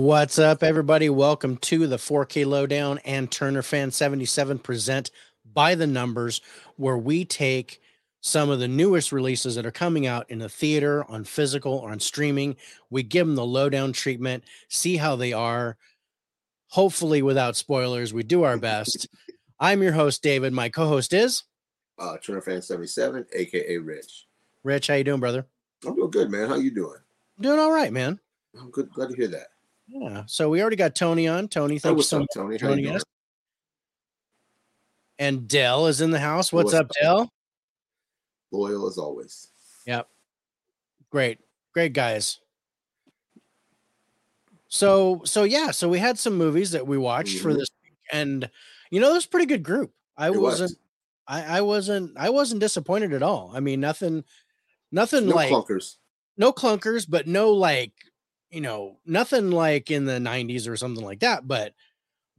What's 0.00 0.38
up, 0.38 0.62
everybody? 0.62 1.10
Welcome 1.10 1.58
to 1.58 1.86
the 1.86 1.98
4K 1.98 2.46
Lowedown 2.46 3.00
and 3.04 3.30
Turner 3.30 3.60
Fan 3.60 3.90
77 3.90 4.58
present 4.60 5.10
by 5.52 5.74
the 5.74 5.86
numbers, 5.86 6.40
where 6.76 6.96
we 6.96 7.26
take 7.26 7.82
some 8.22 8.48
of 8.48 8.60
the 8.60 8.66
newest 8.66 9.12
releases 9.12 9.56
that 9.56 9.66
are 9.66 9.70
coming 9.70 10.06
out 10.06 10.30
in 10.30 10.38
the 10.38 10.48
theater, 10.48 11.04
on 11.10 11.24
physical, 11.24 11.74
or 11.74 11.90
on 11.90 12.00
streaming. 12.00 12.56
We 12.88 13.02
give 13.02 13.26
them 13.26 13.36
the 13.36 13.44
lowdown 13.44 13.92
treatment, 13.92 14.44
see 14.68 14.96
how 14.96 15.16
they 15.16 15.34
are. 15.34 15.76
Hopefully, 16.68 17.20
without 17.20 17.54
spoilers, 17.54 18.14
we 18.14 18.22
do 18.22 18.42
our 18.42 18.56
best. 18.56 19.06
I'm 19.60 19.82
your 19.82 19.92
host, 19.92 20.22
David. 20.22 20.54
My 20.54 20.70
co-host 20.70 21.12
is 21.12 21.42
uh, 21.98 22.16
Turner 22.16 22.40
Fan 22.40 22.62
77, 22.62 23.26
aka 23.34 23.76
Rich. 23.76 24.28
Rich. 24.64 24.86
How 24.86 24.94
you 24.94 25.04
doing, 25.04 25.20
brother? 25.20 25.46
I'm 25.86 25.94
doing 25.94 26.10
good, 26.10 26.30
man. 26.30 26.48
How 26.48 26.56
you 26.56 26.70
doing? 26.70 27.00
doing 27.38 27.58
all 27.58 27.70
right, 27.70 27.92
man. 27.92 28.18
I'm 28.58 28.70
good. 28.70 28.90
Glad 28.94 29.10
to 29.10 29.14
hear 29.14 29.28
that. 29.28 29.48
Yeah. 29.92 30.22
So 30.26 30.48
we 30.48 30.60
already 30.60 30.76
got 30.76 30.94
Tony 30.94 31.26
on. 31.26 31.48
Tony, 31.48 31.78
thank 31.78 31.96
you 31.96 32.02
so 32.02 32.20
much 32.20 32.28
Tony? 32.32 32.56
for 32.58 32.66
joining 32.66 32.88
us. 32.88 33.02
And 35.18 35.48
Dell 35.48 35.86
is 35.88 36.00
in 36.00 36.10
the 36.12 36.20
house. 36.20 36.52
What's, 36.52 36.72
up? 36.72 36.90
Dell? 37.00 37.30
Loyal 38.52 38.86
as 38.86 38.96
always. 38.98 39.48
Yep. 39.86 40.08
Great. 41.10 41.38
Great 41.74 41.92
guys. 41.92 42.38
So 44.68 45.22
so 45.24 45.42
yeah, 45.42 45.72
so 45.72 45.88
we 45.88 45.98
had 45.98 46.18
some 46.18 46.36
movies 46.36 46.70
that 46.70 46.86
we 46.86 46.96
watched 46.96 47.40
for 47.40 47.50
Mhm. 47.50 47.58
this 47.58 47.68
week, 47.82 47.94
and 48.12 48.48
you 48.90 49.00
know, 49.00 49.10
it 49.10 49.14
was 49.14 49.24
a 49.24 49.28
pretty 49.28 49.46
good 49.46 49.64
group. 49.64 49.92
I 50.16 50.26
It 50.28 50.30
was. 50.30 50.60
wasn't 50.60 50.78
I, 51.26 51.58
I 51.58 51.60
wasn't 51.60 52.16
I 52.16 52.30
wasn't 52.30 52.60
disappointed 52.60 53.12
at 53.12 53.22
all. 53.22 53.50
I 53.52 53.58
mean, 53.60 53.80
nothing 53.80 54.24
nothing 54.92 55.26
No 55.26 55.34
like 55.34 55.50
clunkers. 55.50 55.96
no 56.36 56.52
clunkers, 56.52 57.06
but 57.08 57.26
no 57.26 57.50
like, 57.52 57.92
you 58.50 58.60
know, 58.60 58.98
nothing 59.06 59.50
like 59.50 59.90
in 59.90 60.04
the 60.06 60.20
90s 60.20 60.66
or 60.68 60.76
something 60.76 61.04
like 61.04 61.20
that, 61.20 61.46
but 61.46 61.74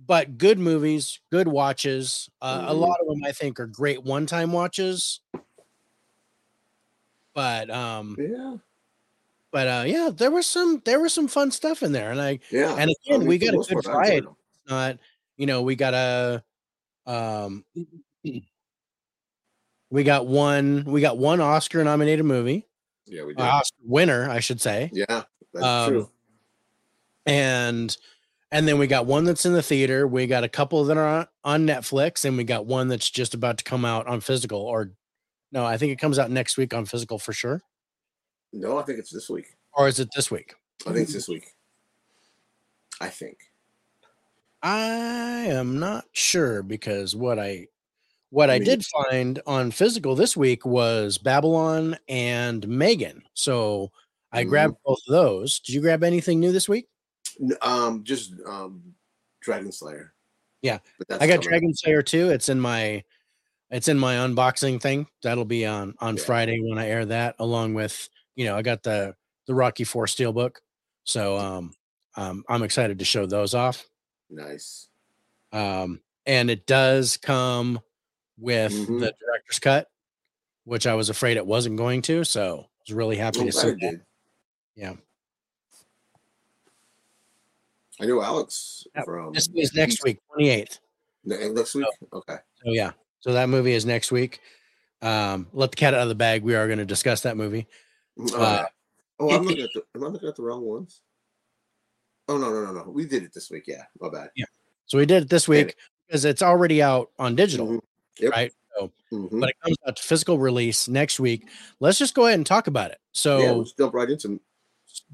but 0.05 0.37
good 0.37 0.57
movies, 0.59 1.19
good 1.31 1.47
watches. 1.47 2.29
Uh, 2.41 2.63
A 2.67 2.73
Mhm. 2.73 2.79
lot 2.79 2.97
of 3.01 3.07
them 3.07 3.23
I 3.23 3.31
think 3.31 3.59
are 3.59 3.67
great 3.67 4.03
one-time 4.03 4.51
watches. 4.51 5.21
But 7.33 7.69
um 7.69 8.15
Yeah. 8.19 8.57
but 9.51 9.67
uh 9.67 9.83
yeah, 9.87 10.09
there 10.13 10.31
was 10.31 10.47
some 10.47 10.81
there 10.85 10.99
was 10.99 11.13
some 11.13 11.27
fun 11.27 11.51
stuff 11.51 11.83
in 11.83 11.91
there 11.91 12.11
and 12.11 12.21
I 12.21 12.39
Yeah. 12.51 12.75
and 12.77 12.89
I 12.89 12.93
again, 13.05 13.19
mean, 13.19 13.27
we 13.27 13.37
got 13.37 13.53
a 13.53 13.57
good 13.57 13.83
variety. 13.85 14.27
Not, 14.67 14.99
you 15.37 15.45
know, 15.45 15.61
we 15.61 15.75
got 15.75 15.93
a 15.93 16.43
um 17.05 17.65
we 19.89 20.03
got 20.03 20.27
one 20.27 20.83
we 20.85 21.01
got 21.01 21.17
one 21.17 21.41
Oscar 21.41 21.83
nominated 21.83 22.25
movie, 22.25 22.67
Yeah, 23.05 23.23
we 23.23 23.33
uh, 23.35 23.43
did. 23.43 23.47
Oscar 23.47 23.77
winner, 23.83 24.29
I 24.29 24.39
should 24.39 24.61
say. 24.61 24.89
yeah, 24.93 25.23
that's 25.53 25.65
um, 25.65 25.89
true. 25.89 26.09
and 27.25 27.97
and 28.51 28.67
then 28.67 28.77
we 28.77 28.87
got 28.87 29.05
one 29.05 29.23
that's 29.23 29.45
in 29.45 29.53
the 29.53 29.61
theater 29.61 30.07
we 30.07 30.27
got 30.27 30.43
a 30.43 30.49
couple 30.49 30.83
that 30.85 30.97
are 30.97 31.07
on, 31.07 31.27
on 31.43 31.67
netflix 31.67 32.25
and 32.25 32.37
we 32.37 32.43
got 32.43 32.65
one 32.65 32.87
that's 32.87 33.09
just 33.09 33.33
about 33.33 33.57
to 33.57 33.63
come 33.63 33.85
out 33.85 34.07
on 34.07 34.19
physical 34.21 34.59
or 34.61 34.91
no 35.51 35.65
i 35.65 35.77
think 35.77 35.91
it 35.91 35.99
comes 35.99 36.19
out 36.19 36.31
next 36.31 36.57
week 36.57 36.73
on 36.73 36.85
physical 36.85 37.17
for 37.19 37.33
sure 37.33 37.61
No, 38.53 38.77
I 38.77 38.83
think 38.83 38.99
it's 38.99 39.11
this 39.11 39.29
week. 39.29 39.47
or 39.73 39.87
is 39.87 39.99
it 39.99 40.09
this 40.15 40.29
week 40.31 40.53
I 40.85 40.91
think 40.91 41.03
it's 41.03 41.13
this 41.13 41.27
week. 41.27 41.45
I 42.99 43.07
think. 43.09 43.37
i 44.63 45.45
am 45.47 45.79
not 45.79 46.05
sure 46.11 46.61
because 46.63 47.15
what 47.15 47.39
i 47.39 47.67
what 48.29 48.49
i 48.49 48.59
Me 48.59 48.65
did 48.65 48.85
find 48.85 49.41
on 49.47 49.71
physical 49.71 50.15
this 50.15 50.35
week 50.37 50.65
was 50.65 51.17
babylon 51.17 51.97
and 52.07 52.67
megan 52.67 53.23
so 53.33 53.91
i 54.31 54.43
Mhm. 54.43 54.49
grabbed 54.49 54.75
both 54.85 54.99
of 55.07 55.11
those 55.13 55.59
did 55.59 55.73
you 55.75 55.81
grab 55.81 56.03
anything 56.03 56.39
new 56.39 56.51
this 56.51 56.67
week 56.69 56.87
Um, 57.61 58.03
just 58.03 58.33
um, 58.45 58.93
Dragon 59.41 59.71
Slayer. 59.71 60.13
Yeah, 60.61 60.77
I 61.09 61.25
got 61.25 61.35
coming. 61.35 61.39
Dragon 61.41 61.73
Slayer 61.73 62.01
2. 62.03 62.29
It's 62.29 62.49
in 62.49 62.59
my 62.59 63.03
it's 63.71 63.87
in 63.87 63.97
my 63.97 64.15
unboxing 64.15 64.79
thing. 64.81 65.07
That'll 65.23 65.45
be 65.45 65.65
on 65.65 65.95
on 65.99 66.17
Yeah. 66.17 66.23
Friday 66.23 66.59
when 66.59 66.77
I 66.77 66.87
air 66.87 67.05
that, 67.05 67.35
along 67.39 67.73
with 67.73 68.09
you 68.35 68.45
know, 68.45 68.55
I 68.55 68.61
got 68.61 68.83
the 68.83 69.15
the 69.47 69.55
Rocky 69.55 69.83
Four 69.85 70.05
Steelbook. 70.05 70.57
So 71.05 71.37
um 71.37 71.73
um 72.15 72.43
I'm 72.49 72.61
excited 72.63 72.99
to 72.99 73.05
show 73.05 73.25
those 73.25 73.55
off. 73.55 73.87
Nice. 74.29 74.87
Um 75.51 76.01
and 76.27 76.51
it 76.51 76.67
does 76.67 77.17
come 77.17 77.79
with 78.37 78.73
Mhm. 78.73 78.99
the 78.99 79.15
director's 79.19 79.59
cut, 79.59 79.87
which 80.65 80.85
I 80.85 80.93
was 80.93 81.09
afraid 81.09 81.37
it 81.37 81.45
wasn't 81.47 81.77
going 81.77 82.01
to. 82.03 82.23
So 82.23 82.59
I 82.67 82.67
was 82.87 82.93
really 82.93 83.15
happy 83.17 83.39
I'm 83.39 83.45
to 83.47 83.51
see 83.51 83.67
it 83.69 83.79
that. 83.81 84.01
Did. 84.81 84.89
Yeah. 84.91 84.95
I 87.99 88.05
know 88.07 88.21
Alex 88.21 88.87
Yep, 88.95 89.05
from 89.05 89.33
This 89.33 89.47
is 89.53 89.73
next 89.73 90.03
week, 90.03 90.19
28th. 90.35 90.79
Next 91.23 91.75
week. 91.75 91.85
Okay. 92.11 92.37
So 92.63 92.71
yeah. 92.71 92.91
So 93.19 93.33
that 93.33 93.49
movie 93.49 93.73
is 93.73 93.85
next 93.85 94.11
week. 94.11 94.39
Um, 95.03 95.47
let 95.53 95.71
the 95.71 95.77
cat 95.77 95.93
out 95.93 96.01
of 96.01 96.09
the 96.09 96.15
bag. 96.15 96.43
We 96.43 96.55
are 96.55 96.65
going 96.67 96.79
to 96.79 96.85
discuss 96.85 97.21
that 97.21 97.37
movie. 97.37 97.67
Oh, 98.19 98.41
Uh, 98.41 98.65
oh 99.19 99.29
I'm 99.31 99.43
looking 99.43 99.63
at 99.63 99.69
the. 99.73 99.83
Am 99.95 100.03
I 100.03 100.07
looking 100.07 100.29
at 100.29 100.35
the 100.35 100.43
wrong 100.43 100.63
ones? 100.63 101.01
Oh 102.27 102.37
no 102.37 102.51
no 102.51 102.65
no 102.65 102.71
no! 102.71 102.89
We 102.89 103.05
did 103.05 103.23
it 103.23 103.33
this 103.33 103.49
week. 103.49 103.65
Yeah, 103.67 103.83
my 103.99 104.09
bad. 104.09 104.29
Yeah. 104.35 104.45
So 104.85 104.97
we 104.97 105.05
did 105.05 105.23
it 105.23 105.29
this 105.29 105.45
Did 105.45 105.51
week 105.51 105.75
because 106.07 106.25
it's 106.25 106.41
already 106.41 106.81
out 106.81 107.09
on 107.19 107.35
digital, 107.35 107.67
Mhm. 107.67 107.81
Yep. 108.19 108.31
right? 108.31 108.53
So, 108.77 108.91
Mhm. 109.11 109.39
but 109.39 109.49
it 109.49 109.55
comes 109.63 109.77
out 109.87 109.95
to 109.97 110.03
physical 110.03 110.37
release 110.39 110.87
next 110.87 111.19
week. 111.19 111.47
Let's 111.79 111.97
just 111.97 112.13
go 112.13 112.25
ahead 112.27 112.39
and 112.39 112.45
talk 112.45 112.67
about 112.67 112.91
it. 112.91 112.99
So 113.11 113.39
yeah, 113.39 113.45
yeah, 113.45 113.51
let's 113.51 113.71
jump 113.73 113.93
right 113.93 114.09
into. 114.09 114.39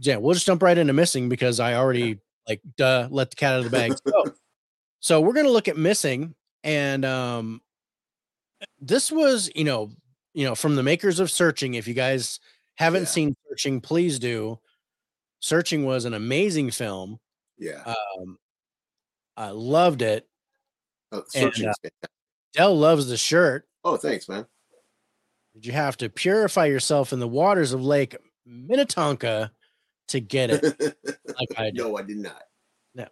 We'll 0.05 0.33
just 0.33 0.45
jump 0.45 0.61
right 0.63 0.77
into 0.77 0.93
missing 0.93 1.29
because 1.29 1.59
I 1.59 1.73
already 1.75 2.19
like 2.47 2.61
duh 2.77 3.07
let 3.11 3.29
the 3.31 3.35
cat 3.35 3.53
out 3.53 3.59
of 3.59 3.63
the 3.65 3.69
bag. 3.71 3.93
So, 4.07 4.33
so 4.99 5.21
we're 5.21 5.33
gonna 5.33 5.49
look 5.49 5.67
at 5.67 5.77
missing, 5.77 6.33
and 6.63 7.05
um, 7.05 7.61
this 8.79 9.11
was 9.11 9.49
you 9.55 9.63
know 9.63 9.91
you 10.33 10.45
know 10.45 10.55
from 10.55 10.75
the 10.75 10.83
makers 10.83 11.19
of 11.19 11.29
Searching. 11.31 11.75
If 11.75 11.87
you 11.87 11.93
guys 11.93 12.39
haven't 12.75 13.03
Yeah. 13.03 13.07
seen 13.09 13.35
Searching, 13.49 13.81
please 13.81 14.17
do. 14.19 14.59
Searching 15.39 15.85
was 15.85 16.05
an 16.05 16.13
amazing 16.15 16.71
film. 16.71 17.19
Yeah. 17.57 17.83
Um, 17.85 18.37
I 19.35 19.51
loved 19.51 20.01
it. 20.01 20.27
Uh, 21.11 21.21
and, 21.35 21.53
uh, 21.67 21.73
Dell 22.53 22.75
loves 22.77 23.07
the 23.07 23.17
shirt. 23.17 23.67
oh, 23.83 23.97
thanks, 23.97 24.27
man. 24.27 24.45
Did 25.53 25.65
you 25.67 25.71
have 25.73 25.95
to 25.97 26.09
purify 26.09 26.65
yourself 26.65 27.13
in 27.13 27.19
the 27.19 27.27
waters 27.27 27.71
of 27.71 27.83
Lake 27.83 28.15
Minnetonka 28.45 29.51
to 30.07 30.19
get 30.19 30.49
it? 30.51 30.97
Like 31.39 31.59
I 31.59 31.71
no, 31.71 31.97
I 31.97 32.01
did 32.01 32.17
not. 32.17 32.41
No. 32.95 33.05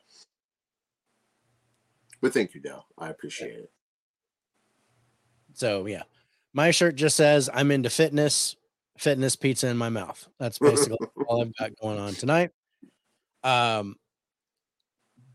But 2.22 2.34
thank 2.34 2.56
you, 2.56 2.62
Dell. 2.62 2.88
I 2.98 3.10
appreciate 3.10 3.54
it. 3.54 3.72
So 5.54 5.86
yeah, 5.86 6.04
my 6.54 6.72
shirt 6.72 6.96
just 6.96 7.16
says 7.16 7.50
I'm 7.54 7.70
into 7.70 7.90
fitness, 7.90 8.56
fitness 8.98 9.36
pizza 9.36 9.68
in 9.68 9.78
my 9.78 9.90
mouth. 9.90 10.28
That's 10.40 10.58
basically 10.58 10.98
all 11.28 11.42
I've 11.42 11.56
got 11.56 11.78
going 11.80 12.00
on 12.00 12.14
tonight. 12.14 12.50
Um, 13.44 13.98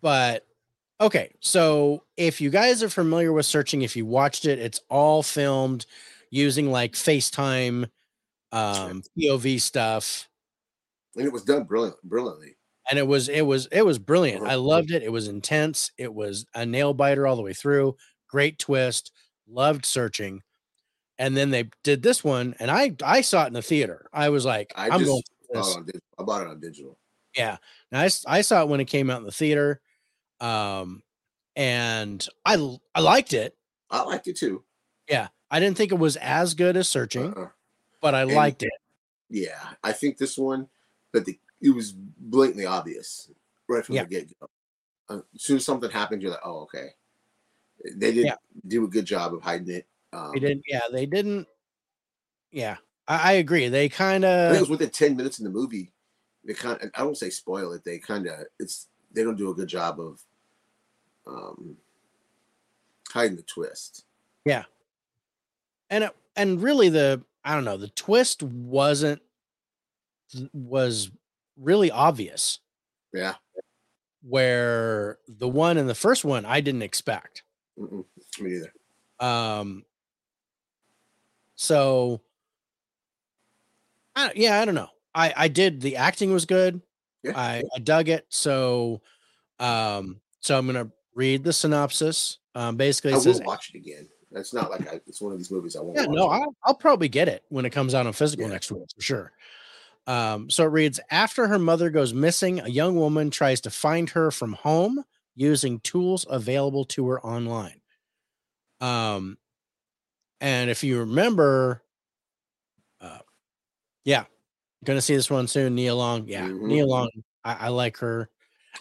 but 0.00 0.46
okay, 1.00 1.34
so 1.40 2.04
if 2.16 2.40
you 2.40 2.50
guys 2.50 2.82
are 2.82 2.88
familiar 2.88 3.32
with 3.32 3.46
searching, 3.46 3.82
if 3.82 3.94
you 3.94 4.06
watched 4.06 4.46
it, 4.46 4.58
it's 4.58 4.80
all 4.88 5.22
filmed 5.22 5.86
using 6.30 6.70
like 6.70 6.92
FaceTime, 6.92 7.88
um, 8.52 9.02
POV 9.18 9.60
stuff. 9.60 10.28
And 11.16 11.26
it 11.26 11.32
was 11.32 11.42
done 11.44 11.64
brilliant, 11.64 11.96
brilliantly. 12.04 12.56
and 12.88 12.98
it 12.98 13.06
was 13.06 13.28
it 13.28 13.42
was 13.42 13.66
it 13.72 13.84
was 13.84 13.98
brilliant. 13.98 14.42
Uh-huh. 14.42 14.52
I 14.52 14.54
loved 14.56 14.90
it. 14.90 15.02
It 15.02 15.12
was 15.12 15.28
intense. 15.28 15.90
It 15.98 16.12
was 16.14 16.46
a 16.54 16.64
nail 16.64 16.94
biter 16.94 17.26
all 17.26 17.36
the 17.36 17.42
way 17.42 17.52
through. 17.52 17.96
Great 18.28 18.58
twist. 18.58 19.12
Loved 19.48 19.84
searching. 19.84 20.42
And 21.18 21.36
then 21.36 21.50
they 21.50 21.68
did 21.84 22.02
this 22.02 22.22
one, 22.24 22.54
and 22.60 22.70
I 22.70 22.94
I 23.04 23.20
saw 23.20 23.44
it 23.44 23.48
in 23.48 23.52
the 23.52 23.60
theater. 23.62 24.08
I 24.12 24.28
was 24.30 24.44
like, 24.46 24.72
I 24.76 24.86
am 24.86 25.00
just 25.00 25.04
going. 25.06 25.22
bought 25.52 25.64
For 25.64 25.66
this. 25.68 25.76
on 25.76 25.86
I 26.18 26.22
bought 26.22 26.42
it 26.42 26.48
on 26.48 26.60
digital. 26.60 26.96
Yeah, 27.36 27.56
and 27.92 28.00
I 28.00 28.08
I 28.38 28.40
saw 28.40 28.62
it 28.62 28.68
when 28.68 28.80
it 28.80 28.86
came 28.86 29.10
out 29.10 29.18
in 29.20 29.26
the 29.26 29.32
theater, 29.32 29.80
um, 30.40 31.02
and 31.56 32.26
I 32.46 32.78
I 32.94 33.00
liked 33.00 33.34
it. 33.34 33.56
I 33.90 34.02
liked 34.02 34.28
it 34.28 34.36
too. 34.36 34.62
Yeah, 35.08 35.28
I 35.50 35.60
didn't 35.60 35.76
think 35.76 35.92
it 35.92 35.98
was 35.98 36.16
as 36.16 36.54
good 36.54 36.76
as 36.76 36.88
searching, 36.88 37.34
Uh-uh. 37.34 37.48
but 38.00 38.14
I 38.14 38.22
And- 38.22 38.32
liked 38.32 38.62
it. 38.62 38.72
Yeah, 39.28 39.60
I 39.84 39.92
think 39.92 40.16
this 40.18 40.36
one, 40.38 40.68
but 41.12 41.24
the, 41.24 41.38
it 41.60 41.70
was 41.70 41.92
blatantly 41.92 42.66
obvious 42.66 43.30
right 43.68 43.84
from 43.84 43.96
Yeah. 43.96 44.04
the 44.04 44.08
get 44.08 44.40
go. 44.40 44.48
Uh, 45.08 45.20
as 45.34 45.42
soon 45.42 45.56
as 45.56 45.64
something 45.64 45.90
happened, 45.90 46.22
you're 46.22 46.30
like, 46.30 46.40
oh, 46.44 46.60
okay. 46.62 46.90
They 47.96 48.12
did 48.12 48.26
Yeah. 48.26 48.36
do 48.66 48.84
a 48.84 48.88
good 48.88 49.04
job 49.04 49.34
of 49.34 49.42
hiding 49.42 49.74
it. 49.74 49.86
Um, 50.12 50.32
They 50.32 50.40
didn't. 50.40 50.64
Yeah, 50.68 50.80
they 50.92 51.06
didn't. 51.06 51.48
Yeah, 52.52 52.76
I, 53.08 53.30
I 53.30 53.32
agree. 53.34 53.68
They 53.68 53.88
kind 53.88 54.24
think 54.24 54.56
it 54.56 54.60
was 54.60 54.70
within 54.70 54.90
10 54.90 55.16
minutes 55.16 55.38
in 55.38 55.44
the 55.44 55.50
movie. 55.50 55.92
They 56.44 56.54
kind 56.54 56.80
of, 56.82 56.90
I 56.94 57.00
don't 57.02 57.16
say 57.16 57.30
spoil 57.30 57.72
it. 57.72 57.84
They 57.84 57.98
kind 57.98 58.26
of, 58.26 58.40
it's, 58.58 58.88
they 59.12 59.22
don't 59.22 59.36
do 59.36 59.50
a 59.50 59.54
good 59.54 59.68
job 59.68 60.00
of 60.00 60.20
um, 61.26 61.76
hiding 63.08 63.36
the 63.36 63.42
twist. 63.42 64.04
Yeah. 64.44 64.64
And 65.90 66.04
it, 66.04 66.16
and 66.36 66.62
really 66.62 66.88
the 66.88 67.22
I 67.44 67.54
don't 67.54 67.64
know 67.64 67.76
the 67.76 67.88
twist 67.88 68.42
wasn't 68.42 69.20
was 70.52 71.10
really 71.56 71.90
obvious. 71.90 72.60
Yeah. 73.12 73.34
where 74.22 75.18
the 75.26 75.48
one 75.48 75.76
in 75.78 75.86
the 75.86 75.94
first 75.94 76.24
one 76.24 76.44
I 76.44 76.60
didn't 76.60 76.82
expect. 76.82 77.42
Mm-mm, 77.78 78.04
me 78.40 78.56
either. 78.56 78.72
Um, 79.18 79.84
so, 81.56 82.20
I, 84.14 84.30
yeah, 84.36 84.60
I 84.60 84.64
don't 84.64 84.74
know. 84.74 84.88
I 85.14 85.32
I 85.36 85.48
did 85.48 85.80
the 85.80 85.96
acting 85.96 86.32
was 86.32 86.44
good. 86.46 86.80
Yeah, 87.22 87.32
I 87.34 87.62
I 87.74 87.78
dug 87.80 88.08
it. 88.08 88.26
So, 88.28 89.00
um, 89.58 90.20
so 90.40 90.56
I'm 90.56 90.66
gonna 90.66 90.90
read 91.14 91.42
the 91.44 91.52
synopsis. 91.52 92.38
Um, 92.54 92.76
basically, 92.76 93.12
I 93.12 93.14
it 93.14 93.16
will 93.16 93.22
says, 93.24 93.42
watch 93.44 93.70
it 93.74 93.78
again. 93.78 94.08
It's 94.32 94.54
not 94.54 94.70
like 94.70 94.88
I, 94.88 95.00
it's 95.06 95.20
one 95.20 95.32
of 95.32 95.38
these 95.38 95.50
movies 95.50 95.74
I 95.76 95.80
won't. 95.80 95.96
yeah, 95.96 96.06
watch 96.06 96.16
no. 96.16 96.26
I'll, 96.28 96.54
I'll 96.64 96.74
probably 96.74 97.08
get 97.08 97.28
it 97.28 97.44
when 97.48 97.64
it 97.64 97.70
comes 97.70 97.94
out 97.94 98.06
on 98.06 98.12
physical 98.12 98.46
Yeah. 98.46 98.52
next 98.52 98.70
week 98.70 98.84
for 98.94 99.02
sure. 99.02 99.32
Um, 100.06 100.50
so 100.50 100.64
it 100.64 100.68
reads 100.68 101.00
After 101.10 101.46
her 101.46 101.58
mother 101.58 101.90
goes 101.90 102.12
missing, 102.14 102.60
a 102.60 102.68
young 102.68 102.96
woman 102.96 103.30
tries 103.30 103.60
to 103.62 103.70
find 103.70 104.08
her 104.10 104.30
from 104.30 104.54
home 104.54 105.04
using 105.34 105.80
tools 105.80 106.26
available 106.28 106.84
to 106.86 107.08
her 107.08 107.24
online. 107.24 107.80
Um, 108.80 109.38
and 110.40 110.70
if 110.70 110.82
you 110.82 111.00
remember, 111.00 111.82
uh, 113.00 113.18
yeah, 114.04 114.24
gonna 114.84 115.00
see 115.02 115.14
this 115.14 115.30
one 115.30 115.46
soon. 115.46 115.74
Nia 115.74 115.94
Long, 115.94 116.26
yeah, 116.26 116.48
Mhm. 116.48 116.66
Nia 116.66 116.86
Long, 116.86 117.10
I, 117.44 117.66
I 117.66 117.68
like 117.68 117.96
her, 117.98 118.30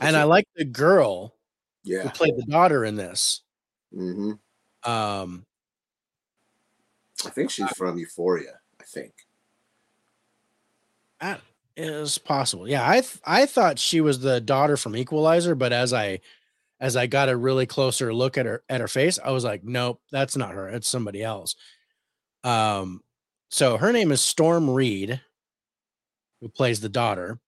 and 0.01 0.15
That's 0.15 0.15
I 0.15 0.23
like 0.23 0.45
the 0.55 0.65
girl 0.65 1.35
yeah, 1.83 2.03
who 2.03 2.09
played 2.09 2.35
the 2.37 2.45
daughter 2.45 2.85
in 2.85 2.95
this. 2.95 3.41
hmm 3.93 4.33
Um, 4.83 5.45
I 7.25 7.29
think 7.29 7.51
she's 7.51 7.69
from 7.71 7.97
Euphoria. 7.97 8.59
I 8.79 8.83
think. 8.85 9.13
That 11.21 11.41
is 11.77 12.17
possible. 12.17 12.67
Yeah, 12.67 12.87
I 12.87 13.01
th- 13.01 13.19
I 13.25 13.45
thought 13.45 13.79
she 13.79 14.01
was 14.01 14.19
the 14.19 14.41
daughter 14.41 14.77
from 14.77 14.95
Equalizer, 14.95 15.55
but 15.55 15.73
as 15.73 15.93
I 15.93 16.19
as 16.79 16.95
I 16.95 17.07
got 17.07 17.29
a 17.29 17.35
really 17.37 17.65
closer 17.65 18.13
look 18.13 18.37
at 18.37 18.45
her 18.45 18.63
at 18.69 18.81
her 18.81 18.87
face, 18.87 19.19
I 19.23 19.31
was 19.31 19.43
like, 19.43 19.63
nope, 19.63 20.01
that's 20.11 20.37
not 20.37 20.53
her. 20.53 20.69
It's 20.69 20.87
somebody 20.87 21.23
else. 21.23 21.55
Um, 22.43 23.01
so 23.49 23.77
her 23.77 23.91
name 23.91 24.11
is 24.11 24.21
Storm 24.21 24.69
Reed, 24.69 25.21
who 26.41 26.49
plays 26.49 26.79
the 26.81 26.89
daughter. 26.89 27.39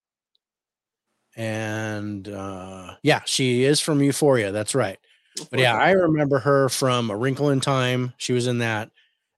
And 1.35 2.27
uh 2.27 2.95
yeah, 3.03 3.21
she 3.25 3.63
is 3.63 3.79
from 3.79 4.01
Euphoria. 4.01 4.51
That's 4.51 4.75
right. 4.75 5.00
But 5.50 5.59
yeah, 5.62 5.75
I 5.77 5.91
remember 5.91 6.39
her 6.39 6.67
from 6.67 7.09
A 7.09 7.15
Wrinkle 7.15 7.50
in 7.50 7.62
Time. 7.62 8.13
She 8.17 8.33
was 8.33 8.47
in 8.47 8.57
that, 8.57 8.91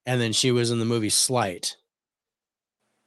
and 0.07 0.19
then 0.19 0.33
she 0.33 0.51
was 0.51 0.71
in 0.71 0.79
the 0.79 0.85
movie 0.85 1.09
Sleight 1.11 1.77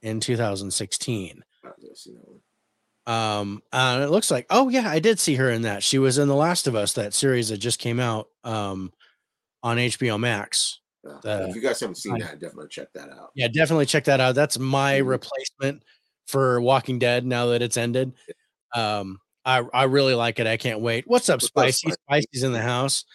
in 0.07 0.19
2016. 0.19 1.43
I've 1.63 1.71
never 1.81 1.95
seen 1.95 2.15
that 2.15 2.27
one. 2.27 2.39
Um, 3.05 3.63
uh, 3.71 4.01
it 4.03 4.09
looks 4.11 4.29
like, 4.31 4.45
oh 4.49 4.69
yeah, 4.69 4.89
I 4.89 4.99
did 4.99 5.19
see 5.19 5.35
her 5.35 5.49
in 5.49 5.61
that. 5.63 5.83
She 5.83 5.97
was 5.99 6.17
in 6.17 6.27
The 6.27 6.35
Last 6.35 6.67
of 6.67 6.75
Us, 6.75 6.93
that 6.93 7.13
series 7.13 7.49
that 7.49 7.57
just 7.57 7.79
came 7.79 7.99
out 7.99 8.27
um 8.43 8.91
on 9.63 9.77
HBO 9.77 10.19
Max. 10.19 10.79
The- 11.23 11.47
if 11.49 11.55
you 11.55 11.61
guys 11.61 11.79
haven't 11.79 11.95
seen 11.95 12.15
I- 12.15 12.19
that, 12.19 12.39
definitely 12.39 12.67
check 12.69 12.89
that 12.93 13.09
out. 13.09 13.31
Yeah, 13.35 13.47
definitely 13.47 13.85
check 13.85 14.03
that 14.05 14.19
out. 14.19 14.35
That's 14.35 14.59
my 14.59 14.99
Mhm. 14.99 15.07
replacement 15.07 15.83
for 16.27 16.59
Walking 16.59 16.99
Dead 16.99 17.25
now 17.25 17.45
that 17.47 17.61
it's 17.61 17.77
ended. 17.77 18.13
Um, 18.75 19.19
I 19.45 19.59
I 19.73 19.83
really 19.83 20.13
like 20.15 20.39
it. 20.39 20.47
I 20.47 20.57
can't 20.57 20.81
wait. 20.81 21.05
What's 21.07 21.29
up, 21.29 21.35
What's? 21.41 21.47
Spicy? 21.47 21.91
Spicy's 21.91 22.43
in 22.43 22.51
the 22.51 22.61
house. 22.61 23.05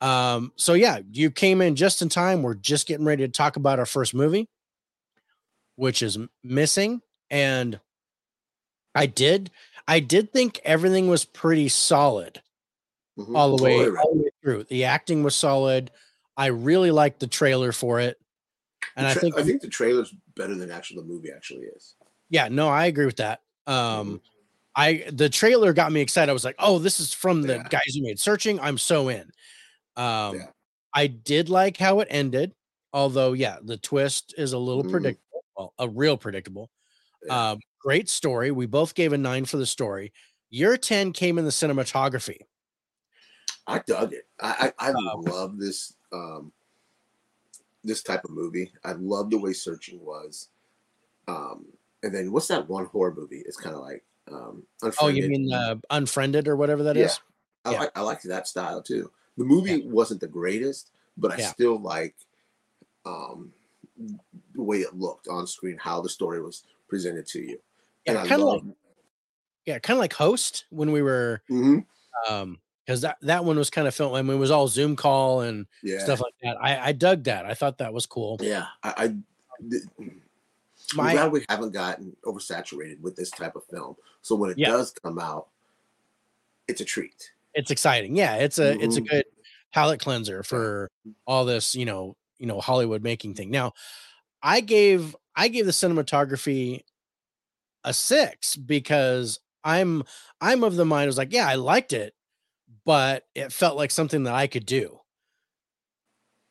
Um, 0.00 0.52
so 0.56 0.72
yeah, 0.72 1.00
you 1.10 1.30
came 1.30 1.60
in 1.60 1.76
just 1.76 2.00
in 2.00 2.08
time. 2.08 2.42
We're 2.42 2.54
just 2.54 2.86
getting 2.86 3.04
ready 3.04 3.26
to 3.26 3.32
talk 3.32 3.56
about 3.56 3.78
our 3.78 3.86
first 3.86 4.14
movie, 4.14 4.48
which 5.76 6.02
is 6.02 6.18
missing. 6.42 7.00
And 7.30 7.80
I 8.94 9.06
did, 9.06 9.50
I 9.86 10.00
did 10.00 10.32
think 10.32 10.60
everything 10.64 11.08
was 11.08 11.24
pretty 11.24 11.68
solid 11.68 12.42
Mhm. 13.18 13.36
all 13.36 13.56
the 13.56 13.62
way, 13.62 13.76
Totally 13.76 13.90
right. 13.96 14.04
all 14.04 14.14
the 14.14 14.22
way 14.24 14.30
through. 14.42 14.64
The 14.64 14.84
acting 14.84 15.22
was 15.22 15.34
solid. 15.34 15.90
I 16.36 16.46
really 16.46 16.90
liked 16.90 17.20
the 17.20 17.26
trailer 17.26 17.72
for 17.72 18.00
it. 18.00 18.18
And 18.96 19.06
The 19.06 19.10
I 19.10 19.14
think 19.14 19.38
I 19.38 19.42
think 19.42 19.62
the 19.62 19.68
trailer's 19.68 20.12
better 20.34 20.54
than 20.54 20.70
actually 20.70 21.00
the 21.00 21.06
movie 21.08 21.30
actually 21.34 21.66
is. 21.66 21.94
Yeah, 22.30 22.48
no, 22.48 22.68
I 22.68 22.86
agree 22.86 23.06
with 23.06 23.16
that. 23.16 23.40
Mm-hmm. 23.68 24.00
Um, 24.10 24.20
I 24.74 25.04
the 25.10 25.28
trailer 25.30 25.72
got 25.72 25.92
me 25.92 26.00
excited. 26.02 26.30
I 26.30 26.34
was 26.34 26.44
like, 26.44 26.56
oh, 26.58 26.78
this 26.78 27.00
is 27.00 27.12
from 27.12 27.42
the 27.42 27.54
Yeah. 27.54 27.68
guys 27.68 27.94
who 27.94 28.02
made 28.02 28.20
searching. 28.20 28.60
I'm 28.60 28.78
so 28.78 29.08
in. 29.08 29.30
Um, 29.96 30.36
Yeah. 30.36 30.46
I 30.94 31.06
did 31.08 31.48
like 31.48 31.76
how 31.78 32.00
it 32.00 32.08
ended, 32.10 32.54
although, 32.92 33.32
yeah, 33.32 33.58
the 33.62 33.76
twist 33.78 34.34
is 34.38 34.52
a 34.52 34.58
little 34.58 34.84
Mhm. 34.84 34.90
predictable. 34.90 35.25
Well, 35.56 35.72
a 35.78 35.88
real 35.88 36.16
predictable. 36.16 36.70
Yeah. 37.24 37.52
Um, 37.52 37.60
great 37.80 38.08
story. 38.08 38.50
We 38.50 38.66
both 38.66 38.94
gave 38.94 39.12
a 39.12 39.18
nine 39.18 39.44
for 39.44 39.56
the 39.56 39.66
story. 39.66 40.12
Your 40.50 40.76
10 40.76 41.12
came 41.12 41.38
in 41.38 41.44
the 41.44 41.50
cinematography. 41.50 42.40
I 43.66 43.80
dug 43.80 44.12
it. 44.12 44.28
I 44.40 44.72
I, 44.78 44.88
I 44.88 44.92
Um, 44.92 45.22
love 45.22 45.58
this 45.58 45.94
um 46.12 46.52
this 47.82 48.02
type 48.02 48.24
of 48.24 48.30
movie. 48.30 48.72
I 48.84 48.92
love 48.92 49.30
the 49.30 49.38
way 49.38 49.52
searching 49.52 50.00
was. 50.04 50.50
Um 51.26 51.66
and 52.02 52.14
then 52.14 52.30
what's 52.32 52.48
that 52.48 52.68
one 52.68 52.86
horror 52.86 53.14
movie? 53.14 53.42
It's 53.44 53.56
kind 53.56 53.74
of 53.74 53.80
like 53.80 54.04
um 54.28 54.66
Oh, 55.00 55.08
you 55.08 55.22
Unfriended. 55.22 55.30
mean 55.30 55.52
uh, 55.52 55.76
Unfriended 55.90 56.46
or 56.48 56.56
whatever 56.56 56.82
that 56.84 56.96
is? 56.96 57.18
I 57.64 57.72
yeah. 57.72 57.80
like 57.80 57.98
I 57.98 58.02
liked 58.02 58.22
that 58.24 58.46
style 58.46 58.82
too. 58.82 59.10
The 59.36 59.44
movie 59.44 59.86
wasn't 59.88 60.20
the 60.20 60.28
greatest, 60.28 60.92
but 61.16 61.32
I 61.32 61.38
Yeah. 61.38 61.48
still 61.50 61.80
like 61.80 62.14
um 63.04 63.52
the 64.54 64.62
way 64.62 64.78
it 64.78 64.94
looked 64.94 65.28
on 65.28 65.46
screen, 65.46 65.76
how 65.80 66.00
the 66.00 66.08
story 66.08 66.40
was 66.42 66.64
presented 66.88 67.26
to 67.28 67.40
you. 67.40 67.58
Yeah, 68.06 68.22
I 68.22 68.26
kind 68.26 68.42
of 68.42 68.48
like 68.48 68.62
yeah, 69.64 69.78
kind 69.80 69.96
of 69.96 70.00
like 70.00 70.12
Host 70.12 70.66
when 70.70 70.92
we 70.92 71.02
were 71.02 71.42
Mhm. 71.50 71.84
um 72.28 72.60
because 72.84 73.00
that 73.00 73.16
that 73.22 73.44
one 73.44 73.56
was 73.56 73.68
kind 73.70 73.88
of 73.88 73.94
filmed. 73.94 74.16
I 74.16 74.22
mean, 74.22 74.36
it 74.36 74.40
was 74.40 74.50
all 74.52 74.68
Zoom 74.68 74.94
call 74.94 75.40
and 75.40 75.66
yeah. 75.82 75.98
stuff 76.04 76.20
like 76.20 76.34
that. 76.42 76.56
I, 76.60 76.88
I 76.88 76.92
dug 76.92 77.24
that. 77.24 77.44
I 77.44 77.54
thought 77.54 77.78
that 77.78 77.92
was 77.92 78.06
cool. 78.06 78.38
Yeah, 78.40 78.66
I, 78.82 78.94
I 78.96 79.04
I'm 79.58 80.22
My 80.94 81.12
glad 81.14 81.32
we 81.32 81.44
haven't 81.48 81.72
gotten 81.72 82.14
oversaturated 82.24 83.00
with 83.00 83.16
this 83.16 83.30
type 83.30 83.56
of 83.56 83.64
film. 83.64 83.96
So 84.22 84.36
when 84.36 84.50
it 84.50 84.58
Yeah. 84.58 84.68
does 84.68 84.92
come 84.92 85.18
out, 85.18 85.48
it's 86.68 86.80
a 86.80 86.84
treat. 86.84 87.32
it's 87.54 87.70
exciting. 87.70 88.14
Yeah, 88.14 88.36
it's 88.36 88.58
a 88.58 88.78
it's 88.84 88.98
a 88.98 89.00
Mhm. 89.00 89.08
good 89.08 89.24
palate 89.72 89.98
cleanser 89.98 90.42
for 90.42 90.90
all 91.26 91.44
this, 91.46 91.74
you 91.74 91.86
know, 91.86 92.14
you 92.38 92.46
know, 92.46 92.60
Hollywood 92.60 93.02
making 93.02 93.34
thing. 93.34 93.50
Now, 93.50 93.72
I 94.42 94.60
gave 94.60 95.16
I 95.34 95.48
gave 95.48 95.66
the 95.66 95.72
cinematography 95.72 96.82
a 97.84 97.92
six 97.92 98.56
because 98.56 99.38
I'm 99.64 100.04
I'm 100.40 100.64
of 100.64 100.76
the 100.76 100.84
mind 100.84 101.04
I 101.04 101.06
was 101.06 101.18
like, 101.18 101.32
yeah, 101.32 101.48
I 101.48 101.54
liked 101.54 101.92
it, 101.92 102.14
but 102.84 103.24
it 103.34 103.52
felt 103.52 103.76
like 103.76 103.90
something 103.90 104.24
that 104.24 104.34
I 104.34 104.46
could 104.46 104.66
do. 104.66 105.00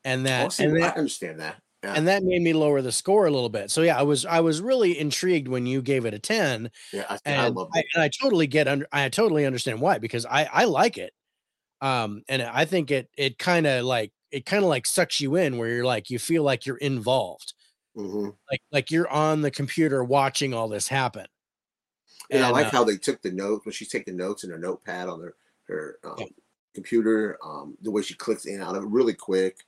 And 0.03 0.25
that 0.25 0.59
and 0.59 0.83
I 0.83 0.89
understand 0.89 1.39
that. 1.39 1.55
Yeah. 1.83 1.93
and 1.95 2.07
that 2.07 2.23
made 2.23 2.41
me 2.41 2.53
lower 2.53 2.81
the 2.81 2.91
score 2.91 3.27
a 3.27 3.31
little 3.31 3.49
bit. 3.49 3.69
So 3.69 3.81
yeah, 3.81 3.97
I 3.97 4.03
was 4.03 4.25
I 4.25 4.39
was 4.39 4.59
really 4.59 4.97
intrigued 4.99 5.47
when 5.47 5.65
you 5.65 5.81
gave 5.81 6.05
it 6.05 6.13
a 6.13 6.19
10 6.19 6.71
yeah, 6.91 7.05
I, 7.09 7.13
I 7.13 7.19
and 7.25 7.55
love 7.55 7.69
I, 7.75 7.83
and 7.93 8.03
I 8.03 8.09
totally 8.21 8.47
get 8.47 8.67
under 8.67 8.87
I 8.91 9.07
totally 9.09 9.45
understand 9.45 9.81
why 9.81 9.99
because 9.99 10.25
I 10.25 10.49
I 10.51 10.65
like 10.65 10.97
it. 10.97 11.13
Um 11.81 12.23
and 12.27 12.41
I 12.41 12.65
think 12.65 12.91
it 12.91 13.09
it 13.17 13.37
kind 13.37 13.67
of 13.67 13.85
like 13.85 14.11
it 14.35 14.45
kind 14.45 14.63
of 14.63 14.69
like 14.69 14.85
sucks 14.85 15.21
you 15.21 15.35
in 15.35 15.57
where 15.57 15.69
you're 15.69 15.85
like 15.85 16.09
you 16.09 16.19
feel 16.19 16.43
like 16.43 16.65
you're 16.65 16.77
involved. 16.77 17.53
hmm 17.95 18.29
Like 18.51 18.61
like 18.71 18.91
you're 18.91 19.09
on 19.09 19.41
the 19.41 19.51
computer 19.51 20.03
watching 20.03 20.53
all 20.53 20.67
this 20.67 20.87
happen. 20.89 21.25
And, 22.31 22.43
I 22.43 22.49
like 22.49 22.67
uh, 22.67 22.71
how 22.71 22.83
they 22.83 22.97
took 22.97 23.21
the 23.21 23.31
notes 23.31 23.65
when 23.65 23.73
she's 23.73 23.89
taking 23.89 24.17
notes 24.17 24.43
in 24.43 24.49
her 24.49 24.57
notepad 24.57 25.07
on 25.07 25.21
her 25.21 25.35
her 25.67 25.99
um, 26.03 26.15
Yeah. 26.19 26.25
computer. 26.73 27.37
Um, 27.43 27.77
the 27.81 27.91
way 27.91 28.01
she 28.01 28.15
clicks 28.15 28.45
in 28.45 28.55
and 28.55 28.63
out 28.63 28.75
of 28.75 28.83
it 28.83 28.89
really 28.89 29.13
quick. 29.13 29.59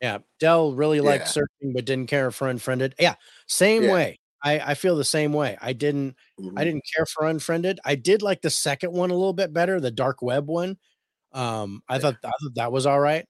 Yeah, 0.00 0.18
Dell 0.40 0.74
really 0.74 1.00
liked 1.00 1.26
Yeah. 1.26 1.30
searching 1.30 1.72
but 1.74 1.84
didn't 1.84 2.08
care 2.08 2.30
for 2.30 2.48
unfriended. 2.48 2.94
Yeah, 2.98 3.14
same 3.46 3.84
Yeah. 3.84 3.92
way. 3.92 4.18
I 4.42 4.58
I 4.72 4.74
feel 4.74 4.96
the 4.96 5.04
same 5.04 5.32
way. 5.32 5.56
I 5.60 5.72
didn't 5.72 6.16
I 6.38 6.42
Mhm. 6.42 6.64
didn't 6.64 6.84
care 6.96 7.06
for 7.06 7.26
unfriended. 7.26 7.78
I 7.84 7.94
did 7.94 8.22
like 8.22 8.42
the 8.42 8.50
second 8.50 8.92
one 8.92 9.10
a 9.10 9.14
little 9.14 9.32
bit 9.32 9.52
better, 9.52 9.80
the 9.80 9.90
dark 9.90 10.22
web 10.22 10.48
one. 10.48 10.78
Um, 11.32 11.82
I 11.88 11.94
Yeah. 11.96 12.00
thought 12.00 12.16
I 12.24 12.28
thought 12.30 12.54
that 12.56 12.72
was 12.72 12.86
all 12.86 13.00
right. 13.00 13.26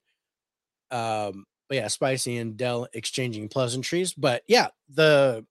Um, 0.91 1.45
but 1.69 1.77
yeah, 1.77 1.89
Spicy 1.89 2.37
and 2.39 2.57
Dell 2.57 2.87
exchanging 2.93 3.49
pleasantries. 3.49 4.13
But 4.15 4.43
yeah, 4.47 4.69
the 4.89 5.47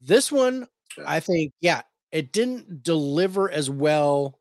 this 0.00 0.30
one, 0.30 0.68
I 1.06 1.20
think, 1.20 1.52
yeah, 1.60 1.82
it 2.12 2.32
didn't 2.32 2.82
deliver 2.82 3.50
as 3.50 3.68
well, 3.70 4.38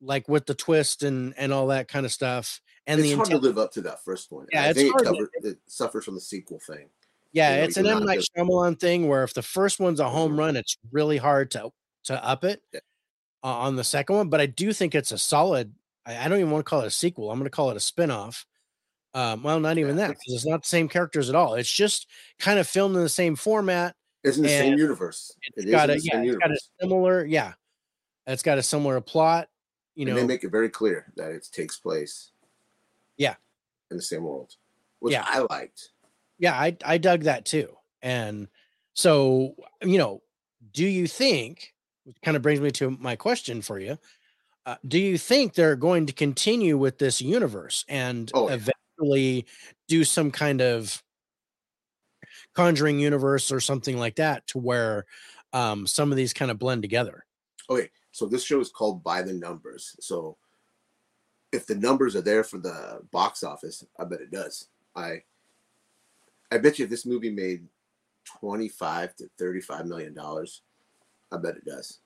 like 0.00 0.28
with 0.28 0.46
the 0.46 0.54
twist 0.54 1.02
and 1.02 1.34
and 1.38 1.52
all 1.52 1.68
that 1.68 1.88
kind 1.88 2.04
of 2.06 2.12
stuff. 2.12 2.60
And 2.86 3.00
it's 3.00 3.08
the 3.10 3.16
hard 3.16 3.28
intent, 3.28 3.42
to 3.42 3.48
live 3.48 3.58
up 3.58 3.72
to 3.72 3.80
that 3.82 4.04
first 4.04 4.30
one. 4.30 4.46
Yeah, 4.52 4.64
I 4.64 4.68
it's 4.68 4.78
think 4.78 4.92
hard 4.92 5.06
it, 5.06 5.10
covered, 5.10 5.30
it 5.42 5.58
suffers 5.66 6.04
from 6.04 6.14
the 6.16 6.20
sequel 6.20 6.60
thing. 6.60 6.90
yeah, 7.32 7.52
you 7.52 7.56
know, 7.58 7.64
it's 7.64 7.76
an 7.78 7.86
M 7.86 8.04
Night 8.04 8.20
Shyamalan 8.36 8.78
thing 8.78 9.08
where 9.08 9.24
if 9.24 9.32
the 9.34 9.42
first 9.42 9.80
one's 9.80 10.00
a 10.00 10.08
home 10.10 10.34
Mhm. 10.34 10.38
run, 10.38 10.56
it's 10.56 10.76
really 10.92 11.16
hard 11.16 11.50
to 11.52 11.70
to 12.04 12.22
up 12.24 12.44
it 12.44 12.62
Yeah. 12.72 12.80
uh, 13.42 13.46
on 13.48 13.76
the 13.76 13.84
second 13.84 14.16
one. 14.16 14.28
But 14.28 14.40
I 14.42 14.46
do 14.46 14.72
think 14.74 14.94
it's 14.94 15.12
a 15.12 15.18
solid. 15.18 15.74
I, 16.06 16.24
I 16.24 16.28
don't 16.28 16.38
even 16.38 16.50
want 16.50 16.64
to 16.64 16.68
call 16.68 16.80
it 16.80 16.86
a 16.86 16.90
sequel. 16.90 17.30
I'm 17.30 17.38
going 17.38 17.46
to 17.46 17.50
call 17.50 17.70
it 17.70 17.76
a 17.76 17.80
spinoff. 17.80 18.44
Um, 19.14 19.42
well, 19.42 19.60
not 19.60 19.78
even 19.78 19.96
that 19.96 20.08
because 20.08 20.34
it's 20.34 20.46
not 20.46 20.62
the 20.62 20.68
same 20.68 20.88
characters 20.88 21.28
at 21.28 21.34
all. 21.36 21.54
It's 21.54 21.72
just 21.72 22.08
kind 22.40 22.58
of 22.58 22.66
filmed 22.66 22.96
in 22.96 23.02
the 23.02 23.08
same 23.08 23.36
format. 23.36 23.94
It's 24.24 24.36
in 24.38 24.42
the 24.42 24.48
same 24.48 24.78
universe. 24.78 25.32
It's 25.42 25.64
It 25.64 25.68
is 25.68 25.70
got 25.70 25.90
in 25.90 25.96
a 25.96 25.98
the 26.00 26.04
yeah, 26.04 26.12
same 26.12 26.24
it's 26.24 26.36
got 26.36 26.46
a 26.46 26.48
universe. 26.48 26.70
similar 26.80 27.24
yeah. 27.24 27.52
It's 28.26 28.42
got 28.42 28.58
a 28.58 28.62
similar 28.62 29.00
plot. 29.00 29.48
You 29.94 30.06
and 30.06 30.14
know, 30.16 30.20
they 30.20 30.26
make 30.26 30.42
it 30.42 30.50
very 30.50 30.68
clear 30.68 31.12
that 31.16 31.30
it 31.30 31.46
takes 31.52 31.76
place. 31.78 32.32
Yeah. 33.16 33.34
In 33.90 33.96
the 33.98 34.02
same 34.02 34.24
world, 34.24 34.56
which 34.98 35.12
Yeah. 35.12 35.24
I 35.26 35.46
liked. 35.50 35.90
yeah, 36.38 36.54
I 36.54 36.76
I 36.84 36.98
dug 36.98 37.22
that 37.22 37.44
too. 37.44 37.68
And 38.02 38.48
so, 38.94 39.54
you 39.82 39.98
know, 39.98 40.22
do 40.72 40.84
you 40.86 41.06
think 41.06 41.72
which 42.04 42.16
kind 42.22 42.36
of 42.36 42.42
brings 42.42 42.60
me 42.60 42.70
to 42.72 42.90
my 42.90 43.16
question 43.16 43.62
for 43.62 43.78
you. 43.78 43.98
Uh, 44.66 44.76
do 44.88 44.98
you 44.98 45.18
think 45.18 45.54
they're 45.54 45.76
going 45.76 46.06
to 46.06 46.12
continue 46.12 46.78
with 46.78 46.98
this 46.98 47.20
universe 47.20 47.84
and 47.88 48.30
Oh, 48.34 48.48
yeah. 48.48 48.54
eventually 48.98 49.46
do 49.88 50.04
some 50.04 50.30
kind 50.30 50.62
of 50.62 51.02
conjuring 52.54 52.98
universe 52.98 53.52
or 53.52 53.60
something 53.60 53.98
like 53.98 54.16
that 54.16 54.46
to 54.48 54.58
where 54.58 55.04
um, 55.52 55.86
some 55.86 56.10
of 56.10 56.16
these 56.16 56.32
kind 56.32 56.50
of 56.50 56.58
blend 56.58 56.82
together? 56.82 57.24
Okay, 57.68 57.90
so 58.12 58.26
this 58.26 58.44
show 58.44 58.60
is 58.60 58.70
called 58.70 59.02
By 59.04 59.22
the 59.22 59.32
Numbers. 59.34 59.96
So 60.00 60.36
if 61.52 61.66
the 61.66 61.74
numbers 61.74 62.16
are 62.16 62.22
there 62.22 62.42
for 62.44 62.58
the 62.58 63.00
box 63.12 63.42
office, 63.42 63.84
I 63.98 64.04
bet 64.04 64.20
it 64.20 64.30
does. 64.30 64.68
I 64.96 65.22
I 66.50 66.58
bet 66.58 66.78
you 66.78 66.84
if 66.84 66.90
this 66.90 67.04
movie 67.06 67.30
made 67.30 67.66
25 68.40 69.16
to 69.16 69.28
35 69.38 69.86
million 69.86 70.14
dollars, 70.14 70.62
I 71.32 71.36
bet 71.38 71.56
it 71.56 71.64
does. 71.64 71.98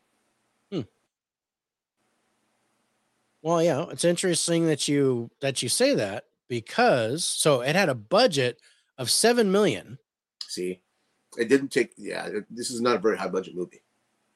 Well, 3.43 3.63
yeah, 3.63 3.87
it's 3.91 4.05
interesting 4.05 4.67
that 4.67 4.89
you 4.89 5.31
that 5.41 5.63
you 5.63 5.69
say 5.69 5.95
that 5.95 6.25
because 6.49 7.25
so 7.25 7.61
it 7.61 7.77
had 7.77 7.89
a 7.89 7.95
budget 7.95 8.61
of 8.99 9.11
7 9.11 9.51
million. 9.53 9.99
See? 10.49 10.81
It 11.39 11.49
didn't 11.49 11.69
take 11.69 11.93
yeah, 11.97 12.27
it- 12.27 12.47
this 12.51 12.71
is 12.71 12.81
not 12.81 12.97
a 12.97 12.99
very 12.99 13.17
high 13.17 13.29
budget 13.29 13.55
movie. 13.55 13.83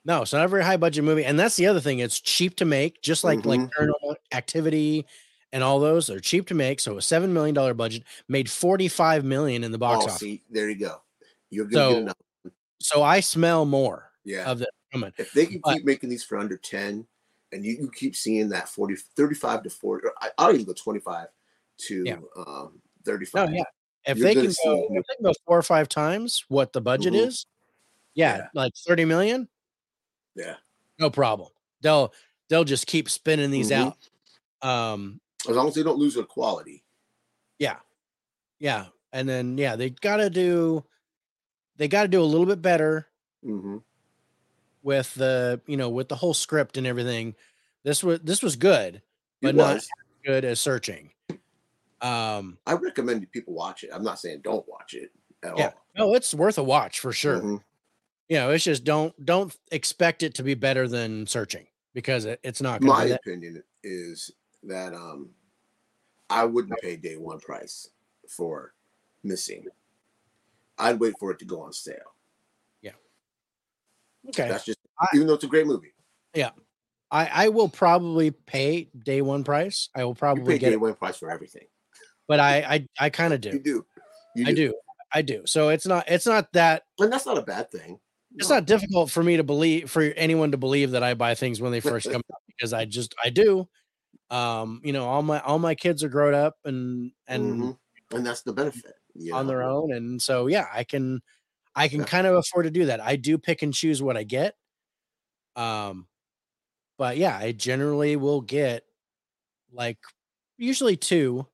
No, 0.05 0.23
it's 0.23 0.33
not 0.33 0.45
a 0.45 0.49
very 0.49 0.65
high 0.65 0.77
budget 0.77 1.05
movie, 1.05 1.25
and 1.25 1.39
that's 1.39 1.57
the 1.57 1.67
other 1.67 1.81
thing. 1.81 2.01
It's 2.01 2.21
cheap 2.21 2.57
to 2.57 2.65
make, 2.65 3.03
just 3.03 3.23
like 3.25 3.45
like 3.45 3.61
Mhm. 3.61 3.71
Paranormal 3.79 4.17
Activity 4.33 5.07
and 5.53 5.63
all 5.63 5.79
those. 5.81 6.07
They're 6.09 6.19
cheap 6.21 6.49
to 6.49 6.55
make. 6.55 6.81
So 6.81 6.97
a 6.99 7.03
seven 7.03 7.33
million 7.33 7.55
dollar 7.55 7.73
budget 7.75 8.03
made 8.29 8.51
forty 8.51 8.89
five 8.89 9.25
million 9.25 9.63
in 9.65 9.71
the 9.73 9.79
box 9.79 10.03
oh, 10.05 10.07
office. 10.09 10.19
see, 10.21 10.43
there 10.51 10.69
you 10.69 10.77
go. 10.79 11.03
You're 11.51 11.67
gonna 11.67 11.85
So- 11.85 11.93
get 11.93 12.03
enough. 12.03 12.17
So 12.81 13.03
I 13.03 13.21
smell 13.21 13.65
more 13.65 14.11
Yeah. 14.25 14.51
of 14.51 14.59
that 14.61 14.71
coming. 14.93 15.13
if 15.19 15.33
they 15.33 15.47
can 15.47 15.61
but- 15.63 15.77
keep 15.77 15.85
making 15.85 16.09
these 16.11 16.25
for 16.25 16.37
under 16.37 16.57
10 16.57 17.07
and 17.53 17.65
you, 17.65 17.73
you 17.81 17.91
keep 17.91 18.17
seeing 18.17 18.49
that 18.49 18.69
40 18.69 18.97
35 19.17 19.63
to 19.65 19.71
40 19.71 20.07
or 20.07 20.13
I, 20.21 20.31
i'll 20.39 20.53
even 20.53 20.65
go 20.67 20.73
25 20.73 21.29
to 21.79 22.05
Yeah. 22.05 22.15
um 22.37 22.81
No, 23.07 23.13
35 23.13 23.51
yeah. 23.55 23.63
If 24.05 24.19
You're 24.19 24.27
they 24.29 24.35
can 24.35 24.45
go, 24.65 24.87
if 24.91 25.05
they 25.07 25.15
can 25.17 25.25
go 25.25 25.33
four 25.47 25.59
or 25.59 25.63
five 25.63 25.89
times 25.89 26.45
what 26.49 26.73
the 26.73 26.81
budget 26.81 27.15
Mhm. 27.15 27.27
is, 27.29 27.47
yeah, 28.15 28.37
Yeah. 28.39 28.49
like 28.55 28.73
thirty 28.87 29.05
million, 29.05 29.49
yeah 30.35 30.57
no 30.99 31.09
problem. 31.11 31.51
They'll 31.83 32.13
they'll 32.49 32.65
just 32.65 32.87
keep 32.87 33.09
spinning 33.09 33.51
these 33.51 33.71
Mhm. 33.71 33.95
out. 34.63 34.69
Um, 34.69 35.21
as 35.49 35.57
long 35.57 35.69
as 35.69 35.75
they 35.75 35.83
don't 35.83 35.99
lose 35.99 36.15
their 36.15 36.25
quality 36.25 36.85
yeah, 37.59 37.79
Yeah. 38.59 38.87
and 39.13 39.29
then 39.29 39.57
yeah, 39.59 39.77
they 39.77 39.91
gotta 39.91 40.31
do 40.31 40.85
they 41.77 41.89
gotta 41.89 42.09
do 42.09 42.21
a 42.23 42.25
little 42.25 42.47
bit 42.47 42.61
better 42.63 43.09
hmm 43.43 43.79
with 44.83 45.15
the 45.15 45.61
you 45.67 45.77
know 45.77 45.91
with 45.91 46.09
the 46.09 46.17
whole 46.17 46.35
script 46.35 46.77
and 46.77 46.87
everything. 46.87 47.35
This 47.85 48.03
was 48.03 48.21
this 48.21 48.43
was 48.43 48.57
good, 48.57 49.03
but 49.41 49.51
it 49.51 49.57
not 49.57 49.75
was 49.75 49.89
good 50.25 50.45
as 50.45 50.61
searching. 50.61 51.11
Um, 52.01 52.59
i 52.67 52.73
recommend 52.73 53.31
people 53.31 53.55
watch 53.55 53.85
it 53.85 53.91
i'm 53.95 54.03
not 54.03 54.19
saying 54.19 54.41
don't 54.43 54.67
watch 54.69 54.95
it 54.95 55.13
at 55.45 55.57
Yeah, 55.57 55.67
all 55.97 56.09
no, 56.09 56.15
it's 56.17 56.35
worth 56.35 56.59
a 56.59 56.63
watch 56.65 56.99
for 56.99 57.13
sure. 57.13 57.41
Mhm. 57.41 57.63
You 58.29 58.39
know, 58.39 58.51
it's 58.51 58.65
just 58.65 58.83
don't 58.83 59.15
don't 59.25 59.57
expect 59.71 60.25
it 60.25 60.35
to 60.35 60.43
be 60.43 60.55
better 60.55 60.89
than 60.89 61.29
searching 61.29 61.69
because 61.95 62.25
it, 62.25 62.41
it's 62.43 62.61
not. 62.61 62.83
My 62.83 63.05
opinion 63.05 63.63
is 63.85 64.33
that 64.65 64.95
um 64.95 65.31
i 66.31 66.45
wouldn't 66.45 66.79
pay 66.81 66.97
day 66.97 67.17
one 67.17 67.41
price 67.41 67.91
for 68.29 68.75
missing 69.23 69.67
i'd 70.79 71.01
wait 71.01 71.15
for 71.19 71.31
it 71.33 71.39
to 71.39 71.45
go 71.45 71.61
on 71.61 71.73
sale 71.73 72.12
Okay, 74.29 74.49
that's 74.49 74.65
just 74.65 74.79
I- 75.01 75.09
even 75.15 75.27
though 75.27 75.35
it's 75.35 75.45
a 75.45 75.49
great 75.49 75.67
movie 75.67 75.93
Yeah, 76.35 76.51
I 77.11 77.27
I 77.47 77.49
will 77.49 77.69
probably 77.69 78.31
pay 78.31 78.89
day 79.05 79.23
one 79.23 79.45
price. 79.45 79.89
I 79.95 80.05
will 80.05 80.15
probably 80.15 80.55
pay 80.55 80.59
get 80.59 80.69
day 80.71 80.75
it, 80.75 80.81
one 80.81 80.95
price 80.95 81.17
for 81.17 81.31
everything 81.31 81.67
but 82.29 82.41
I 82.41 82.59
I 83.01 83.07
I 83.07 83.11
kind 83.11 83.33
of 83.35 83.41
do. 83.41 83.51
you 83.51 83.59
do. 83.59 83.87
You 84.37 84.45
do 84.45 84.51
I 84.51 84.55
do. 84.55 84.75
I 85.15 85.23
do. 85.23 85.43
So 85.47 85.69
it's 85.71 85.87
not 85.87 86.05
it's 86.09 86.27
not 86.27 86.53
that 86.53 86.85
and 86.99 87.13
that's 87.13 87.27
not 87.27 87.37
a 87.39 87.43
bad 87.43 87.71
thing 87.71 87.99
it's 88.37 88.49
No. 88.49 88.55
not 88.57 88.65
difficult 88.67 89.11
for 89.11 89.23
me 89.23 89.37
to 89.37 89.45
believe 89.45 89.91
for 89.91 90.01
anyone 90.03 90.53
to 90.53 90.57
believe 90.57 90.93
that 90.93 91.03
I 91.03 91.13
buy 91.15 91.35
things 91.35 91.61
when 91.61 91.71
they 91.73 91.81
first 91.81 92.07
come 92.11 92.23
out 92.33 92.41
because 92.47 92.73
I 92.73 92.87
just 92.87 93.15
I 93.23 93.29
do. 93.31 93.69
Um, 94.31 94.81
you 94.85 94.93
know, 94.95 95.07
all 95.07 95.23
my 95.23 95.41
all 95.41 95.59
my 95.59 95.75
kids 95.75 96.03
are 96.03 96.09
grown 96.09 96.33
up 96.35 96.57
and 96.65 97.13
and 97.27 97.63
Mhm. 97.63 97.79
and 98.13 98.27
that's 98.27 98.41
the 98.43 98.55
benefit 98.55 98.95
you 99.15 99.35
on 99.35 99.47
their 99.47 99.63
own, 99.63 99.93
and 99.93 100.23
so 100.23 100.47
yeah, 100.47 100.67
I 100.73 100.85
can 100.85 101.21
I 101.75 101.89
can 101.89 102.05
kind 102.05 102.27
of 102.27 102.35
afford 102.37 102.65
to 102.67 102.71
do 102.71 102.87
that. 102.87 103.01
I 103.01 103.17
do 103.17 103.39
pick 103.39 103.63
and 103.63 103.73
choose 103.75 104.03
what 104.03 104.17
I 104.17 104.25
get. 104.25 104.57
Um, 105.57 106.07
but 106.99 107.17
yeah, 107.17 107.37
I 107.39 107.53
generally 107.53 108.17
will 108.17 108.41
get 108.43 108.85
like 109.73 109.99
usually 110.59 110.97
two, 110.97 111.47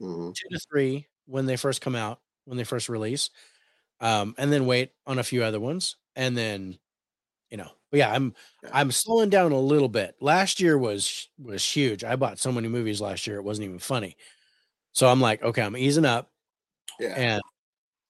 Mhm. 0.00 0.34
two 0.34 0.48
to 0.50 0.60
three 0.70 1.06
when 1.26 1.46
they 1.46 1.56
first 1.56 1.80
come 1.80 1.96
out, 1.96 2.20
when 2.44 2.58
they 2.58 2.64
first 2.64 2.88
release, 2.88 3.30
um, 4.00 4.34
and 4.38 4.52
then 4.52 4.66
wait 4.66 4.92
on 5.06 5.18
a 5.18 5.24
few 5.24 5.44
other 5.44 5.60
ones, 5.60 5.96
and 6.16 6.36
then 6.36 6.78
you 7.50 7.58
know, 7.58 7.70
but 7.92 7.98
yeah, 7.98 8.12
I'm 8.12 8.34
Yeah. 8.62 8.70
I'm 8.72 8.92
slowing 8.92 9.30
down 9.30 9.52
a 9.52 9.60
little 9.60 9.88
bit. 9.88 10.16
Last 10.20 10.60
year 10.60 10.78
was 10.78 11.28
was 11.38 11.64
huge. 11.64 12.04
I 12.04 12.16
bought 12.16 12.38
so 12.40 12.52
many 12.52 12.68
movies 12.68 13.00
last 13.02 13.26
year; 13.26 13.38
it 13.38 13.44
wasn't 13.44 13.66
even 13.66 13.78
funny. 13.80 14.16
So 14.94 15.08
I'm 15.08 15.20
like, 15.22 15.42
okay, 15.44 15.62
I'm 15.62 15.76
easing 15.78 16.04
up 16.06 16.30
yeah 16.98 17.16
and 17.16 17.42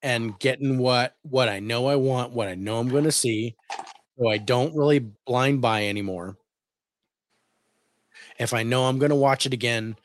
and 0.05 0.39
getting 0.39 0.79
what 0.79 1.17
what 1.23 1.49
I 1.49 1.59
know 1.59 1.87
I 1.87 1.97
want, 1.97 2.33
what 2.33 2.47
I 2.47 2.55
know 2.55 2.79
I'm 2.79 2.91
going 2.91 3.05
to 3.05 3.13
see, 3.13 3.57
so 4.19 4.29
I 4.29 4.37
don't 4.37 4.77
really 4.77 5.01
blind 5.27 5.63
buy 5.63 5.89
anymore. 5.89 6.37
If 8.39 8.53
I 8.53 8.63
know 8.63 8.85
I'm 8.85 8.99
going 8.99 9.11
to 9.11 9.17
watch 9.17 9.47
it 9.47 9.55
again, 9.55 9.97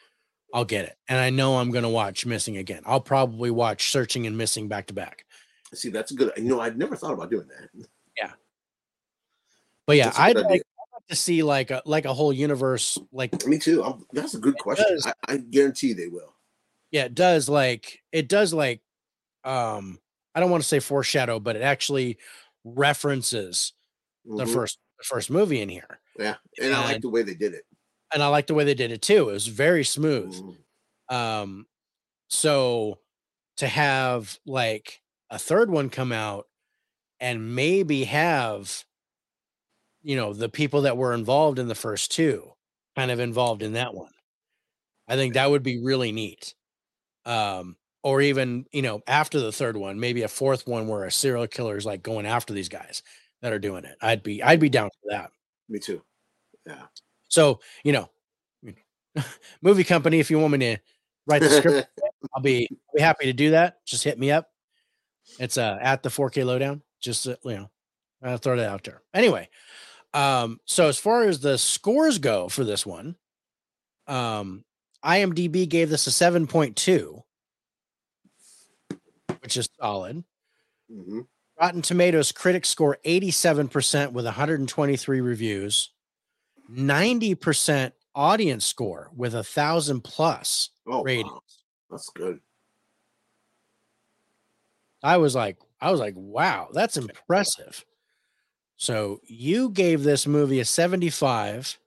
I'll 0.54 0.66
get 0.66 0.86
it, 0.86 0.98
and 1.08 1.20
I 1.20 1.30
know 1.30 1.58
I'm 1.58 1.70
going 1.70 1.84
to 1.84 1.90
watch 1.90 2.26
Missing 2.26 2.58
again. 2.58 2.82
I'll 2.86 3.02
probably 3.02 3.52
watch 3.52 3.92
Searching 3.92 4.26
and 4.26 4.38
Missing 4.38 4.70
back 4.70 4.88
to 4.88 4.94
back. 4.94 5.26
see 5.74 5.90
that's 5.90 6.12
a 6.12 6.16
good 6.16 6.32
you 6.38 6.46
know 6.46 6.62
i'd 6.62 6.80
never 6.80 6.96
thought 6.96 7.14
about 7.14 7.30
doing 7.30 7.48
that 7.48 7.70
Yeah. 8.18 8.32
But 9.86 9.98
yeah, 9.98 10.14
I'd 10.18 10.36
like. 10.36 10.46
I'd 10.46 10.52
like 10.52 11.08
to 11.10 11.16
see 11.16 11.44
like 11.44 11.72
a 11.72 11.82
like 11.86 12.06
a 12.06 12.14
whole 12.14 12.32
universe. 12.32 12.98
Like 13.12 13.46
me 13.46 13.60
too 13.60 13.84
I'm, 13.84 14.06
that's 14.14 14.34
a 14.34 14.40
good 14.40 14.58
question 14.58 14.86
does. 14.90 15.08
I, 15.08 15.14
I 15.28 15.38
guarantee 15.38 15.94
they 15.94 16.08
will 16.08 16.34
yeah, 16.92 17.06
it 17.06 17.16
does 17.16 17.48
like 17.48 18.02
it 18.12 18.28
does 18.28 18.54
like 18.54 18.82
um 19.50 20.00
I 20.36 20.42
don't 20.42 20.52
want 20.52 20.64
to 20.64 20.70
say 20.70 20.80
foreshadow, 20.80 21.40
but 21.40 21.56
it 21.58 21.64
actually 21.64 22.20
references 22.66 23.74
the 24.38 24.46
Mhm. 24.46 24.54
first 24.54 24.80
the 25.00 25.06
first 25.06 25.30
movie 25.32 25.62
in 25.62 25.70
here. 25.70 26.02
yeah 26.18 26.38
and 26.62 26.74
i 26.74 26.84
like 26.84 27.02
the 27.02 27.10
way 27.10 27.24
they 27.24 27.36
did 27.36 27.54
it 27.54 27.66
and 28.14 28.24
I 28.24 28.28
like 28.30 28.48
the 28.48 28.56
way 28.56 28.64
they 28.64 28.74
did 28.76 28.92
it 28.92 29.02
too. 29.04 29.30
It 29.30 29.34
was 29.34 29.48
very 29.48 29.84
smooth. 29.86 30.34
Mhm. 30.36 30.64
Um, 31.10 31.68
so 32.30 33.02
to 33.58 33.68
have 33.68 34.40
like 34.46 35.02
a 35.30 35.40
third 35.40 35.72
one 35.72 35.90
come 35.90 36.12
out 36.12 36.48
and 37.20 37.56
maybe 37.56 38.06
have, 38.06 38.86
you 40.02 40.16
know, 40.16 40.34
the 40.34 40.50
people 40.50 40.82
that 40.84 40.98
were 40.98 41.14
involved 41.14 41.60
in 41.60 41.68
the 41.68 41.76
first 41.76 42.12
two 42.12 42.54
kind 42.96 43.12
of 43.12 43.20
involved 43.20 43.62
in 43.62 43.74
that 43.74 43.94
one, 43.94 44.14
I 45.08 45.16
think 45.18 45.34
that 45.36 45.50
would 45.52 45.64
be 45.64 45.82
really 45.84 46.12
neat. 46.12 46.56
Um, 47.26 47.78
or 48.04 48.22
even, 48.22 48.66
you 48.72 48.82
know, 48.82 49.02
after 49.08 49.40
the 49.40 49.52
third 49.52 49.78
one, 49.78 50.00
maybe 50.00 50.24
a 50.24 50.28
fourth 50.28 50.68
one 50.68 50.88
where 50.88 51.04
a 51.06 51.12
serial 51.12 51.48
killer 51.48 51.78
is 51.78 51.86
like 51.86 52.04
going 52.04 52.26
after 52.26 52.54
these 52.54 52.70
guys 52.70 53.04
that 53.42 53.54
are 53.54 53.60
doing 53.60 53.86
it. 53.86 53.96
I'd 54.02 54.24
be, 54.24 54.42
I'd 54.44 54.60
be 54.60 54.70
down 54.70 54.90
for 54.90 55.12
that. 55.12 55.32
me 55.70 55.80
too 55.80 56.02
yeah 56.66 56.84
So, 57.28 57.60
you 57.84 57.94
know, 57.94 58.10
movie 59.62 59.84
company, 59.84 60.20
if 60.20 60.30
you 60.32 60.40
want 60.40 60.54
me 60.54 60.60
to 60.60 60.78
write 61.28 61.42
the 61.42 61.50
script, 61.50 61.90
I'll 62.36 62.42
be 62.42 62.68
I'll 62.72 62.96
be 62.96 63.02
happy 63.02 63.26
to 63.26 63.34
do 63.34 63.52
that. 63.52 63.78
Just 63.86 64.04
hit 64.04 64.20
me 64.20 64.32
up. 64.32 64.50
It's 65.40 65.58
uh 65.58 65.78
at 65.82 66.04
the 66.04 66.10
4K 66.10 66.44
lowedown. 66.44 66.82
Just 67.02 67.28
uh, 67.28 67.36
you 67.44 67.56
know, 67.56 67.70
I'll 68.24 68.38
throw 68.38 68.58
that 68.58 68.70
out 68.70 68.84
there. 68.84 69.02
Anyway, 69.14 69.50
um, 70.14 70.60
so 70.66 70.88
as 70.88 70.98
far 70.98 71.24
as 71.24 71.40
the 71.40 71.58
scores 71.58 72.18
go 72.20 72.50
for 72.50 72.64
this 72.64 72.86
one, 72.86 73.16
um, 74.08 74.64
IMDb 75.06 75.68
gave 75.68 75.90
this 75.90 76.08
a 76.08 76.10
7.2, 76.10 77.22
which 79.42 79.58
is 79.58 79.70
solid. 79.80 80.24
Mhm. 80.92 81.28
Rotten 81.60 81.82
Tomatoes 81.82 82.32
critics 82.32 82.70
score 82.70 82.98
87% 83.04 84.14
with 84.14 84.26
123 84.26 85.22
reviews, 85.22 85.92
90% 86.70 87.94
audience 88.16 88.66
score 88.66 89.12
with 89.16 89.36
a 89.36 89.44
thousand 89.44 90.02
plus 90.02 90.70
oh 90.88 91.04
ratings. 91.04 91.30
wow. 91.30 91.42
that's 91.90 92.10
good 92.10 92.40
I 95.04 95.18
was 95.18 95.36
like, 95.36 95.58
I 95.80 95.92
was 95.92 96.00
like, 96.00 96.16
wow, 96.18 96.70
that's 96.74 96.98
impressive. 96.98 97.86
So 98.76 99.20
you 99.26 99.70
gave 99.70 100.04
this 100.04 100.28
movie 100.28 100.60
a 100.60 100.66
75. 100.66 101.80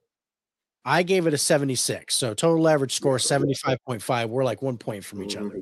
I 0.85 1.03
gave 1.03 1.27
it 1.27 1.35
a 1.35 1.39
76. 1.39 2.15
So 2.15 2.35
total 2.35 2.69
average 2.69 2.95
score 2.95 3.19
75.5. 3.19 4.29
We're 4.29 4.45
like 4.45 4.63
one 4.63 4.79
point 4.79 5.05
from 5.05 5.23
each 5.23 5.37
other. 5.37 5.61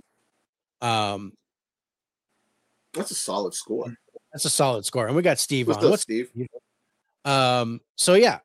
Um, 0.81 1.33
That's 2.95 3.11
a 3.11 3.15
solid 3.15 3.55
score. 3.55 3.95
that's 4.33 4.45
a 4.45 4.51
solid 4.51 4.85
score. 4.85 5.07
And 5.07 5.17
we 5.17 5.23
got 5.23 5.39
Steve 5.39 5.69
What's 5.69 5.79
on. 5.79 5.85
up, 5.85 5.91
What's 5.91 6.03
Steve? 6.03 6.31
um 7.25 7.81
so 7.97 8.15
yeah, 8.15 8.39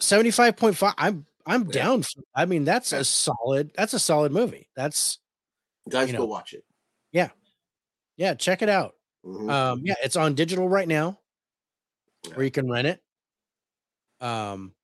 75.5. 0.00 0.94
I'm 0.98 1.26
I'm 1.46 1.64
Yeah. 1.66 1.72
down. 1.72 2.02
For, 2.02 2.22
I 2.34 2.46
mean, 2.46 2.64
that's 2.64 2.92
a 2.92 3.04
solid, 3.04 3.70
that's 3.76 3.92
a 3.92 3.98
solid 3.98 4.32
movie. 4.32 4.68
That's 4.76 5.18
Guys, 5.88 6.10
you 6.10 6.16
go 6.16 6.24
watch 6.24 6.54
it. 6.54 6.64
yeah, 7.12 7.30
Yeah, 8.16 8.34
check 8.34 8.62
it 8.62 8.68
out. 8.68 8.94
Mhm. 9.24 9.50
Um, 9.50 9.80
yeah, 9.84 9.94
it's 10.02 10.16
on 10.16 10.34
digital 10.34 10.68
right 10.68 10.88
now 10.88 11.18
Yeah. 12.26 12.34
where 12.36 12.44
you 12.44 12.50
can 12.50 12.70
rent 12.70 12.86
it. 12.88 13.02
Um 14.20 14.74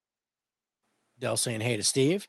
Dell 1.19 1.37
saying 1.37 1.61
hey 1.61 1.77
to 1.77 1.83
Steve. 1.85 2.27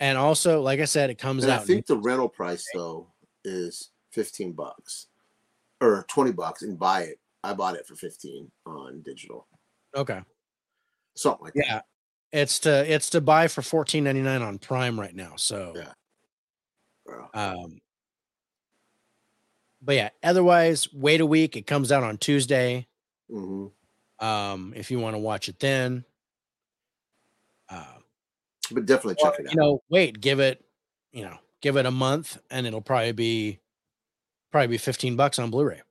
And 0.00 0.18
also, 0.18 0.60
like 0.60 0.80
I 0.80 0.84
said, 0.84 1.08
it 1.10 1.18
comes 1.18 1.44
and 1.44 1.52
I 1.52 1.58
think 1.58 1.86
the 1.86 1.96
rental 1.96 2.28
price 2.28 2.66
though 2.74 3.12
is 3.44 3.90
fifteen 4.10 4.52
bucks 4.52 5.06
or 5.94 6.06
twenty 6.08 6.32
bucks, 6.32 6.62
and 6.62 6.78
buy 6.78 7.02
it. 7.02 7.18
I 7.44 7.54
bought 7.54 7.76
it 7.76 7.86
for 7.86 7.94
fifteen 7.94 8.50
on 8.66 9.02
digital, 9.02 9.46
okay. 9.94 10.20
something 11.14 11.44
like 11.44 11.54
that. 11.54 11.66
Yeah. 11.66 11.80
It's 12.32 12.58
to 12.60 12.92
it's 12.92 13.10
to 13.10 13.20
buy 13.20 13.46
for 13.46 13.62
fourteen 13.62 14.02
ninety 14.04 14.20
nine 14.20 14.42
on 14.42 14.58
Prime 14.58 14.98
right 14.98 15.14
now. 15.14 15.34
So 15.36 15.72
Yeah. 15.76 15.92
Bro. 17.06 17.28
um 17.34 17.80
but 19.80 19.94
yeah, 19.94 20.08
otherwise 20.24 20.92
wait 20.92 21.20
a 21.20 21.26
week. 21.26 21.56
It 21.56 21.66
comes 21.68 21.92
out 21.92 22.02
on 22.02 22.18
Tuesday. 22.18 22.88
hmm 23.30 23.66
Um, 24.18 24.72
if 24.74 24.90
you 24.90 24.98
want 24.98 25.14
to 25.14 25.20
watch 25.20 25.48
it 25.48 25.60
then. 25.60 26.04
Uh 27.68 27.98
But 28.72 28.86
definitely 28.86 29.22
or, 29.22 29.30
check 29.30 29.40
it 29.40 29.46
out. 29.46 29.52
you 29.54 29.60
know, 29.60 29.82
wait, 29.88 30.20
give 30.20 30.40
it, 30.40 30.64
you 31.12 31.24
know, 31.24 31.38
give 31.60 31.76
it 31.76 31.86
a 31.86 31.92
month 31.92 32.38
and 32.50 32.66
it'll 32.66 32.80
probably 32.82 33.12
be 33.12 33.60
probably 34.56 34.68
be 34.68 34.78
15 34.78 35.16
bucks 35.16 35.38
on 35.38 35.50
Blu-ray. 35.50 35.82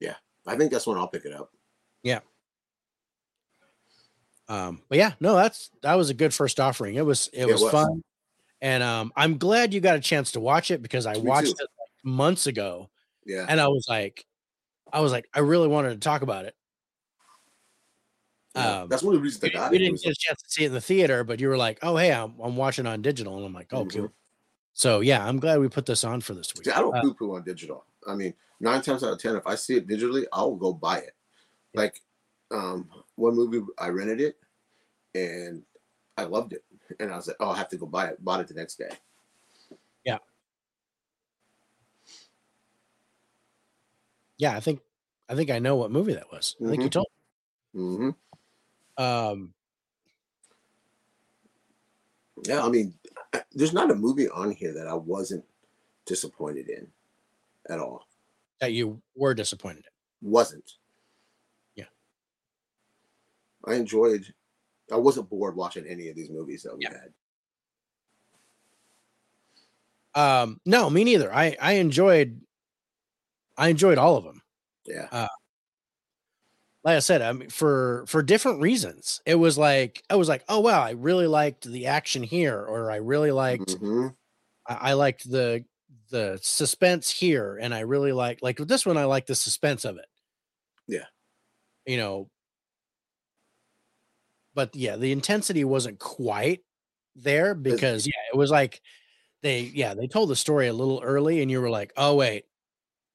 Yeah. 0.00 0.14
I 0.46 0.56
think 0.56 0.72
that's 0.72 0.86
when 0.86 0.98
I'll 0.98 1.06
pick 1.08 1.24
it 1.24 1.32
up. 1.32 1.50
Yeah. 2.02 2.20
Um, 4.48 4.82
but 4.88 4.98
yeah, 4.98 5.12
no, 5.20 5.34
that's 5.36 5.70
that 5.82 5.94
was 5.94 6.10
a 6.10 6.14
good 6.14 6.32
first 6.32 6.58
offering. 6.58 6.94
It 6.96 7.04
was 7.04 7.28
it 7.32 7.42
It 7.42 7.52
was, 7.52 7.62
was. 7.62 7.70
fun. 7.72 8.02
And 8.60 8.82
um 8.82 9.12
I'm 9.14 9.38
glad 9.38 9.72
you 9.74 9.80
got 9.80 9.96
a 9.96 10.00
chance 10.00 10.32
to 10.32 10.40
watch 10.40 10.70
it 10.70 10.82
because 10.82 11.06
I 11.06 11.12
Me 11.14 11.20
watched 11.20 11.48
too. 11.48 11.52
it 11.64 11.68
like 11.78 12.04
months 12.04 12.46
ago 12.46 12.88
Yeah. 13.26 13.46
and 13.48 13.60
I 13.60 13.68
was 13.68 13.86
like 13.88 14.24
I 14.92 15.00
was 15.00 15.12
like 15.12 15.28
I 15.34 15.40
really 15.40 15.68
wanted 15.68 15.90
to 15.90 15.98
talk 15.98 16.22
about 16.22 16.44
it. 16.46 16.54
Yeah. 18.56 18.80
Um, 18.82 18.88
that's 18.88 19.02
one 19.02 19.14
of 19.14 19.20
the 19.20 19.24
reasons 19.24 19.44
I 19.44 19.46
we, 19.48 19.50
got 19.52 19.70
we 19.70 19.76
it. 19.76 19.82
It 19.82 19.84
didn't 19.84 20.02
get 20.02 20.12
a 20.12 20.16
chance 20.18 20.42
to 20.42 20.50
see 20.50 20.64
it 20.64 20.68
in 20.68 20.72
the 20.72 20.80
theater, 20.80 21.22
but 21.22 21.38
you 21.38 21.48
were 21.48 21.56
like, 21.58 21.78
"Oh, 21.82 21.96
hey, 21.96 22.10
I'm, 22.12 22.34
I'm 22.42 22.56
watching 22.56 22.86
on 22.86 23.02
digital," 23.02 23.36
and 23.36 23.44
I'm 23.46 23.52
like, 23.52 23.68
"Oh, 23.72 23.84
cool." 23.86 24.10
So 24.78 25.00
yeah, 25.00 25.26
I'm 25.26 25.40
glad 25.40 25.58
we 25.58 25.68
put 25.68 25.86
this 25.86 26.04
on 26.04 26.20
for 26.20 26.34
this 26.34 26.54
week. 26.54 26.64
See, 26.64 26.70
I 26.70 26.80
don't 26.80 26.96
Uh, 26.96 27.02
poo 27.02 27.14
poo 27.14 27.34
on 27.34 27.42
digital. 27.42 27.84
I 28.06 28.14
mean, 28.14 28.34
nine 28.60 28.80
times 28.82 29.02
out 29.02 29.12
of 29.12 29.18
ten, 29.18 29.36
if 29.36 29.46
I 29.46 29.56
see 29.56 29.76
it 29.76 29.88
digitally, 29.88 30.24
I'll 30.32 30.54
go 30.54 30.72
buy 30.72 30.98
it. 31.00 31.14
Like, 31.74 32.00
um, 32.52 32.90
one 33.16 33.34
movie 33.36 33.62
I 33.78 33.88
rented 33.90 34.20
it, 34.20 34.38
and 35.14 35.64
I 36.16 36.24
loved 36.24 36.54
it, 36.54 36.64
and 37.00 37.12
I 37.12 37.16
was 37.16 37.28
like, 37.28 37.38
"Oh, 37.40 37.50
I 37.50 37.58
have 37.58 37.70
to 37.70 37.78
go 37.78 37.86
buy 37.86 38.08
it." 38.08 38.24
Bought 38.24 38.40
it 38.42 38.48
the 38.48 38.54
next 38.54 38.76
day. 38.76 38.90
yeah, 40.04 40.18
Yeah, 44.36 44.56
I 44.56 44.60
think 44.60 44.80
I 45.28 45.34
think 45.34 45.50
I 45.50 45.58
know 45.58 45.76
what 45.76 45.90
movie 45.90 46.14
that 46.14 46.30
was. 46.30 46.56
I 46.66 46.70
think 46.70 46.84
you 46.84 46.90
Mhm. 46.90 46.90
told. 46.90 47.08
hmm 47.74 48.10
me. 48.98 49.04
Um, 49.04 49.54
Yeah, 52.44 52.64
I 52.64 52.68
mean, 52.68 52.94
I- 53.38 53.44
there's 53.52 53.72
not 53.72 53.90
a 53.90 53.94
movie 53.94 54.28
on 54.28 54.50
here 54.50 54.72
that 54.72 54.86
I 54.86 54.94
wasn't 54.94 55.44
disappointed 56.06 56.68
in 56.68 56.90
at 57.68 57.78
all. 57.78 58.06
that 58.60 58.72
you 58.72 59.00
were 59.14 59.34
disappointed. 59.34 59.84
in. 60.22 60.30
Wasn't. 60.30 60.72
Yeah. 61.76 61.84
I 63.64 63.74
enjoyed. 63.74 64.34
I 64.90 64.96
wasn't 64.96 65.28
bored 65.30 65.54
watching 65.54 65.86
any 65.86 66.08
of 66.08 66.16
these 66.16 66.28
movies 66.30 66.62
that 66.64 66.76
we 66.76 66.82
Yeah. 66.84 66.98
had. 70.14 70.40
Um, 70.42 70.60
no, 70.64 70.90
me 70.90 71.04
neither. 71.04 71.32
I 71.32 71.56
I 71.60 71.72
enjoyed 71.74 72.40
I 73.56 73.68
enjoyed 73.68 73.98
all 73.98 74.16
of 74.16 74.24
them. 74.24 74.42
Yeah. 74.86 75.28
Like 76.84 76.96
I 76.96 77.00
said, 77.00 77.22
I 77.22 77.32
mean, 77.32 77.50
for 77.50 78.04
for 78.06 78.22
different 78.22 78.60
reasons. 78.60 79.20
It 79.26 79.34
was 79.34 79.58
like 79.58 80.02
I 80.10 80.16
was 80.16 80.28
like, 80.28 80.44
oh 80.48 80.60
wow, 80.60 80.80
I 80.82 80.90
really 80.92 81.26
liked 81.26 81.64
the 81.64 81.86
action 81.86 82.22
here, 82.22 82.58
or 82.60 82.90
I 82.90 82.96
really 82.96 83.32
liked 83.32 83.78
Mhm. 83.80 84.14
I, 84.68 84.74
I 84.74 84.92
liked 84.94 85.30
the 85.30 85.64
the 86.10 86.38
suspense 86.42 87.10
here, 87.10 87.58
and 87.60 87.74
I 87.74 87.80
really 87.80 88.12
like 88.12 88.40
like 88.42 88.58
with 88.58 88.68
this 88.68 88.86
one, 88.86 88.96
I 88.98 89.04
like 89.06 89.26
the 89.26 89.34
suspense 89.34 89.84
of 89.84 89.98
it. 89.98 90.06
Yeah. 90.88 91.06
You 91.86 91.96
know, 91.98 92.30
but 94.54 94.74
yeah, 94.74 94.96
the 94.96 95.12
intensity 95.12 95.64
wasn't 95.64 95.98
quite 95.98 96.64
there 97.14 97.54
because 97.54 98.06
yeah, 98.06 98.12
it 98.32 98.36
was 98.36 98.50
like 98.50 98.80
they 99.42 99.62
yeah 99.62 99.94
they 99.94 100.06
told 100.08 100.30
the 100.30 100.36
story 100.36 100.68
a 100.68 100.74
little 100.74 101.02
early, 101.02 101.42
and 101.42 101.50
you 101.52 101.60
were 101.60 101.70
like, 101.70 101.92
oh 101.96 102.16
wait, 102.16 102.46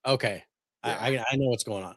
okay, 0.05 0.43
I, 0.83 1.17
I 1.17 1.25
I 1.33 1.37
know 1.37 1.49
what's 1.49 1.65
going 1.65 1.85
on. 1.85 1.95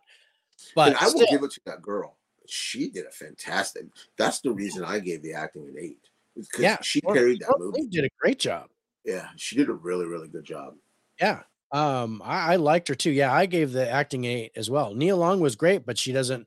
But 0.74 0.88
and 0.88 0.96
I 0.96 1.04
will 1.04 1.10
still, 1.12 1.26
give 1.30 1.42
it 1.42 1.50
to 1.52 1.60
that 1.66 1.82
girl. 1.82 2.16
She 2.46 2.90
did 2.90 3.06
a 3.06 3.10
fantastic. 3.10 3.86
That's 4.16 4.40
the 4.40 4.52
reason 4.52 4.84
I 4.84 4.98
gave 5.00 5.22
the 5.22 5.32
acting 5.34 5.66
an 5.68 5.76
eight. 5.78 5.98
Because 6.34 6.60
Yeah, 6.60 6.76
she 6.82 7.00
carried 7.00 7.40
that 7.40 7.54
movie. 7.58 7.82
Lee 7.82 7.88
did 7.88 8.04
a 8.04 8.10
great 8.20 8.38
job. 8.38 8.68
Yeah, 9.04 9.28
she 9.36 9.56
did 9.56 9.68
a 9.68 9.72
really, 9.74 10.06
really 10.06 10.28
good 10.28 10.44
job. 10.44 10.74
Yeah. 11.20 11.42
Um, 11.72 12.22
I, 12.24 12.54
I 12.54 12.56
liked 12.56 12.88
her 12.88 12.94
too. 12.94 13.10
Yeah, 13.10 13.32
I 13.32 13.46
gave 13.46 13.72
the 13.72 13.88
acting 13.90 14.24
eight 14.24 14.52
as 14.56 14.70
well. 14.70 14.94
Nia 14.94 15.16
Long 15.16 15.40
was 15.40 15.56
great, 15.56 15.84
but 15.84 15.98
she 15.98 16.12
doesn't, 16.12 16.46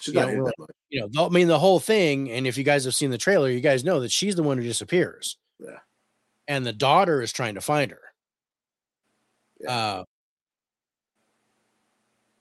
She's 0.00 0.14
Yeah, 0.14 0.22
not 0.22 0.28
here 0.30 0.38
really. 0.38 0.50
that 0.56 0.58
much. 0.60 0.70
you 0.90 1.08
know, 1.12 1.26
I 1.26 1.28
mean, 1.28 1.48
the 1.48 1.58
whole 1.58 1.80
thing. 1.80 2.30
And 2.30 2.46
if 2.46 2.56
you 2.58 2.64
guys 2.64 2.84
have 2.84 2.94
seen 2.94 3.10
the 3.10 3.18
trailer, 3.18 3.48
you 3.50 3.60
guys 3.60 3.84
know 3.84 4.00
that 4.00 4.10
she's 4.10 4.36
the 4.36 4.42
one 4.42 4.58
who 4.58 4.64
disappears. 4.64 5.36
Yeah. 5.58 5.78
And 6.48 6.64
the 6.66 6.72
daughter 6.72 7.22
is 7.22 7.32
trying 7.32 7.54
to 7.56 7.60
find 7.60 7.90
her. 7.90 8.00
Yeah. 9.60 9.70
Uh, 9.70 10.04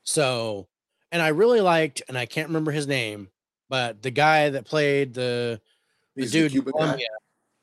so, 0.03 0.67
and 1.15 1.21
I 1.21 1.29
really 1.29 1.61
liked, 1.61 2.01
and 2.09 2.17
I 2.17 2.25
can't 2.25 2.49
remember 2.49 2.71
his 2.71 2.87
name, 2.87 3.29
but 3.69 4.01
the 4.03 4.11
guy 4.11 4.49
that 4.49 4.65
played 4.65 5.13
the 5.13 5.61
the 6.17 6.23
He's 6.23 6.31
dude 6.31 6.53
guy. 6.53 6.71
Colombia, 6.71 7.07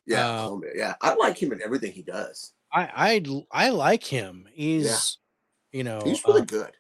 Yeah, 0.06 0.26
uh, 0.26 0.46
Columbia. 0.46 0.70
yeah. 0.74 0.94
I 1.02 1.12
like 1.16 1.36
him 1.36 1.52
in 1.52 1.60
everything 1.60 1.92
he 1.92 2.00
does. 2.02 2.54
I 2.72 3.20
I 3.52 3.66
I 3.66 3.68
like 3.68 4.04
him. 4.04 4.48
He's, 4.54 5.18
you 5.70 5.84
know, 5.84 6.00
He's 6.02 6.24
really 6.24 6.40
uh, 6.40 6.44
good. 6.46 6.70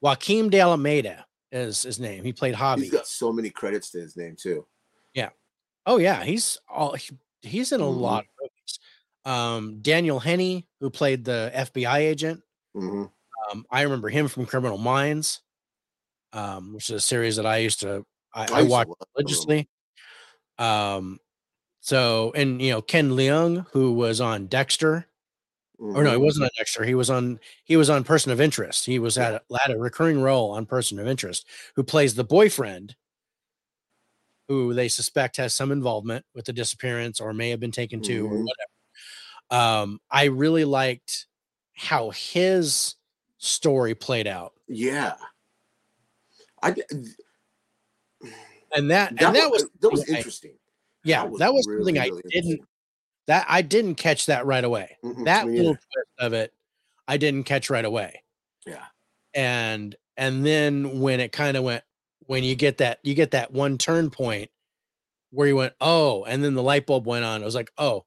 Joaquim 0.00 0.50
de 0.50 0.60
Almeida 0.60 1.26
is 1.52 1.82
his 1.82 2.00
name. 2.00 2.24
He 2.24 2.32
played 2.32 2.56
Javi. 2.56 2.80
He's 2.82 2.90
got 2.90 3.06
so 3.06 3.32
many 3.32 3.50
credits 3.50 3.90
to 3.90 3.98
his 4.00 4.16
name 4.16 4.34
too. 4.36 4.66
Yeah. 5.14 5.28
Oh 5.86 5.98
yeah, 5.98 6.24
he's 6.24 6.58
all 6.68 6.94
he, 6.94 7.16
he's 7.42 7.70
in 7.70 7.80
a 7.80 7.84
Mhm. 7.84 8.00
lot 8.00 8.24
of 8.24 8.30
movies. 8.42 8.78
Um, 9.24 9.78
Daniel 9.80 10.18
Henney, 10.18 10.66
who 10.80 10.90
played 10.90 11.24
the 11.24 11.52
FBI 11.54 11.98
agent, 11.98 12.42
hmm 12.74 13.04
um, 13.52 13.64
I 13.70 13.82
remember 13.82 14.08
him 14.08 14.26
from 14.26 14.44
Criminal 14.46 14.78
Minds, 14.78 15.40
um, 16.36 16.74
which 16.74 16.90
is 16.90 16.96
a 16.96 17.00
series 17.00 17.36
that 17.36 17.46
I 17.46 17.58
used 17.58 17.80
to 17.80 18.04
I, 18.34 18.46
I 18.52 18.62
used 18.62 18.80
to 18.82 18.88
watched 18.88 18.88
love 18.88 19.08
Criminal 19.16 19.48
religiously. 19.48 19.68
Um, 20.58 21.20
so 21.80 22.32
and 22.36 22.60
you 22.62 22.72
know 22.72 22.82
Ken 22.82 23.10
Leung, 23.12 23.66
who 23.72 23.92
was 23.94 24.20
on 24.20 24.46
Dexter, 24.48 25.06
or 25.94 26.04
no, 26.04 26.12
he 26.12 26.18
Mhm. 26.18 26.22
wasn't 26.24 26.44
on 26.46 26.50
Dexter. 26.58 26.84
He 26.84 26.94
was 26.96 27.10
on 27.10 27.40
he 27.64 27.76
was 27.76 27.90
on 27.90 28.04
Person 28.04 28.32
of 28.32 28.40
Interest. 28.40 28.86
He 28.86 28.98
was 29.00 29.16
had 29.16 29.34
a, 29.34 29.42
had 29.60 29.72
a 29.76 29.78
recurring 29.78 30.20
role 30.22 30.50
on 30.52 30.66
Person 30.66 30.98
of 31.00 31.06
Interest, 31.08 31.46
who 31.76 31.84
plays 31.84 32.14
the 32.16 32.24
boyfriend, 32.24 32.96
who 34.48 34.74
they 34.74 34.88
suspect 34.88 35.36
has 35.36 35.54
some 35.54 35.72
involvement 35.72 36.24
with 36.34 36.44
the 36.44 36.52
disappearance 36.52 37.20
or 37.20 37.32
may 37.32 37.50
have 37.50 37.60
been 37.60 37.72
taken 37.72 38.00
to 38.02 38.26
or 38.26 38.38
Mhm. 38.38 38.44
whatever. 38.44 38.70
Um, 39.50 40.00
I 40.10 40.24
really 40.26 40.64
liked 40.64 41.26
how 41.74 42.10
his 42.10 42.96
story 43.38 43.94
played 43.94 44.26
out, 44.26 44.54
Yeah. 44.68 45.16
I 46.62 46.74
and 48.74 48.90
that 48.90 49.16
that, 49.16 49.22
and 49.22 49.36
that 49.36 49.50
was 49.50 49.62
was 49.62 49.70
that 49.80 49.90
was 49.92 50.10
I- 50.10 50.16
interesting. 50.16 50.52
yeah, 51.04 51.28
that 51.38 51.52
was, 51.52 51.66
really, 51.66 51.80
something 51.84 51.98
I 51.98 52.06
really 52.06 52.22
didn't 52.30 52.60
that 53.26 53.46
I 53.48 53.62
didn't 53.62 53.96
catch 53.96 54.26
that 54.26 54.46
right 54.46 54.64
away. 54.64 54.96
Mm-mm, 55.04 55.24
that 55.24 55.46
little 55.46 55.72
neither. 55.72 55.80
twist 55.92 56.08
of 56.20 56.32
it, 56.32 56.52
I 57.08 57.16
didn't 57.16 57.44
catch 57.44 57.70
right 57.70 57.84
away. 57.84 58.22
Yeah. 58.66 58.84
and 59.34 59.94
and 60.16 60.44
then 60.44 61.00
when 61.00 61.20
it 61.20 61.30
kind 61.32 61.56
of 61.56 61.62
went 61.64 61.84
when 62.26 62.42
you 62.42 62.54
get 62.56 62.78
that 62.78 62.98
you 63.04 63.14
get 63.14 63.30
that 63.32 63.52
one 63.52 63.78
turn 63.78 64.10
point 64.10 64.50
where 65.30 65.46
you 65.46 65.54
went 65.56 65.74
oh 65.80 66.24
and 66.24 66.42
then 66.42 66.54
the 66.54 66.62
light 66.62 66.86
bulb 66.86 67.06
went 67.06 67.24
on 67.24 67.42
it 67.42 67.44
was 67.44 67.54
like 67.54 67.70
oh 67.78 68.04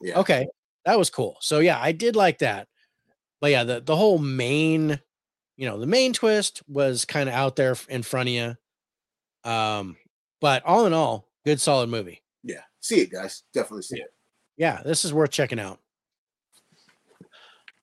Yeah. 0.00 0.18
okay 0.18 0.48
that 0.84 0.98
was 0.98 1.08
cool 1.10 1.36
so 1.40 1.60
yeah 1.60 1.78
i 1.80 1.92
did 1.92 2.16
like 2.16 2.38
that 2.38 2.66
but 3.40 3.50
yeah 3.52 3.62
the 3.62 3.80
the 3.80 3.94
whole 3.94 4.18
main 4.18 4.98
you 5.62 5.68
know 5.68 5.78
the 5.78 5.86
main 5.86 6.12
twist 6.12 6.60
was 6.66 7.04
kind 7.04 7.28
of 7.28 7.36
out 7.36 7.54
there 7.54 7.76
in 7.88 8.02
front 8.02 8.28
of 8.28 8.34
you 8.34 8.56
Um, 9.48 9.96
but 10.40 10.64
all 10.64 10.86
in 10.86 10.92
all, 10.92 11.28
good 11.44 11.60
solid 11.60 11.88
movie. 11.88 12.20
Yeah, 12.42 12.62
see 12.80 12.98
it, 13.02 13.12
guys. 13.12 13.44
Definitely 13.54 13.82
see 13.82 14.00
it. 14.00 14.12
Yeah, 14.56 14.82
this 14.84 15.04
is 15.04 15.14
worth 15.14 15.30
checking 15.30 15.60
out. 15.60 15.78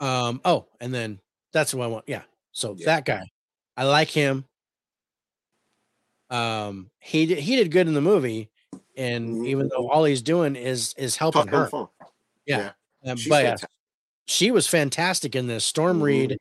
Um, 0.01 0.41
oh, 0.43 0.67
and 0.81 0.93
then 0.93 1.21
that's 1.53 1.73
what 1.73 1.85
I 1.85 1.87
want. 1.87 2.03
Yeah. 2.05 2.23
So 2.51 2.75
Yeah. 2.77 2.85
that 2.87 3.05
guy, 3.05 3.23
I 3.77 3.85
like 3.85 4.09
him. 4.09 4.43
Um, 6.29 6.91
he 6.99 7.25
did 7.27 7.39
he 7.39 7.55
did 7.55 7.71
good 7.71 7.87
in 7.87 7.93
the 7.93 8.01
movie, 8.01 8.49
and 8.97 9.37
Mhm. 9.37 9.47
even 9.47 9.69
though 9.69 9.89
all 9.89 10.03
he's 10.03 10.21
doing 10.21 10.55
is 10.57 10.93
is 10.97 11.15
helping 11.15 11.41
on 11.43 11.47
her, 11.47 11.67
phone. 11.67 11.87
Yeah. 12.45 12.73
Um, 13.05 13.17
but 13.29 13.43
yeah, 13.43 13.55
fantastic. 13.55 13.69
she 14.27 14.51
was 14.51 14.67
fantastic 14.67 15.33
in 15.35 15.47
this. 15.47 15.63
Storm 15.65 15.99
Mhm. 15.99 16.03
Reed, 16.03 16.39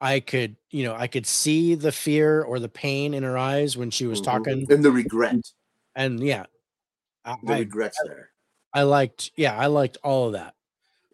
I 0.00 0.20
could, 0.20 0.56
you 0.70 0.84
know, 0.84 0.94
I 0.94 1.08
could 1.08 1.26
see 1.26 1.74
the 1.74 1.90
fear 1.92 2.42
or 2.42 2.58
the 2.60 2.68
pain 2.68 3.14
in 3.14 3.22
her 3.24 3.36
eyes 3.36 3.76
when 3.76 3.90
she 3.90 4.06
was 4.06 4.20
Mhm. 4.20 4.24
talking, 4.24 4.66
and 4.70 4.84
the 4.84 4.92
regret. 4.92 5.36
and 5.96 6.20
yeah, 6.20 6.46
I, 7.24 7.36
The 7.42 7.52
I, 7.54 7.58
regrets 7.60 7.98
there. 8.04 8.30
I 8.72 8.82
liked, 8.82 9.32
yeah, 9.36 9.56
I 9.58 9.66
liked 9.66 9.96
all 10.04 10.26
of 10.28 10.32
that. 10.34 10.54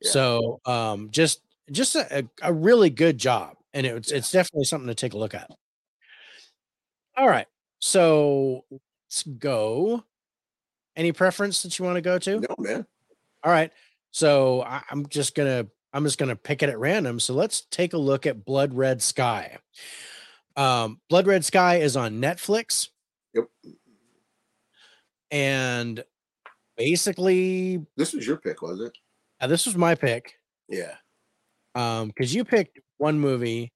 Yeah. 0.02 0.10
So, 0.10 0.60
um, 0.66 1.10
just 1.10 1.40
just 1.70 1.96
a, 1.96 2.18
a 2.18 2.28
a 2.42 2.52
really 2.52 2.90
good 2.90 3.16
job, 3.16 3.56
and 3.72 3.86
it's 3.86 4.10
Yeah. 4.10 4.18
it's 4.18 4.30
definitely 4.30 4.64
something 4.64 4.88
to 4.88 4.94
take 4.94 5.14
a 5.14 5.18
look 5.18 5.32
at. 5.34 5.50
All 7.16 7.28
right, 7.28 7.46
so 7.78 8.64
let's 8.70 9.22
go. 9.22 10.04
Any 10.96 11.12
preference 11.12 11.62
that 11.62 11.78
you 11.78 11.84
want 11.86 11.96
to 11.96 12.00
go 12.02 12.18
to? 12.18 12.40
No, 12.40 12.54
man. 12.58 12.86
All 13.42 13.50
right. 13.52 13.72
So 14.10 14.62
I, 14.62 14.82
I'm 14.90 15.06
just 15.08 15.34
gonna 15.34 15.66
I'm 15.94 16.04
just 16.04 16.18
gonna 16.18 16.36
pick 16.36 16.62
it 16.62 16.68
at 16.68 16.78
random. 16.78 17.20
So 17.20 17.32
let's 17.34 17.62
take 17.70 17.92
a 17.92 17.98
look 17.98 18.26
at 18.26 18.44
Blood 18.44 18.74
Red 18.74 19.00
Sky. 19.00 19.56
Um, 20.56 21.00
Blood 21.08 21.26
Red 21.26 21.44
Sky 21.44 21.76
is 21.76 21.96
on 21.96 22.20
Netflix. 22.20 22.88
Yep. 23.32 23.44
And 25.30 26.04
basically, 26.76 27.84
This 27.96 28.12
was 28.12 28.26
your 28.26 28.36
pick, 28.36 28.60
was 28.60 28.80
it? 28.80 28.92
uh, 29.40 29.46
this 29.46 29.66
was 29.66 29.76
my 29.76 29.94
pick. 29.94 30.34
Yeah. 30.68 30.94
Um, 31.74 32.08
because 32.08 32.34
you 32.34 32.44
picked 32.44 32.78
one 32.98 33.18
movie, 33.18 33.72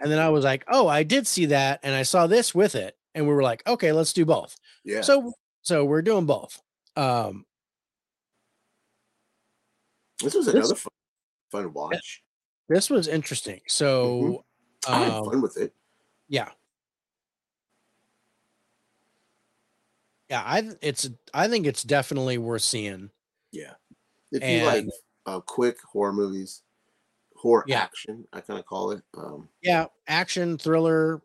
and 0.00 0.10
then 0.10 0.18
I 0.18 0.28
was 0.28 0.44
like, 0.44 0.64
oh, 0.68 0.88
I 0.88 1.02
did 1.04 1.26
see 1.26 1.46
that, 1.46 1.80
and 1.82 1.94
I 1.94 2.02
saw 2.02 2.26
this 2.26 2.54
with 2.54 2.74
it, 2.74 2.96
and 3.14 3.26
we 3.28 3.32
were 3.34 3.42
like, 3.44 3.64
okay, 3.66 3.92
let's 3.92 4.12
do 4.12 4.24
both. 4.24 4.56
Yeah. 4.84 5.02
So 5.02 5.32
so 5.62 5.84
we're 5.84 6.02
doing 6.02 6.26
both. 6.26 6.60
Um, 6.96 7.44
this 10.22 10.34
was 10.34 10.46
this- 10.46 10.54
another 10.54 10.74
fun, 10.74 10.90
fun 11.50 11.62
to 11.64 11.68
watch. 11.68 12.22
this 12.68 12.90
was 12.90 13.08
interesting. 13.08 13.60
So 13.66 14.44
I 14.88 15.04
had 15.04 15.12
um, 15.12 15.24
fun 15.24 15.40
with 15.42 15.56
it. 15.56 15.72
Yeah. 16.28 16.48
Yeah, 20.30 20.42
I 20.44 20.70
it's 20.82 21.08
I 21.32 21.48
think 21.48 21.66
it's 21.66 21.82
definitely 21.82 22.38
worth 22.38 22.62
seeing. 22.62 23.10
Yeah. 23.50 23.72
If 24.30 24.42
and- 24.42 24.60
you 24.60 24.66
like 24.66 24.86
uh, 25.26 25.40
quick 25.40 25.78
horror 25.82 26.12
movies, 26.12 26.62
horror 27.36 27.64
Yeah. 27.66 27.80
action, 27.82 28.26
I 28.32 28.40
kind 28.40 28.58
of 28.58 28.66
call 28.66 28.90
it. 28.92 29.02
Um, 29.16 29.48
Yeah, 29.62 29.86
action, 30.06 30.58
thriller, 30.58 31.22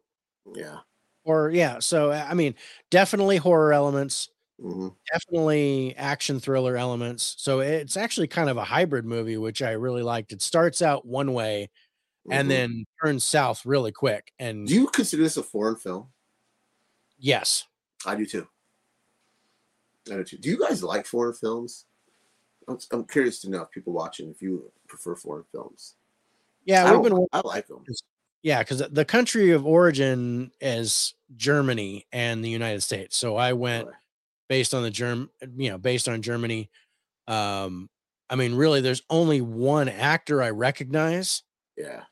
yeah. 0.56 0.80
or 1.26 1.50
yeah. 1.52 1.80
So 1.80 2.12
I 2.12 2.34
mean, 2.34 2.56
definitely 2.90 3.38
horror 3.38 3.74
elements, 3.74 4.30
hmm 4.60 4.90
definitely 5.12 5.94
action 5.98 6.40
thriller 6.40 6.78
elements. 6.78 7.36
So 7.38 7.60
it's 7.60 7.98
actually 7.98 8.28
kind 8.28 8.50
of 8.50 8.58
a 8.58 8.64
hybrid 8.64 9.06
movie, 9.06 9.38
which 9.38 9.62
I 9.62 9.72
really 9.72 10.02
liked. 10.02 10.32
It 10.32 10.42
starts 10.42 10.82
out 10.82 11.06
one 11.06 11.34
way 11.34 11.70
and 12.32 12.50
then 12.50 12.86
turns 13.04 13.26
south 13.26 13.66
really 13.66 13.92
quick. 13.92 14.32
And 14.40 14.60
Mm-hmm. 14.60 14.66
do 14.68 14.74
you 14.76 14.88
consider 14.88 15.24
this 15.24 15.38
a 15.38 15.44
foreign 15.44 15.76
film? 15.76 16.08
yes, 17.18 17.66
I 18.06 18.16
do 18.16 18.26
too. 18.26 18.48
I 20.10 20.16
do 20.16 20.24
too. 20.24 20.38
Do 20.38 20.50
you 20.50 20.58
guys 20.58 20.84
like 20.84 21.06
foreign 21.06 21.34
films? 21.34 21.86
I'm, 22.68 22.78
I'm 22.92 23.06
curious 23.06 23.42
to 23.42 23.50
know 23.50 23.62
if 23.64 23.72
people 23.72 23.94
watching 23.94 24.30
if 24.30 24.42
you 24.42 24.72
prefer 24.88 25.16
foreign 25.16 25.44
films. 25.52 25.96
yeah, 26.66 26.86
I, 26.86 26.94
we've 26.94 27.04
been 27.04 27.26
I 27.34 27.42
like 27.44 27.68
them. 27.68 27.84
Yeah, 28.42 28.60
because 28.60 28.80
the 28.90 29.06
country 29.06 29.52
of 29.52 29.66
origin 29.66 30.52
is 30.60 31.14
Germany 31.36 32.06
and 32.12 32.44
the 32.44 32.50
United 32.50 32.82
States. 32.82 33.16
So 33.18 33.36
I 33.36 33.54
went 33.54 33.88
based 34.54 34.76
on 34.76 34.84
the 34.84 34.92
germ, 34.92 35.32
you 35.58 35.72
know, 35.72 35.80
based 35.80 36.08
on 36.08 36.22
Germany. 36.22 36.70
Um, 37.28 37.90
I 38.30 38.36
mean, 38.36 38.54
really, 38.54 38.82
there's 38.82 39.02
only 39.10 39.42
one 39.42 39.90
actor 39.90 40.44
I 40.44 40.52
recognize 40.52 41.42
Yeah. 41.76 42.04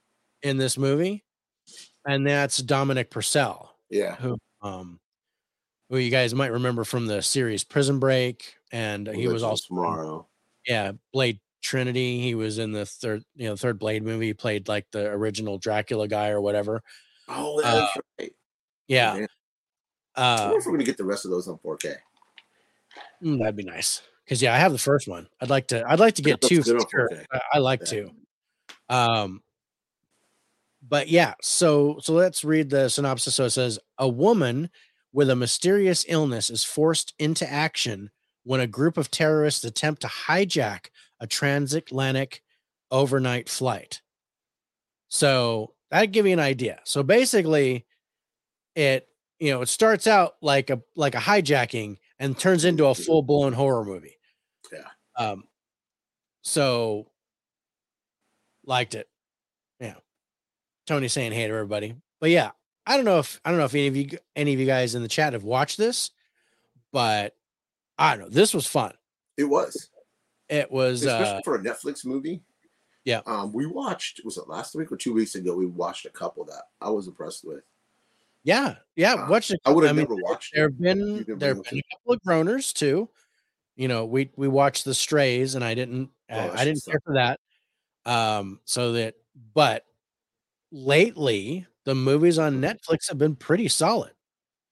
in 0.41 0.57
this 0.57 0.75
movie, 0.75 1.23
and 2.07 2.25
that's 2.25 2.57
Dominic 2.57 3.11
Purcell, 3.11 3.77
Yeah. 3.91 4.15
who 4.15 4.39
um 4.63 4.99
who 5.91 5.97
you 5.99 6.09
guys 6.09 6.33
might 6.33 6.51
remember 6.51 6.83
from 6.83 7.05
the 7.05 7.21
series 7.21 7.63
Prison 7.63 7.99
Break, 7.99 8.55
and 8.71 9.07
he 9.07 9.27
was 9.27 9.43
also 9.43 9.67
tomorrow. 9.67 10.27
yeah, 10.65 10.93
Blade 11.13 11.39
Trinity. 11.61 12.21
He 12.21 12.33
was 12.33 12.57
in 12.57 12.71
the 12.71 12.87
third, 12.87 13.23
you 13.35 13.47
know, 13.49 13.55
third 13.55 13.77
Blade 13.77 14.01
movie. 14.01 14.27
He 14.27 14.33
played 14.33 14.67
like 14.67 14.87
the 14.91 15.05
original 15.11 15.59
Dracula 15.59 16.07
guy 16.07 16.29
or 16.29 16.41
whatever. 16.41 16.81
Oh, 17.27 17.61
that's 17.61 17.97
right. 18.19 18.33
Yeah. 18.87 19.13
Man, 19.13 19.27
I 20.15 20.21
Uh, 20.21 20.41
wonder 20.45 20.57
if 20.57 20.65
we're 20.65 20.71
gonna 20.73 20.85
get 20.85 20.97
the 20.97 21.05
rest 21.05 21.23
of 21.25 21.29
those 21.31 21.47
on 21.47 21.59
4K. 21.59 21.95
Mm, 23.23 23.39
that'd 23.39 23.55
be 23.55 23.63
nice. 23.63 24.01
Cause 24.27 24.41
yeah, 24.41 24.53
I 24.53 24.59
have 24.59 24.71
the 24.71 24.77
first 24.77 25.07
one. 25.07 25.27
I'd 25.41 25.49
like 25.49 25.67
to, 25.67 25.83
I'd 25.89 25.99
like 25.99 26.15
to 26.15 26.21
get 26.21 26.39
two. 26.41 26.63
for 26.63 26.79
sure. 26.89 27.09
4K. 27.09 27.25
I, 27.33 27.39
I 27.53 27.57
like 27.59 27.81
Yeah. 27.81 27.85
to. 27.87 28.11
Um, 28.89 29.41
but 30.87 31.09
yeah, 31.09 31.33
so 31.41 31.99
so 32.01 32.13
let's 32.13 32.43
read 32.43 32.69
the 32.69 32.89
synopsis. 32.89 33.35
So 33.35 33.45
it 33.45 33.51
says 33.51 33.77
a 33.97 34.07
woman 34.07 34.69
with 35.13 35.29
a 35.29 35.35
mysterious 35.35 36.05
illness 36.07 36.49
is 36.49 36.63
forced 36.63 37.13
into 37.19 37.49
action 37.49 38.09
when 38.43 38.61
a 38.61 38.67
group 38.67 38.97
of 38.97 39.11
terrorists 39.11 39.63
attempt 39.63 40.01
to 40.01 40.07
hijack 40.07 40.87
a 41.19 41.27
transatlantic 41.27 42.41
overnight 42.89 43.47
flight. 43.47 44.01
So 45.09 45.73
that'd 45.91 46.11
give 46.11 46.25
you 46.25 46.33
an 46.33 46.39
idea. 46.39 46.79
So 46.83 47.03
basically, 47.03 47.85
it 48.75 49.07
you 49.39 49.51
know 49.51 49.61
it 49.61 49.69
starts 49.69 50.07
out 50.07 50.35
like 50.41 50.69
a 50.69 50.81
like 50.95 51.15
a 51.15 51.19
hijacking 51.19 51.97
and 52.21 52.37
turns 52.37 52.63
into 52.63 52.85
a 52.85 52.95
full 52.95 53.23
blown 53.23 53.51
horror 53.51 53.83
movie. 53.83 54.17
Yeah. 54.71 54.87
Um. 55.17 55.43
So 56.43 57.07
liked 58.65 58.95
it. 58.95 59.09
Yeah. 59.79 59.95
Tony 60.85 61.07
saying 61.07 61.33
hey 61.33 61.47
to 61.47 61.53
everybody, 61.53 61.95
but 62.21 62.29
yeah, 62.29 62.51
I 62.85 62.95
don't 62.95 63.05
know 63.05 63.19
if 63.19 63.41
I 63.43 63.49
don't 63.49 63.59
know 63.59 63.65
if 63.65 63.73
any 63.73 63.87
of 63.87 63.97
you 63.97 64.17
any 64.35 64.53
of 64.53 64.59
you 64.59 64.65
guys 64.65 64.95
in 64.95 65.01
the 65.01 65.07
chat 65.07 65.33
have 65.33 65.43
watched 65.43 65.77
this, 65.77 66.11
but 66.93 67.35
I 67.97 68.15
don't 68.15 68.25
know. 68.25 68.29
This 68.29 68.53
was 68.53 68.67
fun. 68.67 68.93
It 69.37 69.45
was. 69.45 69.89
It 70.47 70.71
was 70.71 71.03
Especially 71.03 71.37
uh 71.37 71.41
for 71.43 71.55
a 71.55 71.59
Netflix 71.59 72.05
movie. 72.05 72.43
Yeah. 73.03 73.21
Um, 73.25 73.51
we 73.51 73.65
watched 73.65 74.21
was 74.23 74.37
it 74.37 74.47
last 74.47 74.75
week 74.75 74.91
or 74.91 74.97
two 74.97 75.13
weeks 75.13 75.33
ago? 75.35 75.55
We 75.55 75.65
watched 75.65 76.05
a 76.05 76.11
couple 76.11 76.45
that 76.45 76.63
I 76.81 76.89
was 76.91 77.07
impressed 77.07 77.45
with. 77.45 77.63
Yeah, 78.43 78.75
yeah. 78.95 79.13
Uh, 79.13 79.29
Watch 79.29 79.51
it. 79.51 79.59
I 79.65 79.71
would 79.71 79.83
have 79.83 79.91
I 79.91 79.93
mean, 79.93 80.07
never 80.09 80.21
watched 80.23 80.53
There 80.53 80.63
have 80.63 80.79
been 80.79 81.25
there 81.37 81.55
have 81.55 81.63
been 81.63 81.79
a 81.79 81.95
couple 81.95 82.13
of 82.13 82.21
groaners 82.25 82.73
too. 82.73 83.09
You 83.75 83.87
know, 83.87 84.05
we 84.05 84.31
we 84.35 84.47
watched 84.47 84.85
the 84.85 84.93
strays 84.93 85.55
and 85.55 85.63
I 85.63 85.73
didn't 85.73 86.09
Oh, 86.29 86.37
I, 86.37 86.61
I 86.61 86.65
didn't 86.65 86.83
care 86.85 87.01
for 87.03 87.13
that. 87.15 87.39
Um, 88.05 88.59
so 88.65 88.93
that 88.93 89.15
but 89.53 89.85
lately 90.71 91.65
the 91.85 91.95
movies 91.95 92.39
on 92.39 92.61
Mm-hmm. 92.61 92.63
Netflix 92.63 93.09
have 93.09 93.17
been 93.17 93.35
pretty 93.35 93.67
solid. 93.67 94.11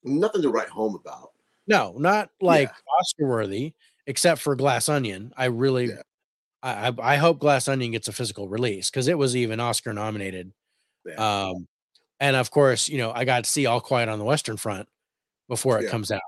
Nothing 0.04 0.42
to 0.44 0.50
write 0.50 0.70
home 0.70 0.96
about. 0.96 1.32
No, 1.68 1.94
not 1.98 2.30
like 2.42 2.72
Oscar 3.00 3.28
worthy, 3.28 3.74
except 4.08 4.42
for 4.42 4.56
Glass 4.56 4.90
Onion. 4.90 5.34
I 5.38 5.46
really 5.46 5.88
Yeah. 5.88 6.02
I, 6.64 6.90
I 6.90 7.14
I 7.14 7.16
hope 7.18 7.40
Glass 7.40 7.68
Onion 7.68 7.92
gets 7.92 8.08
a 8.08 8.14
physical 8.14 8.48
release 8.50 8.90
because 8.90 9.08
it 9.08 9.18
was 9.18 9.36
even 9.36 9.60
Oscar 9.60 9.94
nominated. 9.94 10.52
Yeah. 11.06 11.16
Um, 11.50 11.68
and 12.20 12.36
of 12.36 12.52
course, 12.52 12.90
you 12.90 12.98
know, 12.98 13.12
I 13.12 13.26
got 13.26 13.44
to 13.44 13.50
see 13.50 13.66
All 13.66 13.82
Quiet 13.82 14.10
on 14.10 14.20
the 14.20 14.26
Western 14.26 14.58
Front 14.58 14.88
before 15.48 15.80
it 15.80 15.84
Yeah. 15.84 15.90
comes 15.90 16.12
out, 16.12 16.22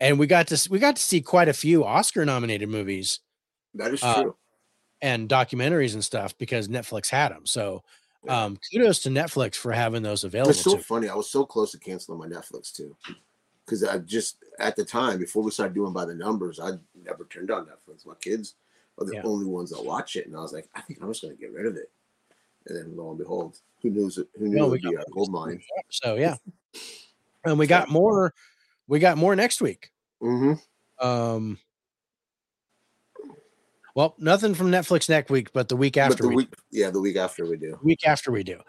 and 0.00 0.18
we 0.18 0.26
got 0.26 0.48
to 0.48 0.68
we 0.70 0.78
got 0.78 0.96
to 0.96 1.02
see 1.02 1.20
quite 1.20 1.48
a 1.48 1.52
few 1.52 1.84
Oscar 1.84 2.24
nominated 2.24 2.68
movies 2.68 3.20
that 3.74 3.92
is 3.92 4.02
uh, 4.02 4.22
true. 4.22 4.36
and 5.02 5.28
documentaries 5.28 5.94
and 5.94 6.04
stuff 6.04 6.36
because 6.38 6.68
Netflix 6.68 7.08
had 7.08 7.32
them. 7.32 7.46
So, 7.46 7.84
Yeah. 8.24 8.44
um, 8.44 8.58
kudos 8.72 9.00
to 9.02 9.10
Netflix 9.10 9.54
for 9.56 9.72
having 9.72 10.02
those 10.02 10.24
available. 10.24 10.50
It's 10.50 10.62
so 10.62 10.78
funny. 10.78 11.08
I 11.08 11.14
was 11.14 11.30
so 11.30 11.44
close 11.44 11.72
to 11.72 11.78
canceling 11.78 12.18
my 12.18 12.26
Netflix 12.26 12.72
too. 12.72 12.96
Because 13.64 13.82
I 13.82 13.98
just 13.98 14.36
at 14.58 14.76
the 14.76 14.84
time 14.84 15.18
before 15.18 15.42
we 15.42 15.50
started 15.50 15.74
doing 15.74 15.92
by 15.92 16.04
the 16.04 16.14
numbers, 16.14 16.60
I 16.60 16.72
never 17.04 17.24
turned 17.24 17.50
on 17.50 17.66
Netflix. 17.66 18.06
My 18.06 18.14
kids 18.20 18.54
are 18.98 19.04
the 19.04 19.14
Yeah. 19.14 19.22
only 19.24 19.44
ones 19.44 19.70
that 19.70 19.84
watch 19.84 20.16
it, 20.16 20.26
and 20.26 20.36
I 20.36 20.40
was 20.40 20.52
like, 20.52 20.68
I 20.74 20.80
think 20.82 21.00
I'm 21.02 21.10
just 21.10 21.22
gonna 21.22 21.34
get 21.34 21.52
rid 21.52 21.66
of 21.66 21.76
it. 21.76 21.90
And 22.66 22.76
then 22.76 22.96
lo 22.96 23.10
and 23.10 23.18
behold, 23.18 23.58
who 23.82 23.90
knows 23.90 24.18
it? 24.18 24.28
Who 24.38 24.48
knew 24.48 24.56
Well, 24.56 24.66
it 24.66 24.70
would 24.70 24.82
be 24.82 24.94
a 24.94 25.04
gold 25.12 25.30
mine? 25.30 25.60
So 25.90 26.16
yeah, 26.16 26.36
and 27.44 27.58
we 27.58 27.66
got 27.66 27.88
more. 27.88 28.34
We 28.88 28.98
got 28.98 29.18
more 29.18 29.34
next 29.36 29.60
week. 29.60 29.90
Mm-hmm. 30.22 31.06
Um, 31.06 31.58
well, 33.94 34.14
nothing 34.18 34.54
from 34.54 34.70
Netflix 34.70 35.08
next 35.08 35.30
week, 35.30 35.52
but 35.52 35.68
the 35.68 35.76
week 35.76 35.96
after 35.96 36.16
But 36.16 36.22
the 36.22 36.28
we 36.28 36.36
week, 36.36 36.54
yeah, 36.70 36.90
the 36.90 37.00
week 37.00 37.16
after 37.16 37.46
we 37.46 37.56
do. 37.56 37.78
week 37.82 38.06
after 38.06 38.30
we 38.30 38.42
do. 38.42 38.60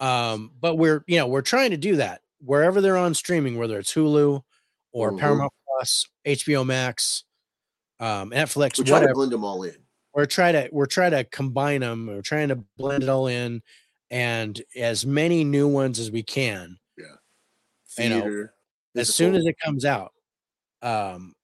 Um, 0.00 0.52
but 0.60 0.76
we're 0.76 1.04
you 1.06 1.18
know 1.18 1.26
we're 1.26 1.42
trying 1.42 1.70
to 1.72 1.76
do 1.76 1.96
that 1.96 2.22
wherever 2.42 2.80
they're 2.80 2.96
on 2.96 3.14
streaming, 3.14 3.58
whether 3.58 3.78
it's 3.78 3.92
Hulu, 3.92 4.42
or 4.92 5.12
Mhm. 5.12 5.18
Paramount 5.18 5.52
Plus, 5.66 6.06
HBO 6.24 6.64
Max, 6.64 7.24
um, 8.00 8.30
Netflix, 8.30 8.78
We 8.78 8.84
try 8.84 9.00
to 9.06 9.12
blend 9.12 9.32
them 9.32 9.44
all 9.44 9.62
in. 9.62 9.76
We're 10.14 10.26
trying 10.26 10.54
to 10.54 10.68
we're 10.72 10.86
trying 10.86 11.12
to 11.12 11.24
combine 11.24 11.80
them. 11.82 12.06
We're 12.06 12.22
trying 12.22 12.48
to 12.48 12.56
blend 12.76 13.02
it 13.04 13.08
all 13.08 13.26
in, 13.28 13.62
and 14.10 14.60
as 14.76 15.06
many 15.06 15.44
new 15.44 15.68
ones 15.68 15.98
as 15.98 16.10
we 16.10 16.22
can 16.22 16.78
You 16.98 18.08
know, 18.08 18.20
Theater. 18.20 18.54
as 18.96 19.14
soon 19.14 19.34
as 19.34 19.44
it 19.46 19.56
comes 19.64 19.84
out. 19.84 20.12
Um, 20.82 21.34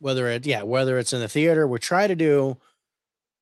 whether 0.00 0.28
it 0.28 0.46
yeah 0.46 0.62
whether 0.62 0.98
it's 0.98 1.12
in 1.12 1.20
the 1.20 1.28
theater, 1.28 1.66
we 1.66 1.78
try 1.78 2.06
to 2.06 2.14
do 2.16 2.56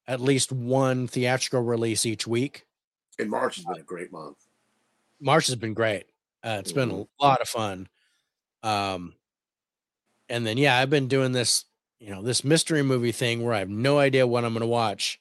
at 0.06 0.20
least 0.20 0.50
one 0.52 1.06
theatrical 1.06 1.60
release 1.62 2.06
each 2.06 2.26
week. 2.26 2.64
and 3.18 3.28
March 3.30 3.56
has 3.56 3.64
been 3.64 3.80
a 3.80 3.82
great 3.82 4.10
month. 4.12 4.38
March 5.20 5.46
has 5.48 5.56
been 5.56 5.74
great. 5.74 6.06
Uh, 6.44 6.56
it's 6.60 6.72
been 6.72 6.90
a 6.90 6.94
Mhm. 6.94 7.08
lot 7.20 7.40
of 7.42 7.48
fun. 7.48 7.88
Um, 8.62 9.14
and 10.28 10.46
then 10.46 10.56
yeah, 10.56 10.78
I've 10.78 10.90
been 10.90 11.08
doing 11.08 11.32
this, 11.32 11.64
you 12.00 12.10
know, 12.10 12.22
this 12.22 12.44
mystery 12.44 12.82
movie 12.82 13.12
thing 13.12 13.42
where 13.42 13.54
I 13.54 13.58
have 13.60 13.68
no 13.68 13.98
idea 13.98 14.26
what 14.26 14.44
I'm 14.44 14.52
going 14.52 14.60
to 14.60 14.66
watch, 14.66 15.20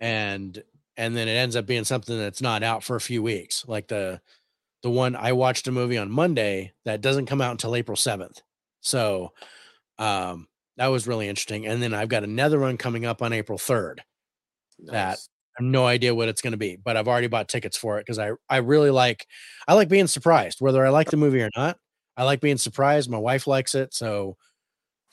and 0.00 0.62
and 0.96 1.16
then 1.16 1.28
it 1.28 1.32
ends 1.32 1.56
up 1.56 1.66
being 1.66 1.84
something 1.84 2.16
that's 2.18 2.40
not 2.40 2.62
out 2.62 2.82
for 2.82 2.96
a 2.96 3.00
few 3.00 3.22
weeks. 3.22 3.64
Like 3.66 3.88
the 3.88 4.20
the 4.82 4.90
one 4.90 5.16
I 5.16 5.32
watched 5.32 5.68
a 5.68 5.72
movie 5.72 5.98
on 5.98 6.10
Monday 6.10 6.72
that 6.84 7.00
doesn't 7.00 7.26
come 7.26 7.40
out 7.40 7.52
until 7.52 7.76
April 7.76 7.96
seventh. 7.96 8.42
So, 8.82 9.32
um, 9.98 10.48
that 10.78 10.88
was 10.88 11.08
really 11.08 11.28
interesting. 11.28 11.66
And 11.66 11.82
then 11.82 11.94
I've 11.94 12.08
got 12.10 12.24
another 12.24 12.60
one 12.60 12.76
coming 12.78 13.06
up 13.06 13.22
on 13.22 13.32
April 13.32 13.58
third. 13.58 14.02
That- 14.86 15.18
I 15.58 15.62
have 15.64 15.70
no 15.72 15.86
idea 15.86 16.14
what 16.14 16.28
it's 16.28 16.42
going 16.42 16.52
to 16.52 16.58
be, 16.58 16.76
but 16.76 16.96
I've 16.96 17.08
already 17.08 17.28
bought 17.28 17.48
tickets 17.48 17.76
for 17.78 17.98
it 17.98 18.02
because 18.06 18.18
I 18.18 18.32
I 18.48 18.58
really 18.58 18.90
like 18.90 19.26
I 19.68 19.74
like 19.74 19.88
being 19.88 20.06
surprised 20.08 20.58
whether 20.60 20.84
I 20.86 20.90
like 20.90 21.10
the 21.10 21.16
movie 21.18 21.42
or 21.42 21.50
not. 21.56 21.78
I 22.16 22.24
like 22.24 22.40
being 22.40 22.58
surprised. 22.58 23.10
My 23.10 23.18
wife 23.18 23.46
likes 23.46 23.74
it, 23.74 23.94
so 23.94 24.36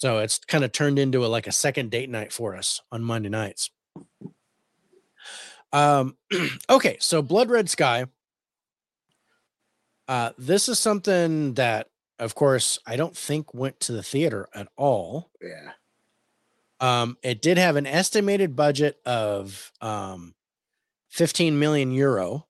so 0.04 0.18
it's 0.18 0.38
kind 0.40 0.66
of 0.66 0.74
turned 0.74 1.00
into 1.00 1.26
a 1.26 1.28
like 1.28 1.48
a 1.48 1.52
second 1.54 1.90
date 1.90 2.10
night 2.10 2.34
for 2.34 2.58
us 2.58 2.82
on 2.92 3.02
Monday 3.02 3.30
nights. 3.30 3.70
Um 5.72 6.18
okay, 6.70 6.98
so 7.00 7.22
Blood 7.22 7.50
Red 7.50 7.70
Sky. 7.70 8.08
Uh 10.10 10.32
this 10.38 10.68
is 10.68 10.78
something 10.78 11.54
that 11.54 11.88
of 12.20 12.36
course 12.36 12.80
I 12.86 12.98
don't 12.98 13.16
think 13.16 13.54
went 13.54 13.80
to 13.80 13.94
the 13.94 14.04
theater 14.04 14.50
at 14.54 14.68
all. 14.76 15.32
Yeah. 15.42 15.72
Um, 16.82 17.18
it 17.24 17.42
did 17.42 17.58
have 17.58 17.78
an 17.78 17.88
estimated 17.88 18.58
budget 18.58 19.00
of 19.06 19.72
um, 19.80 20.36
15 21.12 21.58
million 21.58 21.94
euro. 21.94 22.46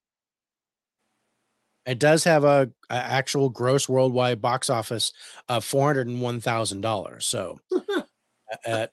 It 1.86 2.00
does 2.00 2.24
have 2.24 2.44
a, 2.44 2.70
a 2.90 2.94
actual 2.94 3.50
gross 3.50 3.90
worldwide 3.90 4.42
box 4.42 4.70
office 4.70 5.12
of 5.50 5.66
four 5.66 5.88
hundred 5.88 6.08
and 6.08 6.22
one 6.22 6.40
thousand 6.40 6.82
dollars. 6.82 7.26
So, 7.26 7.60
uh, 8.66 8.88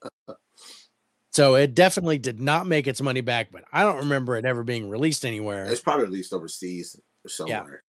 so 1.30 1.54
it 1.54 1.74
definitely 1.74 2.18
did 2.18 2.40
not 2.40 2.66
make 2.66 2.86
its 2.86 3.00
money 3.00 3.20
back. 3.20 3.52
But 3.52 3.64
I 3.72 3.84
don't 3.84 3.98
remember 3.98 4.36
it 4.36 4.44
ever 4.44 4.64
being 4.64 4.88
released 4.88 5.24
anywhere. 5.24 5.66
It's 5.66 5.80
probably 5.80 6.06
released 6.06 6.32
overseas 6.32 6.98
or 7.24 7.28
somewhere. 7.28 7.84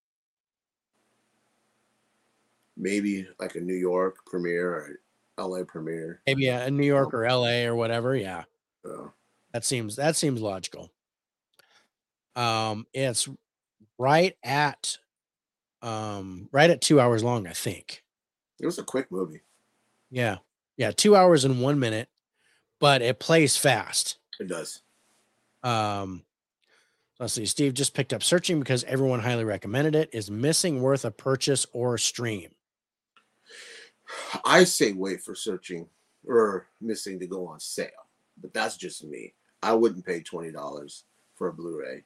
Maybe 2.78 3.28
like 3.40 3.56
a 3.56 3.62
New 3.62 3.76
York 3.76 4.18
premiere 4.26 4.70
or 4.70 5.00
LA 5.38 5.64
premiere. 5.64 6.22
Maybe 6.28 6.48
a 6.48 6.70
New 6.70 6.86
York 6.86 7.14
or 7.14 7.26
L.A. 7.26 7.66
or 7.66 7.76
whatever. 7.76 8.16
Yeah. 8.16 8.44
So, 8.84 9.12
That 9.54 9.66
seems 9.66 9.96
that 9.96 10.16
seems 10.16 10.42
logical. 10.42 10.92
Um, 12.36 12.88
it's 12.94 13.28
right 13.98 14.36
at 14.44 14.98
um 15.82 16.50
right 16.52 16.70
at 16.70 16.82
two 16.82 17.00
hours 17.00 17.24
long, 17.24 17.48
I 17.48 17.54
think. 17.54 18.04
it 18.60 18.66
was 18.66 18.78
a 18.80 18.84
quick 18.84 19.12
movie. 19.12 19.42
Yeah, 20.10 20.38
yeah, 20.78 20.92
two 20.92 21.16
hours 21.16 21.46
and 21.46 21.62
one 21.62 21.80
minute, 21.80 22.10
but 22.80 23.02
it 23.02 23.20
plays 23.20 23.58
fast. 23.58 24.18
It 24.40 24.48
does. 24.48 24.82
Um, 25.64 26.24
let's 27.20 27.34
see. 27.34 27.46
Steve 27.46 27.74
just 27.74 27.94
picked 27.94 28.14
up 28.14 28.24
searching 28.24 28.60
because 28.60 28.84
everyone 28.86 29.20
highly 29.22 29.44
recommended 29.46 29.96
it. 29.96 30.10
Is 30.12 30.30
missing 30.32 30.82
worth 30.82 31.06
a 31.06 31.12
purchase 31.12 31.66
or 31.72 31.96
a 31.96 32.00
stream? 32.00 32.50
I 34.44 34.64
say 34.66 34.92
wait 34.92 35.22
for 35.22 35.36
searching 35.36 35.88
or 36.26 36.68
missing 36.82 37.20
to 37.20 37.28
go 37.28 37.48
on 37.48 37.60
sale, 37.60 37.90
but 38.42 38.54
that's 38.54 38.76
just 38.78 39.04
me. 39.06 39.34
I 39.64 39.74
wouldn't 39.74 40.06
pay 40.06 40.22
twenty 40.22 40.52
dollars 40.52 41.06
for 41.36 41.48
a 41.48 41.54
Blu-ray. 41.54 42.04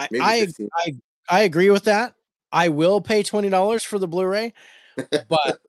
I 0.00 0.08
I 0.20 0.48
I 0.76 0.94
I 1.28 1.40
agree 1.42 1.70
with 1.70 1.84
that. 1.84 2.14
I 2.52 2.68
will 2.68 3.00
pay 3.00 3.22
twenty 3.22 3.48
dollars 3.48 3.84
for 3.84 3.98
the 3.98 4.08
Blu-ray, 4.08 4.52
but 5.28 5.60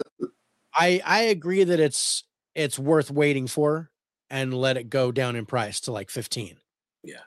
I 0.73 1.01
I 1.05 1.21
agree 1.23 1.63
that 1.63 1.79
it's 1.79 2.23
it's 2.55 2.79
worth 2.79 3.11
waiting 3.11 3.47
for 3.47 3.91
and 4.29 4.53
let 4.53 4.77
it 4.77 4.89
go 4.89 5.11
down 5.11 5.35
in 5.35 5.45
price 5.45 5.81
to 5.81 5.91
like 5.91 6.09
fifteen. 6.09 6.57
Yeah. 7.03 7.21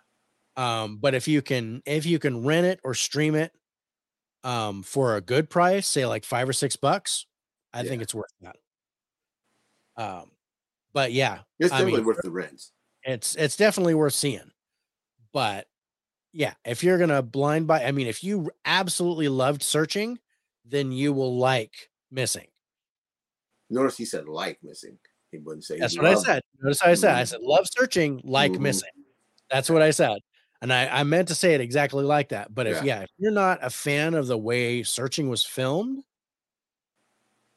Um, 0.57 0.99
but 0.99 1.15
if 1.15 1.29
you 1.29 1.43
can 1.43 1.83
if 1.87 2.07
you 2.07 2.19
can 2.19 2.45
rent 2.45 2.67
it 2.67 2.81
or 2.85 2.95
stream 2.95 3.35
it, 3.35 3.53
um, 4.43 4.83
for 4.83 5.17
a 5.17 5.21
good 5.21 5.51
price, 5.51 5.87
say 5.87 6.07
like 6.07 6.25
five 6.25 6.49
or 6.49 6.53
six 6.53 6.77
bucks, 6.77 7.27
I 7.73 7.83
think 7.85 8.03
it's 8.03 8.15
worth 8.15 8.33
that. 8.41 8.57
Um, 9.97 10.31
but 10.93 11.13
yeah, 11.13 11.41
It's 11.59 11.73
I 11.73 11.79
definitely 11.79 12.01
mean, 12.01 12.07
worth 12.07 12.23
the 12.23 12.31
rent. 12.31 12.63
it's 13.05 13.35
it's 13.37 13.57
definitely 13.57 13.95
worth 13.95 14.15
seeing. 14.15 14.51
But 15.33 15.67
yeah, 16.35 16.55
if 16.65 16.83
you're 16.85 16.99
gonna 16.99 17.23
blind 17.23 17.67
buy, 17.69 17.85
I 17.85 17.93
mean, 17.93 18.09
if 18.09 18.25
you 18.25 18.51
absolutely 18.65 19.29
loved 19.29 19.63
searching, 19.63 20.19
then 20.65 20.93
you 20.93 21.13
will 21.13 21.39
like 21.39 21.91
missing. 22.11 22.49
Notice 23.71 23.97
he 23.97 24.05
said 24.05 24.29
like 24.29 24.59
missing. 24.63 24.99
He 25.31 25.39
wouldn't 25.39 25.65
say. 25.65 25.79
That's 25.79 25.97
what 25.97 26.07
I 26.07 26.15
said. 26.15 26.43
Notice 26.61 26.81
how 26.81 26.91
I 26.91 26.95
said 26.95 27.15
I 27.15 27.25
Mhm. 27.25 27.29
said 27.29 27.41
love 27.43 27.67
searching, 27.71 28.21
like 28.25 28.53
Mhm. 28.53 28.61
missing. 28.61 28.91
That's 29.51 29.71
what 29.71 29.83
I 29.83 29.91
said. 29.91 30.19
And 30.63 30.73
I, 30.73 30.87
I 30.89 31.05
meant 31.05 31.29
to 31.29 31.35
say 31.35 31.55
it 31.55 31.61
exactly 31.61 32.05
like 32.05 32.31
that. 32.31 32.55
But 32.55 32.67
if 32.67 32.81
Yeah. 32.83 32.83
yeah, 32.83 33.01
if 33.03 33.11
you're 33.19 33.33
not 33.33 33.59
a 33.63 33.71
fan 33.71 34.15
of 34.15 34.27
the 34.27 34.39
way 34.39 34.83
searching 34.83 35.29
was 35.29 35.45
filmed, 35.45 36.05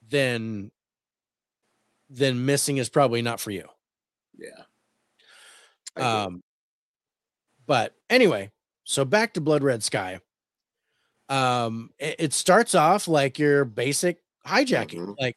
then 0.01 0.71
then 2.09 2.45
missing 2.45 2.77
is 2.77 2.89
probably 2.89 3.21
not 3.21 3.39
for 3.39 3.51
you. 3.51 3.67
Yeah. 4.37 4.63
Um, 5.95 6.41
but 7.65 7.95
anyway, 8.09 8.51
so 8.87 9.03
back 9.05 9.33
to 9.33 9.41
Blood 9.41 9.63
Red 9.63 9.83
Sky. 9.83 10.19
Um, 11.29 11.91
it, 11.99 12.15
it 12.19 12.33
starts 12.33 12.73
off 12.73 13.07
like 13.07 13.37
your 13.37 13.65
basic 13.65 14.19
hijacking, 14.45 14.99
Mhm. 15.01 15.15
like 15.19 15.35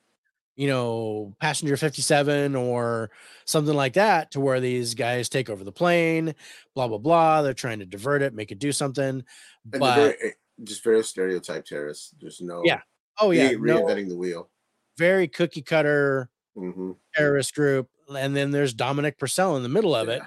you 0.56 0.68
know, 0.68 1.34
passenger 1.40 1.76
57 1.76 2.54
or 2.56 3.10
something 3.46 3.74
like 3.74 3.94
that, 3.94 4.30
to 4.32 4.40
where 4.40 4.60
these 4.60 4.94
guys 4.94 5.28
take 5.28 5.50
over 5.50 5.64
the 5.64 5.72
plane, 5.72 6.34
blah 6.74 6.88
blah 6.88 6.98
blah. 6.98 7.42
They're 7.42 7.54
trying 7.54 7.80
to 7.80 7.86
divert 7.86 8.22
it, 8.22 8.34
make 8.34 8.52
it 8.52 8.58
do 8.60 8.72
something. 8.72 9.24
and 9.72 9.80
But 9.80 9.94
very, 9.96 10.30
eh, 10.30 10.34
just 10.64 10.84
very 10.84 11.02
stereotype 11.04 11.64
terrorists. 11.64 12.14
There's 12.20 12.40
no 12.42 12.64
Yeah. 12.64 12.82
oh 13.20 13.30
yeah, 13.32 13.50
ain't 13.50 13.62
no, 13.62 13.82
reinventing 13.84 14.08
the 14.10 14.16
wheel. 14.16 14.50
very 14.98 15.28
cookie 15.28 15.62
cutter 15.62 16.30
hmm 16.56 16.92
terrorist 17.14 17.54
group. 17.54 17.88
And 18.16 18.36
then 18.36 18.50
there's 18.52 18.74
Dominic 18.74 19.18
Purcell 19.18 19.56
in 19.56 19.62
the 19.62 19.68
middle 19.68 19.94
of 19.94 20.08
it, 20.08 20.22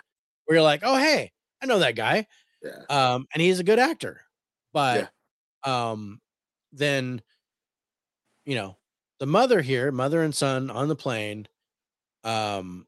where 0.45 0.57
you're 0.57 0.63
like, 0.63 0.81
oh 0.83 0.97
hey, 0.97 1.31
I 1.61 1.65
know 1.67 1.79
that 1.79 1.95
guy. 1.95 2.27
Yeah. 2.63 2.83
um 2.89 3.27
and 3.33 3.41
he's 3.41 3.59
a 3.59 3.63
good 3.63 3.79
actor 3.79 4.21
but 4.71 5.11
um 5.63 6.21
then 6.71 7.21
you 8.45 8.55
know 8.55 8.77
the 9.19 9.25
mother 9.25 9.61
here 9.61 9.91
mother 9.91 10.21
and 10.23 10.33
son 10.33 10.69
on 10.69 10.87
the 10.87 10.95
plane 10.95 11.47
um 12.23 12.87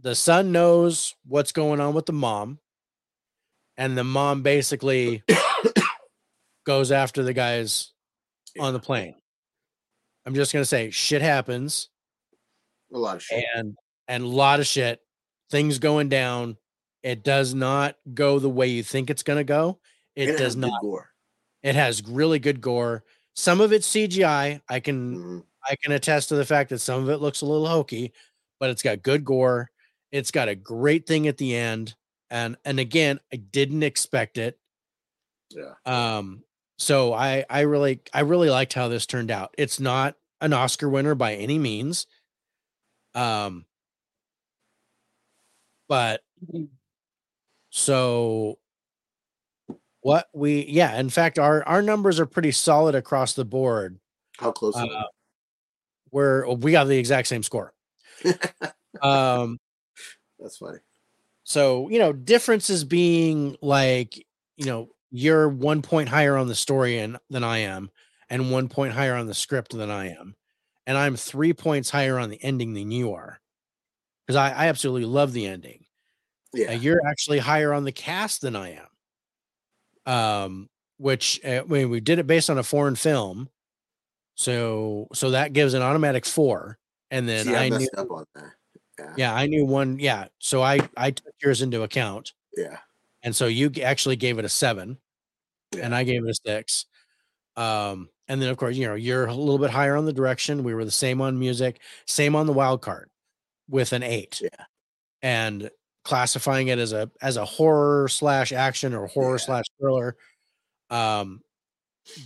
the 0.00 0.14
son 0.14 0.52
knows 0.52 1.14
what's 1.26 1.52
going 1.52 1.80
on 1.80 1.94
with 1.94 2.06
the 2.06 2.12
mom 2.12 2.58
and 3.76 3.96
the 3.96 4.04
mom 4.04 4.42
basically 4.42 5.22
goes 6.64 6.92
after 6.92 7.22
the 7.22 7.32
guys 7.32 7.92
on 8.60 8.72
the 8.74 8.78
plane 8.78 9.14
i'm 10.26 10.34
just 10.34 10.52
going 10.52 10.60
to 10.62 10.66
say 10.66 10.90
shit 10.90 11.22
happens 11.22 11.88
A 12.92 12.98
lot 12.98 13.16
of 13.16 13.22
shit. 13.22 13.44
and 13.54 13.76
and 14.06 14.22
a 14.24 14.26
lot 14.28 14.60
of 14.60 14.66
shit 14.66 15.00
things 15.50 15.78
going 15.78 16.08
down 16.08 16.56
it 17.02 17.22
does 17.24 17.54
not 17.54 17.96
go 18.14 18.38
the 18.38 18.48
way 18.50 18.66
you 18.68 18.82
think 18.82 19.10
it's 19.10 19.22
going 19.22 19.38
to 19.38 19.44
go 19.44 19.78
it 20.16 20.30
And 20.30 20.38
does 20.38 20.56
not 20.56 20.80
gore. 20.80 21.10
It 21.62 21.74
has 21.76 22.02
really 22.08 22.38
good 22.40 22.60
gore. 22.60 23.04
Some 23.36 23.60
of 23.60 23.72
it's 23.72 23.86
CGI. 23.86 24.60
I 24.68 24.80
can 24.80 25.18
Mhm. 25.18 25.44
I 25.68 25.76
can 25.82 25.92
attest 25.92 26.28
to 26.30 26.36
the 26.36 26.46
fact 26.46 26.70
that 26.70 26.78
some 26.80 27.02
of 27.02 27.08
it 27.10 27.18
looks 27.18 27.40
a 27.42 27.46
little 27.46 27.68
hokey, 27.68 28.12
but 28.60 28.70
it's 28.70 28.82
got 28.82 29.02
good 29.02 29.24
gore. 29.24 29.70
It's 30.12 30.30
got 30.30 30.48
a 30.48 30.54
great 30.56 31.06
thing 31.06 31.28
at 31.28 31.36
the 31.38 31.54
end. 31.56 31.94
And 32.30 32.56
and 32.64 32.80
again, 32.80 33.20
I 33.32 33.36
didn't 33.36 33.82
expect 33.84 34.38
it. 34.38 34.58
Yeah. 35.50 35.74
Um 35.86 36.44
so 36.78 37.12
I 37.14 37.44
I 37.50 37.60
really 37.62 38.00
I 38.12 38.20
really 38.20 38.50
liked 38.50 38.74
how 38.74 38.88
this 38.88 39.06
turned 39.06 39.30
out. 39.30 39.54
It's 39.58 39.80
not 39.80 40.16
an 40.40 40.52
Oscar 40.52 40.88
winner 40.88 41.14
by 41.14 41.34
any 41.34 41.58
means. 41.58 42.06
Um 43.14 43.66
but 45.88 46.22
so 47.70 48.58
what 50.00 50.28
we 50.32 50.64
yeah, 50.66 50.98
in 50.98 51.10
fact 51.10 51.38
our 51.38 51.66
our 51.66 51.82
numbers 51.82 52.20
are 52.20 52.26
pretty 52.26 52.52
solid 52.52 52.94
across 52.94 53.34
the 53.34 53.44
board. 53.44 53.98
How 54.38 54.52
close? 54.52 54.76
are 54.76 54.84
Uh, 54.84 54.88
they? 54.88 55.02
we're 56.10 56.48
we 56.54 56.72
got 56.72 56.84
the 56.84 56.98
exact 56.98 57.28
same 57.28 57.42
score. 57.42 57.72
um, 59.02 59.58
That's 60.38 60.56
funny. 60.58 60.78
so 61.44 61.88
you 61.88 61.98
know, 61.98 62.12
differences 62.12 62.84
being 62.84 63.56
like 63.60 64.16
you 64.56 64.66
know 64.66 64.88
you're 65.10 65.48
one 65.48 65.82
point 65.82 66.08
higher 66.08 66.36
on 66.36 66.48
the 66.48 66.54
story 66.54 66.98
and 66.98 67.18
than 67.30 67.44
I 67.44 67.58
am, 67.58 67.90
and 68.30 68.50
one 68.50 68.68
point 68.68 68.92
higher 68.94 69.14
on 69.14 69.26
the 69.26 69.34
script 69.34 69.76
than 69.76 69.90
I 69.90 70.10
am, 70.10 70.34
and 70.86 70.96
I'm 70.96 71.16
three 71.16 71.52
points 71.52 71.90
higher 71.90 72.18
on 72.18 72.30
the 72.30 72.42
ending 72.42 72.74
than 72.74 72.90
you 72.90 73.12
are, 73.14 73.40
because 74.26 74.36
I, 74.36 74.50
I 74.50 74.68
absolutely 74.68 75.06
love 75.06 75.32
the 75.32 75.46
ending. 75.46 75.84
Yeah. 76.54 76.72
you're 76.72 77.00
actually 77.06 77.38
higher 77.38 77.72
on 77.72 77.84
the 77.84 77.92
cast 77.92 78.40
than 78.40 78.56
I 78.56 78.78
am. 80.06 80.12
Um, 80.12 80.68
which 80.96 81.40
uh, 81.44 81.60
I 81.60 81.62
mean, 81.64 81.90
we 81.90 82.00
did 82.00 82.18
it 82.18 82.26
based 82.26 82.48
on 82.50 82.58
a 82.58 82.62
foreign 82.62 82.96
film, 82.96 83.48
so 84.34 85.06
so 85.12 85.30
that 85.32 85.52
gives 85.52 85.74
an 85.74 85.82
automatic 85.82 86.24
four. 86.24 86.78
And 87.10 87.28
then 87.28 87.46
See, 87.46 87.54
I, 87.54 87.64
I 87.64 87.68
knew, 87.68 87.78
messed 87.78 87.94
up 87.96 88.10
on 88.10 88.24
that. 88.34 88.52
Yeah. 88.98 89.14
yeah, 89.16 89.34
I 89.34 89.46
knew 89.46 89.64
one. 89.64 89.98
Yeah, 89.98 90.26
so 90.38 90.62
I 90.62 90.80
I 90.96 91.10
took 91.10 91.34
yours 91.42 91.62
into 91.62 91.82
account, 91.82 92.32
Yeah. 92.56 92.78
and 93.22 93.34
so 93.36 93.46
you 93.46 93.70
actually 93.82 94.16
gave 94.16 94.38
it 94.38 94.44
a 94.44 94.48
seven, 94.48 94.98
Yeah. 95.76 95.84
and 95.84 95.94
I 95.94 96.04
gave 96.04 96.24
it 96.24 96.30
a 96.30 96.34
six. 96.34 96.86
Um, 97.56 98.08
and 98.28 98.40
then 98.40 98.48
of 98.50 98.56
course, 98.56 98.76
you 98.76 98.86
know, 98.86 98.94
you're 98.94 99.26
a 99.26 99.34
little 99.34 99.58
bit 99.58 99.70
higher 99.70 99.96
on 99.96 100.04
the 100.06 100.12
direction. 100.12 100.64
We 100.64 100.74
were 100.74 100.84
the 100.84 100.90
same 100.90 101.20
on 101.20 101.38
music, 101.38 101.80
same 102.06 102.34
on 102.34 102.46
the 102.46 102.52
wild 102.52 102.80
card, 102.82 103.10
with 103.68 103.92
an 103.92 104.02
eight. 104.02 104.40
Yeah. 104.42 104.64
and 105.22 105.70
classifying 106.08 106.68
it 106.68 106.78
as 106.78 106.92
a 106.92 107.10
as 107.20 107.36
a 107.36 107.44
horror 107.44 108.08
slash 108.08 108.52
action 108.52 108.94
or 108.94 109.06
horror 109.06 109.34
Yeah. 109.34 109.44
slash 109.46 109.64
thriller. 109.78 110.16
Um, 110.90 111.42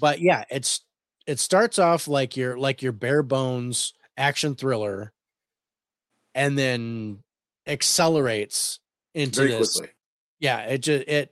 but 0.00 0.20
yeah, 0.20 0.44
it's 0.50 0.80
it 1.26 1.40
starts 1.40 1.78
off 1.78 2.08
like 2.08 2.36
your 2.36 2.56
like 2.56 2.82
your 2.82 2.92
bare 2.92 3.22
bones 3.22 3.92
action 4.16 4.54
thriller, 4.54 5.12
and 6.34 6.56
then 6.56 7.18
accelerates 7.66 8.78
into 9.14 9.40
Very 9.40 9.50
this 9.52 9.76
quickly. 9.76 9.94
yeah 10.40 10.60
it 10.62 10.78
just 10.78 11.04
it 11.06 11.30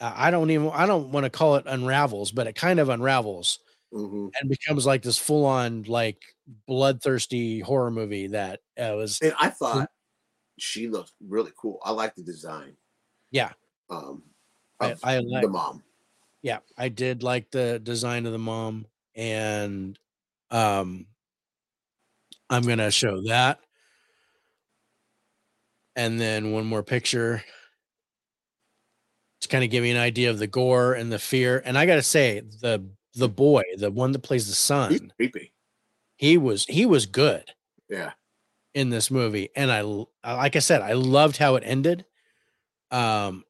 uh, 0.00 0.12
i 0.16 0.30
don't 0.30 0.50
even 0.50 0.68
i 0.74 0.84
don't 0.86 1.12
want 1.12 1.22
to 1.24 1.30
call 1.30 1.54
it 1.56 1.64
unravels 1.66 2.32
but 2.32 2.46
it 2.48 2.54
kind 2.56 2.80
of 2.80 2.88
unravels 2.88 3.60
hmm 3.92 4.28
and 4.40 4.48
becomes 4.48 4.84
like 4.86 5.02
this 5.02 5.18
full-on 5.18 5.84
like 5.84 6.20
bloodthirsty 6.66 7.60
horror 7.60 7.90
movie 7.90 8.28
that 8.28 8.60
uh, 8.80 8.94
was 8.96 9.18
And 9.22 9.34
I 9.40 9.50
thought 9.50 9.88
she 10.60 10.88
looked 10.88 11.12
really 11.26 11.52
cool. 11.56 11.78
I 11.84 11.90
like 11.92 12.14
the 12.14 12.22
design. 12.22 12.76
yeah 13.30 13.52
Um, 13.88 14.22
I- 14.80 14.94
I 15.02 15.16
the 15.16 15.22
like- 15.22 15.48
mom. 15.48 15.82
yeah 16.42 16.58
i 16.78 16.88
did 16.88 17.22
like 17.22 17.50
the 17.50 17.78
design 17.80 18.24
of 18.26 18.32
the 18.32 18.38
mom 18.38 18.86
and 19.14 19.98
um 20.50 21.06
i'm 22.48 22.62
gonna 22.62 22.90
show 22.90 23.20
that 23.28 23.60
and 25.96 26.18
then 26.20 26.52
one 26.52 26.64
more 26.66 26.82
picture 26.82 27.42
to 29.40 29.48
kind 29.48 29.64
of 29.64 29.70
give 29.70 29.84
you 29.84 29.90
an 29.92 30.00
idea 30.00 30.30
of 30.30 30.38
the 30.38 30.46
gore 30.46 30.94
and 30.94 31.12
the 31.12 31.18
fear 31.18 31.62
and 31.64 31.76
i 31.76 31.84
gotta 31.86 32.02
say 32.02 32.40
the 32.40 32.82
the 33.14 33.28
boy 33.28 33.62
the 33.76 33.90
one 33.90 34.12
that 34.12 34.20
plays 34.22 34.46
the 34.48 34.54
son 34.54 34.90
He's 34.92 35.00
creepy. 35.16 35.52
he 36.16 36.38
was 36.38 36.64
he 36.66 36.86
was 36.86 37.06
good 37.06 37.44
Yeah. 37.88 38.12
In 38.74 38.90
this 38.90 39.10
movie 39.10 39.50
and 39.56 39.70
i 39.70 39.80
like 40.24 40.54
i 40.54 40.60
said 40.60 40.80
i 40.82 40.92
loved 40.92 41.36
how 41.36 41.56
it 41.56 41.62
ended 41.66 42.04
um 42.90 43.44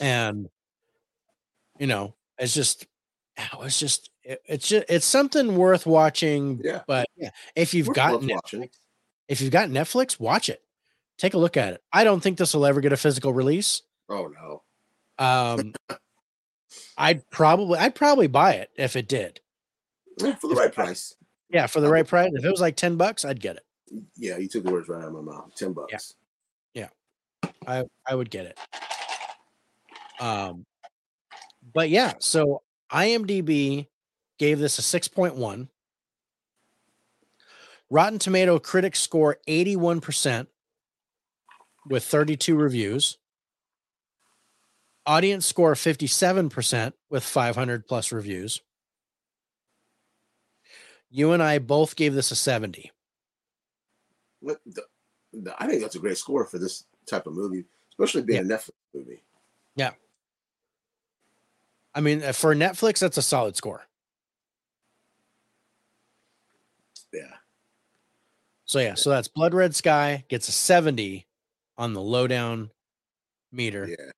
and 0.00 0.48
you 1.78 1.86
know 1.86 2.14
it's 2.38 2.54
just 2.54 2.86
it's 3.62 3.78
just 3.78 4.10
it- 4.22 4.42
it's 4.46 4.68
just 4.68 4.84
it's 4.88 5.06
something 5.06 5.56
worth 5.56 5.86
watching 5.86 6.60
Yeah. 6.62 6.82
but 6.86 7.06
yeah 7.16 7.30
if 7.56 7.72
you've 7.74 7.92
got 7.92 8.20
Netflix, 8.20 8.70
if 9.28 9.40
you've 9.40 9.50
got 9.52 9.68
netflix 9.68 10.18
watch 10.18 10.48
it 10.48 10.62
take 11.18 11.34
a 11.34 11.38
look 11.38 11.56
at 11.56 11.74
it 11.74 11.82
i 11.92 12.04
don't 12.04 12.20
think 12.20 12.38
this 12.38 12.54
will 12.54 12.66
ever 12.66 12.80
get 12.80 12.92
a 12.92 12.96
physical 12.96 13.32
release 13.32 13.82
Oh 14.08 14.28
no. 14.28 14.62
um 15.24 15.74
i'd 16.98 17.28
probably 17.30 17.78
i'd 17.78 17.94
probably 17.94 18.26
buy 18.26 18.54
it 18.54 18.70
if 18.76 18.96
it 18.96 19.08
did 19.08 19.40
Yeah, 20.18 20.34
for 20.36 20.48
the 20.48 20.54
right 20.54 20.72
price. 20.72 21.14
Yeah 21.50 21.66
for 21.66 21.80
the 21.80 21.88
right 21.88 22.06
price 22.06 22.30
if 22.34 22.44
it 22.44 22.50
was 22.50 22.60
like 22.60 22.76
10 22.76 22.96
bucks 22.96 23.24
i'd 23.24 23.40
get 23.40 23.56
it 23.56 23.62
Yeah, 24.16 24.36
you 24.36 24.48
took 24.48 24.64
the 24.64 24.70
words 24.70 24.88
right 24.88 25.02
out 25.02 25.08
of 25.08 25.14
my 25.14 25.20
mouth. 25.32 25.54
Ten 25.56 25.72
bucks. 25.72 26.14
Yeah. 26.74 26.88
I 27.66 27.84
I 28.06 28.14
would 28.14 28.30
get 28.30 28.44
it. 28.46 28.58
Um, 30.20 30.66
but 31.72 31.88
yeah, 31.88 32.12
so 32.18 32.60
IMDb 32.92 33.86
gave 34.38 34.58
this 34.58 34.78
a 34.78 34.82
six 34.82 35.08
point 35.08 35.36
one. 35.36 35.70
Rotten 37.88 38.18
Tomato 38.18 38.58
critics 38.58 39.00
score 39.00 39.38
eighty 39.46 39.74
one 39.74 40.00
percent 40.02 40.48
with 41.88 42.04
thirty 42.04 42.36
two 42.36 42.56
reviews. 42.56 43.16
Audience 45.06 45.46
score 45.46 45.74
fifty 45.74 46.06
seven 46.06 46.50
percent 46.50 46.94
with 47.08 47.24
five 47.24 47.56
hundred 47.56 47.86
plus 47.86 48.12
reviews. 48.12 48.60
You 51.10 51.32
and 51.32 51.42
I 51.42 51.58
both 51.58 51.96
gave 51.96 52.14
this 52.14 52.30
a 52.30 52.36
seventy. 52.36 52.92
What 54.40 54.60
the, 54.66 54.82
the- 55.32 55.54
I 55.62 55.66
think 55.66 55.80
that's 55.82 55.96
a 55.96 56.00
great 56.00 56.18
score 56.18 56.44
for 56.46 56.58
this 56.58 56.84
type 57.06 57.26
of 57.26 57.32
movie, 57.34 57.64
especially 57.92 58.22
being 58.22 58.40
a 58.40 58.42
Netflix 58.54 58.70
movie. 58.94 59.22
Yeah. 59.76 59.90
I 61.94 62.00
mean, 62.00 62.22
uh, 62.22 62.32
for 62.32 62.54
Netflix, 62.54 62.98
that's 63.00 63.16
a 63.16 63.22
solid 63.22 63.56
score. 63.56 63.82
Yeah. 67.12 67.22
So 68.66 68.78
yeah, 68.80 68.94
so 68.94 69.10
that's 69.10 69.28
Blood 69.28 69.54
Red 69.54 69.74
Sky 69.74 70.24
gets 70.28 70.48
a 70.48 70.52
70 70.52 71.26
on 71.78 71.94
the 71.94 72.00
lowedown 72.00 72.70
meter. 73.50 73.88
Yeah. 73.88 74.10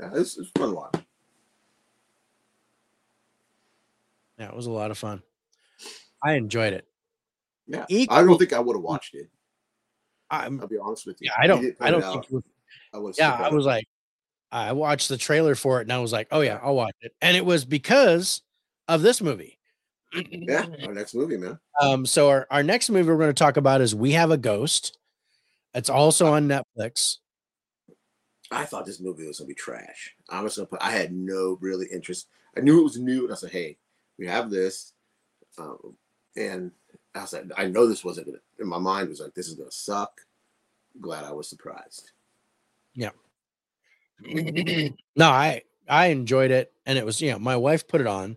Yeah, 0.00 0.10
it's, 0.14 0.36
it's 0.38 0.50
fun 0.56 0.74
watch. 0.74 1.03
Yeah, 4.38 4.48
it 4.48 4.56
was 4.56 4.66
a 4.66 4.70
lot 4.70 4.90
of 4.90 4.98
fun. 4.98 5.22
I 6.22 6.34
enjoyed 6.34 6.72
it. 6.72 6.86
Yeah. 7.66 7.86
I 8.10 8.22
don't 8.22 8.38
think 8.38 8.52
I 8.52 8.58
would 8.60 8.76
have 8.76 8.82
watched 8.82 9.14
it. 9.14 9.28
I'm, 10.30 10.60
I'll 10.60 10.66
be 10.66 10.78
honest 10.78 11.06
with 11.06 11.16
you. 11.20 11.26
yeah, 11.30 11.42
I 11.42 11.46
don't, 11.46 11.76
I 11.80 11.90
don't 11.90 12.00
think, 12.02 12.16
out, 12.16 12.26
you 12.30 12.36
would- 12.36 12.44
I 12.92 12.98
would've 12.98 13.16
yeah, 13.18 13.32
I 13.32 13.48
was 13.50 13.66
like, 13.66 13.84
I 14.50 14.72
watched 14.72 15.08
the 15.08 15.16
trailer 15.16 15.54
for 15.54 15.80
it 15.80 15.82
and 15.82 15.92
I 15.92 15.98
was 15.98 16.12
like, 16.12 16.28
oh 16.30 16.40
yeah, 16.40 16.58
I'll 16.62 16.74
watch 16.74 16.94
it. 17.00 17.12
And 17.20 17.36
it 17.36 17.44
was 17.44 17.64
because 17.64 18.42
of 18.88 19.02
this 19.02 19.20
movie. 19.20 19.58
Yeah, 20.12 20.66
our 20.86 20.92
next 20.94 21.14
movie, 21.14 21.36
man. 21.36 21.58
Um, 21.80 22.06
so 22.06 22.28
our, 22.28 22.46
our 22.50 22.62
next 22.62 22.90
movie 22.90 23.08
we're 23.08 23.18
going 23.18 23.28
to 23.30 23.34
talk 23.34 23.56
about 23.56 23.80
is 23.80 23.94
We 23.94 24.12
Have 24.12 24.30
a 24.30 24.36
Ghost. 24.36 24.96
It's 25.74 25.90
also 25.90 26.32
on 26.32 26.48
Netflix. 26.48 27.18
I 28.50 28.64
thought 28.64 28.86
this 28.86 29.00
movie 29.00 29.26
was 29.26 29.38
gonna 29.38 29.48
be 29.48 29.54
trash. 29.54 30.14
I 30.28 30.40
was 30.40 30.54
gonna 30.56 30.66
put. 30.66 30.82
I 30.82 30.92
had 30.92 31.12
no 31.12 31.58
really 31.60 31.86
interest. 31.92 32.28
I 32.56 32.60
knew 32.60 32.78
it 32.78 32.84
was 32.84 32.96
new, 32.98 33.24
and 33.24 33.32
I 33.32 33.36
said, 33.36 33.50
"Hey, 33.50 33.78
we 34.18 34.26
have 34.26 34.50
this," 34.50 34.92
um, 35.58 35.96
and 36.36 36.72
I 37.14 37.22
was 37.22 37.32
like, 37.32 37.44
"I 37.56 37.66
know 37.66 37.86
this 37.86 38.04
wasn't 38.04 38.26
gonna." 38.28 38.38
In 38.60 38.68
my 38.68 38.78
mind, 38.78 39.08
was 39.08 39.20
like, 39.20 39.34
"This 39.34 39.48
is 39.48 39.54
gonna 39.54 39.70
suck." 39.72 40.20
Glad 41.00 41.24
I 41.24 41.32
was 41.32 41.48
surprised. 41.48 42.12
Yeah. 42.94 43.10
no, 45.16 45.28
I 45.28 45.62
I 45.88 46.06
enjoyed 46.06 46.50
it, 46.50 46.72
and 46.86 46.98
it 46.98 47.04
was 47.04 47.20
you 47.20 47.32
know 47.32 47.38
my 47.38 47.56
wife 47.56 47.86
put 47.88 48.00
it 48.00 48.06
on 48.06 48.36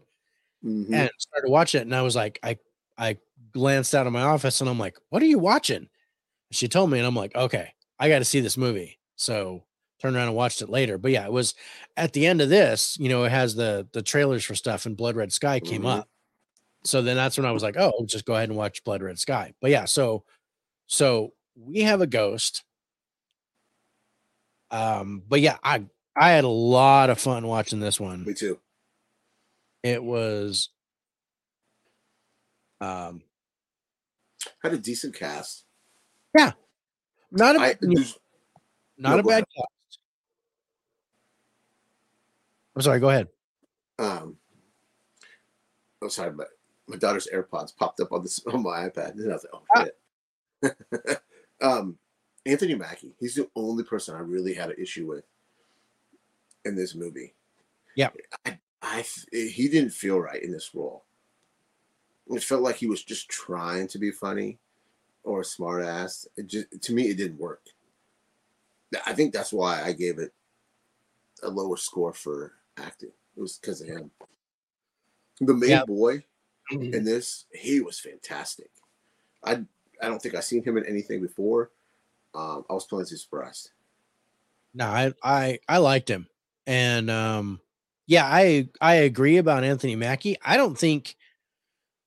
Mhm. 0.66 0.94
and 0.94 1.12
started 1.20 1.50
watching 1.50 1.82
it, 1.82 1.84
and 1.84 1.96
I 1.96 2.02
was 2.02 2.16
like 2.16 2.40
I 2.44 2.58
I 2.98 3.18
glanced 3.54 3.96
out 3.96 4.08
of 4.08 4.14
my 4.14 4.24
office 4.24 4.62
and 4.62 4.70
I'm 4.70 4.80
like, 4.80 4.98
what 5.10 5.22
are 5.22 5.28
you 5.28 5.40
watching? 5.40 5.88
She 6.52 6.68
told 6.68 6.92
me, 6.92 7.00
and 7.00 7.08
I'm 7.08 7.16
like, 7.16 7.36
okay, 7.36 7.74
I 8.00 8.10
got 8.10 8.20
to 8.20 8.26
see 8.26 8.40
this 8.42 8.58
movie. 8.58 9.00
So 9.16 9.64
turned 10.02 10.16
around 10.16 10.28
and 10.28 10.36
watched 10.36 10.62
it 10.62 10.70
later. 10.70 10.98
But 10.98 11.12
yeah, 11.12 11.26
it 11.26 11.32
was 11.32 11.56
at 11.96 12.14
the 12.14 12.26
end 12.28 12.42
of 12.42 12.50
this. 12.50 12.98
You 13.00 13.10
know, 13.10 13.24
it 13.24 13.32
has 13.32 13.56
the 13.56 13.88
the 13.94 14.02
trailers 14.02 14.44
for 14.44 14.56
stuff, 14.56 14.86
and 14.86 14.98
Blood 14.98 15.16
Red 15.16 15.32
Sky 15.34 15.60
came 15.60 15.84
Mhm. 15.84 16.00
up. 16.00 16.10
So 16.84 17.02
then 17.02 17.16
that's 17.18 17.38
when 17.38 17.46
I 17.46 17.52
was 17.52 17.64
like, 17.64 17.78
oh, 17.78 18.06
just 18.06 18.26
go 18.26 18.36
ahead 18.36 18.50
and 18.50 18.58
watch 18.58 18.84
Blood 18.84 19.02
Red 19.02 19.20
Sky. 19.20 19.54
But 19.62 19.72
yeah, 19.72 19.86
so 19.86 20.24
so 20.88 21.34
we 21.56 21.82
have 21.82 22.02
a 22.02 22.08
ghost. 22.08 22.64
Um, 24.72 25.24
but 25.28 25.42
yeah, 25.42 25.58
I 25.64 25.86
I 26.16 26.32
had 26.32 26.44
a 26.44 26.50
lot 26.50 27.10
of 27.10 27.20
fun 27.20 27.48
watching 27.48 27.80
this 27.80 28.00
one. 28.00 28.26
Me 28.26 28.34
too. 28.34 28.60
It 29.84 30.04
was 30.04 30.70
um 32.82 33.22
Had 34.64 34.74
a 34.74 34.78
decent 34.78 35.16
cast. 35.16 35.66
Yeah. 36.38 36.54
Not 37.32 37.56
a 37.56 37.60
I, 37.60 37.76
not 37.82 38.18
no, 38.98 39.18
a 39.20 39.24
bad 39.24 39.44
cast. 39.56 39.68
I'm 42.78 42.82
sorry, 42.84 43.00
go 43.00 43.10
ahead. 43.10 43.28
um, 43.98 44.38
I'm 46.00 46.12
sorry, 46.12 46.30
but 46.30 46.50
my 46.88 46.96
daughter's 46.96 47.28
AirPods 47.34 47.76
popped 47.76 48.00
up 48.02 48.12
on 48.12 48.22
this 48.22 48.40
on 48.54 48.62
my 48.62 48.88
iPad, 48.88 49.14
and 49.14 49.32
I 49.32 49.34
was 49.34 49.46
like, 49.52 49.54
"Oh 49.56 49.64
Ah. 49.76 49.84
shit." 51.04 51.22
um, 51.62 51.98
Anthony 52.46 52.76
Mackie. 52.76 53.16
He's 53.20 53.34
the 53.34 53.50
only 53.56 53.84
person 53.84 54.14
I 54.14 54.20
really 54.20 54.54
had 54.54 54.70
an 54.70 54.76
issue 54.78 55.08
with 55.08 55.24
in 56.66 56.76
this 56.76 56.94
movie. 56.94 57.34
Yeah. 57.96 58.10
I, 58.46 58.60
I 58.84 59.04
he 59.32 59.68
didn't 59.70 59.90
feel 59.90 60.20
right 60.20 60.44
in 60.44 60.52
this 60.52 60.70
role. 60.76 61.04
It 62.28 62.44
felt 62.44 62.62
like 62.62 62.76
he 62.76 62.86
was 62.86 63.04
just 63.04 63.28
trying 63.28 63.88
to 63.88 63.98
be 63.98 64.12
funny 64.12 64.60
or 65.24 65.42
a 65.42 65.46
smart 65.46 65.84
ass. 65.84 66.28
It 66.38 66.46
just 66.46 66.68
to 66.80 66.94
me 66.94 67.08
it 67.10 67.18
didn't 67.18 67.40
work. 67.40 67.64
I 69.08 69.14
think 69.14 69.34
that's 69.34 69.52
why 69.52 69.82
I 69.84 69.94
gave 69.94 70.20
it 70.20 70.32
a 71.42 71.50
lower 71.50 71.78
score 71.78 72.14
for 72.14 72.54
acting. 72.78 73.12
It 73.36 73.42
was 73.42 73.58
because 73.58 73.82
of 73.82 73.88
him. 73.88 74.12
The 75.40 75.54
main 75.54 75.86
boy 75.86 76.24
mm-hmm. 76.72 76.94
in 76.94 77.04
this, 77.04 77.46
he 77.54 77.82
was 77.82 78.00
fantastic. 78.00 78.70
I 79.44 79.64
I 80.02 80.08
don't 80.08 80.22
think 80.22 80.36
I've 80.36 80.44
seen 80.44 80.64
him 80.64 80.78
in 80.78 80.86
anything 80.86 81.22
before. 81.22 81.72
Um, 82.36 82.66
I 82.70 82.74
was 82.74 82.86
pleasantly 82.86 83.18
surprised. 83.18 83.72
No, 84.74 84.86
I 84.86 85.14
I 85.24 85.60
I 85.68 85.78
liked 85.78 86.10
him, 86.10 86.28
and 86.66 87.10
um, 87.10 87.60
yeah, 88.06 88.26
I 88.26 88.70
I 88.82 88.96
agree 88.96 89.38
about 89.38 89.64
Anthony 89.64 89.96
Mackie. 89.96 90.38
I 90.44 90.58
don't 90.58 90.78
think 90.78 91.16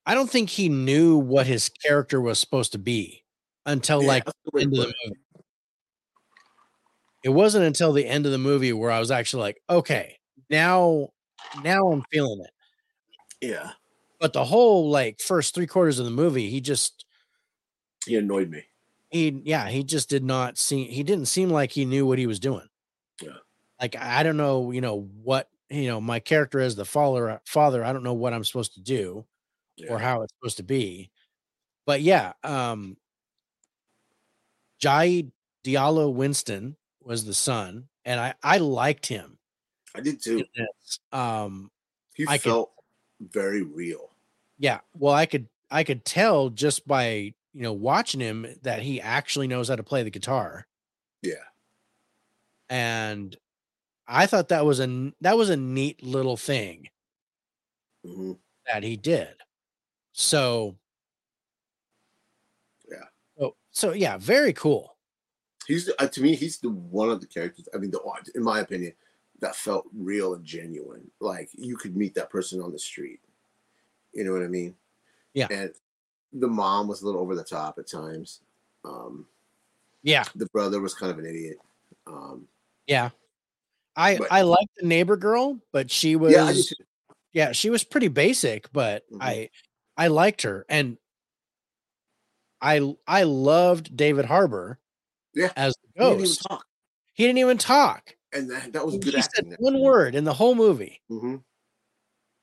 I 0.06 0.14
don't 0.14 0.30
think 0.30 0.50
he 0.50 0.68
knew 0.68 1.16
what 1.16 1.46
his 1.46 1.68
character 1.68 2.20
was 2.20 2.38
supposed 2.38 2.72
to 2.72 2.78
be 2.78 3.24
until 3.66 4.02
yeah, 4.02 4.08
like 4.08 4.24
the 4.24 4.60
end 4.60 4.72
of 4.72 4.78
the 4.78 4.94
movie. 5.04 5.20
It 7.22 7.28
wasn't 7.28 7.64
until 7.66 7.92
the 7.92 8.06
end 8.06 8.24
of 8.24 8.32
the 8.32 8.38
movie 8.38 8.72
where 8.72 8.90
I 8.90 8.98
was 8.98 9.10
actually 9.10 9.42
like, 9.42 9.62
okay, 9.68 10.19
now 10.51 11.09
now 11.62 11.86
I'm 11.90 12.03
feeling 12.11 12.40
it. 12.40 12.51
Yeah. 13.40 13.70
But 14.20 14.32
the 14.32 14.44
whole 14.44 14.90
like 14.90 15.20
first 15.20 15.55
three 15.55 15.66
quarters 15.66 15.98
of 15.98 16.05
the 16.05 16.11
movie, 16.11 16.51
he 16.51 16.61
just 16.61 17.07
he 18.07 18.16
annoyed 18.16 18.51
me. 18.51 18.64
He 19.11 19.40
yeah, 19.44 19.68
he 19.68 19.82
just 19.82 20.09
did 20.09 20.22
not 20.24 20.59
seem 20.59 20.88
he 20.88 21.03
didn't 21.03 21.26
seem 21.26 21.51
like 21.51 21.72
he 21.72 21.84
knew 21.84 22.07
what 22.07 22.18
he 22.18 22.26
was 22.26 22.38
doing. 22.38 22.68
Yeah. 23.22 23.38
Like 23.80 23.96
I 23.96 24.22
don't 24.22 24.36
know, 24.36 24.70
you 24.72 24.80
know, 24.80 25.09
what 25.22 25.48
you 25.70 25.86
know, 25.86 26.01
my 26.01 26.20
character 26.20 26.61
as 26.61 26.76
the 26.76 26.84
father 26.84 27.40
father, 27.46 27.84
I 27.84 27.92
don't 27.92 28.03
know 28.03 28.14
what 28.14 28.34
I'm 28.34 28.44
supposed 28.44 28.74
to 28.74 28.80
do 28.82 29.24
yeah. 29.76 29.90
or 29.90 29.98
how 29.98 30.22
it's 30.22 30.34
supposed 30.34 30.59
to 30.59 30.62
be. 30.62 31.11
But 31.86 32.03
yeah, 32.03 32.32
um 32.44 32.96
Jahi 34.82 35.30
Di'Allo 35.64 36.12
Winston 36.12 36.76
was 37.03 37.24
the 37.24 37.34
son, 37.34 37.88
and 38.05 38.20
I 38.20 38.34
I 38.42 38.59
liked 38.59 39.07
him. 39.07 39.38
I 39.95 40.01
did 40.01 40.22
too. 40.22 40.45
Um, 41.12 41.70
he 42.14 42.26
I 42.28 42.38
felt 42.38 42.70
could, 43.18 43.32
very 43.32 43.62
real. 43.62 44.11
Yeah, 44.59 44.80
well, 44.99 45.14
I 45.14 45.26
could 45.26 45.49
I 45.70 45.84
could 45.84 46.05
tell 46.05 46.51
just 46.51 46.86
by 46.86 47.34
you 47.55 47.62
know 47.62 47.72
watching 47.72 48.20
him 48.20 48.47
that 48.62 48.82
he 48.82 49.01
actually 49.01 49.49
knows 49.49 49.68
how 49.68 49.76
to 49.76 49.82
play 49.82 50.03
the 50.03 50.11
guitar. 50.11 50.66
Yeah, 51.22 51.34
and 52.68 53.36
I 54.07 54.26
thought 54.26 54.49
that 54.49 54.64
was 54.64 54.80
a 54.80 55.12
that 55.20 55.36
was 55.36 55.51
a 55.51 55.57
neat 55.57 56.03
little 56.03 56.36
thing 56.36 56.88
mm-hmm. 58.07 58.32
that 58.66 58.82
he 58.82 58.97
did. 58.97 59.34
So, 60.12 60.76
yeah. 62.91 63.05
So, 63.38 63.57
so 63.70 63.93
yeah, 63.93 64.18
very 64.18 64.53
cool. 64.53 64.97
He's 65.66 65.91
uh, 65.99 66.09
to 66.09 66.20
me, 66.20 66.34
he's 66.34 66.59
the 66.59 66.70
one 66.70 67.11
of 67.11 67.20
the 67.20 67.26
characters. 67.26 67.68
I 67.74 67.78
mean, 67.78 67.91
the 67.91 68.01
in 68.34 68.43
my 68.43 68.61
opinion, 68.61 68.93
that 69.41 69.57
felt 69.57 69.86
real 69.95 70.34
and 70.34 70.45
genuine. 70.45 71.11
Like 71.20 71.51
you 71.57 71.76
could 71.76 71.97
meet 71.97 72.14
that 72.14 72.30
person 72.30 72.61
on 72.61 72.72
the 72.72 72.78
street. 72.78 73.20
You 74.12 74.24
know 74.24 74.32
what 74.32 74.43
I 74.43 74.49
mean? 74.49 74.74
Yeah. 75.34 75.49
And 75.51 75.72
the 76.32 76.49
mom 76.49 76.88
was 76.88 77.03
a 77.03 77.07
little 77.07 77.20
over 77.20 77.34
the 77.34 77.45
top 77.45 77.78
at 77.78 77.88
times. 77.88 78.41
Um, 78.84 79.26
yeah. 80.03 80.24
The 80.34 80.47
brother 80.47 80.80
was 80.80 80.95
kind 80.95 81.12
of 81.12 81.18
an 81.18 81.26
idiot. 81.26 81.59
Um, 82.07 82.47
yeah. 82.86 83.11
I 83.97 84.18
but, 84.18 84.32
I 84.32 84.43
liked 84.43 84.70
the 84.78 84.86
neighbor 84.86 85.16
girl, 85.16 85.59
but 85.72 85.91
she 85.91 86.16
was 86.16 86.32
yeah, 86.32 86.53
yeah 87.32 87.53
she 87.53 87.70
was 87.70 87.84
pretty 87.84 88.09
basic, 88.09 88.72
but 88.72 89.05
mm-hmm. 89.11 89.22
I 89.22 89.51
I 89.97 90.09
liked 90.09 90.43
her 90.43 90.64
and 90.68 90.97
I 92.61 92.95
I 93.07 93.24
loved 93.24 93.97
David 93.97 94.24
Harbour 94.24 94.78
yeah. 95.34 95.51
As 95.57 95.74
the 95.82 96.01
ghost. 96.01 96.11
He 96.11 96.16
didn't 96.16 96.20
even 96.20 96.36
talk. 96.49 96.66
He 97.14 97.26
didn't 97.26 97.38
even 97.38 97.59
talk. 97.59 98.16
And 98.33 98.51
that, 98.51 98.72
that 98.72 98.87
was 98.87 98.97
good 98.99 99.14
he 99.14 99.22
Said 99.22 99.57
one 99.59 99.81
word 99.81 100.14
in 100.14 100.24
the 100.24 100.35
whole 100.35 100.55
movie. 100.55 101.01
Mm-hmm. 101.11 101.37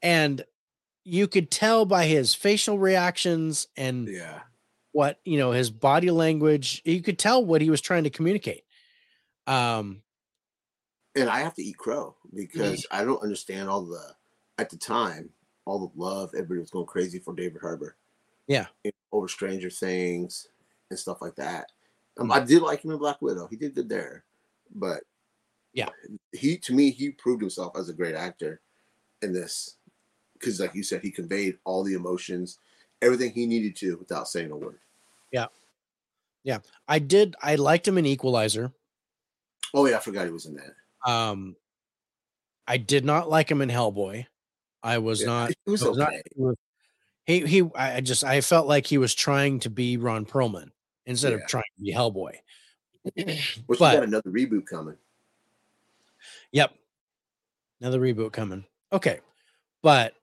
And 0.01 0.43
you 1.03 1.27
could 1.27 1.49
tell 1.49 1.85
by 1.85 2.05
his 2.05 2.35
facial 2.35 2.77
reactions 2.77 3.67
and 3.77 4.09
yeah. 4.09 4.41
what 4.91 5.19
you 5.23 5.37
know 5.37 5.51
his 5.51 5.69
body 5.69 6.11
language 6.11 6.81
you 6.83 7.01
could 7.01 7.17
tell 7.17 7.43
what 7.43 7.61
he 7.61 7.69
was 7.69 7.79
trying 7.79 8.03
to 8.03 8.09
communicate. 8.09 8.65
Um 9.47 10.01
and 11.15 11.29
i 11.29 11.39
have 11.39 11.55
to 11.55 11.63
eat 11.63 11.77
crow 11.77 12.15
because 12.35 12.85
i 12.91 13.03
don't 13.03 13.23
understand 13.23 13.69
all 13.69 13.83
the 13.83 14.13
at 14.59 14.69
the 14.69 14.77
time 14.77 15.29
all 15.65 15.79
the 15.79 16.01
love 16.01 16.29
everybody 16.35 16.59
was 16.59 16.69
going 16.69 16.85
crazy 16.85 17.19
for 17.19 17.33
david 17.33 17.61
harbour. 17.61 17.95
Yeah. 18.47 18.67
Over 19.11 19.27
stranger 19.27 19.69
things 19.69 20.47
and 20.89 20.99
stuff 20.99 21.21
like 21.21 21.35
that. 21.35 21.71
Um, 22.19 22.31
I 22.31 22.39
did 22.39 22.61
like 22.61 22.83
him 22.83 22.91
in 22.91 22.97
Black 22.97 23.21
Widow. 23.21 23.47
He 23.47 23.57
did 23.57 23.75
good 23.75 23.89
there, 23.89 24.23
but 24.73 25.03
yeah, 25.77 25.89
he 26.31 26.57
to 26.57 26.73
me 26.73 26.89
he 26.89 27.11
proved 27.11 27.39
himself 27.39 27.77
as 27.77 27.87
a 27.87 27.93
great 27.93 28.15
actor 28.15 28.61
in 29.21 29.31
this 29.31 29.75
because, 30.33 30.59
like 30.59 30.73
you 30.73 30.81
said, 30.81 31.01
he 31.01 31.11
conveyed 31.11 31.59
all 31.65 31.83
the 31.83 31.93
emotions, 31.93 32.57
everything 33.03 33.31
he 33.31 33.45
needed 33.45 33.75
to 33.75 33.95
without 33.97 34.27
saying 34.27 34.49
a 34.49 34.55
word. 34.55 34.79
Yeah, 35.31 35.45
yeah. 36.43 36.59
I 36.87 36.97
did. 36.97 37.35
I 37.43 37.55
liked 37.55 37.87
him 37.87 37.99
in 37.99 38.07
Equalizer. 38.07 38.71
Oh 39.71 39.85
yeah, 39.85 39.97
I 39.97 39.99
forgot 39.99 40.25
he 40.25 40.31
was 40.31 40.47
in 40.47 40.55
that. 40.55 40.73
Um, 41.07 41.55
I 42.67 42.77
did 42.77 43.05
not 43.05 43.29
like 43.29 43.51
him 43.51 43.61
in 43.61 43.69
Hellboy. 43.69 44.25
I 44.81 44.97
was 44.97 45.21
yeah, 45.21 45.27
not. 45.27 45.51
Was, 45.67 45.83
was 45.83 45.99
okay. 45.99 46.23
Not, 46.37 46.55
he 47.27 47.45
he. 47.45 47.69
I 47.75 48.01
just 48.01 48.23
I 48.23 48.41
felt 48.41 48.65
like 48.65 48.87
he 48.87 48.97
was 48.97 49.13
trying 49.13 49.59
to 49.59 49.69
be 49.69 49.97
Ron 49.97 50.25
Perlman 50.25 50.71
instead 51.05 51.33
yeah. 51.33 51.37
of 51.37 51.45
trying 51.45 51.65
to 51.77 51.83
be 51.83 51.93
Hellboy. 51.93 52.33
Which 53.13 53.57
but, 53.67 53.93
got 53.93 54.03
another 54.03 54.31
reboot 54.31 54.65
coming. 54.65 54.97
Yep. 56.51 56.73
Another 57.81 57.99
reboot 57.99 58.31
coming. 58.33 58.65
Okay. 58.91 59.19
But 59.83 60.13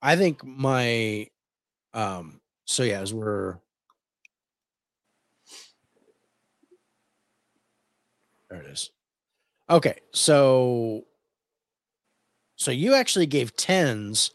I 0.00 0.16
think 0.16 0.44
my 0.44 1.28
um 1.92 2.40
so 2.64 2.82
yeah, 2.82 3.00
as 3.00 3.12
we're 3.12 3.58
there 8.50 8.60
it 8.60 8.66
is. 8.66 8.90
Okay, 9.68 9.98
so 10.12 11.04
so 12.56 12.70
you 12.70 12.94
actually 12.94 13.26
gave 13.26 13.56
tens 13.56 14.30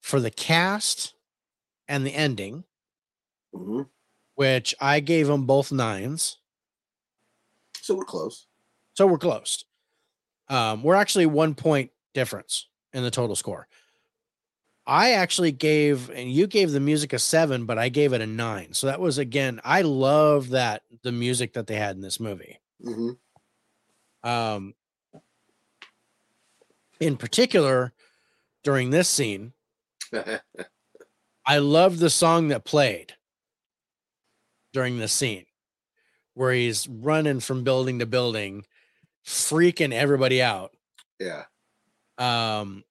for 0.00 0.20
the 0.20 0.30
cast 0.30 1.14
and 1.88 2.06
the 2.06 2.14
ending. 2.14 2.64
Mm-hmm 3.54 3.82
which 4.38 4.72
I 4.80 5.00
gave 5.00 5.26
them 5.26 5.46
both 5.46 5.72
nines. 5.72 6.38
So 7.80 7.96
we're 7.96 8.04
close. 8.04 8.46
So 8.94 9.04
we're 9.04 9.18
close. 9.18 9.64
Um, 10.48 10.82
we're 10.82 10.94
actually 10.94 11.26
one 11.26 11.54
point 11.54 11.90
difference 12.14 12.66
in 12.92 13.02
the 13.02 13.10
total 13.10 13.36
score. 13.36 13.68
I 14.86 15.12
actually 15.12 15.52
gave, 15.52 16.08
and 16.08 16.32
you 16.32 16.46
gave 16.46 16.72
the 16.72 16.80
music 16.80 17.12
a 17.12 17.18
seven, 17.18 17.66
but 17.66 17.76
I 17.76 17.90
gave 17.90 18.14
it 18.14 18.22
a 18.22 18.26
nine. 18.26 18.72
So 18.72 18.86
that 18.86 19.00
was 19.00 19.18
again, 19.18 19.60
I 19.62 19.82
love 19.82 20.50
that 20.50 20.82
the 21.02 21.12
music 21.12 21.52
that 21.52 21.66
they 21.66 21.76
had 21.76 21.94
in 21.94 22.00
this 22.00 22.18
movie. 22.18 22.58
Mm-hmm. 22.82 24.28
Um, 24.28 24.74
in 27.00 27.16
particular, 27.18 27.92
during 28.64 28.90
this 28.90 29.08
scene, 29.08 29.52
I 31.46 31.58
love 31.58 31.98
the 31.98 32.10
song 32.10 32.48
that 32.48 32.64
played 32.64 33.12
during 34.72 34.98
the 34.98 35.08
scene 35.08 35.46
where 36.34 36.52
he's 36.52 36.86
running 36.88 37.40
from 37.40 37.64
building 37.64 37.98
to 37.98 38.06
building, 38.06 38.64
freaking 39.28 39.92
everybody 39.92 40.40
out. 40.40 40.72
Yeah. 41.20 41.44
Um, 42.16 42.82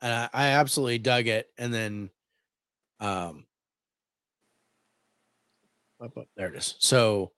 and 0.00 0.12
I, 0.12 0.28
I 0.32 0.46
absolutely 0.50 0.98
dug 0.98 1.26
it. 1.26 1.50
And 1.58 1.74
then, 1.74 2.10
um, 3.00 3.44
up, 6.00 6.16
up, 6.16 6.28
there 6.36 6.54
it 6.54 6.56
is. 6.56 6.76
So, 6.78 7.32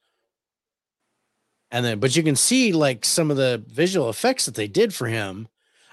and 1.71 1.85
then, 1.85 2.01
but 2.01 2.15
you 2.15 2.23
can 2.23 2.37
see 2.37 2.73
like 2.73 3.05
some 3.05 3.31
of 3.31 3.39
the 3.39 3.65
visual 3.67 4.11
effects 4.11 4.45
that 4.45 4.55
they 4.55 4.69
did 4.69 4.93
for 4.93 5.07
him. 5.07 5.49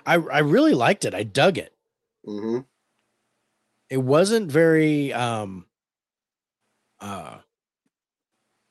I, 0.05 0.15
I 0.15 0.39
really 0.39 0.73
liked 0.73 1.05
it. 1.05 1.13
I 1.13 1.23
dug 1.23 1.57
it. 1.57 1.73
Mm-hmm. 2.27 2.59
It 3.89 3.97
wasn't 3.97 4.51
very, 4.51 5.13
um, 5.13 5.65
uh, 6.99 7.37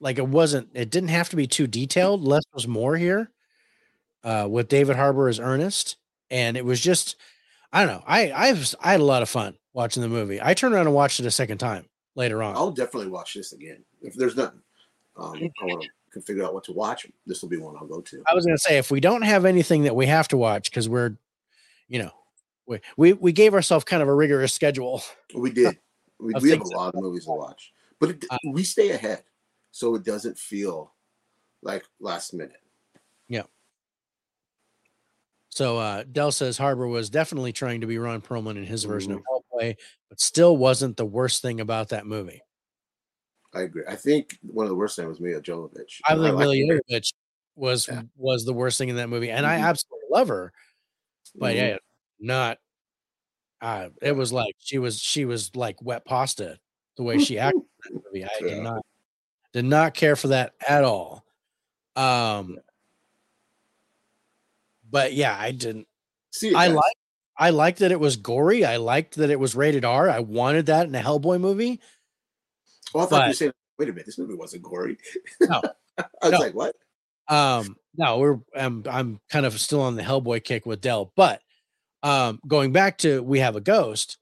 like 0.01 0.19
it 0.19 0.29
wasn't 0.29 0.69
it 0.75 0.91
didn't 0.91 1.09
have 1.09 1.31
to 1.31 1.37
be 1.37 1.47
too 1.47 1.67
detailed 1.67 2.23
less 2.23 2.43
was 2.53 2.69
more 2.69 2.97
here 2.97 3.31
uh 4.25 4.47
with 4.49 4.68
david 4.68 4.97
harbour 4.97 5.29
as 5.29 5.39
ernest 5.39 5.97
and 6.31 6.57
it 6.57 6.64
was 6.64 6.81
just 6.81 7.16
i 7.72 7.85
don't 7.85 7.95
know 7.95 8.05
i 8.07 8.33
i've 8.33 8.75
i 8.81 8.93
had 8.93 9.01
a 9.01 9.05
lot 9.05 9.22
of 9.22 9.29
fun 9.29 9.55
watching 9.72 10.03
the 10.03 10.09
movie 10.09 10.41
i 10.43 10.55
turned 10.55 10.75
around 10.75 10.87
and 10.87 10.95
watched 10.95 11.20
it 11.20 11.27
a 11.27 11.31
second 11.31 11.59
time 11.59 11.85
later 12.16 12.43
on 12.43 12.55
i'll 12.57 12.70
definitely 12.70 13.11
watch 13.11 13.35
this 13.35 13.53
again 13.53 13.85
if 14.03 14.14
there's 14.14 14.37
nothing 14.37 14.61
um 15.16 15.35
i 15.62 15.64
want 15.64 15.83
to 15.83 15.89
can 16.12 16.22
figure 16.22 16.45
out 16.45 16.55
what 16.55 16.62
to 16.62 16.72
watch 16.72 17.07
this 17.27 17.43
will 17.43 17.49
be 17.49 17.57
one 17.57 17.75
i'll 17.77 17.87
go 17.87 18.01
to 18.01 18.22
i 18.29 18.35
was 18.35 18.47
gonna 18.47 18.57
say 18.57 18.79
if 18.79 18.91
we 18.91 19.01
don't 19.01 19.22
have 19.22 19.45
anything 19.45 19.83
that 19.83 19.97
we 19.97 20.07
have 20.07 20.29
to 20.29 20.37
watch 20.37 20.70
because 20.70 20.89
we're 20.89 21.16
you 21.89 21.99
know 21.99 22.12
we 22.66 22.81
we, 22.97 23.12
we 23.14 23.33
gave 23.33 23.55
ourselves 23.55 23.85
kind 23.85 24.03
of 24.03 24.09
a 24.09 24.14
rigorous 24.14 24.53
schedule. 24.53 25.03
We 25.35 25.51
did. 25.51 25.79
We, 26.20 26.33
Of 26.33 26.43
we 26.43 26.51
have 26.51 26.61
a 26.61 26.77
lot 26.77 26.95
of 26.95 27.03
movies 27.03 27.25
to 27.25 27.33
watch, 27.33 27.72
but 27.99 28.11
it, 28.11 28.25
Uh, 28.31 28.39
we 28.53 28.62
stay 28.62 28.93
ahead, 28.93 29.25
so 29.72 29.97
it 29.97 30.05
doesn't 30.05 30.39
feel 30.39 30.95
like 31.61 31.85
last 31.99 32.33
minute. 32.33 32.62
So 35.55 35.79
uh 35.79 36.03
Dell 36.11 36.33
says 36.33 36.59
Harbour 36.59 36.89
was 36.89 37.09
definitely 37.09 37.53
trying 37.53 37.81
to 37.83 37.87
be 37.87 37.97
Ron 37.97 38.21
Perlman 38.21 38.57
in 38.57 38.65
his 38.65 38.83
version 38.83 39.13
of 39.13 39.21
Mm-hmm. 39.21 39.59
Hellboy, 39.69 39.77
but 40.09 40.21
still 40.21 40.57
wasn't 40.57 40.97
the 40.97 41.07
worst 41.07 41.43
thing 41.43 41.61
about 41.61 41.91
that 41.91 42.07
movie. 42.07 42.43
I 43.55 43.61
agree. 43.61 43.85
I 43.89 43.95
think 43.95 44.37
one 44.43 44.65
of 44.65 44.71
the 44.71 44.75
worst 44.75 44.97
things 44.97 45.09
was 45.09 45.21
Mia 45.21 45.41
Jovovich. 45.41 46.01
I 46.07 46.17
think 46.17 46.37
Millie. 46.37 46.69
Jovovich 46.91 47.13
was 47.55 47.87
Yeah. 47.87 48.03
was 48.17 48.45
the 48.45 48.53
worst 48.53 48.79
thing 48.79 48.89
in 48.89 48.97
that 48.97 49.09
movie, 49.09 49.31
and 49.31 49.47
I 49.47 49.59
Mhm. 49.59 49.69
absolutely 49.69 50.09
love 50.11 50.27
her. 50.27 50.53
But 51.37 51.55
Mhm. 51.55 51.59
yeah, 51.59 51.77
not. 52.19 52.59
Uh, 53.61 53.91
it 54.03 54.13
was 54.13 54.33
like 54.33 54.57
she 54.59 54.79
was 54.79 54.99
she 54.99 55.25
was 55.25 55.55
like 55.55 55.81
wet 55.81 56.05
pasta 56.05 56.59
the 56.97 57.05
way 57.05 57.19
she 57.19 57.39
acted 57.39 57.63
in 57.87 57.95
that 57.95 58.03
movie. 58.07 58.25
I 58.25 58.29
Yeah. 58.41 58.55
did 58.55 58.63
not 58.65 58.87
did 59.53 59.65
not 59.67 59.95
care 59.95 60.17
for 60.17 60.29
that 60.29 60.55
at 60.67 60.83
all. 60.83 61.25
Um, 61.95 62.59
but 64.95 65.12
yeah, 65.12 65.36
I 65.38 65.51
didn't. 65.51 65.88
See, 66.32 66.55
I 66.55 66.68
like 66.68 66.95
I 67.36 67.51
liked 67.51 67.80
that 67.80 67.90
it 67.92 67.99
was 67.99 68.16
gory. 68.16 68.64
I 68.64 68.76
liked 68.76 69.16
that 69.16 69.28
it 69.30 69.40
was 69.40 69.57
rated 69.57 69.84
R. 69.84 70.09
I 70.09 70.20
wanted 70.20 70.66
that 70.66 70.86
in 70.86 70.95
a 70.95 71.01
Hellboy 71.01 71.40
movie. 71.40 71.80
Well, 72.95 73.05
I 73.05 73.07
thought 73.09 73.16
you 73.16 73.20
but- 73.22 73.28
were 73.28 73.34
saying, 73.34 73.53
wait 73.78 73.88
a 73.88 73.92
minute, 73.92 74.07
this 74.07 74.18
movie 74.18 74.34
wasn't 74.34 74.62
gory. 74.62 74.97
No. 75.40 75.61
I 75.99 76.05
was 76.22 76.32
No. 76.32 76.38
like, 76.38 76.55
what? 76.55 76.76
Um, 77.28 77.76
no, 77.97 78.18
we're 78.18 78.38
I'm 78.57 78.84
I'm 78.88 79.20
kind 79.30 79.47
of 79.47 79.59
still 79.61 79.80
on 79.82 79.97
the 79.97 80.03
Hellboy 80.03 80.45
kick 80.45 80.64
with 80.66 80.80
Dell, 80.80 81.12
but 81.16 81.40
um, 82.03 82.38
going 82.47 82.70
back 82.72 82.99
to 82.99 83.22
We 83.22 83.40
Have 83.40 83.57
a 83.57 83.61
Ghost, 83.61 84.18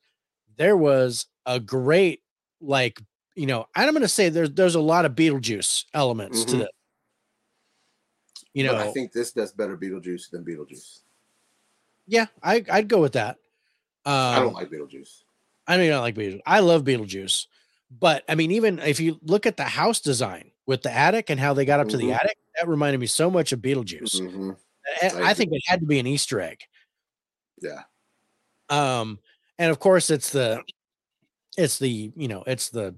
there 0.57 0.77
was 0.77 1.27
a 1.47 1.59
great 1.61 2.21
like 2.61 3.01
you 3.35 3.47
know, 3.47 3.67
and 3.75 3.87
I'm 3.87 3.93
going 3.93 4.03
to 4.03 4.09
say 4.09 4.29
there's 4.29 4.53
there's 4.53 4.75
a 4.75 4.81
lot 4.81 5.05
of 5.05 5.13
Beetlejuice 5.13 5.85
elements 5.95 6.45
to 6.47 6.57
Mhm. 6.57 6.59
this. 6.61 6.69
You 8.55 8.65
know, 8.65 8.73
but 8.75 8.87
I 8.87 8.91
think 8.93 9.13
this 9.13 9.33
does 9.33 9.53
better 9.53 9.77
Beetlejuice 9.77 10.31
than 10.31 10.45
Beetlejuice. 10.45 11.01
yeah, 12.07 12.27
I 12.43 12.65
I'd 12.71 12.89
go 12.89 13.01
with 13.01 13.13
that. 13.15 13.37
Um, 14.05 14.13
I 14.15 14.39
don't 14.41 14.53
like 14.55 14.71
Beetlejuice. 14.71 15.23
I 15.67 15.77
mean, 15.79 15.93
I 15.93 15.99
like 15.99 16.15
Beetlejuice. 16.15 16.43
I 16.45 16.61
love 16.61 16.85
Beetlejuice, 16.85 17.47
but 18.01 18.25
I 18.29 18.35
mean, 18.35 18.51
even 18.51 18.79
if 18.81 19.01
you 19.01 19.19
look 19.23 19.47
at 19.47 19.57
the 19.57 19.65
house 19.65 20.01
design 20.01 20.51
with 20.67 20.83
the 20.83 20.93
attic 20.93 21.31
and 21.31 21.41
how 21.41 21.55
they 21.55 21.65
got 21.65 21.81
up 21.81 21.89
to 21.89 21.97
the 21.97 22.09
Mhm. 22.11 22.17
attic, 22.17 22.37
that 22.57 22.69
reminded 22.69 22.99
me 22.99 23.07
so 23.07 23.31
much 23.31 23.53
of 23.53 23.61
Beetlejuice. 23.61 24.21
Mhm. 24.21 24.57
I 25.03 25.31
I 25.31 25.35
think 25.35 25.53
it 25.53 25.63
had 25.67 25.81
to 25.81 25.87
be 25.87 25.99
an 25.99 26.07
Easter 26.07 26.41
egg. 26.41 26.61
Yeah. 27.61 27.83
Um, 28.69 29.19
and 29.59 29.71
of 29.71 29.79
course, 29.79 30.11
it's 30.11 30.31
the, 30.31 30.63
it's 31.57 31.79
the, 31.79 32.13
you 32.17 32.27
know, 32.29 32.43
it's 32.47 32.69
the, 32.71 32.95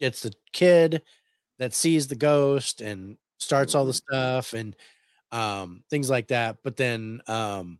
it's 0.00 0.22
the 0.22 0.32
kid 0.52 1.02
that 1.58 1.72
sees 1.72 2.08
the 2.08 2.16
ghost 2.16 2.80
and 2.82 3.16
starts 3.38 3.74
all 3.74 3.84
the 3.84 3.92
Mhm. 3.92 4.02
stuff 4.08 4.52
and 4.54 4.76
um 5.32 5.82
things 5.90 6.08
like 6.10 6.28
that. 6.28 6.58
But 6.62 6.76
then 6.76 7.20
um 7.26 7.78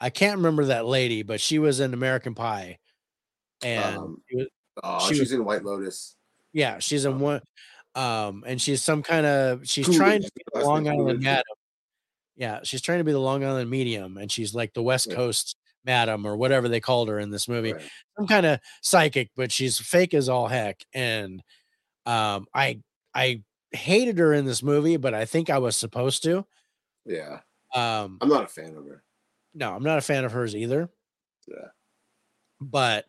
I 0.00 0.10
can't 0.10 0.36
remember 0.36 0.66
that 0.66 0.86
lady, 0.86 1.22
but 1.22 1.40
she 1.40 1.58
was 1.58 1.80
in 1.80 1.92
American 1.94 2.34
Pie. 2.34 2.78
And 3.62 3.96
Um, 3.96 4.22
she 4.28 4.36
was- 4.36 4.46
Oh, 4.82 5.00
She 5.08 5.14
she's 5.14 5.20
was- 5.20 5.32
in 5.32 5.44
White 5.44 5.64
Lotus. 5.64 6.14
yeah, 6.52 6.78
she's 6.78 7.04
in 7.04 7.18
one 7.20 7.40
um 7.94 8.44
and 8.46 8.60
she's 8.62 8.82
some 8.82 9.02
kind 9.02 9.26
of 9.26 9.66
she's 9.68 9.86
Coolidge. 9.86 9.98
trying 9.98 10.22
to 10.22 10.30
be 10.34 10.42
the 10.54 10.60
Long 10.64 10.88
Island 10.88 11.20
madam. 11.22 11.42
Yeah, 12.36 12.60
she's 12.62 12.80
trying 12.82 12.98
to 12.98 13.04
be 13.04 13.10
the 13.12 13.18
Long 13.20 13.44
Island 13.44 13.68
medium 13.70 14.16
and 14.16 14.30
she's 14.30 14.54
like 14.54 14.72
the 14.74 14.82
West 14.82 15.08
Yeah. 15.08 15.16
Coast 15.16 15.56
madam 15.84 16.24
or 16.26 16.36
whatever 16.36 16.68
they 16.68 16.80
called 16.80 17.08
her 17.08 17.18
in 17.18 17.30
this 17.30 17.48
movie. 17.48 17.72
Right. 17.72 17.90
Some 18.16 18.26
kind 18.28 18.46
of 18.46 18.60
psychic, 18.82 19.30
but 19.34 19.50
she's 19.50 19.78
fake 19.80 20.14
as 20.14 20.28
all 20.28 20.46
heck. 20.48 20.84
And 20.94 21.42
um 22.06 22.46
I 22.54 22.80
I 23.14 23.42
hated 23.72 24.18
her 24.18 24.32
in 24.32 24.44
this 24.46 24.62
movie, 24.62 24.96
but 24.96 25.14
I 25.14 25.24
think 25.24 25.50
I 25.50 25.58
was 25.58 25.76
supposed 25.76 26.22
to. 26.24 26.44
Yeah. 27.04 27.40
Um 27.74 28.18
I'm 28.20 28.28
not 28.28 28.44
a 28.44 28.48
fan 28.48 28.74
of 28.76 28.84
her. 28.86 29.02
no, 29.54 29.74
I'm 29.74 29.82
not 29.82 29.98
a 29.98 30.02
fan 30.02 30.24
of 30.24 30.32
hers 30.32 30.54
either. 30.56 30.88
Yeah. 31.46 31.68
But 32.60 33.06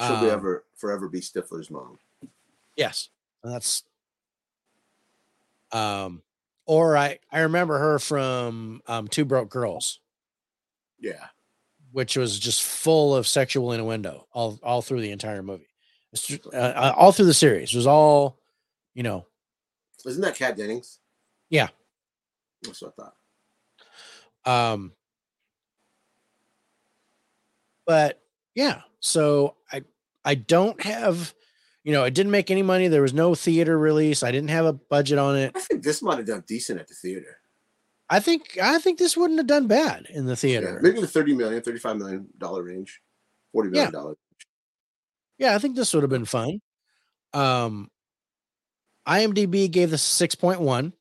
She'll 0.00 0.20
be 0.20 0.26
um, 0.30 0.38
ever 0.38 0.64
forever 0.76 1.08
be 1.08 1.20
Stifler's 1.20 1.70
mom. 1.70 1.98
Yes, 2.76 3.08
and 3.42 3.52
that's 3.52 3.82
um 5.72 6.22
or 6.66 6.96
I 6.96 7.18
I 7.32 7.40
remember 7.40 7.78
her 7.78 7.98
from 7.98 8.80
um 8.86 9.08
Two 9.08 9.24
Broke 9.24 9.50
Girls, 9.50 10.00
Yeah. 11.00 11.26
which 11.92 12.16
was 12.16 12.38
just 12.38 12.62
full 12.62 13.14
of 13.16 13.26
sexual 13.26 13.72
innuendo 13.72 14.26
all 14.32 14.58
all 14.62 14.82
through 14.82 15.00
the 15.00 15.10
entire 15.10 15.42
movie. 15.42 15.66
Uh, 16.52 16.56
uh, 16.56 16.94
all 16.96 17.12
through 17.12 17.26
the 17.26 17.34
series. 17.34 17.74
It 17.74 17.76
was 17.76 17.86
all, 17.86 18.38
you 18.94 19.02
know, 19.02 19.26
Isn't 20.06 20.22
that 20.22 20.36
Kat 20.36 20.56
Dennings? 20.56 20.98
Yeah. 21.50 21.68
That's 22.62 22.82
what 22.82 22.94
I 22.98 23.02
thought. 24.46 24.74
um 24.74 24.92
but 27.86 28.20
yeah, 28.54 28.82
so 29.00 29.56
I 29.72 29.82
I 30.24 30.34
don't 30.34 30.80
have 30.82 31.34
you 31.84 31.92
know, 31.92 32.04
it 32.04 32.12
didn't 32.12 32.32
make 32.32 32.50
any 32.50 32.62
money. 32.62 32.88
There 32.88 33.00
was 33.02 33.14
no 33.14 33.34
theater 33.34 33.78
release. 33.78 34.22
I 34.22 34.30
didn't 34.30 34.50
have 34.50 34.66
a 34.66 34.72
budget 34.74 35.16
on 35.18 35.36
it. 35.36 35.52
I 35.54 35.60
think 35.60 35.82
this 35.82 36.02
might 36.02 36.18
have 36.18 36.26
done 36.26 36.44
decent 36.46 36.78
at 36.80 36.88
the 36.88 36.94
theater. 36.94 37.38
I 38.10 38.20
think 38.20 38.58
I 38.62 38.78
think 38.78 38.98
this 38.98 39.16
wouldn't 39.16 39.38
have 39.38 39.46
done 39.46 39.66
bad 39.68 40.06
in 40.10 40.24
the 40.26 40.32
Yeah. 40.32 40.36
theater. 40.36 40.80
Maybe 40.82 41.00
the 41.00 41.06
30 41.06 41.34
million, 41.34 41.62
35 41.62 41.96
million 41.96 42.28
dollar 42.36 42.62
range. 42.62 43.00
40 43.52 43.70
million 43.70 43.92
dollars. 43.92 44.16
Yeah, 45.38 45.54
I 45.54 45.58
think 45.58 45.76
this 45.76 45.94
would 45.94 46.02
have 46.02 46.10
been 46.10 46.24
fun. 46.24 46.60
Um, 47.32 47.90
IMDb 49.08 49.70
gave 49.70 49.90
this 49.90 50.06
6.1. 50.20 50.92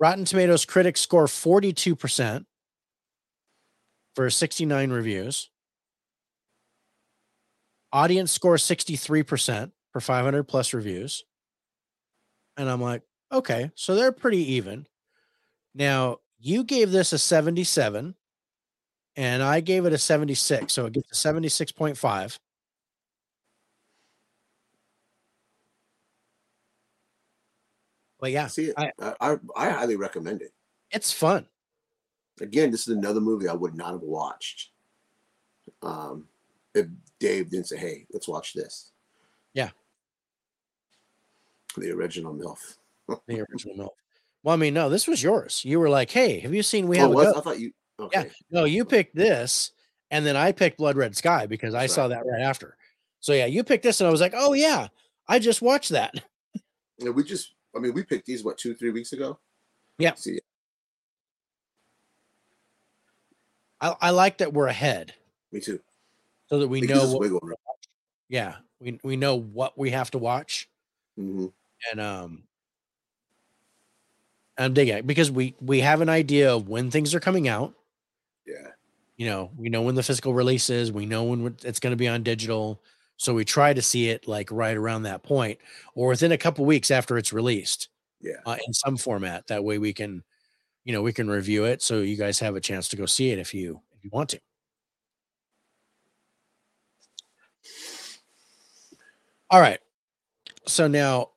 Rotten 0.00 0.24
Tomatoes 0.24 0.64
critics 0.64 1.00
score 1.00 1.26
42% 1.26 2.44
for 4.14 4.30
69 4.30 4.90
reviews. 4.90 5.50
Audience 7.92 8.30
score 8.30 8.56
63% 8.56 9.72
for 9.92 10.00
500 10.00 10.44
plus 10.44 10.74
reviews. 10.74 11.24
And 12.56 12.68
I'm 12.68 12.82
like, 12.82 13.02
okay, 13.32 13.70
so 13.74 13.94
they're 13.94 14.12
pretty 14.12 14.54
even. 14.54 14.86
Now, 15.74 16.18
you 16.38 16.64
gave 16.64 16.90
this 16.90 17.12
a 17.12 17.18
77 17.18 18.14
and 19.16 19.42
I 19.42 19.60
gave 19.60 19.84
it 19.86 19.92
a 19.92 19.98
76, 19.98 20.72
so 20.72 20.86
it 20.86 20.92
gets 20.92 21.10
a 21.24 21.32
76.5. 21.32 22.38
But 28.20 28.32
yeah, 28.32 28.46
See, 28.48 28.72
I- 28.76 28.92
I, 29.00 29.14
I, 29.20 29.36
I 29.56 29.70
highly 29.70 29.96
recommend 29.96 30.42
it. 30.42 30.52
it's 30.90 31.12
fun. 31.12 31.46
Again, 32.40 32.70
this 32.70 32.86
is 32.86 32.94
another 32.96 33.20
movie 33.20 33.48
I 33.48 33.52
would 33.52 33.74
not 33.74 33.92
have 33.92 34.02
watched 34.02 34.70
um, 35.82 36.26
if 36.74 36.86
Dave 37.18 37.50
didn't 37.50 37.66
say, 37.66 37.76
hey, 37.76 38.06
let's 38.12 38.28
watch 38.28 38.52
this. 38.54 38.92
Yeah. 39.54 39.70
The 41.76 41.90
original 41.90 42.34
MILF. 42.34 42.76
The 43.26 43.40
original 43.50 43.76
MILF. 43.76 43.88
Well, 44.42 44.54
I 44.54 44.56
mean, 44.56 44.74
no, 44.74 44.88
this 44.88 45.06
was 45.08 45.22
yours. 45.22 45.64
You 45.64 45.80
were 45.80 45.88
like, 45.90 46.10
"Hey, 46.10 46.38
have 46.40 46.54
you 46.54 46.62
seen 46.62 46.86
We 46.86 46.98
Oh, 47.00 47.08
Have? 47.08 47.12
Ghost?" 47.12 47.36
I 47.36 47.40
thought 47.40 47.58
you. 47.60 47.72
Okay. 47.98 48.30
No, 48.50 48.64
you 48.64 48.84
picked 48.84 49.14
this, 49.16 49.72
and 50.12 50.24
then 50.24 50.36
I 50.36 50.52
picked 50.52 50.78
Blood 50.78 50.96
Red 50.96 51.16
Sky 51.16 51.46
because 51.46 51.74
I 51.74 51.82
That's 51.82 51.94
saw 51.94 52.08
that 52.08 52.24
right 52.24 52.40
after. 52.40 52.76
So 53.20 53.32
yeah, 53.32 53.46
you 53.46 53.64
picked 53.64 53.82
this, 53.82 54.00
and 54.00 54.06
I 54.06 54.10
was 54.10 54.20
like, 54.20 54.34
"Oh 54.36 54.52
yeah, 54.52 54.88
I 55.26 55.38
just 55.40 55.60
watched 55.60 55.90
that." 55.90 56.14
Yeah, 56.98 57.10
we 57.10 57.22
just, 57.24 57.54
I 57.78 57.80
mean, 57.80 57.94
we 57.94 58.02
picked 58.02 58.26
these, 58.26 58.42
what, 58.42 58.58
two, 58.58 58.74
three 58.74 58.90
weeks 58.90 59.12
ago? 59.12 59.38
Yeah. 59.98 60.14
See, 60.14 60.40
I, 63.80 63.94
I 64.00 64.10
like 64.10 64.38
that 64.38 64.52
we're 64.52 64.66
ahead, 64.66 65.14
me 65.52 65.60
too. 65.60 65.78
so 66.48 66.58
that 66.58 66.68
we 66.68 66.80
know 66.80 67.12
what. 67.12 67.30
room. 67.30 67.54
Yeah, 68.28 68.56
we 68.80 68.98
we 69.04 69.16
know 69.16 69.36
what 69.36 69.78
we 69.78 69.90
have 69.90 70.10
to 70.12 70.18
watch, 70.18 70.68
Mhm. 71.18 71.52
and 71.90 72.00
um, 72.00 72.42
I'm 74.58 74.74
digging 74.74 74.96
it 74.98 75.06
because 75.06 75.30
we 75.30 75.54
we 75.60 75.80
have 75.80 76.00
an 76.00 76.08
idea 76.08 76.52
of 76.54 76.68
when 76.68 76.90
things 76.90 77.14
are 77.14 77.20
coming 77.20 77.46
out. 77.48 77.74
Yeah. 78.46 78.68
you 79.16 79.26
know, 79.26 79.50
we 79.56 79.68
know 79.68 79.82
when 79.82 79.94
the 79.94 80.02
physical 80.02 80.32
release 80.32 80.70
is, 80.70 80.90
we 80.90 81.04
know 81.06 81.24
when 81.24 81.56
it's 81.64 81.80
going 81.80 81.90
to 81.92 81.96
be 81.96 82.08
on 82.08 82.22
digital. 82.22 82.80
So 83.18 83.34
we 83.34 83.44
try 83.44 83.74
to 83.74 83.82
see 83.82 84.08
it 84.10 84.28
like 84.28 84.50
right 84.52 84.76
around 84.76 85.02
that 85.04 85.22
point 85.24 85.58
or 85.94 86.08
within 86.08 86.32
a 86.32 86.38
couple 86.38 86.64
weeks 86.66 86.90
after 86.90 87.18
it's 87.18 87.32
released 87.32 87.90
Yeah. 88.22 88.36
uh, 88.46 88.56
in 88.66 88.72
some 88.74 88.96
format. 88.96 89.46
That 89.48 89.64
way 89.64 89.78
we 89.78 89.92
can, 89.92 90.24
you 90.84 90.92
know, 90.94 91.02
we 91.02 91.12
can 91.12 91.28
review 91.30 91.64
it. 91.64 91.82
So 91.82 92.00
you 92.00 92.16
guys 92.16 92.40
have 92.40 92.56
a 92.56 92.60
chance 92.60 92.88
to 92.90 92.96
go 92.96 93.06
see 93.06 93.30
it 93.32 93.38
if 93.40 93.54
you, 93.54 93.80
if 93.96 94.04
you 94.04 94.10
want 94.12 94.30
to. 94.30 94.40
All 99.50 99.60
right. 99.60 99.80
So 100.66 100.88
now 100.88 101.30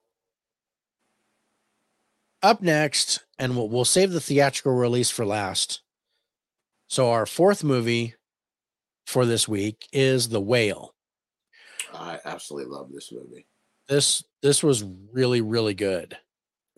up 2.43 2.61
next, 2.61 3.23
and 3.39 3.55
we'll, 3.55 3.69
we'll 3.69 3.85
save 3.85 4.11
the 4.11 4.21
theatrical 4.21 4.73
release 4.73 5.09
for 5.09 5.25
last. 5.25 5.81
So 6.87 7.11
our 7.11 7.25
fourth 7.25 7.63
movie 7.63 8.15
for 9.05 9.25
this 9.25 9.47
week 9.47 9.87
is 9.93 10.29
The 10.29 10.41
Whale. 10.41 10.93
I 11.93 12.19
absolutely 12.25 12.71
love 12.71 12.89
this 12.91 13.11
movie. 13.11 13.45
This 13.87 14.23
this 14.41 14.63
was 14.63 14.83
really 15.11 15.41
really 15.41 15.73
good. 15.73 16.17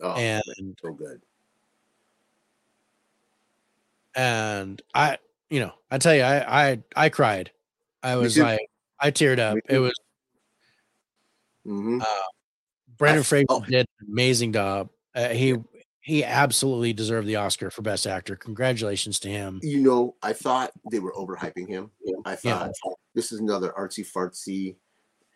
Oh, 0.02 0.14
and 0.14 0.42
man, 0.58 0.74
so 0.82 0.92
good. 0.92 1.20
and 4.16 4.80
I 4.94 5.18
you 5.50 5.60
know, 5.60 5.72
I 5.90 5.98
tell 5.98 6.14
you 6.14 6.22
I 6.22 6.70
I 6.72 6.82
I 6.96 7.08
cried. 7.08 7.50
I 8.02 8.16
was 8.16 8.36
like 8.38 8.60
I 8.98 9.10
teared 9.10 9.38
up. 9.38 9.58
It 9.68 9.78
was 9.78 9.92
hmm 11.64 12.00
Brendan 12.96 13.20
I- 13.20 13.24
Fraser 13.24 13.46
oh. 13.48 13.60
did 13.60 13.86
an 14.00 14.06
amazing 14.08 14.52
job. 14.52 14.90
Uh, 15.14 15.28
he 15.28 15.56
he 16.00 16.22
absolutely 16.22 16.92
deserved 16.92 17.26
the 17.26 17.36
Oscar 17.36 17.70
for 17.70 17.82
best 17.82 18.06
actor. 18.06 18.36
Congratulations 18.36 19.18
to 19.20 19.28
him. 19.28 19.58
You 19.62 19.80
know, 19.80 20.16
I 20.22 20.32
thought 20.34 20.70
they 20.90 20.98
were 20.98 21.12
overhyping 21.14 21.66
him. 21.66 21.90
I 22.26 22.36
Yeah. 22.42 22.58
thought 22.58 22.98
this 23.14 23.32
is 23.32 23.40
another 23.40 23.72
artsy 23.78 24.06
fartsy 24.06 24.76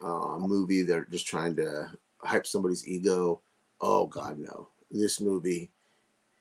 uh, 0.02 0.38
movie. 0.38 0.82
They're 0.82 1.06
just 1.10 1.26
trying 1.26 1.56
to 1.56 1.90
hype 2.20 2.46
somebody's 2.46 2.86
ego. 2.86 3.40
Oh 3.80 4.06
God, 4.06 4.38
no! 4.38 4.68
This 4.90 5.20
movie, 5.20 5.70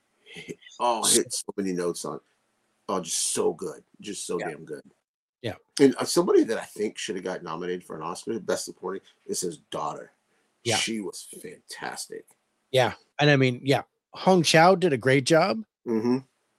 oh, 0.80 1.04
hit 1.06 1.32
so 1.32 1.46
many 1.56 1.72
notes 1.72 2.04
on. 2.04 2.20
Oh, 2.88 3.00
just 3.00 3.32
so 3.32 3.52
good, 3.52 3.82
just 4.00 4.26
so 4.26 4.38
Yeah. 4.40 4.50
damn 4.50 4.64
good. 4.64 4.82
Yeah. 5.42 5.54
and 5.78 5.94
uh, 5.96 6.04
somebody 6.04 6.42
that 6.44 6.58
I 6.58 6.64
think 6.64 6.98
should 6.98 7.14
have 7.14 7.24
got 7.24 7.44
nominated 7.44 7.84
for 7.84 7.94
an 7.94 8.02
Oscar, 8.02 8.40
best 8.40 8.64
supporting, 8.64 9.02
is 9.26 9.40
his 9.40 9.58
daughter. 9.70 10.10
Yeah. 10.64 10.76
she 10.76 11.00
was 11.00 11.28
fantastic. 11.40 12.24
Yeah. 12.72 12.94
And 13.20 13.30
I 13.30 13.36
mean, 13.36 13.60
yeah, 13.62 13.82
Hong 14.14 14.42
Chau 14.42 14.74
did 14.74 14.92
a 14.92 14.98
great 14.98 15.24
job 15.24 15.62
hmm 15.84 16.18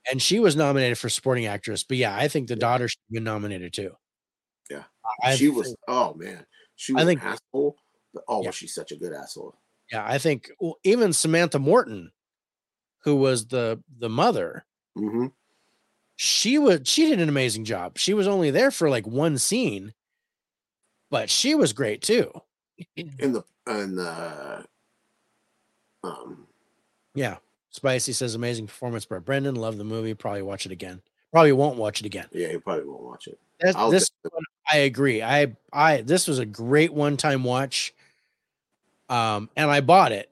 and 0.10 0.22
she 0.22 0.40
was 0.40 0.56
nominated 0.56 0.98
for 0.98 1.10
supporting 1.10 1.46
actress. 1.46 1.84
But 1.84 1.98
yeah, 1.98 2.16
I 2.16 2.28
think 2.30 2.48
the 2.48 2.54
Yeah. 2.56 2.60
daughter 2.62 2.88
should 2.88 3.00
have 3.10 3.14
been 3.16 3.24
nominated 3.26 3.74
too. 3.74 3.96
Yeah. 4.70 4.84
I 5.24 5.36
she 5.36 5.50
was. 5.50 5.76
Oh 5.88 6.14
man, 6.14 6.46
she 6.80 6.96
I 6.96 7.04
think- 7.06 7.22
an 7.22 7.28
asshole. 7.28 7.76
But 8.14 8.24
oh, 8.28 8.42
Yeah. 8.42 8.48
was 8.50 8.56
she 8.56 8.68
such 8.68 8.92
a 8.92 8.96
good 8.96 9.14
asshole? 9.14 9.54
yeah, 9.92 10.04
I 10.08 10.18
think 10.18 10.50
well, 10.60 10.78
even 10.84 11.14
Samantha 11.14 11.60
Morton, 11.60 12.12
who 13.04 13.16
was 13.18 13.48
the 13.48 13.84
the 14.00 14.10
mother, 14.10 14.66
hmm 14.96 15.28
she 16.16 16.58
was 16.58 16.82
she 16.86 17.08
did 17.08 17.20
an 17.22 17.30
amazing 17.30 17.66
job. 17.66 17.98
She 17.98 18.14
was 18.14 18.28
only 18.28 18.50
there 18.52 18.72
for 18.72 18.90
like 18.90 19.06
one 19.08 19.38
scene, 19.38 19.94
but 21.12 21.30
she 21.30 21.54
was 21.56 21.72
great 21.74 22.02
too. 22.02 22.32
in 22.96 23.34
the 23.34 23.44
in 23.68 23.96
the 23.96 24.66
um 26.04 26.48
Yeah. 27.14 27.38
Spicy 27.72 28.14
says 28.14 28.34
amazing 28.36 28.66
performance 28.68 29.06
by 29.06 29.20
Brendan. 29.20 29.54
Love 29.56 29.78
the 29.78 29.84
movie. 29.84 30.14
Probably 30.16 30.42
watch 30.42 30.66
it 30.66 30.72
again. 30.72 31.02
Probably 31.32 31.52
won't 31.52 31.78
watch 31.78 32.00
it 32.00 32.06
again. 32.08 32.26
yeah 32.32 32.50
you 32.50 32.60
probably 32.60 32.86
won't 32.86 33.04
watch 33.04 33.28
it 33.28 33.40
That's, 33.60 33.78
this 33.92 34.10
I 34.72 34.78
agree. 34.80 35.22
I 35.22 35.56
I 35.74 36.02
this 36.02 36.28
was 36.28 36.40
a 36.40 36.46
great 36.46 36.94
one 36.94 37.18
time 37.18 37.44
watch. 37.44 37.94
Um, 39.10 39.50
and 39.56 39.72
I 39.72 39.82
bought 39.82 40.12
it, 40.12 40.30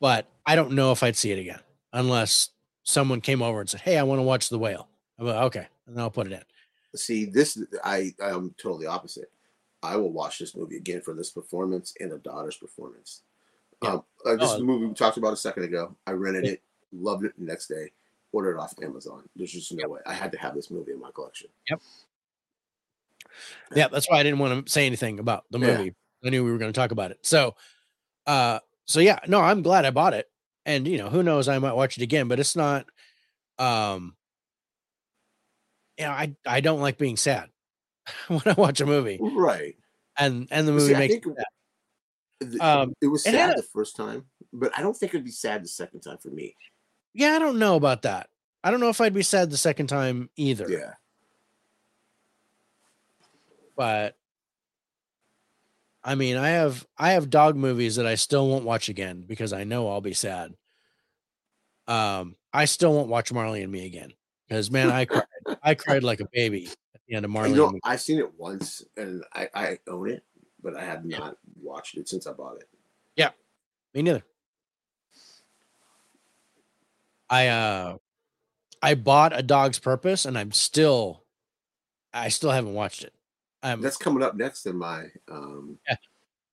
but 0.00 0.26
I 0.46 0.54
don't 0.54 0.72
know 0.72 0.92
if 0.92 1.02
I'd 1.02 1.16
see 1.16 1.32
it 1.32 1.38
again 1.40 1.58
unless 1.92 2.50
someone 2.84 3.20
came 3.20 3.42
over 3.42 3.60
and 3.60 3.68
said, 3.68 3.80
"Hey, 3.80 3.98
I 3.98 4.04
want 4.04 4.18
to 4.20 4.22
watch 4.22 4.48
The 4.48 4.58
Whale." 4.58 4.88
I'm 5.18 5.26
like, 5.26 5.36
okay, 5.46 5.66
and 5.86 6.00
I'll 6.00 6.10
put 6.10 6.26
it 6.28 6.32
in. 6.32 6.42
see 6.94 7.24
this 7.24 7.58
i 7.84 8.12
i'm 8.22 8.54
totally 8.58 8.84
opposite 8.86 9.30
i 9.82 9.96
will 9.96 10.12
watch 10.12 10.38
this 10.38 10.54
movie 10.54 10.76
again 10.76 11.00
for 11.00 11.14
this 11.14 11.30
performance 11.30 11.94
and 12.00 12.12
the 12.12 12.18
daughter's 12.18 12.56
performance 12.58 13.22
Yeah. 13.82 13.92
um 13.94 14.04
uh, 14.26 14.36
this 14.36 14.50
Oh. 14.50 14.60
movie 14.60 14.84
we 14.86 14.92
talked 14.94 15.16
about 15.16 15.32
a 15.32 15.36
second 15.36 15.62
ago 15.64 15.96
i 16.06 16.10
rented 16.12 16.44
Yeah. 16.44 16.50
it 16.52 16.62
loved 16.92 17.24
it 17.24 17.32
the 17.38 17.44
next 17.46 17.68
day 17.68 17.92
ordered 18.32 18.56
it 18.56 18.60
off 18.60 18.74
amazon 18.82 19.22
there's 19.36 19.52
just 19.52 19.72
no 19.72 19.88
way 19.88 20.00
i 20.04 20.12
had 20.12 20.30
to 20.32 20.38
have 20.38 20.54
this 20.54 20.70
movie 20.70 20.92
in 20.92 21.00
my 21.00 21.10
collection 21.14 21.48
Yeah, 23.74 23.88
that's 23.88 24.08
why 24.10 24.18
I 24.18 24.22
didn't 24.22 24.38
want 24.38 24.66
to 24.66 24.72
say 24.72 24.86
anything 24.86 25.18
about 25.18 25.44
the 25.50 25.58
Yeah. 25.58 25.76
movie. 25.78 25.94
I 26.24 26.30
knew 26.30 26.44
we 26.44 26.52
were 26.52 26.58
going 26.58 26.72
to 26.72 26.78
talk 26.78 26.92
about 26.92 27.10
it. 27.10 27.18
So, 27.22 27.56
uh, 28.26 28.60
so 28.84 29.00
yeah, 29.00 29.18
no, 29.26 29.40
I'm 29.40 29.62
glad 29.62 29.84
I 29.84 29.90
bought 29.90 30.14
it, 30.14 30.30
and 30.66 30.86
you 30.86 30.98
know, 30.98 31.08
who 31.08 31.22
knows, 31.22 31.48
I 31.48 31.58
might 31.58 31.72
watch 31.74 31.96
it 31.96 32.02
again, 32.02 32.28
but 32.28 32.38
it's 32.38 32.54
not, 32.56 32.86
um, 33.58 34.16
you 35.98 36.04
know, 36.04 36.10
I 36.12 36.34
I 36.46 36.60
don't 36.60 36.80
like 36.80 36.98
being 36.98 37.16
sad 37.16 37.50
when 38.28 38.42
I 38.46 38.52
watch 38.52 38.80
a 38.80 38.86
movie, 38.86 39.18
right 39.20 39.76
and 40.18 40.48
and 40.50 40.68
the 40.68 40.72
But 40.72 40.80
see, 40.80 40.92
movie 40.92 40.98
makes 40.98 41.14
sad. 41.14 42.60
Um, 42.60 42.92
it 43.00 43.06
was 43.06 43.26
it 43.26 43.32
sad 43.32 43.50
a- 43.50 43.54
the 43.56 43.66
first 43.72 43.94
time 43.94 44.24
but 44.52 44.76
i 44.76 44.82
don't 44.82 44.94
think 44.94 45.14
it'd 45.14 45.24
be 45.24 45.30
sad 45.30 45.62
the 45.62 45.68
second 45.68 46.00
time 46.00 46.18
for 46.18 46.28
me 46.30 46.56
yeah, 47.14 47.32
I 47.34 47.38
don't 47.38 47.58
know 47.58 47.76
about 47.76 48.02
that. 48.02 48.30
I 48.64 48.70
don't 48.70 48.80
know 48.80 48.88
if 48.88 49.00
I'd 49.00 49.12
be 49.14 49.22
sad 49.22 49.50
the 49.50 49.56
second 49.58 49.86
time 49.88 50.30
either. 50.36 50.68
yeah 50.70 50.94
but 53.76 54.16
I 56.04 56.14
mean, 56.14 56.36
I 56.36 56.50
have 56.50 56.86
I 56.98 57.12
have 57.12 57.30
dog 57.30 57.56
movies 57.56 57.96
that 57.96 58.06
I 58.06 58.16
still 58.16 58.48
won't 58.48 58.64
watch 58.64 58.88
again 58.88 59.24
because 59.26 59.52
I 59.52 59.64
know 59.64 59.88
I'll 59.88 60.00
be 60.00 60.14
sad. 60.14 60.54
Um, 61.86 62.36
I 62.52 62.64
still 62.66 62.92
won't 62.92 63.08
watch 63.08 63.32
Marley 63.32 63.62
and 63.62 63.72
Me 63.72 63.86
again 63.86 64.12
because 64.48 64.70
man, 64.70 64.90
I 64.90 65.04
cried. 65.04 65.24
I 65.62 65.74
cried 65.74 66.02
like 66.04 66.20
a 66.20 66.28
baby 66.32 66.68
at 66.94 67.00
the 67.08 67.14
end 67.14 67.24
of 67.24 67.30
Marley 67.30 67.50
you 67.50 67.56
know 67.56 67.72
i've 67.84 68.00
seen 68.00 68.18
it 68.18 68.32
once 68.38 68.82
and 68.96 69.24
i 69.34 69.48
i 69.54 69.78
own 69.88 70.08
it 70.08 70.22
but 70.62 70.76
i 70.76 70.84
have 70.84 71.04
not 71.04 71.36
watched 71.60 71.96
it 71.96 72.08
since 72.08 72.28
i 72.28 72.32
bought 72.32 72.56
it 72.56 72.68
Yeah, 73.16 73.30
Me 73.92 74.02
neither. 74.02 74.22
I 77.28 77.48
uh, 77.48 77.96
I 78.82 78.94
bought 78.94 79.36
A 79.36 79.42
Dog's 79.42 79.78
Purpose, 79.78 80.26
and 80.26 80.36
I'm 80.36 80.52
still, 80.52 81.24
I 82.12 82.28
still 82.28 82.50
haven't 82.50 82.74
watched 82.74 83.04
it. 83.04 83.14
Um, 83.62 83.80
That's 83.80 83.96
coming 83.96 84.22
up 84.22 84.34
next 84.34 84.66
in 84.66 84.76
my 84.76 85.06
um 85.30 85.78
Yeah. 85.88 85.96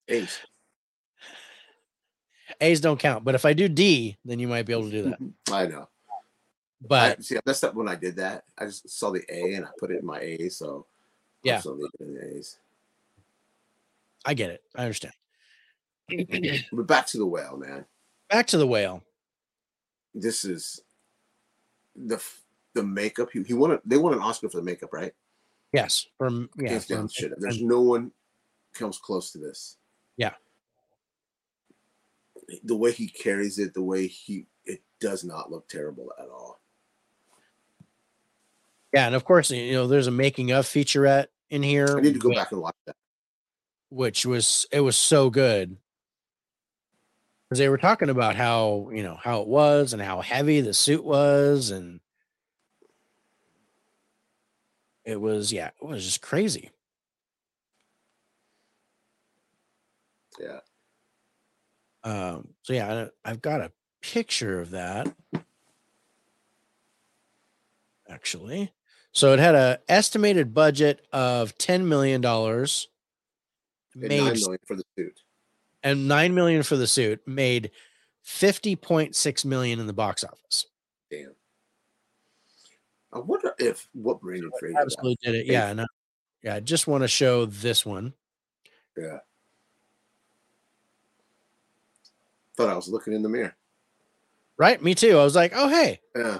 ace. 0.07 0.39
A's 2.61 2.81
don't 2.81 2.99
count, 2.99 3.23
but 3.23 3.35
if 3.35 3.45
I 3.45 3.53
do 3.53 3.67
D, 3.67 4.17
then 4.25 4.39
you 4.39 4.47
might 4.47 4.65
be 4.65 4.73
able 4.73 4.85
to 4.85 4.91
do 4.91 5.03
that. 5.03 5.19
I 5.51 5.67
know. 5.67 5.87
But 6.81 7.19
I, 7.19 7.21
see, 7.21 7.37
I 7.37 7.41
messed 7.45 7.63
up 7.63 7.75
when 7.75 7.89
I 7.89 7.95
did 7.95 8.15
that. 8.17 8.45
I 8.57 8.65
just 8.65 8.89
saw 8.89 9.11
the 9.11 9.23
A 9.29 9.55
and 9.55 9.65
I 9.65 9.69
put 9.79 9.91
it 9.91 9.99
in 9.99 10.05
my 10.05 10.19
A, 10.19 10.49
so 10.49 10.85
Yeah. 11.43 11.55
I'm 11.55 11.59
still 11.61 11.79
in 11.99 12.13
the 12.15 12.37
A's. 12.37 12.57
I 14.25 14.33
get 14.33 14.51
it. 14.51 14.63
I 14.75 14.83
understand. 14.83 15.13
But 16.71 16.87
back 16.87 17.05
to 17.07 17.17
the 17.17 17.25
whale, 17.25 17.57
man. 17.57 17.85
Back 18.29 18.47
to 18.47 18.57
the 18.57 18.67
whale. 18.67 19.03
This 20.13 20.43
is 20.43 20.81
the 21.95 22.21
the 22.73 22.83
makeup. 22.83 23.29
He, 23.31 23.43
he. 23.43 23.53
A, 23.53 23.79
they 23.85 23.97
won 23.97 24.13
an 24.13 24.19
Oscar 24.19 24.49
for 24.49 24.57
the 24.57 24.63
makeup, 24.63 24.91
right? 24.93 25.13
Yes, 25.71 26.07
from 26.17 26.49
yeah, 26.57 26.79
from-. 26.79 27.09
There's 27.37 27.61
no 27.61 27.81
one 27.81 28.11
comes 28.73 28.97
close 28.97 29.31
to 29.33 29.37
this. 29.37 29.77
Yeah. 30.17 30.33
The 32.63 32.75
way 32.75 32.91
he 32.91 33.07
carries 33.07 33.59
it, 33.59 33.73
the 33.73 33.83
way 33.83 34.07
he 34.07 34.47
it 34.65 34.81
does 34.99 35.23
not 35.23 35.51
look 35.51 35.67
terrible 35.67 36.11
at 36.19 36.27
all. 36.29 36.59
yeah, 38.93 39.05
and 39.05 39.13
of 39.15 39.23
course, 39.23 39.51
you 39.51 39.73
know, 39.73 39.85
there's 39.87 40.07
a 40.07 40.11
making 40.11 40.51
of 40.51 40.65
featurette 40.65 41.27
in 41.51 41.61
here. 41.61 41.95
I 41.97 42.01
need 42.01 42.13
to 42.13 42.19
go 42.19 42.29
whi- 42.29 42.35
back 42.35 42.51
and 42.51 42.61
watch 42.61 42.75
that. 42.87 42.95
which 43.89 44.25
was 44.25 44.65
it 44.71 44.79
was 44.81 44.97
so 44.97 45.29
good 45.29 45.77
because 47.47 47.59
they 47.59 47.69
were 47.69 47.77
talking 47.77 48.09
about 48.09 48.35
how 48.35 48.89
you 48.91 49.03
know 49.03 49.19
how 49.21 49.41
it 49.41 49.47
was 49.47 49.93
and 49.93 50.01
how 50.01 50.21
heavy 50.21 50.61
the 50.61 50.73
suit 50.73 51.03
was 51.03 51.69
and 51.69 51.99
it 55.09 55.19
was 55.19 55.51
yeah 55.51 55.71
it 55.81 55.85
was 55.85 56.05
just 56.05 56.21
crazy 56.21 56.69
Yeah. 60.39 60.59
um 62.03 62.49
so 62.61 62.73
yeah 62.73 63.09
I, 63.25 63.29
i've 63.31 63.41
got 63.41 63.59
a 63.61 63.71
picture 64.01 64.59
of 64.61 64.69
that 64.71 65.11
actually 68.07 68.71
so 69.11 69.33
it 69.33 69.39
had 69.39 69.55
a 69.55 69.79
estimated 69.89 70.53
budget 70.53 71.05
of 71.11 71.57
10 71.57 71.89
million 71.89 72.21
dollars 72.21 72.87
And 73.95 74.09
nine 74.09 74.33
million 74.39 74.59
for 74.65 74.75
the 74.75 74.83
suit. 74.95 75.19
and 75.83 76.07
9 76.07 76.33
million 76.35 76.61
for 76.63 76.77
the 76.77 76.87
suit 76.87 77.21
made 77.27 77.71
50.6 78.25 79.45
million 79.45 79.79
in 79.79 79.87
the 79.87 79.93
box 79.93 80.23
office 80.23 80.67
Damn. 81.11 81.31
I 83.11 83.19
wonder 83.19 83.53
if 83.59 83.87
what 83.93 84.21
Brendan 84.21 84.51
got. 84.51 84.81
absolutely 84.81 85.17
did 85.23 85.35
it 85.35 85.45
yeah 85.47 85.73
no, 85.73 85.85
yeah 86.43 86.55
i 86.55 86.59
just 86.59 86.87
want 86.87 87.03
to 87.03 87.07
show 87.07 87.45
this 87.45 87.85
one 87.85 88.13
Yeah. 88.97 89.19
Thought 92.55 92.69
I 92.69 92.75
was 92.75 92.87
looking 92.89 93.13
in 93.13 93.21
the 93.23 93.29
mirror. 93.29 93.55
right 94.57 94.81
me 94.83 94.93
too 94.93 95.17
i 95.17 95.23
was 95.23 95.35
like 95.35 95.53
oh 95.55 95.69
hey 95.69 96.01
Yeah. 96.15 96.39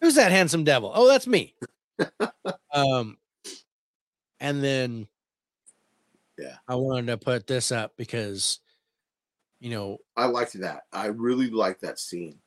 who's 0.00 0.14
that 0.16 0.32
handsome 0.32 0.64
devil 0.64 0.90
oh 0.94 1.06
that's 1.08 1.26
me 1.26 1.54
um 2.72 3.18
and 4.40 4.62
then 4.64 5.06
Yeah. 6.38 6.56
i 6.66 6.74
wanted 6.74 7.06
to 7.08 7.18
put 7.18 7.46
this 7.46 7.70
up 7.70 7.92
because 7.96 8.58
you 9.60 9.70
know 9.70 9.98
I 10.16 10.26
liked 10.26 10.58
that. 10.60 10.82
I 10.92 11.06
really 11.06 11.48
liked 11.50 11.82
that 11.82 11.98
scene. 12.00 12.38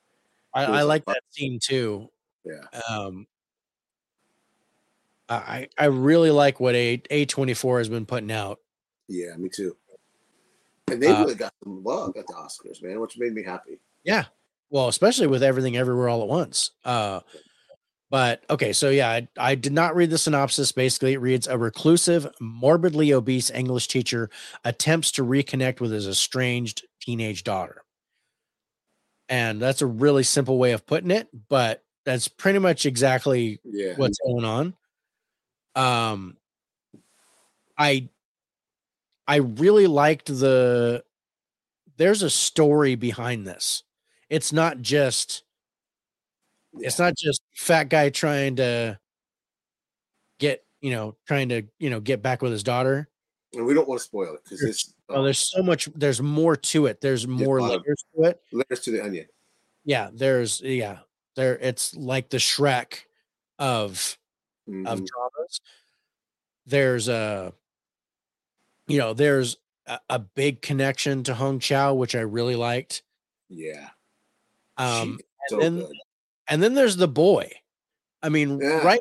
i, 0.54 0.64
I 0.66 0.82
like 0.82 1.06
that 1.06 1.22
scene 1.32 1.60
too 1.62 2.10
Yeah. 2.48 2.80
Um, 2.90 3.28
I 5.30 5.68
I 5.78 5.86
really 5.86 6.32
like 6.32 6.60
what 6.60 6.76
a 6.76 7.02
a 7.10 7.26
twenty 7.26 7.54
four 7.54 7.80
has 7.80 7.90
been 7.90 8.06
putting 8.06 8.32
out. 8.32 8.60
Yeah, 9.08 9.36
me 9.36 9.50
too. 9.50 9.76
And 10.90 11.04
they 11.04 11.08
Uh, 11.08 11.22
really 11.22 11.36
got 11.36 11.54
some 11.64 11.84
love 11.84 12.16
at 12.18 12.28
the 12.28 12.34
Oscars, 12.34 12.82
man, 12.82 13.02
which 13.02 13.18
made 13.18 13.34
me 13.34 13.44
happy. 13.44 13.80
Yeah. 14.04 14.26
Well, 14.70 14.88
especially 14.88 15.28
with 15.28 15.44
everything 15.44 15.76
everywhere 15.76 16.08
all 16.10 16.22
at 16.22 16.30
once. 16.30 16.72
Uh, 16.86 17.22
but 18.10 18.44
okay, 18.50 18.72
so 18.72 18.90
yeah, 18.90 19.10
I, 19.10 19.28
I 19.38 19.56
did 19.56 19.74
not 19.74 19.96
read 19.98 20.10
the 20.10 20.18
synopsis. 20.18 20.72
Basically, 20.72 21.12
it 21.14 21.22
reads 21.22 21.48
a 21.48 21.58
reclusive, 21.58 22.28
morbidly 22.40 23.12
obese 23.12 23.50
English 23.50 23.90
teacher 23.90 24.30
attempts 24.64 25.12
to 25.14 25.26
reconnect 25.26 25.82
with 25.82 25.92
his 25.92 26.08
estranged 26.08 26.86
teenage 27.02 27.44
daughter. 27.44 27.84
And 29.28 29.62
that's 29.62 29.82
a 29.82 29.88
really 29.88 30.24
simple 30.24 30.58
way 30.58 30.72
of 30.72 30.86
putting 30.86 31.12
it, 31.12 31.28
but 31.50 31.84
that's 32.08 32.30
pretty 32.30 32.58
much 32.60 32.86
exactly 32.86 33.60
Yeah. 33.66 33.96
what's 33.98 34.18
going 34.26 34.46
on. 34.46 34.74
Um 35.76 36.38
I 37.78 38.08
I 39.28 39.36
really 39.38 39.88
liked 39.88 40.28
the 40.28 41.04
there's 41.98 42.24
a 42.24 42.30
story 42.30 42.96
behind 42.96 43.46
this. 43.46 43.84
It's 44.30 44.54
not 44.54 44.82
just 44.82 45.44
it's 46.80 46.98
not 46.98 47.14
just 47.18 47.42
fat 47.56 47.90
guy 47.90 48.10
trying 48.10 48.56
to 48.58 48.98
get, 50.40 50.64
you 50.80 50.92
know, 50.92 51.18
trying 51.28 51.50
to, 51.50 51.64
you 51.80 51.90
know, 51.90 52.00
get 52.00 52.22
back 52.22 52.42
with 52.42 52.54
his 52.54 52.64
daughter. 52.64 53.10
and 53.54 53.66
we 53.66 53.74
don't 53.74 53.88
want 53.88 54.00
to 54.00 54.06
spoil 54.06 54.34
it 54.36 54.42
because 54.46 54.64
it's 54.64 54.94
Oh, 55.10 55.24
there's 55.24 55.40
so 55.40 55.62
much 55.62 55.90
there's 55.94 56.22
more 56.22 56.56
to 56.56 56.86
it. 56.86 57.02
There's 57.02 57.28
more 57.28 57.58
a 57.58 57.64
lot 57.64 57.76
of- 57.76 57.82
layers 57.86 58.06
to 58.16 58.24
it. 58.30 58.42
layers 58.54 58.80
to 58.86 58.92
the 58.92 59.04
onion. 59.04 59.28
Yeah, 59.84 60.10
there's 60.14 60.62
yeah. 60.62 61.00
There 61.38 61.58
it's 61.60 61.96
like 61.96 62.30
the 62.30 62.38
Shrek 62.38 63.02
of 63.60 64.18
of 64.68 64.74
Mhm. 64.74 65.06
dramas. 65.08 65.62
There's 66.66 67.08
a, 67.08 67.54
you 68.88 68.98
know, 68.98 69.14
there's 69.14 69.56
a, 69.86 70.00
a 70.10 70.20
big 70.20 70.62
connection 70.62 71.24
to 71.24 71.36
Hong 71.36 71.60
Chau, 71.60 71.94
which 71.94 72.16
I 72.16 72.22
really 72.22 72.56
liked. 72.56 73.04
Yeah. 73.50 73.90
Um, 74.78 75.20
so 75.48 75.60
then- 75.60 75.80
good. 75.80 75.96
and 76.50 76.62
then 76.62 76.74
there's 76.74 76.98
the 76.98 77.08
boy. 77.08 77.50
I 78.22 78.30
mean, 78.30 78.60
Yeah. 78.60 78.80
right, 78.86 79.00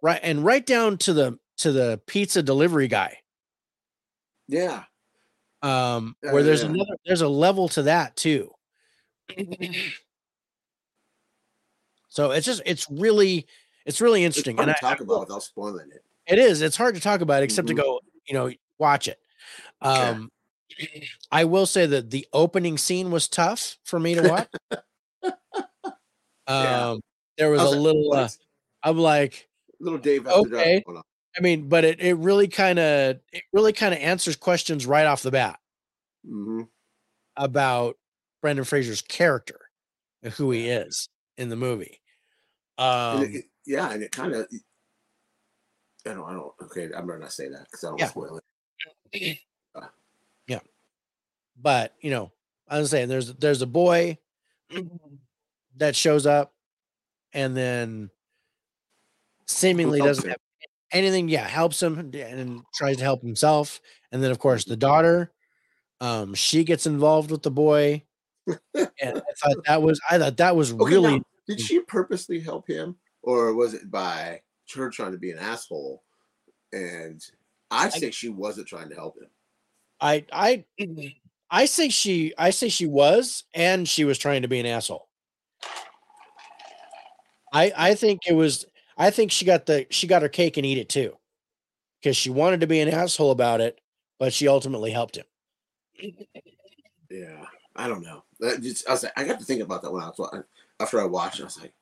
right, 0.00 0.20
and 0.22 0.44
right 0.44 0.64
down 0.64 0.96
to 0.98 1.12
the 1.12 1.38
to 1.58 1.72
the 1.72 2.00
pizza 2.06 2.42
delivery 2.42 2.88
guy. 2.88 3.18
Yeah. 4.48 4.84
Um, 5.62 6.16
where 6.20 6.38
yeah, 6.38 6.42
there's 6.42 6.62
yeah. 6.62 6.68
another, 6.70 6.96
there's 7.04 7.20
a 7.20 7.28
level 7.28 7.68
to 7.70 7.82
that 7.82 8.16
too. 8.16 8.54
so 12.10 12.32
it's 12.32 12.46
just, 12.46 12.62
it's 12.66 12.90
really, 12.90 13.46
it's 13.86 14.00
really 14.02 14.24
It's 14.24 14.36
interesting, 14.36 14.56
hard 14.58 14.68
and 14.68 14.76
I, 14.76 14.80
talk 14.80 15.00
about 15.00 15.20
without 15.20 15.42
spoiling 15.42 15.90
it. 15.92 16.04
It 16.26 16.38
is. 16.38 16.60
It's 16.62 16.76
hard 16.76 16.94
to 16.96 17.00
talk 17.00 17.22
about 17.22 17.42
except 17.42 17.66
Mhm. 17.66 17.70
to 17.70 17.74
go, 17.82 18.00
you 18.28 18.34
know, 18.34 18.52
watch 18.78 19.08
it. 19.08 19.18
Um 19.82 20.30
I 21.32 21.44
will 21.44 21.66
say 21.66 21.86
that 21.86 22.10
the 22.10 22.26
opening 22.32 22.78
scene 22.78 23.10
was 23.10 23.28
tough 23.28 23.78
for 23.84 23.98
me 24.00 24.14
to 24.16 24.22
watch. 24.28 24.48
Yeah. 26.48 26.90
um 26.90 27.00
there 27.38 27.50
was 27.50 27.60
I 27.60 27.64
a 27.64 27.66
was 27.66 27.74
like, 27.76 27.82
little 27.82 28.12
uh, 28.12 28.28
I'm 28.82 28.98
like, 28.98 29.48
little 29.80 29.98
Dave 29.98 30.26
okay. 30.26 30.84
I 31.38 31.40
mean, 31.40 31.68
but 31.68 31.84
it 31.84 32.00
it 32.00 32.14
really 32.16 32.48
kind 32.48 32.78
of 32.78 33.20
it 33.32 33.44
really 33.52 33.72
kind 33.72 33.94
of 33.94 34.00
answers 34.00 34.36
questions 34.36 34.86
right 34.86 35.06
off 35.06 35.22
the 35.22 35.30
bat 35.30 35.58
Mhm. 36.28 36.68
about 37.36 37.96
Brendan 38.42 38.64
Fraser's 38.64 39.02
character 39.02 39.60
and 40.22 40.32
who 40.34 40.50
he 40.50 40.68
is 40.68 41.08
in 41.40 41.48
the 41.48 41.56
movie. 41.56 42.00
And 42.78 43.18
Um 43.18 43.24
it- 43.24 43.34
it- 43.36 43.44
yeah, 43.66 43.90
and 43.92 44.02
it 44.02 44.10
kind 44.12 44.32
of. 44.34 44.46
I 46.06 46.14
don't. 46.14 46.24
I 46.28 46.32
don't. 46.32 46.52
Okay, 46.62 46.84
I'm 46.96 47.06
gonna 47.06 47.18
not 47.20 47.32
say 47.32 47.48
that 47.48 47.64
because 47.64 47.84
I 47.84 47.88
don't 47.90 47.98
Yeah. 47.98 48.08
spoil 48.08 48.40
it. 49.12 49.38
Yeah. 50.46 50.60
But 51.60 51.94
you 52.00 52.10
know, 52.10 52.32
I 52.68 52.78
was 52.78 52.90
saying 52.90 53.08
there's 53.08 53.34
there's 53.34 53.60
a 53.62 53.66
boy 53.66 54.18
that 55.76 55.94
shows 55.94 56.26
up 56.26 56.54
and 57.32 57.56
then 57.56 58.10
seemingly 59.46 60.00
doesn't 60.00 60.24
him. 60.24 60.30
have 60.30 60.38
anything, 60.92 61.28
yeah, 61.28 61.46
helps 61.46 61.82
him 61.82 61.98
and 62.14 62.62
tries 62.74 62.96
to 62.96 63.04
help 63.04 63.22
himself. 63.22 63.80
And 64.10 64.22
then 64.22 64.30
of 64.30 64.38
course 64.38 64.64
the 64.64 64.76
daughter, 64.76 65.32
um, 66.00 66.34
she 66.34 66.64
gets 66.64 66.86
involved 66.86 67.30
with 67.30 67.42
the 67.42 67.50
boy. 67.50 68.02
and 68.46 68.88
I 69.04 69.20
thought 69.36 69.64
that 69.66 69.82
was 69.82 70.00
I 70.10 70.18
thought 70.18 70.38
that 70.38 70.56
was 70.56 70.72
Okay, 70.72 70.84
really 70.94 71.18
now, 71.18 71.24
did 71.50 71.58
mm. 71.58 71.66
she 71.66 71.80
purposely 71.80 72.38
help 72.38 72.68
him, 72.68 72.94
or 73.22 73.54
was 73.54 73.74
it 73.74 73.90
by 73.90 74.40
her 74.74 74.88
trying 74.88 75.12
to 75.12 75.18
be 75.18 75.32
an 75.32 75.38
asshole? 75.38 76.04
And 76.72 77.20
I 77.72 77.88
say 77.88 78.12
she 78.12 78.28
wasn't 78.28 78.68
trying 78.68 78.88
to 78.90 78.94
help 78.94 79.16
him. 79.20 79.28
I 80.00 80.24
I 80.32 80.64
mm-hmm. 80.80 81.08
I 81.50 81.64
say 81.66 81.88
she 81.88 82.32
I 82.38 82.50
say 82.50 82.68
she 82.68 82.86
was 82.86 83.44
and 83.52 83.88
she 83.88 84.04
was 84.04 84.16
trying 84.16 84.42
to 84.42 84.48
be 84.48 84.60
an 84.60 84.66
asshole. 84.66 85.08
I 87.52 87.72
I 87.76 87.94
think 87.96 88.20
it 88.28 88.34
was 88.34 88.64
I 88.96 89.10
think 89.10 89.32
she 89.32 89.44
got 89.44 89.66
the 89.66 89.86
she 89.90 90.06
got 90.06 90.22
her 90.22 90.28
cake 90.28 90.56
and 90.56 90.64
eat 90.64 90.78
it 90.78 90.88
too. 90.88 91.16
Cuz 92.04 92.16
she 92.16 92.30
wanted 92.30 92.60
to 92.60 92.68
be 92.68 92.78
an 92.78 92.88
asshole 92.88 93.32
about 93.32 93.60
it, 93.60 93.80
but 94.20 94.32
she 94.32 94.46
ultimately 94.46 94.92
helped 94.92 95.16
him. 95.16 95.26
Yeah, 97.10 97.44
I 97.74 97.88
don't 97.88 98.04
know. 98.04 98.22
That 98.38 98.62
just, 98.62 98.88
I 98.88 98.92
was 98.92 99.02
like, 99.02 99.12
I 99.16 99.24
got 99.24 99.40
to 99.40 99.44
think 99.44 99.62
about 99.62 99.82
that 99.82 99.90
when 99.90 100.04
I 100.04 100.06
was 100.06 100.18
wa- 100.18 100.42
after 100.80 101.00
I 101.00 101.04
watched. 101.04 101.40
I 101.40 101.44
was 101.44 101.60
like, 101.60 101.72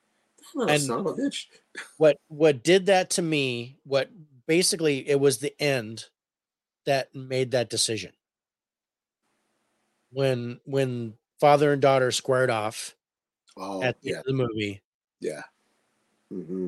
"That 0.55 0.69
And- 0.69 0.81
son 0.83 0.99
of 0.99 1.05
a 1.07 1.13
bitch. 1.13 1.45
What 1.97 2.17
what 2.27 2.63
did 2.63 2.85
that 2.87 3.09
to 3.11 3.21
me, 3.21 3.77
what 3.83 4.09
basically 4.47 5.07
it 5.09 5.19
was 5.19 5.37
the 5.39 5.59
end 5.61 6.05
that 6.85 7.13
made 7.15 7.51
that 7.51 7.69
decision. 7.69 8.11
When 10.11 10.59
when 10.65 11.13
father 11.39 11.71
and 11.73 11.81
daughter 11.81 12.11
squared 12.11 12.49
off 12.49 12.95
Oh, 13.57 13.81
at 13.83 14.01
the 14.01 14.09
yeah, 14.11 14.15
end 14.17 14.19
of 14.21 14.25
the 14.25 14.33
movie, 14.47 14.81
yeah. 15.19 15.41
Mm-hmm. 16.31 16.67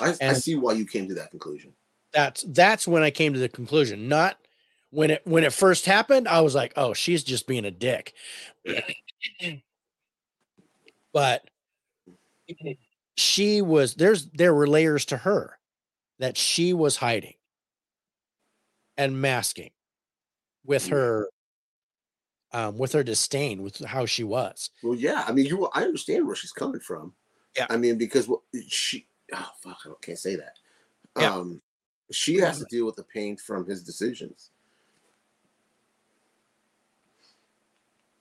I, 0.00 0.14
I 0.20 0.32
see 0.34 0.54
why 0.54 0.72
you 0.74 0.86
came 0.86 1.08
to 1.08 1.14
that 1.14 1.30
conclusion. 1.30 1.72
that's 2.12 2.42
that's 2.48 2.86
when 2.88 3.02
I 3.02 3.10
came 3.10 3.32
to 3.34 3.38
the 3.40 3.48
conclusion. 3.48 4.08
Not 4.08 4.38
when 4.90 5.10
it 5.10 5.22
when 5.26 5.44
it 5.44 5.52
first 5.52 5.84
happened, 5.86 6.28
I 6.28 6.40
was 6.40 6.54
like, 6.54 6.72
oh, 6.76 6.94
she's 6.94 7.24
just 7.24 7.46
being 7.46 7.64
a 7.64 7.70
dick. 7.70 8.14
but 11.16 11.48
she 13.16 13.62
was 13.62 13.94
there's 13.94 14.26
there 14.32 14.52
were 14.52 14.66
layers 14.66 15.06
to 15.06 15.16
her 15.16 15.58
that 16.18 16.36
she 16.36 16.74
was 16.74 16.94
hiding 16.98 17.32
and 18.98 19.18
masking 19.18 19.70
with 20.66 20.84
Mm. 20.84 20.90
her 20.90 21.30
um 22.52 22.76
with 22.76 22.92
her 22.92 23.02
disdain 23.02 23.62
with 23.62 23.82
how 23.82 24.04
she 24.04 24.24
was. 24.24 24.68
Well, 24.82 24.94
yeah. 24.94 25.24
I 25.26 25.32
mean, 25.32 25.46
you. 25.46 25.66
I 25.72 25.84
understand 25.84 26.26
where 26.26 26.36
she's 26.36 26.52
coming 26.52 26.80
from. 26.80 27.14
Yeah. 27.56 27.66
I 27.70 27.78
mean, 27.78 27.96
because 27.96 28.28
what 28.28 28.42
she. 28.68 29.06
Oh 29.32 29.50
fuck! 29.62 29.78
I 29.86 29.92
can't 30.02 30.18
say 30.18 30.36
that. 30.36 30.58
Yeah. 31.18 31.32
Um, 31.34 31.62
she 32.10 32.36
has 32.36 32.58
to 32.58 32.66
deal 32.66 32.84
with 32.84 32.96
the 32.96 33.04
pain 33.04 33.38
from 33.38 33.66
his 33.66 33.82
decisions. 33.82 34.50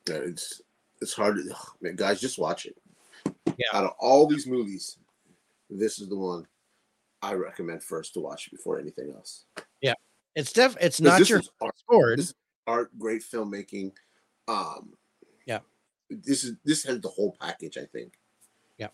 It's 0.08 0.62
it's 1.02 1.14
hard 1.14 1.36
to 1.36 1.56
man, 1.82 1.98
guys. 1.98 2.22
Just 2.22 2.40
watch 2.40 2.66
it. 2.66 2.78
Yeah. 3.58 3.68
Out 3.74 3.86
of 3.86 3.92
all 4.00 4.28
these 4.28 4.48
movies, 4.48 4.98
this 5.70 6.00
is 6.00 6.10
the 6.10 6.16
one 6.18 6.46
I 7.22 7.34
recommend 7.34 7.84
first 7.84 8.14
to 8.14 8.20
watch 8.20 8.52
before 8.52 8.80
anything 8.80 9.12
else. 9.12 9.46
Yeah. 9.82 9.94
It's 10.36 10.52
def 10.52 10.76
it's 10.82 11.00
not 11.02 11.28
your 11.30 11.42
art, 11.62 11.78
scored. 11.80 12.20
this- 12.20 12.34
art, 12.68 12.92
great 13.00 13.22
filmmaking. 13.22 13.92
Um, 14.48 14.96
Yeah. 15.46 15.60
This 16.10 16.44
is 16.44 16.54
this 16.64 16.84
has 16.84 17.00
the 17.02 17.10
whole 17.10 17.36
package. 17.40 17.78
I 17.78 17.86
think. 17.86 18.14
Yeah. 18.78 18.90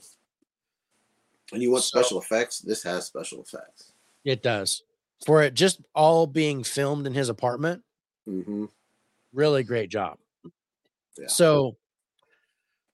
And 1.52 1.62
you 1.62 1.72
want 1.72 1.84
So- 1.84 2.00
special 2.02 2.20
effects? 2.22 2.60
This 2.60 2.84
has 2.84 3.06
special 3.06 3.42
effects. 3.42 3.92
It 4.24 4.42
does. 4.44 4.84
For 5.26 5.42
it 5.44 5.54
just 5.54 5.82
all 5.94 6.26
being 6.28 6.64
filmed 6.64 7.06
in 7.08 7.14
his 7.14 7.30
apartment, 7.30 7.84
Mm-hmm. 8.28 8.66
really 9.34 9.64
great 9.64 9.90
job. 9.90 10.20
Yeah. 11.18 11.28
So 11.28 11.76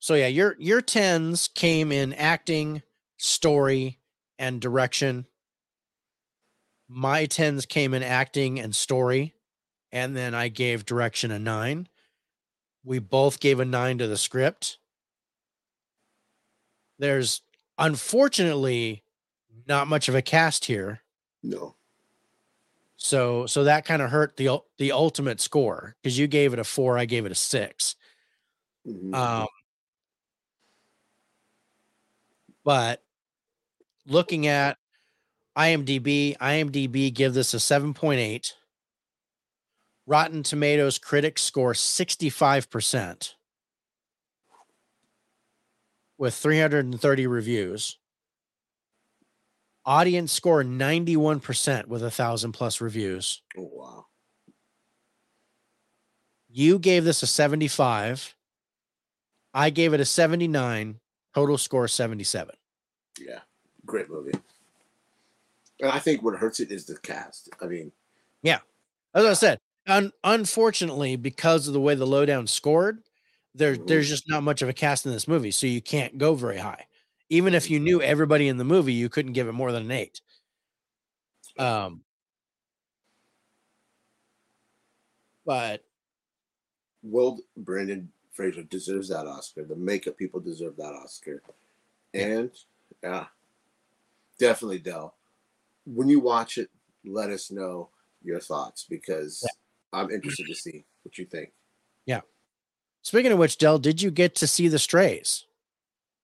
so 0.08 0.14
yeah, 0.16 0.28
your 0.28 0.56
your 0.58 0.80
tens 0.80 1.50
came 1.50 1.92
in 1.92 2.14
acting, 2.14 2.82
story, 3.18 4.00
and 4.40 4.62
direction. 4.62 5.26
My 6.88 7.26
tens 7.26 7.66
came 7.66 7.94
in 7.94 8.04
acting 8.04 8.58
and 8.58 8.74
story, 8.74 9.34
and 9.92 10.16
then 10.16 10.34
I 10.34 10.48
gave 10.48 10.86
direction 10.86 11.30
a 11.30 11.40
nine. 11.40 11.90
We 12.86 13.00
both 13.00 13.42
gave 13.42 13.60
a 13.60 13.66
nine 13.66 13.98
to 13.98 14.08
the 14.08 14.16
script. 14.16 14.78
There's 16.98 17.42
unfortunately 17.78 19.04
not 19.68 19.90
much 19.90 20.08
of 20.08 20.16
a 20.16 20.22
cast 20.22 20.64
here. 20.64 21.02
No. 21.44 21.76
So 22.96 23.46
so 23.46 23.66
that 23.66 23.84
kind 23.84 24.02
of 24.02 24.10
hurt 24.10 24.38
the 24.38 24.60
the 24.78 24.94
ultimate 24.94 25.42
score 25.42 25.98
because 26.02 26.18
you 26.18 26.28
gave 26.28 26.54
it 26.54 26.60
a 26.60 26.64
four, 26.64 26.98
I 26.98 27.04
gave 27.04 27.26
it 27.26 27.32
a 27.34 27.36
six. 27.36 27.98
Mhm. 28.88 29.14
Um, 29.14 29.48
but 32.68 33.02
looking 34.06 34.46
at 34.46 34.78
IMDb, 35.58 36.36
IMDb 36.36 37.14
give 37.14 37.34
this 37.34 37.54
a 37.54 37.58
7.8. 37.58 38.52
Rotten 40.06 40.44
Tomatoes 40.44 40.98
critics 40.98 41.44
score 41.44 41.72
65% 41.72 43.36
with 46.18 46.34
330 46.34 47.28
reviews. 47.28 47.98
Audience 49.86 50.34
score 50.34 50.62
91% 50.62 51.86
with 51.86 52.04
a 52.04 52.12
thousand 52.12 52.52
plus 52.52 52.82
reviews. 52.82 53.42
Oh 53.58 53.70
wow. 53.72 54.06
You 56.50 56.80
gave 56.80 57.06
this 57.06 57.24
a 57.24 57.28
75. 57.28 58.36
I 59.54 59.70
gave 59.70 59.94
it 59.94 60.02
a 60.02 60.06
79. 60.06 61.00
Total 61.38 61.60
score 61.60 61.88
77. 61.88 62.57
Yeah. 63.20 63.40
Great 63.86 64.10
movie. 64.10 64.38
And 65.80 65.92
I 65.92 66.00
think 66.00 66.24
what 66.24 66.38
hurts 66.38 66.60
it 66.60 66.72
is 66.72 66.86
the 66.86 66.98
cast. 67.00 67.50
I 67.62 67.68
mean, 67.68 67.92
yeah, 68.42 68.60
As 69.14 69.26
I 69.26 69.34
said, 69.34 69.60
un- 69.88 70.12
unfortunately, 70.24 71.16
because 71.16 71.68
of 71.68 71.74
the 71.74 71.80
way 71.82 71.96
the 71.96 72.06
lowedown 72.06 72.48
scored, 72.48 73.04
there, 73.56 73.76
Mhm. 73.76 73.88
there's 73.88 74.10
just 74.10 74.28
not 74.28 74.44
much 74.44 74.62
of 74.62 74.70
a 74.70 74.74
cast 74.74 75.06
in 75.06 75.12
this 75.12 75.28
movie. 75.28 75.52
So 75.52 75.66
you 75.68 75.82
can't 75.82 76.18
go 76.18 76.36
very 76.36 76.58
high. 76.58 76.86
Even 77.30 77.54
if 77.54 77.70
you 77.70 77.80
knew 77.80 78.02
everybody 78.02 78.48
in 78.48 78.58
the 78.58 78.64
movie, 78.64 78.94
you 78.94 79.10
couldn't 79.10 79.34
give 79.34 79.48
it 79.48 79.54
more 79.54 79.72
than 79.72 79.84
an 79.84 79.92
eight. 79.92 80.22
Um, 81.58 82.04
but 85.46 85.84
Will 87.04 87.40
Brendan 87.56 88.12
Fraser 88.32 88.64
deserves 88.64 89.10
that 89.10 89.26
Oscar. 89.26 89.64
The 89.64 89.76
makeup 89.76 90.18
people 90.18 90.40
deserve 90.40 90.76
that 90.78 90.94
Oscar. 90.94 91.42
And 92.14 92.52
yeah, 93.04 93.26
definitely 94.40 94.80
Dell. 94.80 95.16
When 95.86 96.10
you 96.10 96.20
watch 96.20 96.58
it, 96.58 96.70
let 97.06 97.30
us 97.30 97.52
know 97.52 97.90
your 98.24 98.40
thoughts 98.40 98.86
because 98.90 99.46
I'm 99.94 100.12
interested 100.12 100.48
to 100.48 100.56
see 100.56 100.86
what 101.04 101.18
you 101.18 101.26
think. 101.26 101.52
Yeah. 102.06 102.22
Speaking 103.04 103.32
of 103.32 103.38
which, 103.40 103.58
Dell, 103.58 103.80
did 103.80 104.02
you 104.02 104.12
get 104.12 104.36
to 104.36 104.48
see 104.48 104.68
the 104.68 104.80
strays? 104.80 105.46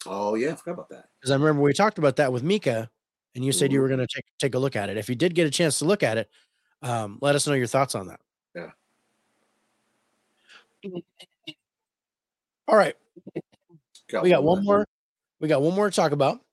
Oh 0.05 0.35
yeah, 0.35 0.51
I 0.51 0.55
forgot 0.55 0.73
about 0.73 0.89
that. 0.89 1.05
Because 1.19 1.31
I 1.31 1.35
remember 1.35 1.61
we 1.61 1.73
talked 1.73 1.97
about 1.97 2.17
that 2.17 2.33
with 2.33 2.43
Mika, 2.43 2.89
and 3.35 3.45
you 3.45 3.53
said 3.53 3.71
you 3.71 3.79
Mhm. 3.79 3.81
were 3.83 3.87
going 3.87 3.99
to 3.99 4.07
take 4.07 4.25
take 4.39 4.55
a 4.55 4.59
look 4.59 4.75
at 4.75 4.89
it. 4.89 4.97
If 4.97 5.07
you 5.07 5.15
did 5.15 5.33
get 5.33 5.47
a 5.47 5.51
chance 5.51 5.79
to 5.79 5.85
look 5.85 6.03
at 6.03 6.17
it, 6.17 6.29
um, 6.81 7.19
let 7.21 7.35
us 7.35 7.47
know 7.47 7.53
your 7.53 7.67
thoughts 7.67 7.95
on 7.95 8.07
that. 8.07 8.19
Yeah. 8.53 8.71
All 12.67 12.75
right, 12.75 12.95
we 14.21 14.29
got 14.29 14.43
one 14.43 14.57
left. 14.57 14.65
more. 14.65 14.87
We 15.39 15.47
got 15.47 15.61
one 15.61 15.73
more 15.75 15.89
to 15.89 15.95
talk 15.95 16.11
about. 16.11 16.43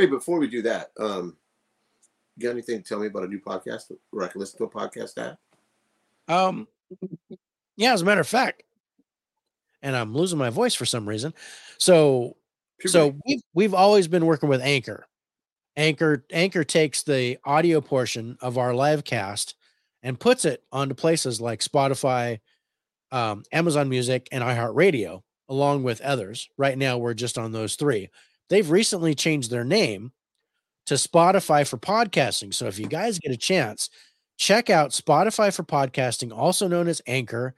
Hey, 0.00 0.06
before 0.06 0.38
we 0.38 0.48
do 0.48 0.62
that, 0.62 0.92
um, 0.98 1.36
you 2.34 2.44
got 2.44 2.52
anything 2.52 2.78
to 2.78 2.82
tell 2.82 3.00
me 3.00 3.08
about 3.08 3.24
a 3.24 3.26
new 3.26 3.38
podcast 3.38 3.92
where 4.08 4.24
I 4.24 4.28
can 4.28 4.40
listen 4.40 4.56
to 4.56 4.64
a 4.64 4.70
podcast 4.70 5.18
at? 5.18 5.36
Um, 6.26 6.66
yeah, 7.76 7.92
as 7.92 8.00
a 8.00 8.06
matter 8.06 8.22
of 8.22 8.26
fact, 8.26 8.62
and 9.82 9.94
I'm 9.94 10.14
losing 10.14 10.38
my 10.38 10.48
voice 10.48 10.72
for 10.72 10.86
some 10.86 11.06
reason. 11.06 11.34
So, 11.76 12.38
so 12.86 13.14
we've 13.26 13.42
we've 13.52 13.74
always 13.74 14.08
been 14.08 14.24
working 14.24 14.48
with 14.48 14.62
Anchor. 14.62 15.06
Anchor 15.76 16.24
Anchor 16.30 16.64
takes 16.64 17.02
the 17.02 17.36
audio 17.44 17.82
portion 17.82 18.38
of 18.40 18.56
our 18.56 18.72
live 18.72 19.04
cast 19.04 19.54
and 20.02 20.18
puts 20.18 20.46
it 20.46 20.64
onto 20.72 20.94
places 20.94 21.42
like 21.42 21.60
Spotify, 21.60 22.40
um, 23.12 23.42
Amazon 23.52 23.90
Music, 23.90 24.30
and 24.32 24.42
iHeartRadio, 24.42 25.20
along 25.50 25.82
with 25.82 26.00
others. 26.00 26.48
Right 26.56 26.78
now, 26.78 26.96
we're 26.96 27.12
just 27.12 27.36
on 27.36 27.52
those 27.52 27.74
three. 27.74 28.08
They've 28.50 28.70
recently 28.70 29.14
changed 29.14 29.50
their 29.50 29.64
name 29.64 30.12
to 30.86 30.94
Spotify 30.94 31.66
for 31.66 31.78
podcasting. 31.78 32.52
So 32.52 32.66
if 32.66 32.78
you 32.78 32.86
guys 32.86 33.18
get 33.18 33.32
a 33.32 33.36
chance, 33.36 33.88
check 34.36 34.68
out 34.68 34.90
Spotify 34.90 35.54
for 35.54 35.62
podcasting, 35.62 36.36
also 36.36 36.68
known 36.68 36.88
as 36.88 37.00
Anchor. 37.06 37.54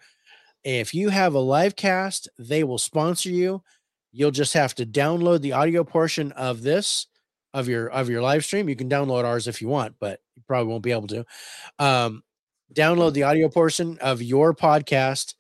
If 0.64 0.95
you 0.95 1.09
have 1.09 1.34
a 1.34 1.40
live 1.40 1.74
cast, 1.74 2.28
they 2.38 2.62
will 2.62 2.78
sponsor 2.78 3.30
you. 3.30 3.62
You'll 4.12 4.30
just 4.30 4.53
have 4.53 4.74
to 4.76 4.86
download 4.86 5.40
the 5.40 5.53
audio 5.53 5.82
portion 5.82 6.30
of 6.32 6.62
this 6.62 7.07
of 7.55 7.68
your 7.68 7.88
of 7.88 8.09
your 8.09 8.22
live 8.22 8.45
stream. 8.45 8.68
You 8.68 8.76
can 8.76 8.88
download 8.88 9.24
ours 9.24 9.49
if 9.49 9.61
you 9.62 9.68
want, 9.68 9.95
but 9.99 10.20
you 10.36 10.43
probably 10.47 10.70
won't 10.70 10.82
be 10.82 10.93
able 10.93 11.09
to. 11.09 11.24
Um, 11.78 12.22
download 12.74 13.14
the 13.14 13.24
audio 13.24 13.49
portion 13.49 13.99
of 14.01 14.22
your 14.22 14.55
podcast 14.55 15.34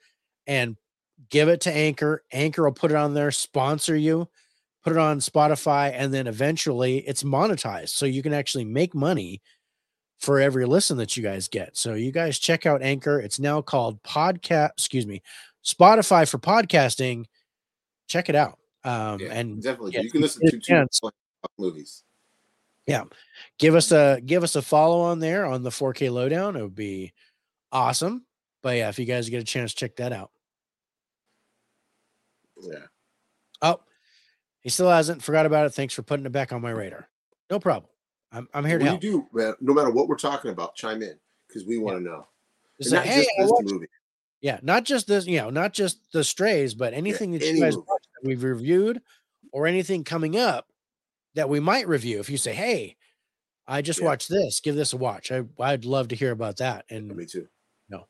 and 0.46 0.76
give 1.30 1.48
it 1.48 1.62
to 1.62 1.72
Anchor. 1.72 2.24
Anchor 2.32 2.64
will 2.64 2.72
put 2.72 2.90
it 2.90 2.96
on 2.96 3.14
there, 3.14 3.30
sponsor 3.30 3.96
you, 3.96 4.28
put 4.82 4.92
it 4.92 4.98
on 4.98 5.20
Spotify, 5.20 5.92
and 5.94 6.12
then 6.12 6.26
eventually 6.26 6.98
it's 6.98 7.22
monetized. 7.22 7.90
So 7.90 8.06
you 8.06 8.22
can 8.22 8.32
actually 8.32 8.64
make 8.64 8.94
money 8.94 9.40
for 10.18 10.38
every 10.40 10.66
listen 10.66 10.96
that 10.98 11.16
you 11.16 11.22
guys 11.22 11.48
get. 11.48 11.76
So 11.76 11.94
you 11.94 12.12
guys 12.12 12.38
check 12.38 12.66
out 12.66 12.82
Anchor. 12.82 13.18
It's 13.20 13.38
now 13.40 13.60
called 13.60 14.02
podcast, 14.02 14.70
excuse 14.76 15.06
me, 15.06 15.22
Spotify 15.64 16.28
for 16.28 16.38
podcasting. 16.38 17.26
Check 18.08 18.28
it 18.28 18.34
out. 18.34 18.58
Um, 18.84 19.20
Yeah, 19.20 19.32
and 19.32 19.62
definitely. 19.62 19.92
yeah, 19.94 20.00
you 20.02 20.10
can 20.10 20.20
listen 20.20 20.48
to 20.48 20.58
two 20.58 20.86
movies. 21.58 22.02
Yeah 22.86 23.04
give 23.58 23.74
us 23.74 23.92
a 23.92 24.20
give 24.24 24.42
us 24.42 24.56
a 24.56 24.62
follow 24.62 25.00
on 25.00 25.20
there 25.20 25.46
on 25.46 25.62
the 25.62 25.70
4K 25.70 26.10
lowedown. 26.10 26.56
It 26.58 26.62
would 26.62 26.74
be 26.74 27.12
awesome. 27.70 28.26
But 28.62 28.76
yeah, 28.76 28.88
if 28.88 28.98
you 28.98 29.04
guys 29.06 29.28
get 29.28 29.40
a 29.40 29.44
chance, 29.44 29.74
check 29.74 29.96
that 29.96 30.12
out. 30.12 30.30
Yeah. 32.60 32.86
Oh, 33.60 33.80
he 34.62 34.70
still 34.70 34.88
hasn't 34.88 35.22
forgot 35.22 35.44
about 35.44 35.66
it. 35.66 35.70
Thanks 35.74 35.92
for 35.92 36.02
putting 36.02 36.24
it 36.24 36.32
back 36.32 36.52
on 36.52 36.62
my 36.62 36.72
mm. 36.72 36.76
radar. 36.78 37.08
No 37.50 37.60
problem. 37.60 37.90
I'm 38.32 38.48
I'm 38.54 38.64
here 38.64 38.78
to 38.78 38.84
help. 38.84 39.04
you 39.04 39.28
do, 39.32 39.38
man, 39.38 39.54
no 39.60 39.74
matter 39.74 39.90
what 39.90 40.08
we're 40.08 40.16
talking 40.16 40.50
about, 40.50 40.74
chime 40.74 41.02
in 41.02 41.18
because 41.46 41.66
we 41.66 41.76
want 41.78 41.98
to 41.98 42.02
know. 42.02 42.26
Just 42.80 42.94
And 42.94 43.04
not 43.04 43.06
hey, 43.06 43.20
just 43.20 43.30
I 43.38 43.42
this 43.42 43.50
watched- 43.50 43.72
movie. 43.72 43.86
yeah, 44.40 44.58
not 44.62 44.84
just 44.84 45.06
this, 45.06 45.26
you 45.26 45.38
know, 45.38 45.50
not 45.50 45.74
just 45.74 45.98
the 46.12 46.24
strays, 46.24 46.74
but 46.74 46.94
anything 46.94 47.32
that 47.32 47.42
any 47.42 47.58
you 47.58 47.64
guys 47.64 47.76
watched 47.76 47.88
that 48.14 48.26
we've 48.26 48.42
reviewed 48.42 49.02
or 49.52 49.66
anything 49.66 50.02
coming 50.02 50.38
up 50.38 50.68
that 51.34 51.48
we 51.50 51.60
might 51.60 51.86
review. 51.88 52.20
If 52.20 52.30
you 52.30 52.38
say, 52.38 52.54
hey, 52.54 52.96
I 53.66 53.82
just 53.82 54.00
Yeah. 54.00 54.06
watched 54.06 54.30
this, 54.30 54.60
give 54.60 54.74
this 54.76 54.94
a 54.94 54.96
watch. 54.96 55.30
I 55.30 55.44
I'd 55.60 55.84
love 55.84 56.08
to 56.08 56.16
hear 56.16 56.30
about 56.30 56.56
that. 56.56 56.86
And 56.88 57.14
Me 57.14 57.26
too. 57.26 57.48
No, 57.90 58.06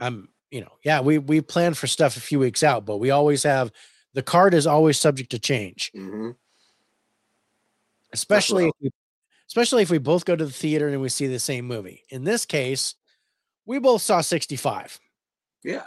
I'm, 0.00 0.28
you 0.50 0.60
know, 0.60 0.72
yeah, 0.84 1.00
we 1.00 1.16
we 1.18 1.40
plan 1.40 1.72
for 1.72 1.86
stuff 1.86 2.18
a 2.18 2.20
few 2.20 2.38
weeks 2.38 2.62
out, 2.62 2.84
but 2.84 2.98
we 2.98 3.10
always 3.10 3.42
have 3.44 3.72
the 4.14 4.22
card 4.22 4.54
is 4.54 4.66
always 4.66 4.98
subject 4.98 5.30
to 5.30 5.38
change, 5.38 5.90
hmm 5.94 6.30
especially 8.12 8.66
if 8.66 8.72
we, 8.80 8.90
especially 9.48 9.82
if 9.82 9.90
we 9.90 9.98
both 9.98 10.24
go 10.24 10.36
to 10.36 10.44
the 10.44 10.50
theater 10.52 10.86
and 10.88 11.00
we 11.02 11.08
see 11.08 11.26
the 11.26 11.38
same 11.40 11.66
movie. 11.66 12.04
In 12.10 12.22
this 12.22 12.46
case, 12.46 12.94
we 13.66 13.78
both 13.80 14.02
saw 14.02 14.20
65 14.20 15.00
Yeah. 15.64 15.82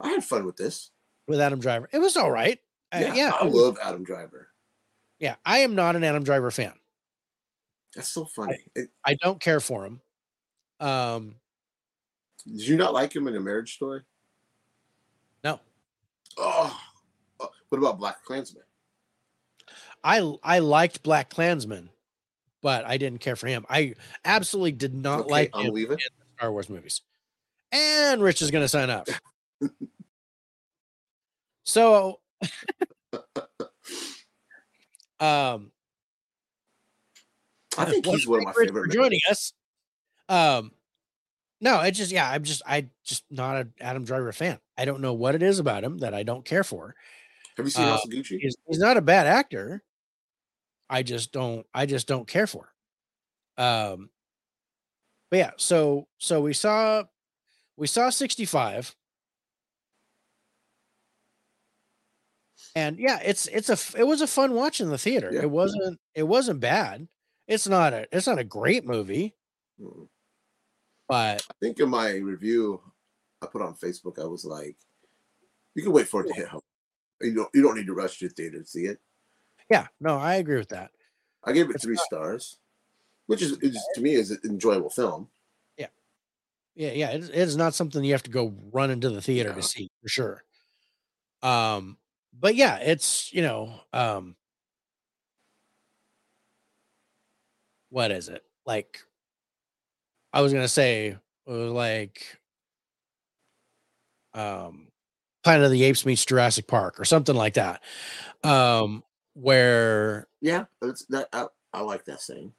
I 0.00 0.10
had 0.10 0.22
fun 0.24 0.44
with 0.46 0.56
this. 0.56 0.90
with 1.26 1.40
Adam 1.40 1.58
Driver. 1.58 1.88
It 1.92 1.98
was 1.98 2.16
all 2.16 2.30
right. 2.30 2.60
Uh, 2.94 2.98
Yeah. 3.00 3.14
yeah, 3.14 3.32
I 3.40 3.44
love 3.44 3.76
Adam 3.82 4.04
Driver. 4.04 4.48
yeah. 5.18 5.34
I 5.44 5.58
am 5.58 5.74
not 5.74 5.96
an 5.96 6.04
Adam 6.04 6.22
Driver 6.22 6.52
fan. 6.52 6.74
That's 7.96 8.08
so 8.10 8.24
funny. 8.24 8.64
It- 8.76 8.90
I 9.04 9.14
don't 9.14 9.40
care 9.40 9.58
for 9.58 9.84
him. 9.84 10.00
Um, 10.78 11.34
did 12.46 12.68
you 12.68 12.76
not 12.76 12.92
like 12.94 13.12
him 13.16 13.26
in 13.26 13.34
a 13.34 13.40
marriage 13.40 13.74
story? 13.74 14.02
no, 15.42 15.58
oh, 16.36 16.80
what 17.68 17.78
about 17.78 17.98
Black 17.98 18.24
Klansman? 18.24 18.64
I 20.04 20.34
I 20.42 20.60
liked 20.60 21.02
Black 21.02 21.30
Klansman, 21.30 21.90
but 22.62 22.84
I 22.86 22.96
didn't 22.96 23.20
care 23.20 23.36
for 23.36 23.46
him. 23.46 23.66
I 23.68 23.94
absolutely 24.24 24.72
did 24.72 24.94
not 24.94 25.20
Okay, 25.20 25.30
like 25.30 25.54
him 25.54 25.76
in 25.76 25.88
the 25.88 26.08
Star 26.36 26.52
Wars 26.52 26.68
movies. 26.68 27.02
And 27.72 28.22
Rich 28.22 28.42
is 28.42 28.50
going 28.50 28.64
to 28.64 28.68
sign 28.68 28.88
up. 28.88 29.08
so, 31.64 32.20
um, 35.20 35.70
I 37.76 37.84
think 37.84 38.06
he's 38.06 38.26
one 38.26 38.40
of 38.40 38.44
my 38.46 38.52
favorite. 38.52 38.86
for 38.86 38.88
joining 38.88 39.20
us. 39.30 39.52
Um, 40.28 40.72
no, 41.60 41.80
it 41.80 41.92
just 41.92 42.12
yeah, 42.12 42.30
I'm 42.30 42.44
just 42.44 42.62
I 42.66 42.88
just 43.04 43.24
not 43.30 43.56
an 43.56 43.72
Adam 43.80 44.04
Driver 44.04 44.32
fan. 44.32 44.58
I 44.76 44.84
don't 44.84 45.00
know 45.00 45.12
what 45.12 45.34
it 45.34 45.42
is 45.42 45.58
about 45.58 45.84
him 45.84 45.98
that 45.98 46.14
I 46.14 46.22
don't 46.22 46.44
care 46.44 46.64
for. 46.64 46.94
Have 47.58 47.66
you 47.66 47.70
seen 47.70 47.84
uh, 47.84 47.90
House 47.90 48.04
of 48.04 48.10
Gucci? 48.10 48.38
He's, 48.40 48.56
he's 48.66 48.78
not 48.78 48.96
a 48.96 49.02
bad 49.02 49.26
actor. 49.26 49.82
I 50.88 51.02
just 51.02 51.32
don't 51.32 51.66
I 51.74 51.84
just 51.84 52.06
don't 52.06 52.26
care 52.26 52.46
for. 52.46 52.70
him. 53.58 53.64
Um, 53.64 54.10
but 55.30 55.36
yeah, 55.38 55.50
so 55.56 56.06
so 56.18 56.40
we 56.40 56.54
saw 56.54 57.02
we 57.76 57.86
saw 57.86 58.08
65. 58.10 58.94
And 62.74 62.98
yeah, 62.98 63.18
it's 63.24 63.46
it's 63.48 63.68
a 63.70 63.98
it 63.98 64.04
was 64.06 64.20
a 64.20 64.26
fun 64.26 64.52
watch 64.54 64.80
in 64.80 64.88
the 64.88 64.98
theater. 64.98 65.30
Yeah. 65.32 65.42
It 65.42 65.50
wasn't 65.50 65.98
it 66.14 66.22
wasn't 66.22 66.60
bad. 66.60 67.08
It's 67.48 67.66
not 67.66 67.92
a 67.92 68.06
it's 68.12 68.26
not 68.26 68.38
a 68.38 68.44
great 68.44 68.86
movie, 68.86 69.34
Mm. 69.80 70.08
but 71.08 71.42
I 71.50 71.54
think 71.60 71.78
in 71.80 71.88
my 71.88 72.10
review 72.16 72.80
I 73.42 73.46
put 73.46 73.62
on 73.62 73.74
Facebook, 73.74 74.18
I 74.20 74.26
was 74.26 74.44
like, 74.44 74.76
"You 75.74 75.82
can 75.84 75.92
wait 75.92 76.08
for 76.08 76.24
it 76.24 76.28
to 76.28 76.34
hit 76.34 76.48
home. 76.48 76.62
You 77.20 77.34
don't. 77.34 77.48
You 77.54 77.62
don't 77.62 77.76
need 77.76 77.86
to 77.86 77.94
rush 77.94 78.18
to 78.18 78.28
the 78.28 78.34
theater 78.34 78.60
to 78.60 78.66
see 78.66 78.84
it." 78.86 78.98
yeah, 79.70 79.86
no, 80.00 80.16
I 80.16 80.34
agree 80.36 80.56
with 80.58 80.68
that. 80.70 80.90
I 81.44 81.52
gave 81.52 81.68
it 81.70 81.74
It's 81.76 81.84
three 81.84 81.94
not- 81.96 82.04
stars, 82.04 82.58
which 83.26 83.42
is, 83.42 83.52
is 83.58 83.78
to 83.94 84.00
me 84.00 84.14
is 84.14 84.30
an 84.30 84.40
enjoyable 84.44 84.90
film. 84.90 85.28
Yeah, 86.74 86.92
yeah, 86.92 87.08
it, 87.10 87.24
it 87.24 87.34
is 87.34 87.56
not 87.56 87.74
something 87.74 88.04
you 88.04 88.12
have 88.12 88.22
to 88.22 88.30
go 88.30 88.54
run 88.70 88.92
into 88.92 89.10
the 89.10 89.20
theater 89.20 89.48
No. 89.50 89.56
to 89.56 89.62
see 89.64 89.90
for 90.00 90.08
sure. 90.08 90.44
Um, 91.42 91.98
but 92.38 92.54
yeah, 92.54 92.76
it's 92.76 93.32
you 93.32 93.42
know, 93.42 93.80
um, 93.92 94.36
what 97.90 98.12
is 98.12 98.28
it 98.28 98.44
like? 98.64 99.00
I 100.32 100.40
was 100.40 100.52
gonna 100.52 100.68
say 100.68 101.08
it 101.08 101.18
was 101.50 101.72
like, 101.72 102.38
um, 104.34 104.86
Planet 105.44 105.66
of 105.66 105.70
the 105.72 105.84
Apes 105.84 106.04
meets 106.06 106.24
Jurassic 106.24 106.66
Park 106.66 106.98
or 107.00 107.04
something 107.04 107.34
like 107.36 107.54
that, 107.54 107.82
um, 108.44 109.02
where 109.34 110.26
Yeah, 110.40 110.64
that's 110.80 111.04
that. 111.06 111.28
I, 111.32 111.46
I 111.72 111.80
like 111.82 112.04
that 112.06 112.20
saying. 112.20 112.52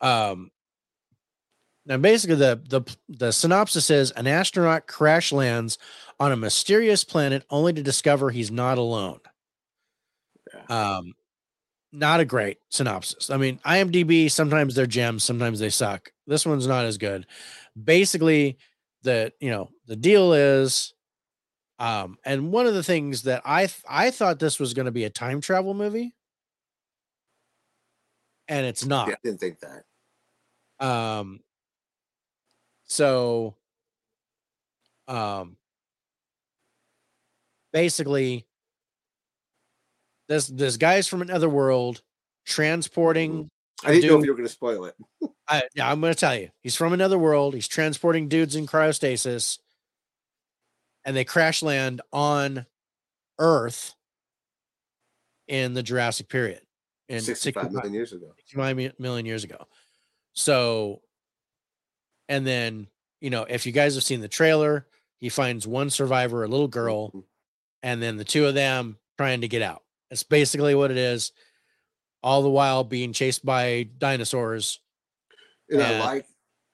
um 0.00 0.50
now 1.86 1.96
basically 1.98 2.36
the 2.36 2.60
the 2.68 2.96
the 3.08 3.30
synopsis 3.32 3.90
is 3.90 4.10
an 4.12 4.26
astronaut 4.26 4.86
crash 4.86 5.32
lands 5.32 5.78
on 6.18 6.32
a 6.32 6.36
mysterious 6.36 7.04
planet 7.04 7.44
only 7.50 7.72
to 7.72 7.82
discover 7.82 8.30
he's 8.30 8.50
not 8.50 8.78
alone 8.78 9.20
um 10.68 11.14
not 11.92 12.20
a 12.20 12.24
great 12.24 12.58
synopsis 12.70 13.30
i 13.30 13.36
mean 13.36 13.58
imdb 13.66 14.30
sometimes 14.30 14.74
they're 14.74 14.86
gems 14.86 15.22
sometimes 15.22 15.60
they 15.60 15.70
suck 15.70 16.10
this 16.26 16.46
one's 16.46 16.66
not 16.66 16.84
as 16.84 16.98
good 16.98 17.26
basically 17.82 18.56
the 19.02 19.32
you 19.40 19.50
know 19.50 19.68
the 19.86 19.96
deal 19.96 20.32
is 20.32 20.94
um 21.78 22.16
and 22.24 22.52
one 22.52 22.66
of 22.66 22.74
the 22.74 22.82
things 22.82 23.22
that 23.22 23.42
i 23.44 23.60
th- 23.66 23.82
i 23.88 24.10
thought 24.10 24.38
this 24.38 24.60
was 24.60 24.74
going 24.74 24.86
to 24.86 24.92
be 24.92 25.04
a 25.04 25.10
time 25.10 25.40
travel 25.40 25.74
movie 25.74 26.14
and 28.48 28.64
it's 28.66 28.84
not 28.84 29.08
Yeah, 29.08 29.14
I 29.14 29.18
didn't 29.24 29.40
think 29.40 29.58
that. 29.60 30.86
um 30.86 31.40
so 32.84 33.56
um 35.08 35.56
basically 37.72 38.46
this 40.28 40.46
this 40.46 40.76
guy's 40.76 41.08
from 41.08 41.22
another 41.22 41.48
world 41.48 42.02
transporting 42.46 43.48
I 43.84 43.92
didn't 43.92 44.08
know 44.08 44.14
if 44.14 44.20
Dude. 44.20 44.26
you 44.26 44.30
were 44.32 44.36
going 44.36 44.46
to 44.48 44.52
spoil 44.52 44.84
it. 44.86 44.94
I, 45.46 45.62
yeah, 45.74 45.90
I'm 45.90 46.00
gonna 46.00 46.14
tell 46.14 46.34
you, 46.34 46.48
he's 46.62 46.74
from 46.74 46.94
another 46.94 47.18
world. 47.18 47.54
He's 47.54 47.68
transporting 47.68 48.28
dudes 48.28 48.56
in 48.56 48.66
cryostasis, 48.66 49.58
and 51.04 51.14
they 51.16 51.24
crash 51.24 51.62
land 51.62 52.00
on 52.12 52.66
Earth 53.38 53.94
in 55.48 55.74
the 55.74 55.82
Jurassic 55.82 56.28
period 56.28 56.60
in 57.08 57.20
65 57.20 57.64
65 57.64 57.72
million 57.72 57.92
years 57.94 58.12
ago. 58.12 58.32
65 58.38 58.76
mi- 58.76 58.92
million 58.98 59.26
years 59.26 59.44
ago. 59.44 59.66
So, 60.32 61.02
and 62.28 62.46
then, 62.46 62.88
you 63.20 63.30
know, 63.30 63.44
if 63.44 63.66
you 63.66 63.72
guys 63.72 63.94
have 63.94 64.04
seen 64.04 64.20
the 64.20 64.28
trailer, 64.28 64.86
he 65.20 65.28
finds 65.28 65.66
one 65.66 65.90
survivor, 65.90 66.44
a 66.44 66.48
little 66.48 66.68
girl, 66.68 67.10
Mhm. 67.10 67.24
and 67.82 68.02
then 68.02 68.16
the 68.16 68.24
two 68.24 68.46
of 68.46 68.54
them 68.54 68.98
trying 69.18 69.42
to 69.42 69.48
get 69.48 69.62
out. 69.62 69.82
That's 70.10 70.22
basically 70.22 70.74
what 70.74 70.90
it 70.90 70.96
is. 70.96 71.32
All 72.22 72.42
the 72.42 72.50
while 72.50 72.84
being 72.84 73.12
chased 73.12 73.44
by 73.44 73.82
dinosaurs. 73.98 74.80
And 75.68 75.82
I 75.82 76.00
like 76.00 76.26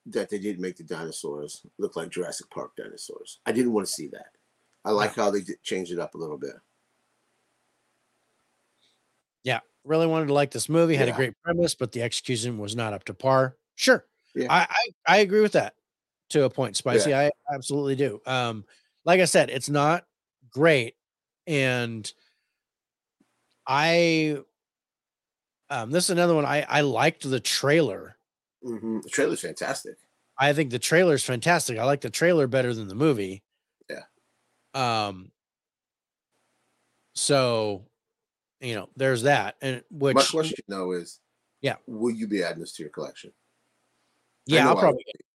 that 0.07 0.29
they 0.29 0.39
didn't 0.39 0.61
make 0.61 0.77
the 0.77 0.83
dinosaurs 0.83 1.65
look 1.77 1.95
like 1.95 2.09
Jurassic 2.09 2.49
Park 2.49 2.75
dinosaurs. 2.75 3.39
I 3.45 3.51
didn't 3.51 3.73
want 3.73 3.85
to 3.87 3.93
see 3.93 4.07
that. 4.07 4.31
I 4.83 4.91
like 4.91 5.15
how 5.15 5.29
they 5.29 5.41
changed 5.61 5.91
it 5.91 5.99
up 5.99 6.15
a 6.15 6.17
little 6.17 6.37
bit. 6.37 6.55
Yeah, 9.43 9.59
really 9.83 10.07
wanted 10.07 10.27
to 10.27 10.33
like 10.33 10.51
this 10.51 10.69
movie. 10.69 10.95
Had 10.95 11.09
a 11.09 11.13
great 11.13 11.33
premise, 11.43 11.75
but 11.75 11.91
the 11.91 12.01
execution 12.01 12.57
was 12.57 12.75
not 12.75 12.93
up 12.93 13.03
to 13.05 13.13
par. 13.13 13.57
Sure, 13.75 14.05
Yeah. 14.35 14.47
I, 14.49 14.67
I 14.69 15.15
I 15.15 15.17
agree 15.17 15.41
with 15.41 15.53
that 15.53 15.75
to 16.29 16.43
a 16.43 16.49
point. 16.49 16.77
Spicy, 16.77 17.13
I 17.13 17.29
absolutely 17.53 17.95
do. 17.95 18.21
Um, 18.25 18.65
like 19.05 19.19
I 19.19 19.25
said, 19.25 19.49
it's 19.49 19.69
not 19.69 20.05
great, 20.51 20.95
and 21.47 22.11
I 23.67 24.39
um 25.69 25.91
this 25.91 26.05
is 26.05 26.09
another 26.09 26.35
one. 26.35 26.45
I 26.45 26.65
I 26.67 26.81
liked 26.81 27.29
the 27.29 27.39
trailer. 27.39 28.17
Hmm 28.63 28.99
The 29.01 29.09
trailer's 29.09 29.41
fantastic. 29.41 29.95
I 30.37 30.53
think 30.53 30.71
the 30.71 30.79
trailer 30.79 31.13
is 31.13 31.23
fantastic. 31.23 31.77
I 31.77 31.83
like 31.83 32.01
the 32.01 32.09
trailer 32.09 32.47
better 32.47 32.73
than 32.73 32.87
the 32.87 32.95
movie. 32.95 33.43
Yeah. 33.89 34.03
Um. 34.73 35.31
So, 37.13 37.85
you 38.61 38.73
know, 38.75 38.89
there's 38.95 39.23
that, 39.23 39.55
and 39.61 39.83
which 39.91 40.15
My 40.15 40.23
question 40.23 40.63
though 40.67 40.93
is, 40.93 41.19
Yeah. 41.61 41.75
will 41.85 42.11
you 42.15 42.27
be 42.27 42.43
adding 42.43 42.61
this 42.61 42.73
to 42.73 42.83
your 42.83 42.89
collection? 42.89 43.33
Yeah, 44.45 44.67
I'll 44.67 44.77
probably 44.77 45.03
get 45.03 45.15
it. 45.15 45.25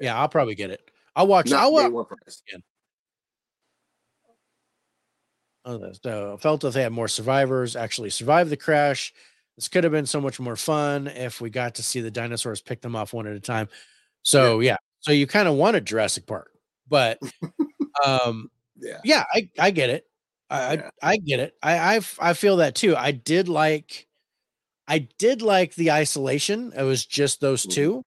Yeah, 0.00 0.20
I'll 0.20 0.28
probably 0.28 0.54
get 0.54 0.70
it. 0.70 0.90
I'll 1.14 1.26
watch. 1.26 1.50
Not 1.50 1.60
I'll 1.60 1.72
watch. 1.90 2.08
price. 2.08 2.42
Oh, 5.64 5.92
so 6.02 6.38
felt 6.38 6.64
if 6.64 6.72
they 6.74 6.82
had 6.82 6.92
more 6.92 7.08
survivors 7.08 7.76
actually 7.76 8.10
survive 8.10 8.48
the 8.48 8.56
crash. 8.56 9.12
This 9.56 9.68
could 9.68 9.84
have 9.84 9.92
been 9.92 10.06
so 10.06 10.20
much 10.20 10.40
more 10.40 10.56
fun 10.56 11.06
if 11.08 11.40
we 11.40 11.50
got 11.50 11.74
to 11.76 11.82
see 11.82 12.00
the 12.00 12.10
dinosaurs 12.10 12.60
pick 12.62 12.80
them 12.80 12.96
off 12.96 13.12
one 13.12 13.26
at 13.26 13.34
a 13.36 13.40
time. 13.40 13.68
So 14.22 14.60
yeah, 14.60 14.76
so 15.00 15.12
you 15.12 15.26
kind 15.26 15.48
of 15.48 15.54
wanted 15.54 15.86
Jurassic 15.86 16.26
Park, 16.26 16.50
but 16.88 17.18
um, 18.06 18.50
Yeah. 18.78 19.00
yeah, 19.04 19.24
I 19.32 19.48
I 19.58 19.70
get 19.70 19.90
it. 19.90 20.06
I 20.50 20.74
Yeah. 20.74 20.90
I, 21.02 21.10
I 21.12 21.16
get 21.18 21.40
it. 21.40 21.54
I 21.62 22.00
I 22.20 22.34
feel 22.34 22.58
that 22.58 22.74
too. 22.74 22.96
I 22.96 23.12
did 23.12 23.48
like, 23.48 24.06
I 24.88 25.00
did 25.18 25.42
like 25.42 25.74
the 25.76 25.92
isolation. 25.92 26.72
It 26.76 26.82
was 26.84 27.06
just 27.06 27.40
those 27.40 27.66
Mhm. 27.66 27.70
two, 27.72 28.02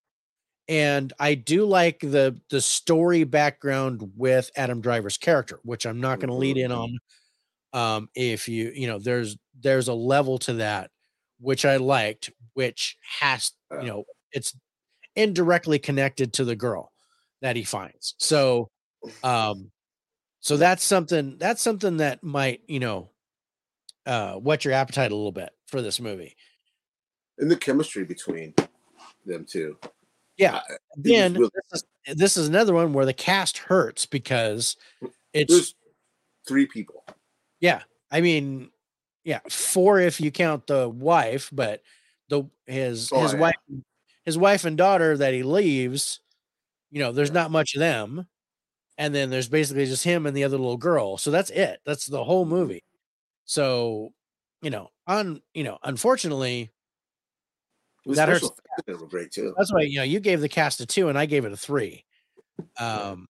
and 0.69 1.13
I 1.19 1.35
do 1.35 1.65
like 1.65 1.99
the 2.01 2.39
the 2.49 2.61
story 2.61 3.23
background 3.25 4.11
with 4.17 4.51
Adam 4.57 4.81
Driver's 4.81 5.17
character, 5.17 5.59
which 5.63 5.85
I'm 5.87 6.01
not 6.01 6.19
going 6.19 6.29
to 6.29 6.35
lead 6.35 6.57
in 6.57 6.71
Mhm. 6.71 6.77
on. 6.77 6.99
Um, 7.73 8.09
if 8.15 8.47
you 8.49 8.71
you 8.75 8.87
know, 8.87 8.99
there's 8.99 9.37
there's 9.61 9.87
a 9.89 9.93
level 9.95 10.39
to 10.39 10.53
that 10.55 10.91
which 11.43 11.65
I 11.65 11.77
liked, 11.77 12.31
which 12.53 12.97
has 13.19 13.51
you 13.71 13.87
know, 13.87 14.03
it's 14.31 14.55
indirectly 15.15 15.77
connected 15.79 16.33
to 16.33 16.45
the 16.45 16.55
girl 16.55 16.91
that 17.41 17.55
he 17.55 17.63
finds. 17.63 18.15
So, 18.17 18.69
um, 19.23 19.71
so 20.39 20.57
that's 20.57 20.83
something 20.83 21.37
that's 21.37 21.61
something 21.61 21.97
that 21.97 22.23
might 22.23 22.61
you 22.67 22.79
know, 22.79 23.09
uh, 24.05 24.33
whet 24.35 24.65
your 24.65 24.73
appetite 24.73 25.11
a 25.11 25.15
little 25.15 25.31
bit 25.31 25.51
for 25.67 25.81
this 25.81 25.99
movie. 25.99 26.35
And 27.37 27.49
the 27.51 27.55
chemistry 27.57 28.03
between 28.05 28.53
them 29.25 29.45
two. 29.49 29.77
Yeah. 30.37 30.53
Was 30.53 30.79
Again, 30.97 31.33
really- 31.33 31.49
this 31.71 31.83
is, 32.07 32.15
this 32.15 32.37
is 32.37 32.47
another 32.47 32.73
one 32.73 32.93
where 32.93 33.05
the 33.05 33.13
cast 33.13 33.57
hurts 33.57 34.05
because 34.05 34.75
it's 35.33 35.53
there's 35.53 35.75
three 36.47 36.65
people. 36.65 37.03
yeah. 37.59 37.81
I 38.11 38.21
mean, 38.21 38.69
yeah, 39.23 39.39
four 39.49 39.99
if 39.99 40.19
you 40.21 40.31
count 40.31 40.67
the 40.67 40.89
wife, 40.89 41.49
but 41.53 41.81
the 42.29 42.45
his 42.65 43.11
Oh, 43.11 43.17
his 43.17 43.33
yeah. 43.33 43.39
wife 43.39 43.55
his 44.25 44.37
wife 44.37 44.65
and 44.65 44.77
daughter 44.77 45.17
that 45.17 45.33
he 45.33 45.43
leaves, 45.43 46.21
you 46.91 46.99
know, 46.99 47.11
there's 47.13 47.31
Yeah. 47.31 47.33
not 47.33 47.51
much 47.51 47.75
of 47.75 47.79
them. 47.81 48.27
And 48.97 49.15
then 49.15 49.29
there's 49.31 49.49
basically 49.49 49.85
just 49.87 50.03
him 50.05 50.25
and 50.27 50.37
the 50.37 50.43
other 50.45 50.57
little 50.57 50.77
girl. 50.77 51.17
So 51.17 51.31
that's 51.31 51.49
it. 51.51 51.81
That's 51.85 52.05
the 52.07 52.23
whole 52.25 52.45
Mhm. 52.45 52.47
movie. 52.47 52.83
So, 53.45 54.13
you 54.63 54.71
know, 54.71 54.89
on 55.07 55.41
you 55.55 55.63
know, 55.65 55.79
unfortunately, 55.83 56.71
That 58.05 58.29
hurts. 58.29 58.43
effects 58.43 58.83
in 58.87 58.93
it 58.93 58.99
were 58.99 59.07
great 59.07 59.31
too. 59.31 59.55
that's 59.57 59.71
why 59.73 59.81
you 59.81 59.97
know 59.97 60.03
you 60.03 60.19
gave 60.19 60.41
the 60.41 60.49
cast 60.49 60.81
a 60.81 60.85
two 60.85 61.09
and 61.09 61.17
I 61.17 61.25
gave 61.25 61.45
it 61.45 61.51
a 61.51 61.57
three. 61.57 62.05
Um 62.79 63.27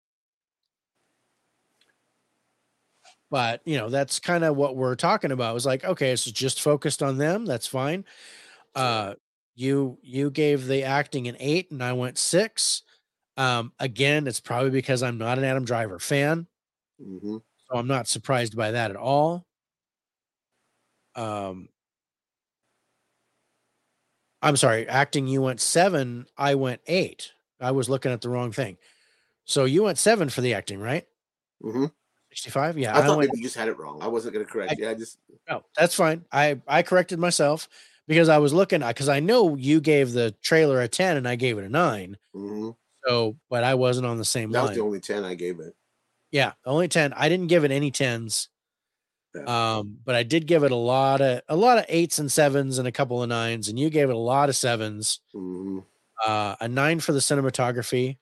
but 3.34 3.62
you 3.66 3.78
know 3.78 3.90
that's 3.90 4.20
kind 4.22 4.46
of 4.46 4.58
what 4.58 4.78
we're 4.78 4.96
talking 4.96 5.34
about. 5.34 5.52
It 5.52 5.56
was 5.56 5.68
like, 5.68 5.86
okay, 5.86 6.16
so 6.16 6.32
just 6.32 6.62
focused 6.62 7.04
on 7.04 7.18
them, 7.20 7.46
that's 7.48 7.68
fine. 7.68 8.06
Uh 8.76 9.16
you 9.56 10.00
you 10.04 10.32
gave 10.32 10.68
the 10.68 10.84
acting 10.84 11.28
an 11.28 11.38
eight 11.40 11.72
and 11.72 11.84
I 11.84 11.94
went 11.94 12.18
six. 12.20 12.84
Um 13.38 13.74
again, 13.80 14.28
it's 14.28 14.42
probably 14.42 14.72
because 14.72 15.04
I'm 15.04 15.18
not 15.20 15.38
an 15.40 15.46
Adam 15.46 15.66
Driver 15.66 16.00
fan, 16.00 16.48
hmm 17.00 17.38
so 17.70 17.78
I'm 17.78 17.88
not 17.88 18.08
surprised 18.08 18.56
by 18.56 18.72
that 18.72 18.92
at 18.92 18.98
all. 18.98 19.46
Um 21.16 21.70
I'm 24.42 24.58
sorry, 24.58 24.88
acting 24.88 25.28
you 25.28 25.42
went 25.42 25.62
seven, 25.62 26.26
I 26.38 26.56
went 26.56 26.82
eight. 26.88 27.32
I 27.60 27.72
was 27.72 27.90
looking 27.90 28.12
at 28.12 28.22
the 28.22 28.30
wrong 28.30 28.52
thing. 28.52 28.78
So 29.46 29.66
you 29.66 29.84
went 29.84 29.98
seven 30.00 30.30
for 30.30 30.42
the 30.42 30.54
acting, 30.56 30.80
right? 30.80 31.08
hmm 31.62 31.86
65? 32.36 32.78
Yeah. 32.78 32.98
I 32.98 33.02
thought 33.06 33.18
went, 33.18 33.30
maybe 33.32 33.40
you 33.40 33.44
just 33.44 33.56
had 33.56 33.68
it 33.68 33.78
wrong. 33.78 34.00
I 34.02 34.08
wasn't 34.08 34.34
going 34.34 34.46
to 34.46 34.52
correct 34.52 34.72
I- 34.74 34.76
you. 34.82 34.90
I 34.90 34.94
just 34.94 35.18
no, 35.50 35.64
that's 35.78 35.96
fine. 35.96 36.26
I 36.32 36.60
I 36.68 36.82
corrected 36.84 37.20
myself 37.20 37.68
because 38.08 38.30
I 38.30 38.38
was 38.40 38.54
looking 38.54 38.82
because 38.86 39.10
I 39.10 39.20
know 39.20 39.56
you 39.56 39.80
gave 39.82 40.12
the 40.14 40.32
trailer 40.42 40.82
a 40.82 40.88
10 40.88 41.18
and 41.18 41.28
I 41.28 41.36
gave 41.36 41.58
it 41.58 41.64
a 41.66 41.70
nine. 41.70 42.18
hmm 42.34 42.72
So, 43.06 43.38
but 43.50 43.64
I 43.64 43.76
wasn't 43.76 44.08
on 44.08 44.18
the 44.18 44.26
same 44.26 44.52
that 44.52 44.62
was 44.64 44.76
the 44.76 44.82
only 44.82 45.00
ten 45.00 45.24
I 45.24 45.36
gave 45.36 45.60
it. 45.60 45.76
yeah, 46.32 46.54
only 46.66 46.88
10. 46.88 47.14
I 47.14 47.30
didn't 47.30 47.48
give 47.48 47.64
it 47.66 47.72
any 47.72 47.92
10s. 47.92 48.48
Yeah. 49.36 49.78
Um, 49.78 49.98
but 50.06 50.14
I 50.16 50.22
did 50.24 50.46
give 50.46 50.64
it 50.64 50.72
a 50.72 50.76
lot 50.76 51.20
of 51.22 51.42
a 51.50 51.56
lot 51.56 51.78
of 51.80 51.86
eights 51.90 52.20
and 52.20 52.32
sevens 52.32 52.78
and 52.78 52.88
a 52.88 52.92
couple 52.92 53.24
of 53.24 53.30
nines, 53.30 53.68
and 53.68 53.80
you 53.80 53.90
gave 53.90 54.10
it 54.10 54.16
a 54.16 54.18
lot 54.18 54.48
of 54.50 54.56
sevens. 54.56 55.22
Mhm. 55.36 55.84
Uh, 56.24 56.56
a 56.62 56.68
nine 56.68 57.00
for 57.00 57.12
the 57.14 57.20
cinematography, 57.20 58.18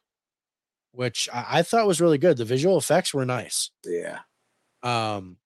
which 0.91 1.29
I, 1.33 1.45
I 1.49 1.61
thought 1.63 1.87
was 1.87 2.01
really 2.01 2.17
good. 2.17 2.37
The 2.37 2.45
visual 2.45 2.77
effects 2.77 3.13
were 3.13 3.25
nice. 3.25 3.69
Yeah. 3.85 4.19
Um, 4.83 5.37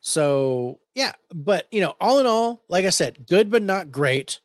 so 0.00 0.80
yeah, 0.94 1.12
but 1.34 1.66
you 1.70 1.80
know, 1.80 1.94
all 2.00 2.18
in 2.18 2.26
all, 2.26 2.62
like 2.68 2.84
I 2.84 2.90
said, 2.90 3.26
good 3.26 3.50
but 3.50 3.62
not 3.62 3.90
great. 3.90 4.40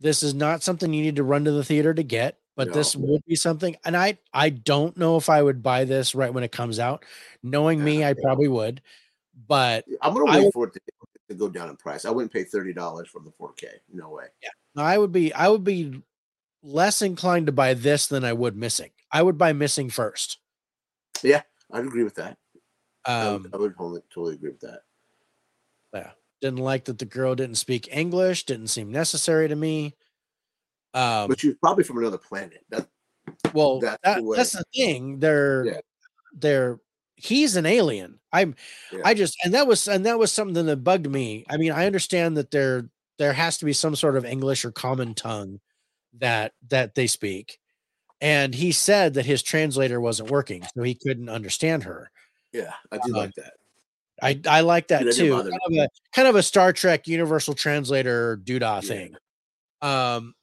This 0.00 0.22
is 0.22 0.34
not 0.34 0.62
something 0.62 0.92
you 0.92 1.02
need 1.02 1.16
to 1.16 1.24
run 1.24 1.44
to 1.44 1.52
the 1.52 1.64
theater 1.64 1.92
to 1.92 2.02
get, 2.02 2.38
but 2.56 2.72
this 2.72 2.94
would 2.94 3.24
be 3.26 3.34
something. 3.34 3.76
And 3.84 3.96
I, 3.96 4.18
I 4.32 4.50
don't 4.50 4.96
know 4.96 5.16
if 5.16 5.28
I 5.28 5.42
would 5.42 5.62
buy 5.62 5.84
this 5.84 6.14
right 6.14 6.32
when 6.32 6.44
it 6.44 6.52
comes 6.52 6.78
out. 6.78 7.04
Knowing 7.42 7.82
me, 7.82 8.04
I 8.04 8.14
probably 8.14 8.48
would. 8.48 8.80
But 9.46 9.84
I'm 10.02 10.14
gonna 10.14 10.30
wait 10.30 10.44
would- 10.44 10.52
for 10.52 10.66
it 10.66 10.74
to, 10.74 10.80
to 11.28 11.34
go 11.34 11.48
down 11.48 11.68
in 11.68 11.76
price. 11.76 12.04
I 12.04 12.10
wouldn't 12.10 12.32
pay 12.32 12.44
thirty 12.44 12.72
dollars 12.72 13.08
for 13.08 13.20
the 13.20 13.30
4K. 13.30 13.66
No 13.92 14.10
way. 14.10 14.26
Yeah, 14.42 14.50
I 14.76 14.98
would 14.98 15.12
be, 15.12 15.32
I 15.32 15.48
would 15.48 15.62
be 15.62 16.02
less 16.62 17.02
inclined 17.02 17.46
to 17.46 17.52
buy 17.52 17.74
this 17.74 18.06
than 18.06 18.24
I 18.24 18.32
would 18.32 18.56
missing. 18.56 18.90
I 19.12 19.22
would 19.22 19.38
buy 19.38 19.52
missing 19.52 19.90
first. 19.90 20.38
Yeah, 21.22 21.42
I'd 21.72 21.84
agree 21.86 22.04
with 22.04 22.16
that. 22.16 22.36
I 23.04 23.26
Um, 23.26 23.42
would, 23.42 23.54
I 23.54 23.56
would 23.58 23.76
totally, 23.76 24.02
totally 24.12 24.34
agree 24.34 24.50
with 24.50 24.60
that. 24.60 24.80
yeah 25.94 26.10
didn't 26.40 26.58
like 26.60 26.84
that 26.84 26.98
the 26.98 27.04
girl 27.04 27.34
didn't 27.34 27.56
speak 27.56 27.88
english 27.90 28.44
didn't 28.46 28.68
seem 28.68 28.92
necessary 28.92 29.48
to 29.48 29.56
me 29.56 29.96
um 30.94 31.26
But 31.28 31.40
she 31.40 31.48
was 31.48 31.56
probably 31.60 31.82
from 31.82 31.98
another 31.98 32.18
planet. 32.18 32.64
That 32.70 32.86
well 33.54 33.80
that's 33.80 33.98
that, 34.04 34.22
the 34.22 34.34
that's 34.36 34.52
the 34.52 34.64
thing 34.74 35.18
they're 35.18 35.64
Yeah. 35.66 35.80
they're 36.34 36.78
he's 37.16 37.56
an 37.56 37.66
alien 37.66 38.20
i'm 38.32 38.54
Yeah. 38.92 39.00
i 39.04 39.14
just 39.14 39.36
and 39.44 39.54
that 39.54 39.66
was 39.66 39.88
and 39.88 40.06
that 40.06 40.18
was 40.18 40.30
something 40.30 40.66
that 40.66 40.84
bugged 40.84 41.10
me 41.10 41.44
i 41.50 41.56
mean 41.56 41.72
i 41.72 41.86
understand 41.86 42.36
that 42.36 42.52
there 42.52 42.88
there 43.18 43.32
has 43.32 43.58
to 43.58 43.64
be 43.64 43.72
some 43.72 43.96
sort 43.96 44.16
of 44.16 44.24
english 44.24 44.64
or 44.64 44.70
common 44.70 45.14
tongue 45.14 45.58
that 46.18 46.52
that 46.68 46.94
they 46.94 47.06
speak 47.06 47.58
and 48.20 48.54
he 48.54 48.72
said 48.72 49.14
that 49.14 49.26
his 49.26 49.42
translator 49.42 50.00
wasn't 50.00 50.30
working 50.30 50.62
so 50.74 50.82
he 50.82 50.94
couldn't 50.94 51.28
understand 51.28 51.84
her 51.84 52.10
yeah, 52.52 52.72
I 52.90 52.96
do 52.98 53.12
Um, 53.14 53.18
like 53.18 53.34
that. 53.34 53.52
i 54.22 54.40
i 54.48 54.60
like 54.62 54.88
that 54.88 55.06
Yeah, 55.06 55.12
too 55.12 55.32
kind 55.34 55.48
of, 55.48 55.72
a, 55.74 55.88
kind 56.14 56.28
of 56.28 56.36
a 56.36 56.42
star 56.42 56.72
trek 56.72 57.06
universal 57.06 57.54
translator 57.54 58.36
doodah 58.38 58.82
Yeah. 58.82 58.88
thing 58.88 59.14
um 59.82 60.34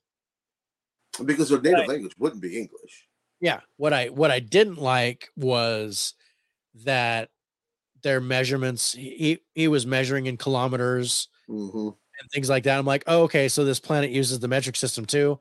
Because 1.26 1.50
their 1.50 1.62
native 1.62 1.80
Right. 1.80 1.90
language 1.90 2.14
wouldn't 2.18 2.42
be 2.42 2.58
English. 2.58 3.08
yeah 3.42 3.62
what 3.78 3.92
i 3.94 4.08
what 4.10 4.32
i 4.32 4.40
didn't 4.40 4.78
like 4.78 5.30
was 5.36 6.14
that 6.84 7.30
their 8.04 8.22
measurements 8.22 8.94
he 8.94 9.40
he 9.56 9.68
was 9.68 9.86
measuring 9.86 10.28
in 10.28 10.38
kilometers 10.38 11.28
hmm 11.48 11.90
and 12.20 12.30
things 12.32 12.50
like 12.50 12.64
that 12.64 12.78
i'm 12.80 12.86
like 12.86 13.04
oh, 13.08 13.24
okay 13.24 13.48
so 13.50 13.66
this 13.66 13.80
planet 13.80 14.12
uses 14.12 14.40
the 14.40 14.48
metric 14.48 14.76
system 14.76 15.06
too 15.06 15.40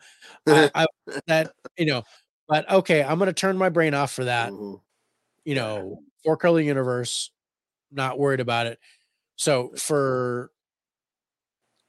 I, 0.49 0.71
I 0.75 0.87
that 1.27 1.53
you 1.79 1.87
know 1.87 2.03
but 2.49 2.71
okay 2.71 3.03
i'm 3.03 3.19
gonna 3.19 3.33
turn 3.33 3.57
my 3.59 3.69
brain 3.69 3.95
off 3.95 4.13
for 4.13 4.25
that 4.25 4.51
Mhm. 4.53 4.81
you 5.45 5.55
know 5.55 6.03
four 6.25 6.37
color 6.37 6.61
universe 6.61 7.31
not 7.93 8.19
worried 8.19 8.41
about 8.41 8.67
it 8.67 8.79
so 9.37 9.71
for 9.77 10.51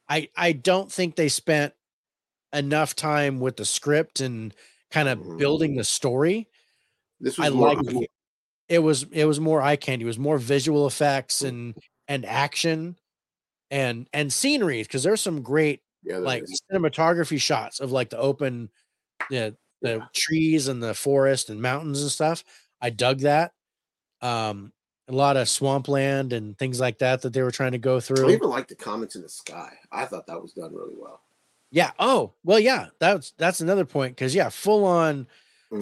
i 0.10 0.30
i 0.36 0.52
don't 0.52 0.92
think 0.92 1.16
they 1.16 1.30
spent 1.30 1.74
enough 2.54 2.96
time 2.96 3.40
with 3.40 3.58
the 3.58 3.66
script 3.66 4.22
and 4.22 4.54
kind 4.92 5.10
of 5.10 5.20
Mhm. 5.20 5.38
building 5.38 5.76
the 5.76 5.84
story 5.84 6.48
This 7.20 7.38
was 7.38 7.48
I 7.48 7.50
more 7.50 7.74
like 7.74 7.80
it. 7.96 8.10
It 8.70 8.80
was 8.80 9.04
it 9.12 9.26
was 9.26 9.40
more 9.40 9.62
eye 9.62 9.76
candy. 9.78 10.04
It 10.06 10.08
was 10.08 10.20
more 10.20 10.38
visual 10.40 10.88
effects 10.88 11.42
Mm. 11.42 11.48
and 11.50 11.76
and 12.08 12.26
action 12.26 12.98
and 13.72 14.08
and 14.14 14.32
scenery 14.32 14.82
because 14.84 15.04
there's 15.04 15.22
some 15.22 15.42
great 15.42 15.82
yeah, 16.04 16.18
like 16.18 16.44
is. 16.44 16.62
cinematography 16.72 17.40
shots 17.40 17.80
of 17.80 17.92
like 17.92 18.10
the 18.10 18.18
open 18.20 18.70
the 19.30 19.56
the 19.82 19.98
Yeah. 19.98 20.06
trees 20.14 20.68
and 20.68 20.82
the 20.82 20.94
forest 20.94 21.50
and 21.50 21.62
mountains 21.62 22.02
and 22.02 22.12
stuff. 22.12 22.44
I 22.82 22.90
dug 22.90 23.20
that. 23.22 23.52
Um 24.22 24.72
a 25.08 25.12
lot 25.14 25.38
of 25.38 25.48
swampland 25.48 26.34
and 26.34 26.58
things 26.58 26.80
like 26.80 26.98
that 27.00 27.22
that 27.22 27.32
they 27.34 27.44
were 27.44 27.52
trying 27.52 27.74
to 27.74 27.78
go 27.78 28.00
through. 28.00 28.28
I 28.30 28.34
even 28.34 28.50
like 28.50 28.68
the 28.68 28.76
comments 28.76 29.16
in 29.16 29.22
the 29.22 29.30
sky. 29.30 29.72
I 29.92 30.06
thought 30.06 30.26
that 30.28 30.42
was 30.42 30.54
done 30.54 30.74
really 30.74 30.96
well. 30.98 31.22
Yeah. 31.72 31.92
Oh, 32.00 32.34
well, 32.44 32.60
yeah. 32.60 32.88
That's 33.00 33.34
that's 33.38 33.62
another 33.62 33.86
point 33.86 34.16
because 34.16 34.34
yeah, 34.34 34.50
full 34.50 34.86
on 34.86 35.28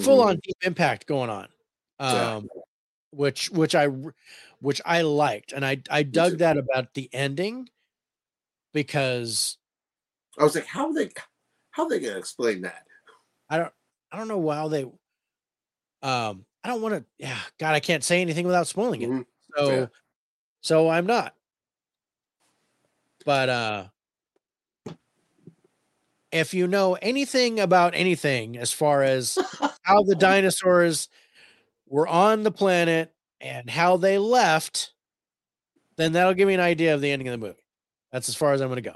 full 0.02 0.20
Mhm. 0.22 0.26
on 0.26 0.40
deep 0.44 0.58
impact 0.64 1.06
going 1.08 1.30
on 1.30 1.48
Yeah. 2.00 2.36
um 2.38 2.50
which 3.12 3.50
which 3.52 3.76
i 3.76 3.88
which 4.64 4.82
i 4.86 5.02
liked 5.02 5.52
and 5.52 5.66
i 5.66 5.78
i 5.92 6.02
dug 6.04 6.38
that 6.38 6.58
about 6.58 6.94
the 6.94 7.10
ending 7.14 7.68
because 8.74 9.58
I 10.40 10.44
was 10.44 10.56
like, 10.56 10.66
how 10.66 10.88
are 10.88 10.94
they 10.94 11.12
how 11.72 11.88
they 11.88 12.00
gonna 12.00 12.18
explain 12.18 12.62
that? 12.62 12.88
i 13.50 13.58
don't 13.58 13.74
i 14.12 14.18
don't 14.18 14.30
know 14.30 14.50
how 14.50 14.70
they 14.70 14.84
um 16.02 16.46
i 16.64 16.70
don't 16.70 16.82
want 16.82 16.96
to 16.96 17.04
yeah 17.18 17.38
god 17.60 17.76
i 17.76 17.80
can't 17.80 18.04
say 18.04 18.22
anything 18.22 18.46
without 18.46 18.68
spoiling 18.68 19.02
it 19.02 19.10
Mhm. 19.10 19.26
so 19.56 19.72
Yeah. 19.72 19.86
so 20.62 20.90
i'm 20.90 21.06
not 21.06 21.36
but 23.26 23.50
uh 23.50 23.86
if 26.32 26.54
you 26.54 26.68
know 26.68 26.96
anything 27.02 27.60
about 27.60 27.94
anything 27.96 28.58
as 28.58 28.72
far 28.72 29.04
as 29.04 29.38
how 29.84 30.04
the 30.04 30.16
dinosaurs 30.16 31.10
were 31.88 32.08
on 32.08 32.44
the 32.44 32.52
planet 32.52 33.13
and 33.44 33.70
how 33.70 33.98
they 33.98 34.18
left, 34.18 34.94
then 35.98 36.14
that'll 36.14 36.34
give 36.34 36.48
me 36.48 36.54
an 36.56 36.60
idea 36.60 36.96
of 36.96 37.02
the 37.02 37.12
ending 37.12 37.28
of 37.28 37.40
the 37.40 37.46
movie. 37.46 37.60
That's 38.12 38.30
as 38.30 38.36
far 38.36 38.54
as 38.54 38.62
I'm 38.62 38.70
going 38.70 38.82
to 38.82 38.90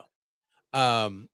go. 0.74 0.80
Um, 0.80 1.30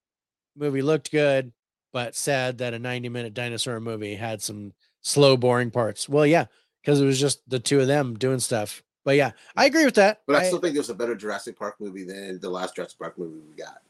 movie 0.57 0.81
looked 0.81 1.11
good, 1.11 1.53
but 1.93 2.15
sad 2.15 2.57
that 2.57 2.73
a 2.73 2.79
90 2.79 3.09
minute 3.09 3.33
dinosaur 3.33 3.79
movie 3.79 4.15
had 4.15 4.41
some 4.41 4.73
slow, 5.01 5.37
boring 5.37 5.69
parts. 5.71 6.09
Well, 6.09 6.25
yeah, 6.25 6.45
because 6.81 6.99
it 6.99 7.05
was 7.05 7.19
just 7.19 7.47
the 7.47 7.59
two 7.59 7.79
of 7.79 7.87
them 7.87 8.15
doing 8.17 8.39
stuff. 8.39 8.83
But 9.05 9.15
yeah, 9.15 9.31
I 9.55 9.65
agree 9.65 9.85
with 9.85 9.95
that. 9.95 10.21
But 10.25 10.37
I 10.37 10.39
I- 10.39 10.47
still 10.47 10.59
think 10.59 10.73
there's 10.73 10.89
a 10.89 10.95
better 10.95 11.13
Jurassic 11.15 11.57
Park 11.57 11.75
movie 11.79 12.03
than 12.03 12.39
the 12.39 12.49
last 12.49 12.75
Jurassic 12.75 12.97
Park 12.97 13.17
movie 13.17 13.39
we 13.47 13.55
got. 13.55 13.81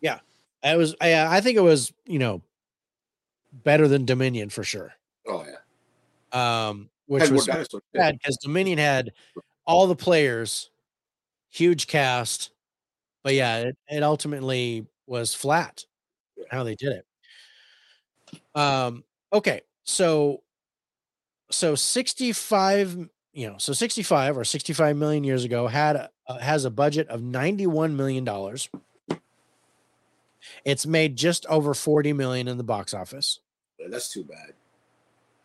Yeah, 0.00 0.20
I 0.62 0.76
was, 0.76 0.94
I, 1.00 1.36
I 1.36 1.40
think 1.40 1.58
it 1.58 1.62
was, 1.62 1.92
you 2.06 2.18
know, 2.18 2.40
better 3.52 3.88
than 3.88 4.04
Dominion 4.06 4.48
for 4.48 4.64
sure. 4.64 4.92
Oh 5.26 5.44
yeah. 5.44 6.68
Um, 6.68 6.88
which 7.10 7.24
Had 7.24 7.32
was 7.32 7.48
bad 7.92 8.18
because 8.18 8.36
Dominion 8.36 8.78
had 8.78 9.10
all 9.66 9.88
the 9.88 9.96
players, 9.96 10.70
huge 11.48 11.88
cast, 11.88 12.52
but 13.24 13.34
yeah, 13.34 13.58
it, 13.58 13.76
it 13.88 14.02
ultimately 14.04 14.86
was 15.08 15.34
flat 15.34 15.84
Yeah. 16.36 16.44
how 16.52 16.62
they 16.62 16.76
did 16.76 16.92
it. 16.92 18.38
Um, 18.54 19.02
okay, 19.32 19.62
so 19.82 20.44
so 21.50 21.74
65, 21.74 23.08
you 23.32 23.48
know, 23.50 23.56
so 23.58 23.72
65 23.72 24.38
or 24.38 24.44
65 24.44 24.96
million 24.96 25.24
years 25.24 25.42
ago 25.42 25.66
had 25.66 25.96
a, 25.96 26.10
uh, 26.28 26.38
has 26.38 26.64
a 26.64 26.70
budget 26.70 27.08
of 27.08 27.22
91 27.22 27.96
million 27.96 28.22
dollars. 28.22 28.68
It's 30.64 30.86
made 30.86 31.16
just 31.16 31.44
over 31.46 31.74
40 31.74 32.12
million 32.12 32.46
in 32.46 32.56
the 32.56 32.62
box 32.62 32.94
office. 32.94 33.40
That's 33.88 34.08
too 34.12 34.22
bad. 34.22 34.52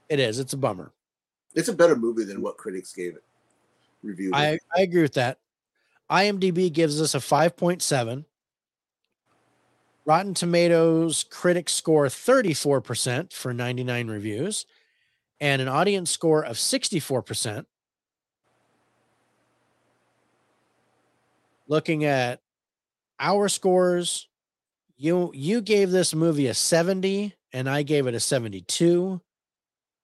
It 0.10 0.20
is, 0.20 0.38
it's 0.38 0.54
a 0.54 0.58
bummer. 0.58 0.92
It's 1.56 1.70
a 1.70 1.74
better 1.74 1.96
movie 1.96 2.26
than 2.26 2.42
what 2.42 2.58
critics 2.58 2.94
gave 2.94 3.16
it. 3.16 3.24
Review. 4.04 4.32
I, 4.34 4.60
I 4.76 4.82
agree 4.82 5.02
with 5.02 5.14
that. 5.14 5.40
IMDb 6.12 6.72
gives 6.72 7.02
us 7.02 7.16
a 7.16 7.20
5.7. 7.20 8.26
Rotten 10.06 10.34
Tomatoes 10.36 11.24
critics 11.24 11.74
score 11.74 12.06
34% 12.06 13.34
for 13.34 13.54
99 13.54 14.08
reviews 14.08 14.66
and 15.42 15.62
an 15.62 15.68
audience 15.68 16.12
score 16.12 16.44
of 16.46 16.58
64%. 16.58 17.66
Looking 21.68 22.06
at 22.06 22.42
our 23.20 23.50
scores, 23.50 24.28
you 24.98 25.32
you 25.34 25.62
gave 25.62 25.90
this 25.90 26.14
movie 26.14 26.48
a 26.48 26.54
70 26.54 27.34
and 27.52 27.68
I 27.68 27.82
gave 27.82 28.06
it 28.06 28.14
a 28.14 28.20
72. 28.20 29.20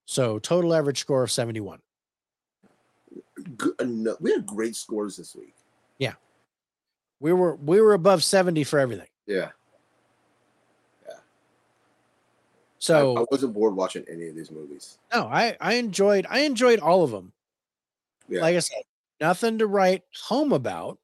So 0.06 0.40
total 0.40 0.74
average 0.74 1.00
score 1.00 1.24
of 1.24 1.32
71. 1.32 1.80
Good. 3.58 3.74
Uh, 3.80 4.16
we 4.20 4.32
had 4.32 4.46
great 4.46 4.76
scores 4.76 5.18
this 5.18 5.36
week. 5.36 5.56
Yeah. 5.98 6.14
We 7.20 7.34
were 7.34 7.56
we 7.56 7.82
were 7.82 7.94
above 7.94 8.24
70 8.24 8.64
for 8.64 8.80
everything. 8.80 9.08
Yeah. 9.26 9.50
Yeah. 11.08 11.16
So 12.80 13.18
I, 13.18 13.22
I 13.22 13.26
wasn't 13.32 13.54
bored 13.54 13.76
watching 13.76 14.06
any 14.12 14.28
of 14.28 14.36
these 14.36 14.52
movies. 14.52 14.98
no, 15.14 15.26
I 15.28 15.56
I 15.60 15.74
enjoyed 15.76 16.26
I 16.30 16.40
enjoyed 16.42 16.80
all 16.80 17.04
of 17.04 17.12
them. 17.12 17.32
Yeah. 18.28 18.42
Like 18.42 18.56
I 18.56 18.60
said, 18.60 18.84
nothing 19.20 19.58
to 19.60 19.68
write 19.68 20.04
home 20.24 20.52
about, 20.54 21.00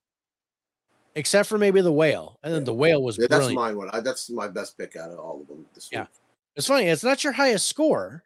except 1.15 1.49
for 1.49 1.57
maybe 1.57 1.81
the 1.81 1.91
whale. 1.91 2.39
And 2.43 2.53
then 2.53 2.61
Yeah. 2.61 2.65
the 2.65 2.73
whale 2.73 3.03
was 3.03 3.17
yeah, 3.17 3.27
that's 3.29 3.51
my 3.51 3.73
one. 3.73 3.89
I, 3.91 3.99
that's 3.99 4.29
my 4.29 4.47
best 4.47 4.77
pick 4.77 4.95
out 4.95 5.11
of 5.11 5.19
all 5.19 5.41
of 5.41 5.47
them 5.47 5.65
this 5.73 5.89
Yeah. 5.91 6.01
week. 6.01 6.09
It's 6.55 6.67
funny. 6.67 6.85
It's 6.87 7.03
not 7.03 7.23
your 7.23 7.33
highest 7.33 7.67
score. 7.67 8.23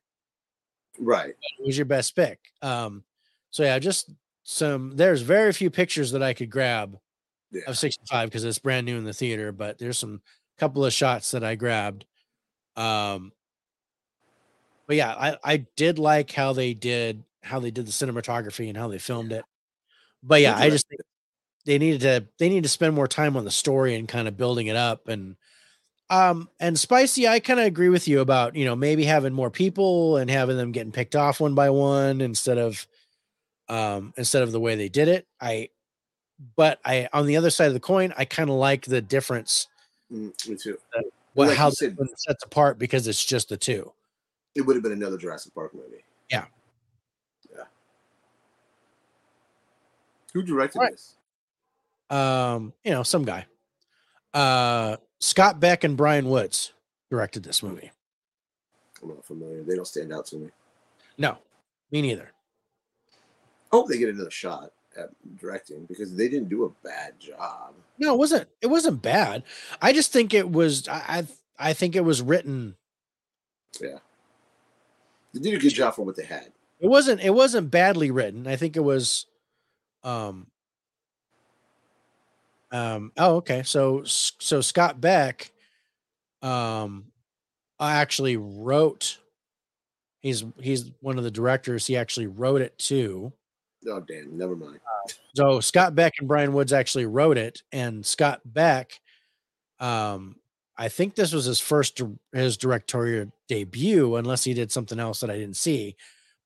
Right. 1.01 1.33
Was 1.59 1.77
your 1.77 1.85
best 1.85 2.15
pick. 2.15 2.39
Um. 2.61 3.03
So 3.49 3.63
yeah, 3.63 3.79
just 3.79 4.09
some 4.43 4.95
there's 4.95 5.21
very 5.21 5.51
few 5.51 5.69
pictures 5.69 6.11
that 6.11 6.23
I 6.23 6.33
could 6.33 6.49
grab 6.49 6.97
Yeah. 7.51 7.63
of 7.67 7.77
65 7.77 8.29
because 8.29 8.43
it's 8.45 8.59
brand 8.59 8.85
new 8.85 8.97
in 8.97 9.03
the 9.03 9.13
theater, 9.13 9.51
but 9.51 9.77
there's 9.77 9.99
some 9.99 10.21
couple 10.57 10.85
of 10.85 10.93
shots 10.93 11.31
that 11.31 11.43
I 11.43 11.55
grabbed. 11.55 12.05
Um 12.75 13.33
but 14.87 14.95
yeah, 14.95 15.13
I, 15.13 15.37
I 15.43 15.57
did 15.75 15.99
like 15.99 16.31
how 16.31 16.53
they 16.53 16.73
did 16.73 17.23
how 17.43 17.59
they 17.59 17.71
did 17.71 17.87
the 17.87 17.91
cinematography 17.91 18.67
and 18.69 18.77
how 18.77 18.87
they 18.87 18.99
filmed 18.99 19.31
it. 19.31 19.43
But 20.23 20.41
yeah, 20.41 20.55
I 20.55 20.69
just 20.69 20.87
they 21.65 21.77
needed 21.77 22.01
to 22.01 22.27
they 22.39 22.49
need 22.49 22.63
to 22.63 22.69
spend 22.69 22.93
more 22.95 23.07
time 23.07 23.35
on 23.35 23.43
the 23.43 23.51
story 23.51 23.95
and 23.95 24.07
kind 24.07 24.27
of 24.27 24.37
building 24.37 24.67
it 24.67 24.75
up 24.75 25.07
and 25.07 25.35
um 26.11 26.47
and 26.59 26.77
spicy 26.77 27.27
i 27.27 27.39
kind 27.39 27.59
of 27.59 27.65
agree 27.65 27.89
with 27.89 28.07
you 28.07 28.19
about 28.19 28.55
you 28.55 28.65
know 28.65 28.75
maybe 28.75 29.03
having 29.05 29.33
more 29.33 29.49
people 29.49 30.17
and 30.17 30.29
having 30.29 30.57
them 30.57 30.71
getting 30.71 30.91
picked 30.91 31.15
off 31.15 31.39
one 31.39 31.55
by 31.55 31.69
one 31.69 32.21
instead 32.21 32.57
of 32.59 32.85
um 33.69 34.13
instead 34.17 34.43
of 34.43 34.51
the 34.51 34.59
way 34.59 34.75
they 34.75 34.89
did 34.89 35.07
it 35.07 35.25
i 35.39 35.67
but 36.57 36.79
i 36.85 37.07
on 37.13 37.25
the 37.25 37.37
other 37.37 37.49
side 37.49 37.67
of 37.67 37.73
the 37.73 37.79
coin 37.79 38.13
i 38.17 38.25
kind 38.25 38.49
of 38.49 38.55
like 38.57 38.85
the 38.85 39.01
difference 39.01 39.67
Mm, 40.13 40.49
me 40.49 40.57
too. 40.57 40.77
what 41.35 41.47
like 41.47 41.57
how 41.57 41.69
said- 41.69 41.97
sets 42.17 42.43
apart 42.43 42.77
because 42.77 43.07
it's 43.07 43.23
just 43.23 43.47
the 43.47 43.55
two 43.55 43.93
It 44.55 44.61
would 44.61 44.75
have 44.75 44.83
been 44.83 44.91
another 44.91 45.17
Jurassic 45.17 45.55
Park 45.55 45.73
movie. 45.73 46.03
Yeah. 46.29 46.43
Yeah. 47.49 47.63
Who 50.33 50.41
directed 50.43 50.79
Right. 50.79 50.91
this? 50.91 51.15
um 52.09 52.73
you 52.83 52.91
know 52.91 53.03
some 53.03 53.23
guy 53.23 53.45
uh 54.33 54.97
scott 55.21 55.59
beck 55.61 55.85
and 55.85 55.95
bryan 55.95 56.27
woods 56.27 56.73
directed 57.09 57.43
this 57.43 57.63
movie 57.63 57.91
I'm 59.01 59.09
not 59.09 59.25
familiar. 59.25 59.63
They 59.63 59.75
don't 59.75 59.87
stand 59.87 60.13
out 60.13 60.27
to 60.27 60.35
me. 60.35 60.49
no 61.17 61.37
me 61.91 62.01
neither 62.01 62.31
I 63.71 63.77
hope 63.77 63.87
they 63.87 63.97
get 63.97 64.09
another 64.09 64.29
shot 64.29 64.71
at 64.97 65.09
directing 65.37 65.85
because 65.85 66.13
they 66.15 66.27
didn't 66.27 66.49
do 66.49 66.65
a 66.65 66.87
bad 66.87 67.17
job. 67.19 67.73
No, 67.97 68.13
it 68.13 68.17
wasn't. 68.17 68.49
It 68.61 68.67
wasn't 68.67 69.01
bad. 69.01 69.43
I 69.81 69.93
just 69.93 70.11
think 70.11 70.33
it 70.33 70.51
was. 70.51 70.87
I 70.89 71.25
I, 71.59 71.69
I 71.69 71.73
think 71.73 71.95
it 71.95 72.03
was 72.03 72.21
written. 72.21 72.75
Yeah, 73.79 73.99
they 75.33 75.39
did 75.39 75.53
a 75.53 75.57
good 75.57 75.73
job 75.73 75.95
for 75.95 76.03
what 76.03 76.17
they 76.17 76.25
had. 76.25 76.51
It 76.81 76.87
wasn't. 76.87 77.21
It 77.21 77.33
wasn't 77.33 77.71
badly 77.71 78.11
written. 78.11 78.47
I 78.47 78.57
think 78.57 78.75
it 78.75 78.81
was. 78.81 79.25
Um. 80.03 80.47
Um. 82.71 83.11
Oh, 83.17 83.35
okay. 83.37 83.63
So 83.63 84.03
so 84.05 84.61
Scott 84.61 85.01
Beck, 85.01 85.51
um, 86.41 87.05
actually 87.79 88.37
wrote. 88.37 89.17
He's 90.21 90.43
he's 90.59 90.91
one 91.01 91.17
of 91.17 91.23
the 91.23 91.31
directors. 91.31 91.87
He 91.87 91.97
actually 91.97 92.27
wrote 92.27 92.61
it 92.61 92.77
too. 92.77 93.33
Oh 93.87 93.99
damn, 94.01 94.37
never 94.37 94.55
mind. 94.55 94.79
So 95.35 95.59
Scott 95.59 95.95
Beck 95.95 96.13
and 96.19 96.27
Bryan 96.27 96.53
Woods 96.53 96.73
actually 96.73 97.05
wrote 97.07 97.37
it, 97.37 97.63
and 97.71 98.05
Scott 98.05 98.41
Beck, 98.45 98.91
um, 99.79 100.35
I 100.77 100.89
think 100.89 101.15
this 101.15 101.33
was 101.33 101.45
his 101.45 101.59
first 101.59 102.01
his 102.33 102.57
directorial 102.57 103.31
debut, 103.47 104.15
unless 104.15 104.43
he 104.43 104.53
did 104.53 104.71
something 104.71 104.99
else 104.99 105.21
that 105.21 105.31
I 105.31 105.37
didn't 105.37 105.57
see. 105.57 105.95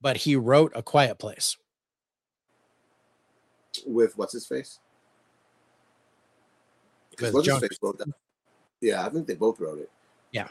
But 0.01 0.17
he 0.17 0.35
wrote 0.35 0.71
A 0.75 0.83
Quiet 0.83 1.19
Place. 1.19 1.57
With 3.85 4.17
what's 4.17 4.33
his 4.33 4.47
face? 4.47 4.79
Because 7.15 7.33
what's 7.33 7.47
his 7.47 7.53
John 7.53 7.61
face 7.61 7.79
wrote 7.81 7.97
that. 7.99 8.07
Yeah, 8.81 9.05
I 9.05 9.09
think 9.09 9.27
they 9.27 9.35
both 9.35 9.59
wrote 9.59 9.79
it. 9.79 9.89
Yeah. 10.31 10.47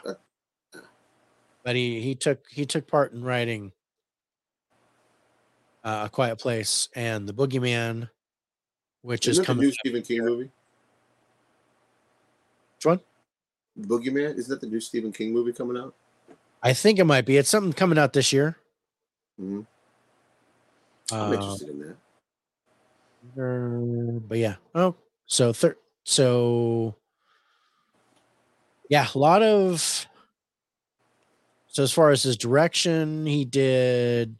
But 1.63 1.75
he 1.75 2.01
he 2.01 2.15
took 2.15 2.45
he 2.49 2.65
took 2.65 2.87
part 2.87 3.13
in 3.13 3.23
writing 3.23 3.71
uh, 5.83 6.03
A 6.05 6.09
Quiet 6.09 6.37
Place 6.37 6.89
and 6.95 7.27
The 7.27 7.33
Boogeyman, 7.33 8.09
which 9.01 9.27
Isn't 9.27 9.31
is 9.31 9.37
that 9.37 9.41
the 9.43 9.45
coming. 9.47 9.65
new 9.67 9.71
Stephen 9.71 10.01
King 10.01 10.25
movie? 10.25 10.51
Which 12.77 12.85
one? 12.85 12.99
Boogeyman? 13.79 14.37
Isn't 14.37 14.49
that 14.49 14.61
the 14.61 14.67
new 14.67 14.79
Stephen 14.79 15.11
King 15.11 15.33
movie 15.33 15.53
coming 15.53 15.77
out? 15.77 15.93
I 16.61 16.73
think 16.73 16.99
it 16.99 17.03
might 17.05 17.25
be. 17.25 17.37
It's 17.37 17.49
something 17.49 17.73
coming 17.73 17.97
out 17.97 18.13
this 18.13 18.31
year. 18.33 18.57
hmm 19.39 19.61
I'm 21.11 21.31
Uh, 21.31 21.33
interested 21.33 21.69
in 21.69 21.79
that. 21.79 21.97
Uh, 23.41 24.19
but 24.27 24.37
yeah. 24.37 24.55
Oh, 24.73 24.95
so 25.25 25.51
thir- 25.53 25.77
so 26.05 26.95
yeah, 28.89 29.07
a 29.13 29.17
lot 29.17 29.41
of 29.41 30.05
so 31.67 31.83
as 31.83 31.91
far 31.91 32.11
as 32.11 32.23
his 32.23 32.37
direction, 32.37 33.25
he 33.25 33.45
did 33.45 34.37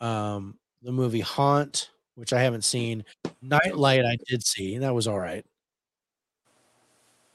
um 0.00 0.58
the 0.82 0.92
movie 0.92 1.20
Haunt, 1.20 1.90
which 2.16 2.32
I 2.32 2.42
haven't 2.42 2.64
seen. 2.64 3.04
Nightlight 3.42 4.04
I 4.06 4.18
did 4.28 4.44
see, 4.46 4.74
and 4.74 4.84
that 4.84 4.94
was 4.94 5.08
all 5.08 5.18
right. 5.20 5.44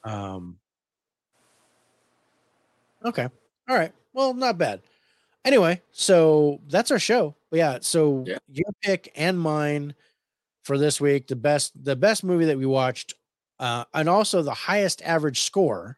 Um 0.04 0.58
Okay. 3.04 3.28
All 3.68 3.76
right. 3.76 3.92
Well, 4.12 4.34
not 4.34 4.58
bad. 4.58 4.82
Anyway, 5.44 5.82
so 5.92 6.60
that's 6.68 6.90
our 6.90 6.98
show. 6.98 7.36
But 7.50 7.58
yeah, 7.58 7.78
so 7.82 8.24
Yeah. 8.26 8.38
your 8.48 8.72
pick 8.82 9.12
and 9.16 9.38
mine 9.38 9.94
for 10.64 10.78
this 10.78 11.00
week, 11.00 11.28
the 11.28 11.36
best 11.36 11.72
the 11.84 11.96
best 11.96 12.24
movie 12.24 12.46
that 12.46 12.58
we 12.58 12.66
watched, 12.66 13.14
uh, 13.62 13.84
and 13.94 14.08
also 14.08 14.42
the 14.42 14.52
highest 14.52 15.00
average 15.02 15.42
score 15.42 15.96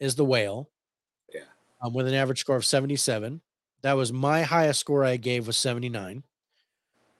is 0.00 0.16
The 0.16 0.24
Whale. 0.24 0.68
Yeah. 1.32 1.42
Um, 1.80 1.94
with 1.94 2.08
an 2.08 2.14
average 2.14 2.40
score 2.40 2.56
of 2.56 2.64
77. 2.64 3.40
That 3.82 3.92
was 3.92 4.12
my 4.12 4.42
highest 4.42 4.80
score 4.80 5.04
I 5.04 5.16
gave 5.16 5.46
was 5.46 5.56
79. 5.56 6.24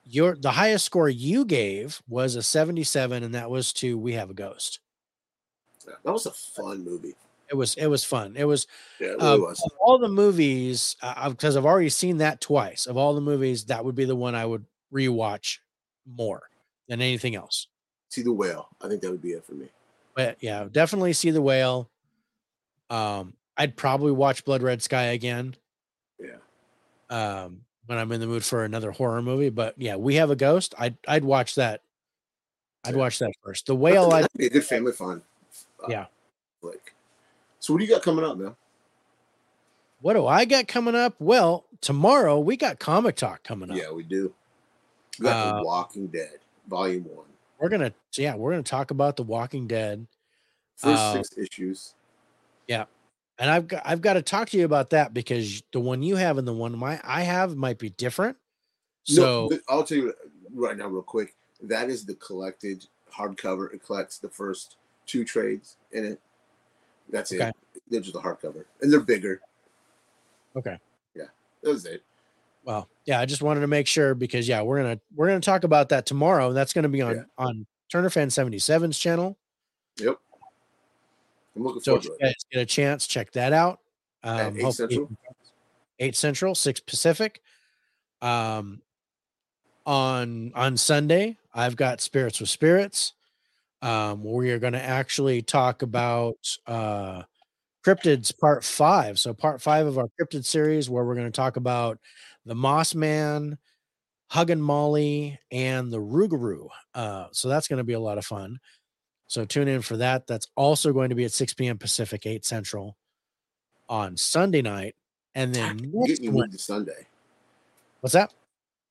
Your 0.03 0.35
the 0.35 0.51
highest 0.51 0.85
score 0.85 1.07
you 1.07 1.45
gave 1.45 2.01
was 2.09 2.35
a 2.35 2.43
77, 2.43 3.23
and 3.23 3.33
that 3.35 3.49
was 3.49 3.71
to 3.73 3.97
We 3.97 4.13
Have 4.13 4.29
a 4.29 4.33
Ghost. 4.33 4.81
Yeah, 5.87 5.93
that 6.03 6.11
was 6.11 6.25
a 6.25 6.31
fun 6.31 6.83
movie. 6.83 7.15
It 7.49 7.55
was 7.55 7.75
it 7.75 7.87
was 7.87 8.03
fun. 8.03 8.35
It 8.35 8.43
was 8.43 8.67
Yeah, 8.99 9.09
it 9.09 9.17
really 9.17 9.27
um, 9.35 9.41
was. 9.41 9.71
all 9.79 9.97
the 9.97 10.09
movies, 10.09 10.97
because 11.29 11.55
I've 11.55 11.65
already 11.65 11.89
seen 11.89 12.17
that 12.17 12.41
twice. 12.41 12.85
Of 12.85 12.97
all 12.97 13.13
the 13.13 13.21
movies, 13.21 13.65
that 13.65 13.85
would 13.85 13.95
be 13.95 14.05
the 14.05 14.15
one 14.15 14.35
I 14.35 14.45
would 14.45 14.65
rewatch 14.93 15.59
more 16.05 16.41
than 16.89 17.01
anything 17.01 17.35
else. 17.35 17.67
See 18.09 18.21
the 18.23 18.33
whale. 18.33 18.69
I 18.81 18.87
think 18.87 19.01
that 19.01 19.11
would 19.11 19.21
be 19.21 19.31
it 19.31 19.45
for 19.45 19.53
me. 19.53 19.67
But 20.15 20.37
yeah, 20.41 20.67
definitely 20.71 21.13
see 21.13 21.31
the 21.31 21.41
whale. 21.41 21.89
Um, 22.89 23.33
I'd 23.57 23.75
probably 23.77 24.11
watch 24.11 24.43
Blood 24.45 24.63
Red 24.63 24.81
Sky 24.81 25.03
again. 25.05 25.55
Yeah. 26.19 26.35
Um, 27.09 27.61
when 27.85 27.97
I'm 27.97 28.11
in 28.11 28.19
the 28.19 28.27
mood 28.27 28.43
for 28.43 28.63
another 28.65 28.91
horror 28.91 29.21
movie. 29.21 29.49
But 29.49 29.75
yeah, 29.77 29.95
we 29.95 30.15
have 30.15 30.29
a 30.31 30.35
ghost. 30.35 30.73
I'd 30.77 30.97
I'd 31.07 31.23
watch 31.23 31.55
that. 31.55 31.81
I'd 32.83 32.93
Yeah. 32.95 32.99
watch 32.99 33.19
that 33.19 33.31
first. 33.43 33.67
The 33.67 33.75
whale. 33.75 34.11
I 34.11 34.21
That'd 34.21 34.37
be 34.37 34.45
a 34.47 34.49
good 34.49 34.65
family 34.65 34.91
fun. 34.91 35.21
uh, 35.83 35.87
Yeah. 35.89 36.05
Like, 36.61 36.93
so 37.59 37.73
what 37.73 37.79
do 37.79 37.85
you 37.85 37.91
got 37.91 38.01
coming 38.03 38.25
up, 38.25 38.37
man? 38.37 38.55
what 40.01 40.13
do 40.13 40.25
I 40.25 40.45
got 40.45 40.67
coming 40.67 40.95
up? 40.95 41.13
Well, 41.19 41.65
tomorrow 41.81 42.39
we 42.39 42.55
got 42.55 42.79
comic 42.79 43.17
talk 43.17 43.43
coming 43.43 43.69
up. 43.69 43.75
Yeah, 43.77 43.91
we 43.91 44.03
do. 44.03 44.33
We 45.19 45.23
got 45.25 45.35
Uh, 45.55 45.57
The 45.59 45.65
Walking 45.65 46.07
Dead, 46.07 46.39
Volume 46.69 47.03
One. 47.03 47.25
We're 47.59 47.69
gonna 47.69 47.93
yeah, 48.17 48.35
we're 48.35 48.51
gonna 48.51 48.63
talk 48.63 48.91
about 48.91 49.17
The 49.17 49.23
Walking 49.23 49.67
Dead. 49.67 50.07
First 50.77 51.03
uh, 51.03 51.23
six 51.23 51.37
issues. 51.37 51.93
Yeah, 52.67 52.85
and 53.37 53.49
I've 53.49 53.67
got 53.67 53.81
I've 53.85 54.01
got 54.01 54.13
to 54.13 54.21
talk 54.21 54.49
to 54.49 54.57
you 54.57 54.65
about 54.65 54.91
that 54.91 55.13
because 55.13 55.61
the 55.73 55.79
one 55.79 56.01
you 56.01 56.15
have 56.15 56.37
and 56.37 56.47
the 56.47 56.53
one 56.53 56.77
my 56.77 57.01
I 57.03 57.23
have 57.23 57.55
might 57.55 57.77
be 57.77 57.89
different. 57.89 58.37
So 59.03 59.49
no, 59.51 59.59
I'll 59.67 59.83
tell 59.83 59.97
you 59.97 60.13
right 60.53 60.77
now, 60.77 60.87
real 60.87 61.01
quick. 61.01 61.35
That 61.61 61.89
is 61.89 62.05
the 62.05 62.15
collected 62.15 62.85
hardcover. 63.13 63.73
It 63.73 63.83
collects 63.85 64.19
the 64.19 64.29
first 64.29 64.77
two 65.05 65.25
trades 65.25 65.75
in 65.91 66.05
it. 66.05 66.21
That's 67.09 67.33
Okay. 67.33 67.49
it. 67.49 67.55
They're 67.89 67.99
just 68.01 68.13
the 68.13 68.21
hardcover, 68.21 68.63
and 68.81 68.91
they're 68.91 68.99
bigger. 69.01 69.41
Okay. 70.55 70.77
Yeah, 71.15 71.25
that 71.63 71.69
was 71.69 71.85
it. 71.85 72.03
Well, 72.69 72.87
yeah, 73.05 73.19
I 73.19 73.25
just 73.25 73.41
wanted 73.41 73.61
to 73.61 73.67
make 73.67 73.87
sure 73.87 74.13
because 74.13 74.47
yeah, 74.47 74.61
we're 74.61 74.77
gonna 74.83 74.99
we're 75.15 75.25
gonna 75.27 75.39
talk 75.39 75.63
about 75.63 75.89
that 75.89 76.05
tomorrow. 76.05 76.49
And 76.49 76.55
that's 76.55 76.71
gonna 76.71 76.87
be 76.87 77.01
on 77.01 77.15
Yeah. 77.15 77.23
on 77.39 77.65
Turner 77.91 78.11
Fan 78.11 78.27
77's 78.27 78.99
channel. 78.99 79.37
Yep. 79.97 80.17
I'm 81.55 81.63
looking 81.63 81.81
So 81.81 81.93
forward 81.93 82.05
if 82.05 82.05
you 82.05 82.09
to 82.11 82.15
it. 82.15 82.21
guys 82.27 82.33
get 82.51 82.61
a 82.61 82.65
chance, 82.67 83.07
check 83.07 83.31
that 83.31 83.53
out. 83.53 83.79
Um, 84.23 84.55
eight 84.59 84.71
central. 84.73 85.09
eight 85.97 86.15
central, 86.15 86.53
six 86.53 86.79
Pacific. 86.79 87.41
Um, 88.21 88.83
on 89.87 90.51
on 90.53 90.77
Sunday, 90.77 91.37
I've 91.51 91.75
got 91.75 92.01
Spirits 92.01 92.39
with 92.39 92.49
Spirits. 92.49 93.13
Um, 93.81 94.23
we 94.23 94.51
are 94.51 94.59
going 94.59 94.73
to 94.73 94.83
actually 94.83 95.41
talk 95.41 95.81
about 95.81 96.35
uh, 96.67 97.23
cryptids 97.83 98.37
part 98.37 98.63
five. 98.63 99.17
So 99.17 99.33
part 99.33 99.59
five 99.61 99.87
of 99.87 99.97
our 99.97 100.07
cryptid 100.21 100.45
series, 100.45 100.89
where 100.89 101.03
we're 101.05 101.15
going 101.15 101.25
to 101.31 101.31
talk 101.31 101.55
about 101.55 101.97
the 102.49 102.55
Moss 102.55 102.95
Man, 102.95 103.59
Huggin 104.33 104.59
Molly, 104.59 105.39
and 105.51 105.93
the 105.93 105.99
Rougarou. 105.99 106.67
Uh, 106.95 107.27
so 107.31 107.47
that's 107.47 107.67
going 107.67 107.77
to 107.77 107.83
be 107.83 107.93
a 107.93 107.99
lot 107.99 108.17
of 108.17 108.25
fun. 108.25 108.59
So 109.27 109.45
tune 109.45 109.67
in 109.67 109.83
for 109.83 109.97
that. 109.97 110.25
That's 110.25 110.47
also 110.55 110.91
going 110.91 111.09
to 111.09 111.15
be 111.15 111.25
at 111.25 111.31
6 111.31 111.53
p.m. 111.53 111.77
Pacific, 111.77 112.25
8 112.25 112.43
Central 112.43 112.97
on 113.87 114.17
Sunday 114.17 114.63
night. 114.63 114.95
And 115.35 115.53
then 115.53 115.91
next 115.93 116.23
you 116.23 116.31
moved 116.31 116.53
to 116.53 116.57
Sunday. 116.57 117.05
what's 118.01 118.13
that? 118.13 118.33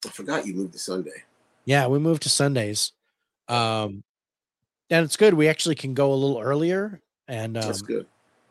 I 0.07 0.11
forgot 0.11 0.47
you 0.47 0.55
moved 0.55 0.75
to 0.75 0.79
Sunday. 0.79 1.25
Yeah, 1.65 1.89
we 1.89 1.99
moved 1.99 2.23
to 2.23 2.29
Sundays. 2.29 2.93
Um, 3.49 4.05
and 4.89 5.05
it's 5.05 5.17
good. 5.17 5.35
We 5.35 5.49
actually 5.49 5.75
can 5.75 5.95
go 5.95 6.13
a 6.13 6.15
little 6.15 6.39
earlier, 6.39 7.01
and 7.27 7.57
um, 7.57 7.65
That's 7.65 7.83
good. 7.83 8.07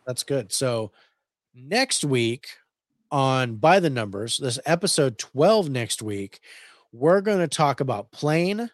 That's 0.05 0.23
good. 0.23 0.51
So 0.51 0.91
next 1.55 2.03
week 2.03 2.49
on 3.11 3.55
By 3.55 3.79
the 3.79 3.89
Numbers, 3.89 4.37
this 4.37 4.59
episode 4.65 5.17
12 5.17 5.69
next 5.69 6.01
week, 6.01 6.39
we're 6.91 7.21
going 7.21 7.39
to 7.39 7.47
talk 7.47 7.79
about 7.79 8.11
Plane, 8.11 8.69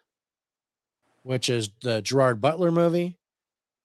which 1.22 1.48
is 1.48 1.70
the 1.82 2.02
Gerard 2.02 2.40
Butler 2.40 2.70
movie, 2.70 3.16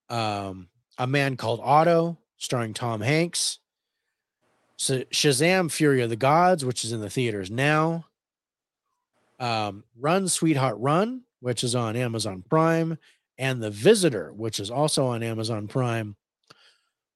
um, 0.09 0.69
A 0.97 1.07
Man 1.07 1.37
Called 1.37 1.61
Otto, 1.63 2.17
starring 2.37 2.73
Tom 2.73 3.01
Hanks, 3.01 3.59
Sh- 4.77 5.07
Shazam 5.11 5.71
Fury 5.71 6.01
of 6.01 6.09
the 6.09 6.15
Gods, 6.15 6.65
which 6.65 6.83
is 6.83 6.91
in 6.91 7.01
the 7.01 7.09
theaters 7.09 7.51
now, 7.51 8.05
um, 9.39 9.83
Run 9.97 10.27
Sweetheart 10.27 10.77
Run, 10.79 11.21
which 11.39 11.63
is 11.63 11.75
on 11.75 11.95
Amazon 11.95 12.43
Prime, 12.49 12.97
and 13.37 13.63
The 13.63 13.71
Visitor, 13.71 14.33
which 14.33 14.59
is 14.59 14.69
also 14.69 15.07
on 15.07 15.23
Amazon 15.23 15.67
Prime. 15.67 16.15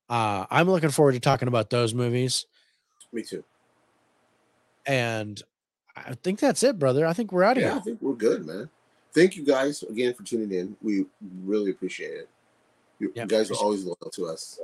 Uh, 0.10 0.46
I'm 0.50 0.70
looking 0.70 0.90
forward 0.90 1.14
to 1.14 1.20
talking 1.20 1.48
about 1.48 1.70
those 1.70 1.94
movies. 1.94 2.46
Me 3.14 3.22
too. 3.22 3.44
And 4.86 5.42
I 5.96 6.16
think 6.16 6.40
that's 6.40 6.64
it, 6.64 6.78
brother. 6.80 7.06
I 7.06 7.14
think 7.14 7.32
we're 7.32 7.44
out 7.44 7.58
of 7.58 7.64
Yeah, 7.64 7.76
I 7.78 7.80
think 7.80 8.02
we're 8.02 8.16
good, 8.16 8.46
man. 8.46 8.70
Thank 9.14 9.38
you 9.38 9.46
guys 9.46 9.84
again 9.84 10.14
for 10.14 10.24
tuning 10.24 10.52
in. 10.52 10.76
We 10.82 11.06
really 11.46 11.72
appreciate 11.72 12.16
it. 12.16 12.30
You, 13.00 13.14
you 13.16 13.26
guys 13.26 13.52
are 13.52 13.56
always 13.56 13.84
loyal 13.84 14.12
to 14.14 14.26
us. 14.26 14.60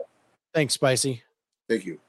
Thanks, 0.53 0.73
Spicy. 0.73 1.21
Thank 1.67 1.85
you. 1.85 1.99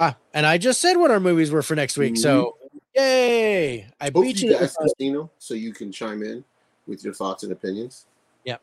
Ah, 0.00 0.16
and 0.32 0.46
I 0.46 0.58
just 0.58 0.80
said 0.80 0.96
what 0.96 1.10
our 1.10 1.20
movies 1.20 1.50
were 1.50 1.62
for 1.62 1.74
next 1.74 1.98
week. 1.98 2.16
So, 2.16 2.56
yay! 2.94 3.86
I 4.00 4.04
Hopefully 4.04 4.28
beat 4.28 4.42
you 4.42 4.50
you. 4.50 4.58
guys. 4.58 4.76
Casino 4.76 5.30
so 5.38 5.54
you 5.54 5.72
can 5.72 5.92
chime 5.92 6.22
in 6.22 6.44
with 6.86 7.04
your 7.04 7.12
thoughts 7.14 7.42
and 7.42 7.52
opinions. 7.52 8.06
Yep. 8.44 8.60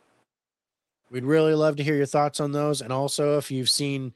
We'd 1.11 1.25
really 1.25 1.53
love 1.53 1.75
to 1.77 1.83
hear 1.83 1.95
your 1.95 2.05
thoughts 2.05 2.39
on 2.39 2.51
those. 2.51 2.81
And 2.81 2.91
also, 2.91 3.37
if 3.37 3.51
you've 3.51 3.69
seen, 3.69 4.13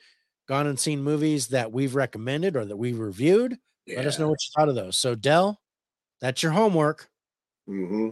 gone 0.47 0.67
and 0.67 0.79
seen 0.79 1.03
movies 1.03 1.47
that 1.47 1.71
we've 1.71 1.95
recommended 1.95 2.55
or 2.55 2.65
that 2.65 2.77
we've 2.77 2.97
reviewed, 2.99 3.57
let 3.87 4.05
us 4.05 4.17
know 4.19 4.27
what 4.29 4.39
you 4.43 4.49
thought 4.55 4.69
of 4.69 4.75
those. 4.75 4.97
So, 4.97 5.13
Dell, 5.15 5.59
that's 6.19 6.41
your 6.43 6.51
homework. 6.53 7.09
hmm 7.65 8.09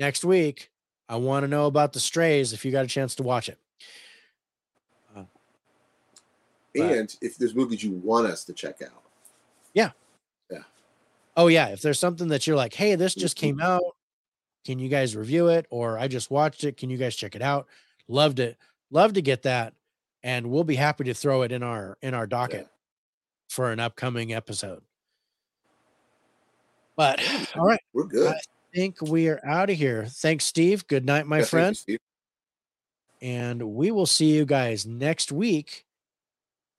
Next 0.00 0.24
week, 0.24 0.70
I 1.08 1.16
want 1.16 1.42
to 1.44 1.48
know 1.48 1.66
about 1.66 1.92
the 1.92 2.00
Strays 2.00 2.52
if 2.52 2.64
you 2.64 2.70
got 2.70 2.84
a 2.84 2.88
chance 2.88 3.14
to 3.16 3.22
watch 3.22 3.48
it. 3.48 3.58
But- 6.74 6.92
And 6.92 7.16
if 7.22 7.36
there's 7.38 7.54
movies 7.54 7.82
you 7.82 7.92
want 7.92 8.26
us 8.26 8.44
to 8.44 8.52
check 8.52 8.82
out, 8.82 9.02
Yeah. 9.74 9.90
Yeah. 10.50 10.62
Oh 11.36 11.46
yeah, 11.48 11.68
if 11.68 11.80
there's 11.82 11.98
something 11.98 12.28
that 12.28 12.46
you're 12.46 12.56
like, 12.56 12.74
hey, 12.74 12.94
this 12.94 13.14
just 13.14 13.36
Mhm. 13.36 13.40
came 13.40 13.60
out, 13.60 13.96
can 14.64 14.78
you 14.78 14.88
guys 14.88 15.16
review 15.16 15.48
it? 15.48 15.66
Or 15.70 15.98
I 15.98 16.08
just 16.08 16.30
watched 16.30 16.64
it, 16.64 16.76
can 16.76 16.90
you 16.90 16.96
guys 16.98 17.16
check 17.16 17.34
it 17.34 17.42
out? 17.42 17.66
Loved 18.06 18.38
it, 18.38 18.58
love 18.90 19.14
to 19.14 19.22
get 19.22 19.42
that, 19.42 19.74
and 20.22 20.50
we'll 20.50 20.64
be 20.64 20.76
happy 20.76 21.04
to 21.04 21.14
throw 21.14 21.42
it 21.42 21.52
in 21.52 21.62
our 21.62 21.96
in 22.02 22.14
our 22.14 22.26
docket 22.26 22.62
Yeah. 22.62 22.66
for 23.50 23.70
an 23.72 23.80
upcoming 23.80 24.32
episode. 24.32 24.82
But 26.96 27.20
all 27.56 27.66
right, 27.66 27.80
we're 27.92 28.04
good. 28.04 28.34
I 28.34 28.40
think 28.74 29.00
we 29.02 29.28
are 29.28 29.40
out 29.44 29.70
of 29.70 29.76
here. 29.76 30.06
Thanks, 30.06 30.44
Steve. 30.44 30.86
Good 30.86 31.04
night, 31.06 31.26
my 31.26 31.38
Yeah, 31.38 31.44
thank 31.44 31.78
you, 31.86 31.96
friend, 31.96 32.00
and 33.22 33.62
we 33.74 33.90
will 33.90 34.06
see 34.06 34.34
you 34.34 34.44
guys 34.44 34.86
next 34.86 35.32
week. 35.32 35.84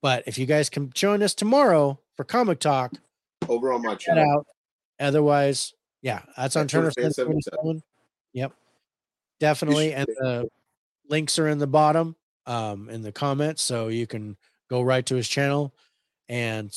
But 0.02 0.24
if 0.26 0.38
you 0.38 0.46
guys 0.46 0.70
can 0.70 0.90
join 0.94 1.22
us 1.22 1.34
tomorrow 1.34 1.98
for 2.16 2.24
comic 2.24 2.58
talk, 2.58 2.94
Over 3.48 3.72
on 3.72 3.82
my 3.82 3.94
channel. 3.96 4.24
out. 4.38 4.46
Otherwise, 4.98 5.74
yeah, 6.02 6.22
that's 6.36 6.56
on 6.56 6.68
Turner 6.68 6.90
Turner 6.90 6.92
Fan 6.92 7.04
Fan 7.04 7.12
77. 7.12 7.42
77. 7.52 7.82
Yep. 8.32 8.52
Definitely. 9.40 9.92
And 9.94 10.06
the 10.06 10.48
links 11.08 11.38
are 11.38 11.48
in 11.48 11.58
the 11.58 11.66
bottom 11.66 12.16
um 12.46 12.88
in 12.88 13.02
the 13.02 13.12
comments. 13.12 13.62
So 13.62 13.88
you 13.88 14.06
can 14.06 14.36
go 14.68 14.82
right 14.82 15.04
to 15.06 15.16
his 15.16 15.28
channel 15.28 15.74
and 16.28 16.76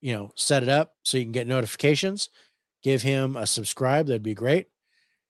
you 0.00 0.14
know 0.14 0.30
set 0.36 0.62
it 0.62 0.68
up 0.68 0.94
so 1.02 1.16
you 1.16 1.24
can 1.24 1.32
get 1.32 1.46
notifications. 1.46 2.28
Give 2.82 3.00
him 3.00 3.36
a 3.36 3.46
subscribe. 3.46 4.06
That'd 4.06 4.22
be 4.22 4.34
great. 4.34 4.68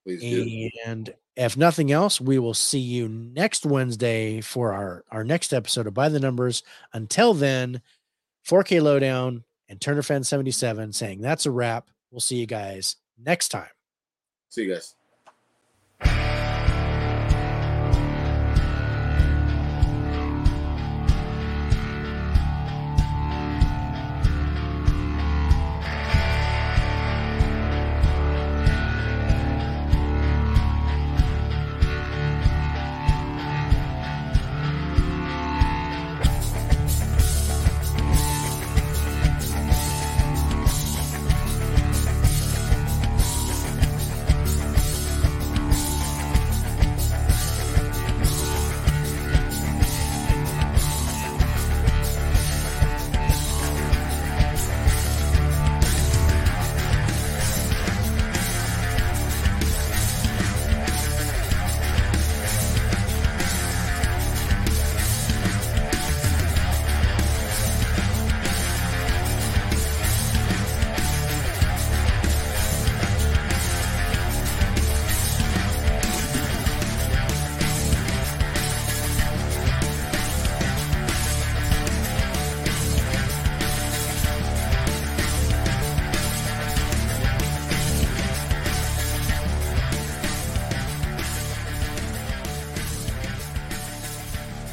Please 0.05 0.21
do. 0.21 0.71
And 0.87 1.15
if 1.37 1.57
nothing 1.57 1.91
else, 1.91 2.21
we 2.21 2.39
will 2.39 2.55
see 2.55 2.81
you 2.81 3.09
next 3.09 3.67
Wednesday 3.67 4.41
for 4.41 4.73
our, 4.73 5.05
our 5.11 5.25
next 5.25 5.53
episode 5.53 5.87
of 5.87 5.95
By 5.95 6.09
the 6.09 6.21
Numbers. 6.21 6.63
Until 6.93 7.35
then, 7.35 7.81
4K 8.47 8.81
Lowedown 8.81 9.43
and 9.69 9.81
Turner 9.81 10.03
Fan 10.03 10.23
77 10.23 10.93
saying 10.93 11.21
that's 11.21 11.47
a 11.47 11.51
wrap. 11.51 11.89
We'll 12.11 12.21
see 12.21 12.37
you 12.37 12.47
guys 12.47 12.97
next 13.19 13.49
time. 13.49 13.71
See 14.51 14.65
you 14.65 14.75
guys. 14.75 14.95